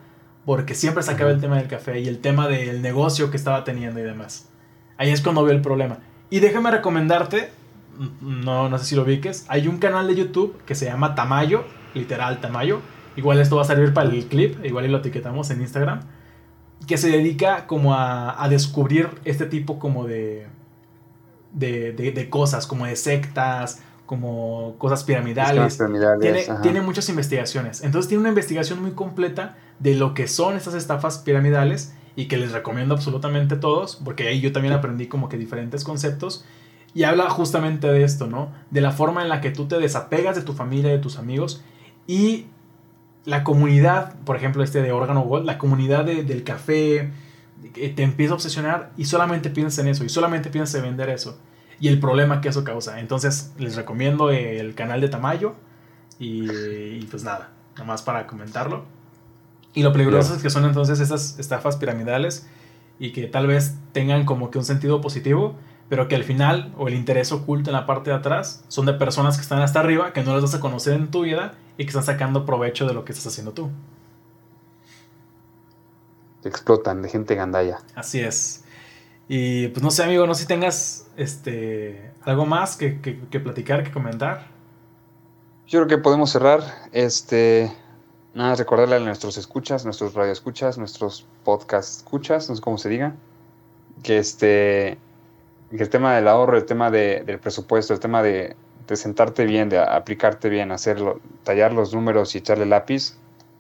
porque 0.45 0.75
siempre 0.75 1.03
sacaba 1.03 1.31
el 1.31 1.41
tema 1.41 1.57
del 1.57 1.67
café 1.67 2.01
y 2.01 2.09
el 2.09 2.21
tema 2.21 2.47
del 2.47 2.83
negocio 2.83 3.31
que 3.31 3.37
estaba 3.37 3.65
teniendo 3.65 4.01
y 4.01 4.05
demás. 4.05 4.49
Ahí 4.99 5.11
es 5.11 5.21
cuando 5.21 5.43
veo 5.45 5.55
el 5.55 5.63
problema. 5.63 5.99
Y 6.31 6.41
déjame 6.41 6.71
recomendarte, 6.71 7.51
no, 8.21 8.69
no 8.69 8.79
sé 8.79 8.85
si 8.85 8.97
lo 8.97 9.05
viques, 9.05 9.45
hay 9.49 9.69
un 9.69 9.79
canal 9.79 10.07
de 10.07 10.15
YouTube 10.15 10.57
que 10.65 10.75
se 10.75 10.87
llama 10.87 11.15
Tamayo, 11.15 11.65
literal 11.95 12.41
Tamayo. 12.41 12.81
Igual 13.17 13.41
esto 13.41 13.57
va 13.57 13.63
a 13.63 13.65
servir 13.65 13.95
para 13.95 14.11
el 14.11 14.27
clip, 14.27 14.63
igual 14.65 14.85
y 14.85 14.89
lo 14.89 14.99
etiquetamos 14.99 15.51
en 15.51 15.61
Instagram. 15.61 16.01
Que 16.87 16.99
se 16.99 17.09
dedica 17.09 17.67
como 17.67 17.95
a, 17.95 18.43
a 18.43 18.49
descubrir 18.49 19.09
este 19.25 19.47
tipo 19.47 19.79
como 19.79 20.07
de, 20.07 20.47
de, 21.53 21.93
de, 21.93 22.31
cosas, 22.31 22.67
como 22.67 22.87
de 22.87 22.97
sectas, 22.97 23.83
como 24.05 24.77
cosas 24.79 25.05
piramidales. 25.05 25.79
tiene, 26.21 26.45
tiene, 26.63 26.81
muchas 26.83 27.09
investigaciones. 27.09 27.83
Entonces 27.83 28.09
tiene 28.09 28.21
una 28.21 28.29
investigación 28.29 28.83
muy 28.83 28.93
completa 28.93 29.57
de 29.79 29.95
lo 29.95 30.15
que 30.15 30.29
son 30.29 30.57
estas 30.57 30.75
estafas 30.75 31.19
piramidales 31.19 31.95
y 32.15 32.29
que 32.29 32.37
les 32.37 32.53
recomiendo 32.53 32.95
absolutamente 32.95 33.57
todos, 33.57 33.97
porque 33.97 34.29
ahí 34.29 34.41
yo 34.41 34.53
también 34.53 34.75
aprendí 34.75 35.07
como 35.07 35.29
que 35.29 35.37
diferentes 35.37 35.85
conceptos. 35.85 36.45
Y 36.97 37.05
habla 37.05 37.29
justamente 37.29 37.87
de 37.89 38.05
esto, 38.05 38.27
¿no? 38.27 38.51
De 38.71 38.81
la 38.81 38.91
forma 38.91 39.21
en 39.23 39.29
la 39.29 39.43
que 39.43 39.51
tú 39.51 39.69
te 39.69 39.79
desapegas 39.79 40.35
de 40.35 40.41
tu 40.41 40.55
familia, 40.55 40.91
de 40.91 40.99
tus 40.99 41.19
amigos 41.19 41.63
y 42.07 42.47
la 43.27 43.45
comunidad, 43.45 44.15
por 44.21 44.35
ejemplo, 44.35 44.65
este 44.65 44.81
de 44.81 44.93
órgano 44.93 45.21
Gold, 45.21 45.45
la 45.45 45.59
comunidad 45.59 46.07
del 46.07 46.43
café, 46.43 47.11
te 47.75 48.03
empieza 48.03 48.33
a 48.33 48.37
obsesionar 48.37 48.93
y 48.97 49.05
solamente 49.05 49.51
piensas 49.51 49.85
en 49.85 49.89
eso 49.89 50.05
y 50.05 50.09
solamente 50.09 50.49
piensas 50.49 50.77
en 50.77 50.85
vender 50.85 51.11
eso 51.11 51.39
y 51.79 51.89
el 51.89 52.01
problema 52.01 52.41
que 52.41 52.49
eso 52.49 52.65
causa. 52.65 52.99
Entonces 52.99 53.53
les 53.59 53.77
recomiendo 53.77 54.31
el 54.31 54.75
canal 54.75 55.03
de 55.03 55.11
Tamayo 55.11 55.55
y, 56.19 57.05
pues 57.11 57.25
nada, 57.25 57.51
nomás 57.77 58.01
para 58.01 58.27
comentarlo. 58.27 58.87
Y 59.75 59.83
lo 59.83 59.93
peligroso 59.93 60.35
es 60.35 60.43
que 60.43 60.49
son 60.49 60.65
entonces 60.65 61.01
esas 61.01 61.39
estafas 61.39 61.77
piramidales 61.77 62.49
y 62.99 63.13
que 63.13 63.27
tal 63.27 63.47
vez 63.47 63.75
tengan 63.93 64.25
como 64.25 64.51
que 64.51 64.57
un 64.57 64.65
sentido 64.65 65.03
positivo, 65.03 65.57
pero 65.89 66.09
que 66.09 66.17
al 66.17 66.25
final 66.25 66.73
o 66.77 66.89
el 66.89 66.95
interés 66.95 67.33
oculto 67.33 67.71
en 67.71 67.75
la 67.77 67.87
parte 67.87 68.11
de 68.11 68.17
atrás 68.17 68.65
son 68.69 68.87
de 68.87 68.95
personas 68.95 69.37
que 69.37 69.43
están 69.43 69.61
hasta 69.61 69.81
arriba, 69.81 70.13
que 70.13 70.23
no 70.23 70.33
las 70.33 70.43
vas 70.43 70.55
a 70.55 70.61
conocer 70.61 70.95
en 70.95 71.11
tu 71.11 71.23
vida 71.23 71.55
y 71.79 71.85
que 71.85 71.89
están 71.89 72.05
sacando 72.05 72.45
provecho 72.45 72.87
de 72.87 72.95
lo 72.95 73.05
que 73.05 73.13
estás 73.13 73.29
haciendo 73.29 73.53
tú. 73.53 73.71
Te 76.43 76.49
explotan 76.49 77.03
de 77.03 77.09
gente 77.09 77.35
gandalla. 77.35 77.79
Así 77.95 78.21
es. 78.21 78.65
Y 79.29 79.69
pues 79.69 79.83
no 79.83 79.91
sé, 79.91 80.05
amigo, 80.05 80.27
no 80.27 80.35
sé 80.35 80.43
si 80.43 80.49
tengas 80.49 81.07
este, 81.17 82.13
algo 82.23 82.47
más 82.47 82.77
que, 82.77 83.01
que, 83.01 83.41
platicar, 83.41 83.83
que 83.83 83.91
comentar. 83.91 84.47
Yo 85.67 85.81
creo 85.81 85.89
que 85.89 86.03
podemos 86.03 86.31
cerrar. 86.31 86.63
Este, 86.93 87.73
nada, 88.35 88.55
recordarle 88.55 88.97
a 88.97 89.01
nuestros 89.01 89.37
escuchas, 89.37 89.85
nuestros 89.85 90.15
radioescuchas, 90.15 90.79
nuestros 90.79 91.27
podcast 91.45 91.99
escuchas, 91.99 92.49
no 92.49 92.55
sé 92.55 92.63
cómo 92.63 92.79
se 92.79 92.89
diga, 92.89 93.15
que 94.05 94.19
este 94.19 94.99
el 95.71 95.89
tema 95.89 96.15
del 96.15 96.29
ahorro, 96.29 96.57
el 96.57 96.65
tema 96.65 96.91
de, 96.91 97.23
del 97.25 97.39
presupuesto, 97.39 97.93
el 97.93 98.01
tema 98.01 98.23
de, 98.23 98.57
de, 98.87 98.97
sentarte 98.97 99.45
bien, 99.45 99.69
de 99.69 99.79
aplicarte 99.79 100.49
bien, 100.49 100.73
hacerlo, 100.73 101.21
tallar 101.45 101.73
los 101.73 101.95
números 101.95 102.35
y 102.35 102.39
echarle 102.39 102.67
lápiz, 102.67 103.17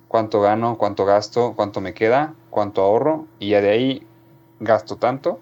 cuánto 0.08 0.40
gano, 0.40 0.78
cuánto 0.78 1.04
gasto, 1.04 1.54
cuánto 1.56 1.80
me 1.80 1.94
queda, 1.94 2.34
cuánto 2.50 2.82
ahorro, 2.82 3.26
y 3.38 3.50
ya 3.50 3.60
de 3.60 3.70
ahí 3.70 4.06
gasto 4.60 4.96
tanto 4.96 5.40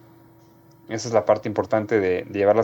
esa 0.88 1.08
es 1.08 1.14
la 1.14 1.24
parte 1.24 1.48
importante 1.48 1.98
de, 1.98 2.26
llevar 2.30 2.62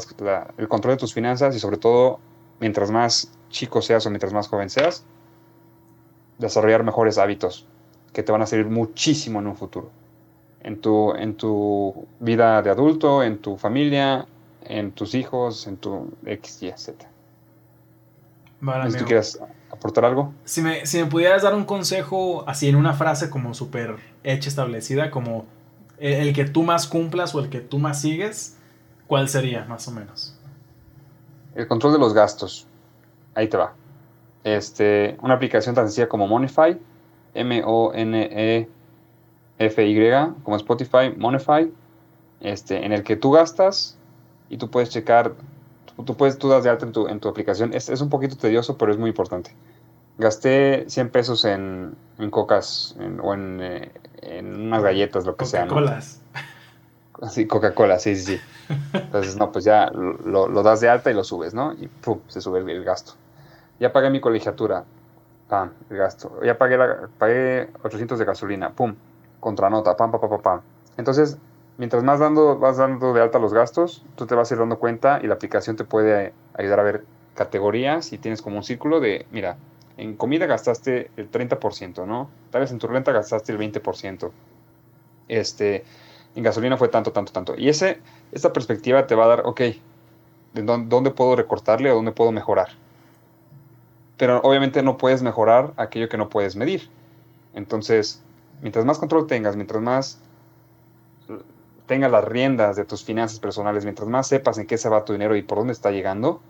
el 0.59 0.69
control 0.69 0.95
de 0.95 0.99
tus 0.99 1.15
finanzas 1.15 1.57
y 1.57 1.59
sobre 1.59 1.79
todo, 1.79 2.21
mientras 2.59 2.91
más 2.91 3.33
chico 3.49 3.81
seas 3.81 4.05
o 4.07 4.11
mientras 4.11 4.33
más 4.33 4.49
joven 4.49 4.69
seas, 4.69 5.05
desarrollar 6.39 6.85
mejores 6.85 7.19
hábitos 7.19 7.67
que 8.13 8.23
te 8.23 8.33
van 8.33 8.43
a 8.43 8.47
servir 8.47 8.71
muchísimo 8.71 9.41
en 9.41 9.47
un 9.47 9.57
futuro. 9.57 9.91
En 10.63 10.81
tu, 10.81 11.15
en 11.15 11.35
tu 11.35 12.07
vida 12.19 12.61
de 12.63 12.71
adulto, 12.71 13.23
en 13.23 13.39
tu 13.39 13.57
familia, 13.57 14.27
en 14.65 14.93
tus 14.93 15.15
hijos, 15.15 15.67
en 15.67 15.77
tu 15.79 16.13
X, 16.27 16.63
Y, 16.63 16.73
Z. 16.77 17.09
Vale, 18.61 18.91
si 18.91 18.99
tú 18.99 19.05
quieres 19.07 19.41
aportar 19.71 20.05
algo. 20.05 20.35
Si 20.45 20.61
me, 20.61 20.85
si 20.85 20.99
me 20.99 21.07
pudieras 21.07 21.43
dar 21.43 21.55
un 21.55 21.65
consejo 21.65 22.45
así 22.47 22.69
en 22.69 22.77
una 22.77 22.93
frase 22.93 23.31
como 23.31 23.55
súper 23.55 23.97
hecha, 24.23 24.49
establecida, 24.49 25.11
como 25.11 25.47
el, 25.99 26.33
que 26.35 26.45
tú 26.45 26.63
más 26.63 26.87
cumplas 26.87 27.35
o 27.35 27.41
el 27.41 27.49
que 27.49 27.61
tú 27.61 27.79
más 27.79 28.01
sigues, 28.01 28.57
¿cuál 29.07 29.29
sería 29.29 29.65
más 29.65 29.87
o 29.89 29.93
menos? 29.93 30.37
El 31.55 31.67
control 31.67 31.93
de 31.95 31.99
los 31.99 32.15
gastos. 32.15 32.67
Ahí 33.35 33.49
te 33.49 33.57
va. 33.57 33.75
Este, 34.45 35.17
una 35.23 35.35
aplicación 35.35 35.75
tan 35.75 35.87
sencilla 35.87 36.09
como 36.09 36.27
Monify, 36.27 36.79
M-O-N-E-F-Y, 39.61 40.43
como 40.43 40.57
Spotify, 40.57 41.15
Monify, 41.17 41.71
este, 42.41 42.85
en 42.85 42.93
el 42.93 43.03
que 43.03 43.17
tú 43.17 43.33
gastas 43.33 43.99
y 44.49 44.57
tú 44.57 44.71
puedes 44.71 44.89
checar, 44.89 45.35
tú, 46.05 46.17
puedes, 46.17 46.39
tú 46.39 46.49
das 46.49 46.65
de 46.65 46.71
alta 46.71 46.87
en 46.87 46.93
tu, 46.93 47.07
en 47.07 47.21
tu 47.21 47.29
aplicación. 47.29 47.75
Es, 47.75 47.89
es, 47.89 48.01
un 48.01 48.09
poquito 48.09 48.37
tedioso, 48.37 48.79
pero 48.79 48.91
es 48.91 48.99
muy 48.99 49.11
importante. 49.11 49.55
Gasté 50.19 50.85
100 50.89 51.11
pesos 51.11 51.45
en, 51.45 51.95
en 52.19 52.31
cocas 52.31 52.97
o 53.23 53.35
en, 53.35 53.59
eh, 53.61 53.93
en 54.23 54.67
unas 54.67 54.83
galletas, 54.83 55.25
lo 55.27 55.37
que 55.37 55.45
sea. 55.45 55.67
Coca-Colas. 55.67 56.21
Sí, 57.31 57.47
Coca-Cola, 57.47 57.99
sí, 57.99 58.17
sí, 58.17 58.37
sí. 58.37 58.41
Entonces, 58.95 59.37
no, 59.37 59.53
pues 59.53 59.67
ya 59.67 59.91
lo, 59.91 60.49
lo, 60.49 60.63
das 60.63 60.81
de 60.81 60.89
alta 60.89 61.11
y 61.11 61.15
lo 61.15 61.23
subes, 61.23 61.53
¿no? 61.53 61.75
Y 61.75 61.87
pum, 61.87 62.21
se 62.29 62.41
sube 62.41 62.61
el, 62.61 62.83
gasto. 62.83 63.13
Ya 63.79 63.93
pagué 63.93 64.09
mi 64.09 64.21
colegiatura, 64.21 64.85
pam, 65.49 65.71
el 65.91 65.99
gasto. 65.99 66.41
Ya 66.43 66.57
pagué, 66.57 66.79
la, 66.79 67.09
pagué 67.19 67.69
800 67.83 68.19
de 68.19 68.25
gasolina, 68.25 68.71
pum, 68.71 68.95
contranota, 69.41 69.97
pam, 69.97 70.11
pam, 70.11 70.21
pam, 70.21 70.41
pam. 70.41 70.61
Entonces, 70.97 71.39
mientras 71.79 72.03
más 72.03 72.21
dando, 72.21 72.59
vas 72.59 72.77
dando 72.77 73.13
de 73.13 73.21
alta 73.23 73.39
los 73.39 73.53
gastos, 73.53 74.05
tú 74.17 74.27
te 74.27 74.35
vas 74.35 74.51
a 74.51 74.55
ir 74.55 74.61
dando 74.61 74.79
cuenta 74.79 75.21
y 75.23 75.27
la 75.27 75.35
aplicación 75.35 75.77
te 75.77 75.85
puede 75.85 76.33
ayudar 76.55 76.81
a 76.81 76.83
ver 76.83 77.05
categorías 77.35 78.13
y 78.13 78.19
tienes 78.19 78.43
como 78.43 78.57
un 78.57 78.63
círculo 78.63 79.01
de, 79.01 79.27
mira, 79.31 79.57
en 79.97 80.17
comida 80.17 80.47
gastaste 80.47 81.11
el 81.17 81.31
30%, 81.31 82.07
¿no? 82.07 82.31
Tal 82.51 82.63
vez 82.63 82.71
en 82.71 82.79
tu 82.79 82.87
renta 82.87 83.13
gastaste 83.13 83.53
el 83.53 83.59
20%. 83.59 84.31
Este, 85.29 85.85
en 86.35 86.43
gasolina 86.43 86.77
fue 86.77 86.89
tanto, 86.89 87.13
tanto, 87.13 87.33
tanto. 87.33 87.55
Y 87.57 87.69
ese, 87.69 88.01
perspectiva 88.53 89.07
te 89.07 89.15
va 89.15 89.25
a 89.25 89.29
dar, 89.29 89.43
ok, 89.47 89.61
¿de 89.61 90.63
dónde, 90.63 91.11
puedo 91.11 91.37
recortarle 91.37 91.91
o 91.91 91.97
dónde 91.97 92.13
puedo 92.13 92.33
mejorar? 92.33 92.69
Pero 94.17 94.41
obviamente 94.43 94.83
no 94.83 94.97
puedes 94.97 95.23
mejorar 95.23 95.73
aquello 95.77 96.09
que 96.09 96.19
no 96.19 96.29
puedes 96.29 96.57
medir. 96.57 96.89
Entonces, 97.55 98.23
mientras 98.61 98.85
más 98.85 98.99
control 98.99 99.27
tengas, 99.27 99.57
mientras 99.57 99.83
más 99.83 100.19
tengas 101.87 102.11
las 102.11 102.25
riendas 102.25 102.77
de 102.77 102.85
tus 102.85 103.05
finanzas 103.05 103.41
personales, 103.41 103.85
mientras 103.85 104.09
más 104.09 104.29
sepas 104.29 104.59
en 104.59 104.67
qué 104.67 104.79
se 104.79 104.89
va 104.89 105.05
tu 105.05 105.13
dinero 105.13 105.37
y 105.37 105.43
por 105.43 105.59
dónde 105.59 105.73
está 105.73 105.91
llegando, 105.91 106.41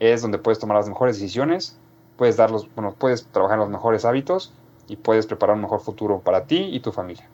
es 0.00 0.22
donde 0.22 0.38
puedes 0.38 0.58
tomar 0.58 0.76
las 0.76 0.88
mejores 0.88 1.16
decisiones 1.16 1.78
puedes 2.16 2.36
dar 2.36 2.50
bueno, 2.74 2.94
puedes 2.98 3.26
trabajar 3.26 3.56
en 3.56 3.60
los 3.60 3.70
mejores 3.70 4.04
hábitos 4.04 4.52
y 4.88 4.96
puedes 4.96 5.26
preparar 5.26 5.56
un 5.56 5.62
mejor 5.62 5.80
futuro 5.80 6.20
para 6.20 6.44
ti 6.44 6.70
y 6.72 6.80
tu 6.80 6.92
familia. 6.92 7.28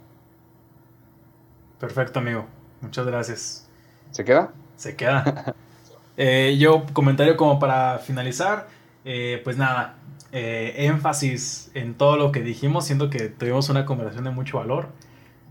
Perfecto, 1.78 2.20
amigo. 2.20 2.44
Muchas 2.80 3.06
gracias. 3.06 3.68
¿Se 4.10 4.24
queda? 4.24 4.52
Se 4.76 4.96
queda. 4.96 5.54
Eh, 6.18 6.58
yo, 6.58 6.84
comentario 6.92 7.38
como 7.38 7.58
para 7.58 7.98
finalizar, 7.98 8.68
eh, 9.04 9.40
pues 9.44 9.56
nada, 9.56 9.96
eh, 10.32 10.74
énfasis 10.86 11.70
en 11.74 11.94
todo 11.94 12.16
lo 12.16 12.32
que 12.32 12.42
dijimos, 12.42 12.86
siendo 12.86 13.10
que 13.10 13.28
tuvimos 13.28 13.68
una 13.68 13.84
conversación 13.84 14.24
de 14.24 14.30
mucho 14.30 14.58
valor. 14.58 14.88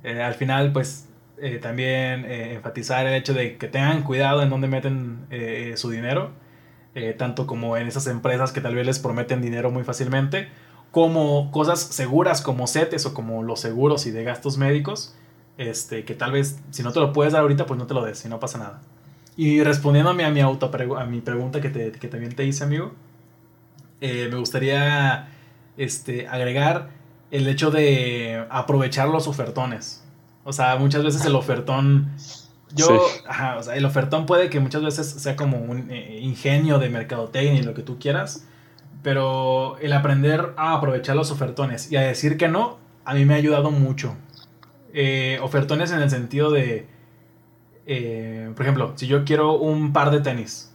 al 0.03 0.33
final, 0.33 0.71
pues 0.73 1.07
también 1.61 2.25
enfatizar 2.25 3.05
el 3.07 3.15
hecho 3.15 3.33
de 3.33 3.57
que 3.57 3.67
tengan 3.67 4.03
cuidado 4.03 4.43
en 4.43 4.49
dónde 4.49 4.67
meten 4.67 5.25
su 5.75 5.89
dinero 5.89 6.31
eh, 6.93 7.15
tanto 7.17 7.47
como 7.47 7.77
en 7.77 7.87
esas 7.87 8.05
empresas 8.07 8.51
que 8.51 8.59
tal 8.59 8.75
vez 8.75 8.85
les 8.85 8.99
prometen 8.99 9.41
dinero 9.41 9.71
muy 9.71 9.85
fácilmente, 9.85 10.49
como 10.91 11.49
cosas 11.51 11.79
seguras 11.79 12.41
como 12.41 12.67
CETES 12.67 13.05
o 13.05 13.13
como 13.13 13.43
los 13.43 13.61
seguros 13.61 14.05
y 14.07 14.11
de 14.11 14.25
gastos 14.25 14.57
médicos, 14.57 15.15
este, 15.57 16.03
que 16.03 16.15
tal 16.15 16.33
vez 16.33 16.59
si 16.71 16.83
no 16.83 16.91
te 16.91 16.99
lo 16.99 17.13
puedes 17.13 17.31
dar 17.31 17.43
ahorita, 17.43 17.65
pues 17.65 17.79
no 17.79 17.87
te 17.87 17.93
lo 17.93 18.03
des 18.03 18.25
y 18.25 18.27
no 18.27 18.41
pasa 18.41 18.57
nada. 18.57 18.81
Y 19.37 19.63
respondiéndome 19.63 20.25
a 20.25 20.31
mi, 20.31 20.41
auto, 20.41 20.69
a 20.97 21.05
mi 21.05 21.21
pregunta 21.21 21.61
que, 21.61 21.69
te, 21.69 21.93
que 21.93 22.09
también 22.09 22.35
te 22.35 22.43
hice, 22.43 22.65
amigo, 22.65 22.91
eh, 24.01 24.27
me 24.29 24.37
gustaría 24.37 25.29
este, 25.77 26.27
agregar 26.27 26.89
el 27.31 27.47
hecho 27.47 27.71
de 27.71 28.45
aprovechar 28.49 29.07
los 29.07 29.27
ofertones. 29.27 30.03
O 30.43 30.51
sea, 30.51 30.75
muchas 30.75 31.03
veces 31.03 31.23
el 31.25 31.35
ofertón 31.35 32.11
yo, 32.75 33.05
ajá, 33.27 33.57
o 33.57 33.63
sea, 33.63 33.75
el 33.75 33.85
ofertón 33.85 34.25
puede 34.25 34.49
que 34.49 34.59
muchas 34.59 34.83
veces 34.83 35.07
sea 35.07 35.35
como 35.35 35.57
un 35.57 35.91
eh, 35.91 36.19
ingenio 36.21 36.79
de 36.79 36.89
mercadotecnia 36.89 37.59
y 37.59 37.63
lo 37.63 37.73
que 37.73 37.81
tú 37.81 37.99
quieras, 37.99 38.45
pero 39.03 39.77
el 39.79 39.93
aprender 39.93 40.53
a 40.57 40.73
aprovechar 40.73 41.15
los 41.15 41.31
ofertones 41.31 41.91
y 41.91 41.97
a 41.97 42.01
decir 42.01 42.37
que 42.37 42.47
no, 42.47 42.77
a 43.03 43.13
mí 43.13 43.25
me 43.25 43.33
ha 43.33 43.37
ayudado 43.37 43.71
mucho. 43.71 44.15
Eh, 44.93 45.39
ofertones 45.41 45.91
en 45.91 46.01
el 46.01 46.09
sentido 46.09 46.51
de, 46.51 46.87
eh, 47.85 48.51
por 48.55 48.65
ejemplo, 48.65 48.93
si 48.95 49.07
yo 49.07 49.25
quiero 49.25 49.53
un 49.53 49.93
par 49.93 50.11
de 50.11 50.21
tenis, 50.21 50.73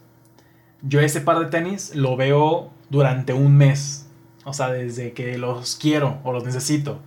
yo 0.83 1.01
ese 1.01 1.21
par 1.21 1.39
de 1.39 1.47
tenis 1.47 1.95
lo 1.95 2.17
veo 2.17 2.71
durante 2.89 3.33
un 3.33 3.57
mes, 3.57 4.09
o 4.45 4.53
sea, 4.53 4.71
desde 4.71 5.13
que 5.13 5.39
los 5.39 5.77
quiero 5.77 6.19
o 6.25 6.33
los 6.33 6.45
necesito 6.45 7.01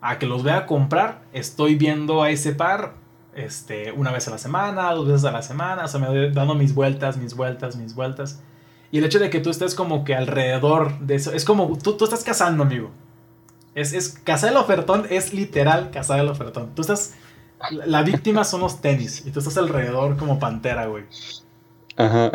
a 0.00 0.18
que 0.18 0.26
los 0.26 0.42
vea 0.42 0.58
a 0.58 0.66
comprar, 0.66 1.22
estoy 1.32 1.74
viendo 1.74 2.22
a 2.22 2.30
ese 2.30 2.52
par 2.52 2.94
este, 3.34 3.92
una 3.92 4.10
vez 4.10 4.26
a 4.28 4.30
la 4.30 4.38
semana, 4.38 4.92
dos 4.92 5.06
veces 5.06 5.24
a 5.24 5.32
la 5.32 5.42
semana, 5.42 5.84
o 5.84 5.88
sea, 5.88 6.00
me 6.00 6.08
voy 6.08 6.32
dando 6.32 6.54
mis 6.54 6.74
vueltas, 6.74 7.16
mis 7.16 7.34
vueltas, 7.34 7.76
mis 7.76 7.94
vueltas. 7.94 8.42
Y 8.90 8.98
el 8.98 9.04
hecho 9.04 9.18
de 9.18 9.30
que 9.30 9.40
tú 9.40 9.50
estés 9.50 9.74
como 9.74 10.04
que 10.04 10.14
alrededor 10.14 10.98
de 11.00 11.14
eso, 11.14 11.32
es 11.32 11.44
como, 11.44 11.78
tú, 11.78 11.96
tú 11.96 12.04
estás 12.04 12.24
cazando, 12.24 12.64
amigo. 12.64 12.90
Es, 13.74 13.92
es, 13.92 14.08
cazar 14.08 14.50
el 14.50 14.56
ofertón 14.56 15.06
es 15.10 15.32
literal 15.32 15.90
cazar 15.90 16.18
el 16.18 16.28
ofertón. 16.28 16.74
Tú 16.74 16.82
estás, 16.82 17.14
la, 17.70 18.02
víctima 18.02 18.42
son 18.42 18.62
los 18.62 18.80
tenis 18.80 19.24
y 19.24 19.30
tú 19.30 19.38
estás 19.38 19.56
alrededor 19.58 20.16
como 20.16 20.40
pantera, 20.40 20.86
güey. 20.86 21.04
Ajá. 22.04 22.32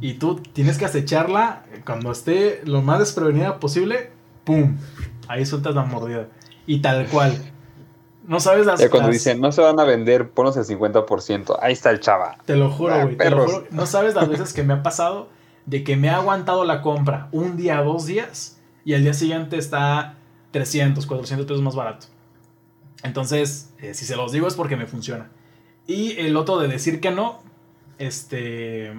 Y 0.00 0.14
tú 0.14 0.36
tienes 0.52 0.78
que 0.78 0.84
acecharla 0.84 1.64
cuando 1.84 2.10
esté 2.12 2.62
lo 2.64 2.82
más 2.82 2.98
desprevenida 3.00 3.58
posible, 3.60 4.10
¡pum! 4.44 4.76
Ahí 5.28 5.44
sueltas 5.46 5.74
la 5.74 5.84
mordida. 5.84 6.28
Y 6.66 6.80
tal 6.80 7.06
cual 7.06 7.36
No 8.26 8.40
sabes 8.40 8.66
las. 8.66 8.78
Ya 8.80 8.90
cuando 8.90 9.08
las- 9.08 9.14
dicen, 9.16 9.40
no 9.40 9.52
se 9.52 9.62
van 9.62 9.80
a 9.80 9.84
vender, 9.84 10.30
ponos 10.30 10.56
el 10.58 10.64
50%. 10.64 11.58
Ahí 11.62 11.72
está 11.72 11.90
el 11.90 12.00
chava. 12.00 12.36
Te 12.44 12.56
lo 12.56 12.70
juro, 12.70 12.92
Ah, 12.94 13.04
güey. 13.04 13.16
te 13.16 13.24
lo 13.30 13.36
perros. 13.36 13.52
juro. 13.52 13.66
No 13.70 13.86
sabes 13.86 14.14
las 14.14 14.28
veces 14.28 14.52
que 14.52 14.62
me 14.62 14.74
ha 14.74 14.82
pasado 14.82 15.30
de 15.64 15.82
que 15.82 15.96
me 15.96 16.10
ha 16.10 16.16
aguantado 16.16 16.64
la 16.64 16.82
compra 16.82 17.28
un 17.32 17.56
día, 17.56 17.80
dos 17.82 18.04
días, 18.06 18.58
y 18.84 18.92
al 18.94 19.02
día 19.02 19.14
siguiente 19.14 19.56
está 19.56 20.16
300, 20.50 21.06
400 21.06 21.46
pesos 21.46 21.62
más 21.62 21.74
barato. 21.74 22.06
Entonces, 23.02 23.72
eh, 23.78 23.94
si 23.94 24.04
se 24.04 24.16
los 24.16 24.32
digo 24.32 24.46
es 24.48 24.54
porque 24.54 24.76
me 24.76 24.86
funciona. 24.86 25.30
Y 25.86 26.12
el 26.18 26.36
otro 26.36 26.58
de 26.58 26.68
decir 26.68 27.00
que 27.00 27.10
no, 27.10 27.42
este, 27.98 28.92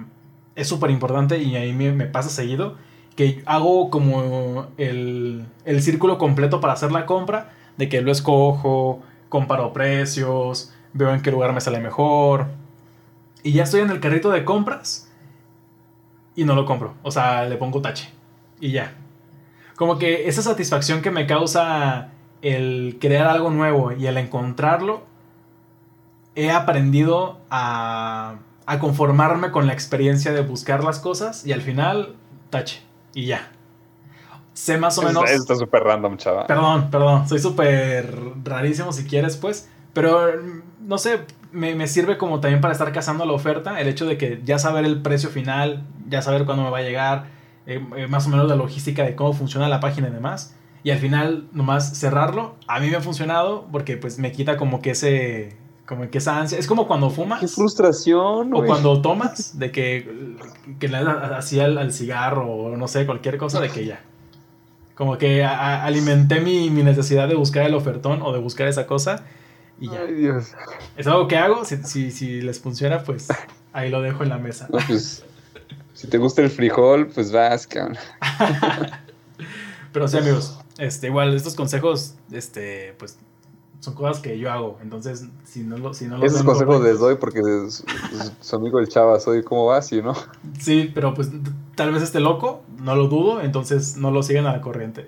es 0.56 0.68
súper 0.68 0.90
importante 0.90 1.38
y 1.38 1.56
ahí 1.56 1.72
me, 1.72 1.92
me 1.92 2.06
pasa 2.06 2.28
seguido, 2.28 2.76
que 3.16 3.42
hago 3.46 3.90
como 3.90 4.68
el, 4.78 5.46
el 5.64 5.82
círculo 5.82 6.18
completo 6.18 6.60
para 6.60 6.72
hacer 6.72 6.92
la 6.92 7.06
compra, 7.06 7.52
de 7.76 7.88
que 7.88 8.00
lo 8.00 8.12
escojo, 8.12 9.02
comparo 9.28 9.72
precios, 9.72 10.72
veo 10.92 11.12
en 11.14 11.22
qué 11.22 11.30
lugar 11.30 11.52
me 11.52 11.60
sale 11.60 11.80
mejor, 11.80 12.48
y 13.42 13.52
ya 13.52 13.62
estoy 13.62 13.80
en 13.80 13.90
el 13.90 14.00
carrito 14.00 14.30
de 14.30 14.44
compras 14.44 15.10
y 16.34 16.44
no 16.44 16.54
lo 16.54 16.66
compro. 16.66 16.94
O 17.02 17.10
sea, 17.10 17.44
le 17.46 17.56
pongo 17.56 17.80
tache. 17.80 18.10
Y 18.60 18.72
ya. 18.72 18.94
Como 19.76 19.98
que 19.98 20.28
esa 20.28 20.42
satisfacción 20.42 21.00
que 21.02 21.10
me 21.10 21.26
causa 21.26 22.10
el 22.42 22.98
crear 23.00 23.26
algo 23.26 23.50
nuevo 23.50 23.92
y 23.92 24.06
el 24.06 24.16
encontrarlo, 24.18 25.02
he 26.34 26.50
aprendido 26.50 27.40
a, 27.50 28.36
a 28.70 28.78
conformarme 28.78 29.50
con 29.50 29.66
la 29.66 29.72
experiencia 29.72 30.32
de 30.32 30.42
buscar 30.42 30.84
las 30.84 30.98
cosas 31.00 31.44
y 31.46 31.52
al 31.52 31.60
final, 31.60 32.14
tache. 32.50 32.82
Y 33.14 33.26
ya. 33.26 33.50
Sé 34.52 34.78
más 34.78 34.96
o 34.98 35.02
menos... 35.02 35.28
está- 35.30 35.56
súper 35.56 35.82
random, 35.82 36.16
chava. 36.16 36.46
Perdón, 36.46 36.90
perdón, 36.90 37.28
soy 37.28 37.38
súper 37.38 38.14
rarísimo 38.44 38.92
si 38.92 39.04
quieres, 39.04 39.36
pues. 39.36 39.68
Pero, 39.92 40.28
no 40.80 40.98
sé, 40.98 41.20
me, 41.50 41.74
me 41.74 41.88
sirve 41.88 42.16
como 42.16 42.38
también 42.40 42.60
para 42.60 42.72
estar 42.72 42.92
cazando 42.92 43.24
la 43.24 43.32
oferta, 43.32 43.80
el 43.80 43.88
hecho 43.88 44.06
de 44.06 44.16
que 44.16 44.40
ya 44.44 44.58
saber 44.58 44.84
el 44.84 45.02
precio 45.02 45.30
final, 45.30 45.84
ya 46.08 46.22
saber 46.22 46.44
cuándo 46.44 46.62
me 46.62 46.70
va 46.70 46.78
a 46.78 46.82
llegar, 46.82 47.24
eh, 47.66 47.84
eh, 47.96 48.06
más 48.06 48.26
o 48.26 48.30
menos 48.30 48.48
la 48.48 48.54
logística 48.54 49.02
de 49.02 49.16
cómo 49.16 49.32
funciona 49.32 49.68
la 49.68 49.80
página 49.80 50.08
y 50.08 50.12
demás. 50.12 50.54
Y 50.84 50.90
al 50.90 50.98
final, 50.98 51.48
nomás 51.52 51.98
cerrarlo, 51.98 52.54
a 52.68 52.78
mí 52.80 52.88
me 52.88 52.96
ha 52.96 53.00
funcionado 53.00 53.66
porque 53.72 53.96
pues 53.96 54.18
me 54.18 54.30
quita 54.32 54.56
como 54.56 54.80
que 54.80 54.92
ese, 54.92 55.56
como 55.90 56.08
que 56.08 56.18
esa 56.18 56.38
ansia. 56.38 56.56
Es 56.56 56.68
como 56.68 56.86
cuando 56.86 57.10
fumas. 57.10 57.40
Qué 57.40 57.48
frustración, 57.48 58.54
O 58.54 58.64
cuando 58.64 59.02
tomas, 59.02 59.58
de 59.58 59.72
que, 59.72 60.36
que 60.78 60.86
le 60.86 61.02
das 61.02 61.32
así 61.32 61.58
al, 61.58 61.76
al 61.78 61.92
cigarro 61.92 62.46
o 62.48 62.76
no 62.76 62.86
sé, 62.86 63.04
cualquier 63.06 63.36
cosa, 63.38 63.58
de 63.60 63.70
que 63.70 63.84
ya. 63.86 64.00
Como 64.94 65.18
que 65.18 65.42
a- 65.42 65.50
a- 65.58 65.84
alimenté 65.84 66.40
mi, 66.40 66.70
mi 66.70 66.84
necesidad 66.84 67.26
de 67.26 67.34
buscar 67.34 67.66
el 67.66 67.74
ofertón 67.74 68.22
o 68.22 68.32
de 68.32 68.38
buscar 68.38 68.68
esa 68.68 68.86
cosa 68.86 69.24
y 69.80 69.90
ya. 69.90 70.02
Ay, 70.06 70.14
Dios. 70.14 70.52
Es 70.96 71.08
algo 71.08 71.26
que 71.26 71.36
hago, 71.36 71.64
si, 71.64 71.76
si, 71.78 72.12
si 72.12 72.40
les 72.40 72.60
funciona, 72.60 73.02
pues 73.02 73.26
ahí 73.72 73.90
lo 73.90 74.00
dejo 74.00 74.22
en 74.22 74.28
la 74.28 74.38
mesa. 74.38 74.68
No, 74.72 74.78
pues, 74.86 75.24
si 75.94 76.06
te 76.06 76.18
gusta 76.18 76.40
el 76.42 76.50
frijol, 76.50 77.08
pues 77.08 77.32
vas, 77.32 77.66
cabrón. 77.66 77.96
Pero 79.92 80.06
sí, 80.06 80.18
amigos, 80.18 80.56
este, 80.78 81.08
igual 81.08 81.34
estos 81.34 81.56
consejos, 81.56 82.14
este, 82.30 82.94
pues 82.96 83.18
son 83.80 83.94
cosas 83.94 84.22
que 84.22 84.38
yo 84.38 84.52
hago. 84.52 84.78
Entonces, 84.82 85.26
si 85.44 85.60
no, 85.60 85.76
lo, 85.78 85.92
si 85.94 86.06
no 86.06 86.22
Esos 86.22 86.42
consejos 86.42 86.80
les 86.82 86.96
correctos- 86.96 87.00
doy 87.00 87.14
porque 87.16 87.42
su, 88.40 88.56
amigo 88.56 88.78
el 88.78 88.88
chava 88.88 89.18
soy. 89.20 89.42
¿Cómo 89.42 89.66
vas? 89.66 89.90
¿Y 89.92 90.00
no? 90.02 90.14
Sí, 90.58 90.90
pero 90.94 91.14
pues 91.14 91.30
tal 91.74 91.92
vez 91.92 92.02
esté 92.02 92.20
loco, 92.20 92.62
no 92.82 92.94
lo 92.94 93.08
dudo, 93.08 93.40
entonces 93.40 93.96
no 93.96 94.10
lo 94.10 94.22
sigan 94.22 94.46
a 94.46 94.52
la 94.52 94.60
corriente. 94.60 95.06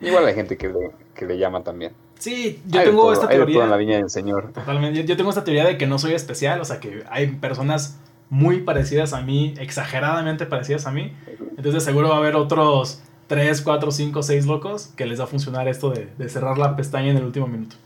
Igual 0.00 0.26
hay 0.26 0.34
gente 0.34 0.56
que 0.56 0.68
le, 0.68 0.90
que 1.14 1.26
le 1.26 1.38
llama 1.38 1.62
también. 1.62 1.92
Sí, 2.18 2.60
yo 2.66 2.80
Hay 2.80 2.86
tengo 2.86 3.02
todo, 3.02 3.12
esta 3.12 3.28
teoría. 3.28 3.64
en 3.64 3.70
la 3.70 3.76
viña 3.76 3.96
del 3.96 4.10
señor. 4.10 4.52
Totalmente. 4.52 5.00
Yo, 5.00 5.04
yo 5.06 5.16
tengo 5.16 5.30
esta 5.30 5.42
teoría 5.44 5.64
de 5.64 5.76
que 5.76 5.86
no 5.86 5.98
soy 5.98 6.12
especial, 6.14 6.60
o 6.60 6.64
sea 6.64 6.78
que 6.80 7.04
hay 7.10 7.28
personas 7.36 7.98
muy 8.30 8.60
parecidas 8.62 9.12
a 9.12 9.20
mí, 9.22 9.54
exageradamente 9.58 10.46
parecidas 10.46 10.86
a 10.86 10.92
mí. 10.92 11.12
Entonces 11.56 11.82
seguro 11.84 12.08
va 12.10 12.14
a 12.14 12.18
haber 12.18 12.36
otros 12.36 13.02
3, 13.32 13.62
4, 13.62 13.90
5, 13.90 14.22
6 14.22 14.46
locos 14.46 14.90
que 14.94 15.06
les 15.06 15.18
va 15.18 15.24
a 15.24 15.26
funcionar 15.26 15.66
esto 15.66 15.88
de, 15.88 16.12
de 16.18 16.28
cerrar 16.28 16.58
la 16.58 16.76
pestaña 16.76 17.12
en 17.12 17.16
el 17.16 17.24
último 17.24 17.46
minuto. 17.46 17.76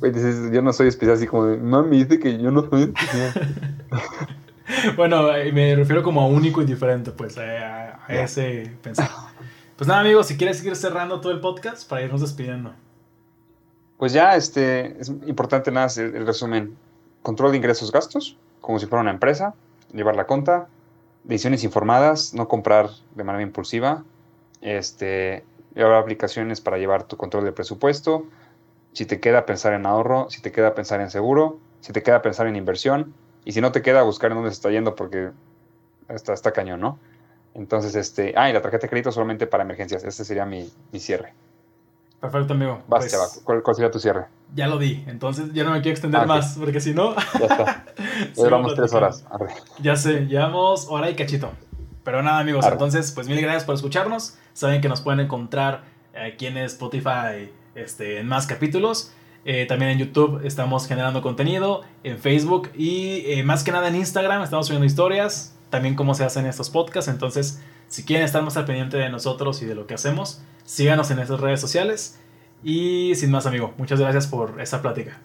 Güey, 0.00 0.12
dices, 0.12 0.50
yo 0.50 0.62
no 0.62 0.72
soy 0.72 0.88
especial, 0.88 1.18
así 1.18 1.26
como, 1.26 1.44
de, 1.44 1.58
mami, 1.58 2.04
dice 2.04 2.18
que 2.18 2.40
yo 2.40 2.50
no 2.50 2.66
soy 2.70 2.84
especial. 2.84 3.76
Bueno, 4.96 5.30
eh, 5.36 5.52
me 5.52 5.76
refiero 5.76 6.02
como 6.02 6.22
a 6.22 6.26
único 6.26 6.62
y 6.62 6.64
diferente, 6.64 7.10
pues 7.10 7.36
eh, 7.36 7.58
a, 7.58 8.00
a 8.06 8.14
ese 8.14 8.72
pensar. 8.82 9.10
Pues 9.76 9.86
nada, 9.86 10.00
amigos, 10.00 10.26
si 10.26 10.38
quieres 10.38 10.56
seguir 10.56 10.74
cerrando 10.74 11.20
todo 11.20 11.32
el 11.32 11.40
podcast 11.40 11.86
para 11.86 12.00
irnos 12.00 12.22
despidiendo. 12.22 12.72
Pues 13.98 14.14
ya, 14.14 14.36
este, 14.36 14.98
es 14.98 15.10
importante 15.26 15.70
nada, 15.70 15.88
el, 15.98 16.16
el 16.16 16.26
resumen. 16.26 16.74
Control 17.20 17.50
de 17.50 17.58
ingresos 17.58 17.92
gastos, 17.92 18.38
como 18.62 18.78
si 18.78 18.86
fuera 18.86 19.02
una 19.02 19.10
empresa, 19.10 19.52
llevar 19.92 20.16
la 20.16 20.24
cuenta, 20.24 20.66
decisiones 21.24 21.62
informadas, 21.62 22.32
no 22.32 22.48
comprar 22.48 22.88
de 23.14 23.22
manera 23.22 23.42
impulsiva, 23.42 24.02
este, 24.64 25.44
llevar 25.76 25.94
aplicaciones 25.94 26.60
para 26.60 26.78
llevar 26.78 27.04
tu 27.04 27.16
control 27.16 27.44
de 27.44 27.52
presupuesto, 27.52 28.26
si 28.92 29.06
te 29.06 29.20
queda 29.20 29.46
pensar 29.46 29.72
en 29.74 29.86
ahorro, 29.86 30.28
si 30.30 30.40
te 30.42 30.50
queda 30.50 30.74
pensar 30.74 31.00
en 31.00 31.10
seguro, 31.10 31.58
si 31.80 31.92
te 31.92 32.02
queda 32.02 32.22
pensar 32.22 32.46
en 32.48 32.56
inversión, 32.56 33.14
y 33.44 33.52
si 33.52 33.60
no 33.60 33.70
te 33.72 33.82
queda 33.82 34.02
buscar 34.02 34.30
en 34.30 34.38
dónde 34.38 34.50
se 34.50 34.54
está 34.54 34.70
yendo 34.70 34.94
porque 34.96 35.30
está, 36.08 36.32
está 36.32 36.52
cañón, 36.52 36.80
¿no? 36.80 36.98
Entonces, 37.54 37.94
este, 37.94 38.32
ah, 38.36 38.50
y 38.50 38.52
la 38.52 38.62
tarjeta 38.62 38.86
de 38.86 38.90
crédito 38.90 39.12
solamente 39.12 39.46
para 39.46 39.62
emergencias, 39.64 40.02
ese 40.02 40.24
sería 40.24 40.44
mi, 40.46 40.68
mi 40.92 40.98
cierre. 40.98 41.34
Perfecto, 42.20 42.54
amigo. 42.54 42.82
Vas, 42.88 43.04
Pues, 43.04 43.42
¿cuál, 43.44 43.62
cuál 43.62 43.76
sería 43.76 43.90
tu 43.90 43.98
cierre? 44.00 44.24
ya 44.54 44.66
lo 44.68 44.78
di, 44.78 45.04
entonces 45.08 45.52
ya 45.52 45.64
no 45.64 45.72
me 45.72 45.82
quiero 45.82 45.92
extender 45.94 46.20
Ah, 46.22 46.26
más, 46.26 46.56
porque 46.58 46.80
si 46.80 46.94
no... 46.94 47.14
Ya 47.38 47.46
está. 47.46 47.84
Ya 48.36 48.44
llevamos 48.44 48.74
tres 48.74 48.92
horas. 48.94 49.24
Arre. 49.30 49.48
Ya 49.80 49.96
sé, 49.96 50.26
llevamos 50.26 50.86
hora 50.88 51.10
y 51.10 51.16
cachito. 51.16 51.50
Pero 52.04 52.22
nada, 52.22 52.38
amigos, 52.38 52.66
entonces, 52.70 53.12
pues 53.12 53.28
mil 53.28 53.40
gracias 53.40 53.64
por 53.64 53.74
escucharnos. 53.74 54.36
Saben 54.52 54.80
que 54.80 54.88
nos 54.88 55.00
pueden 55.00 55.20
encontrar 55.20 55.84
aquí 56.14 56.46
en 56.46 56.58
Spotify 56.58 57.50
este, 57.74 58.20
en 58.20 58.28
más 58.28 58.46
capítulos. 58.46 59.12
Eh, 59.44 59.66
también 59.66 59.90
en 59.90 59.98
YouTube 59.98 60.40
estamos 60.44 60.86
generando 60.86 61.20
contenido, 61.20 61.82
en 62.02 62.18
Facebook 62.18 62.70
y 62.74 63.22
eh, 63.26 63.42
más 63.42 63.62
que 63.62 63.72
nada 63.72 63.88
en 63.88 63.96
Instagram 63.96 64.42
estamos 64.42 64.66
subiendo 64.66 64.86
historias, 64.86 65.54
también 65.68 65.96
cómo 65.96 66.14
se 66.14 66.24
hacen 66.24 66.46
estos 66.46 66.70
podcasts. 66.70 67.10
Entonces, 67.10 67.60
si 67.88 68.04
quieren 68.04 68.24
estar 68.24 68.42
más 68.42 68.56
al 68.56 68.64
pendiente 68.64 68.96
de 68.96 69.10
nosotros 69.10 69.60
y 69.62 69.66
de 69.66 69.74
lo 69.74 69.86
que 69.86 69.94
hacemos, 69.94 70.42
síganos 70.64 71.10
en 71.10 71.16
nuestras 71.16 71.40
redes 71.40 71.60
sociales. 71.60 72.18
Y 72.62 73.14
sin 73.16 73.30
más, 73.30 73.44
amigo, 73.46 73.74
muchas 73.76 74.00
gracias 74.00 74.26
por 74.26 74.60
esta 74.60 74.80
plática. 74.80 75.18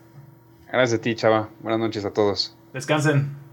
Gracias 0.71 0.99
a 0.99 1.01
ti, 1.01 1.15
chava. 1.15 1.49
Buenas 1.61 1.79
noches 1.79 2.03
a 2.03 2.11
todos. 2.11 2.55
Descansen. 2.73 3.48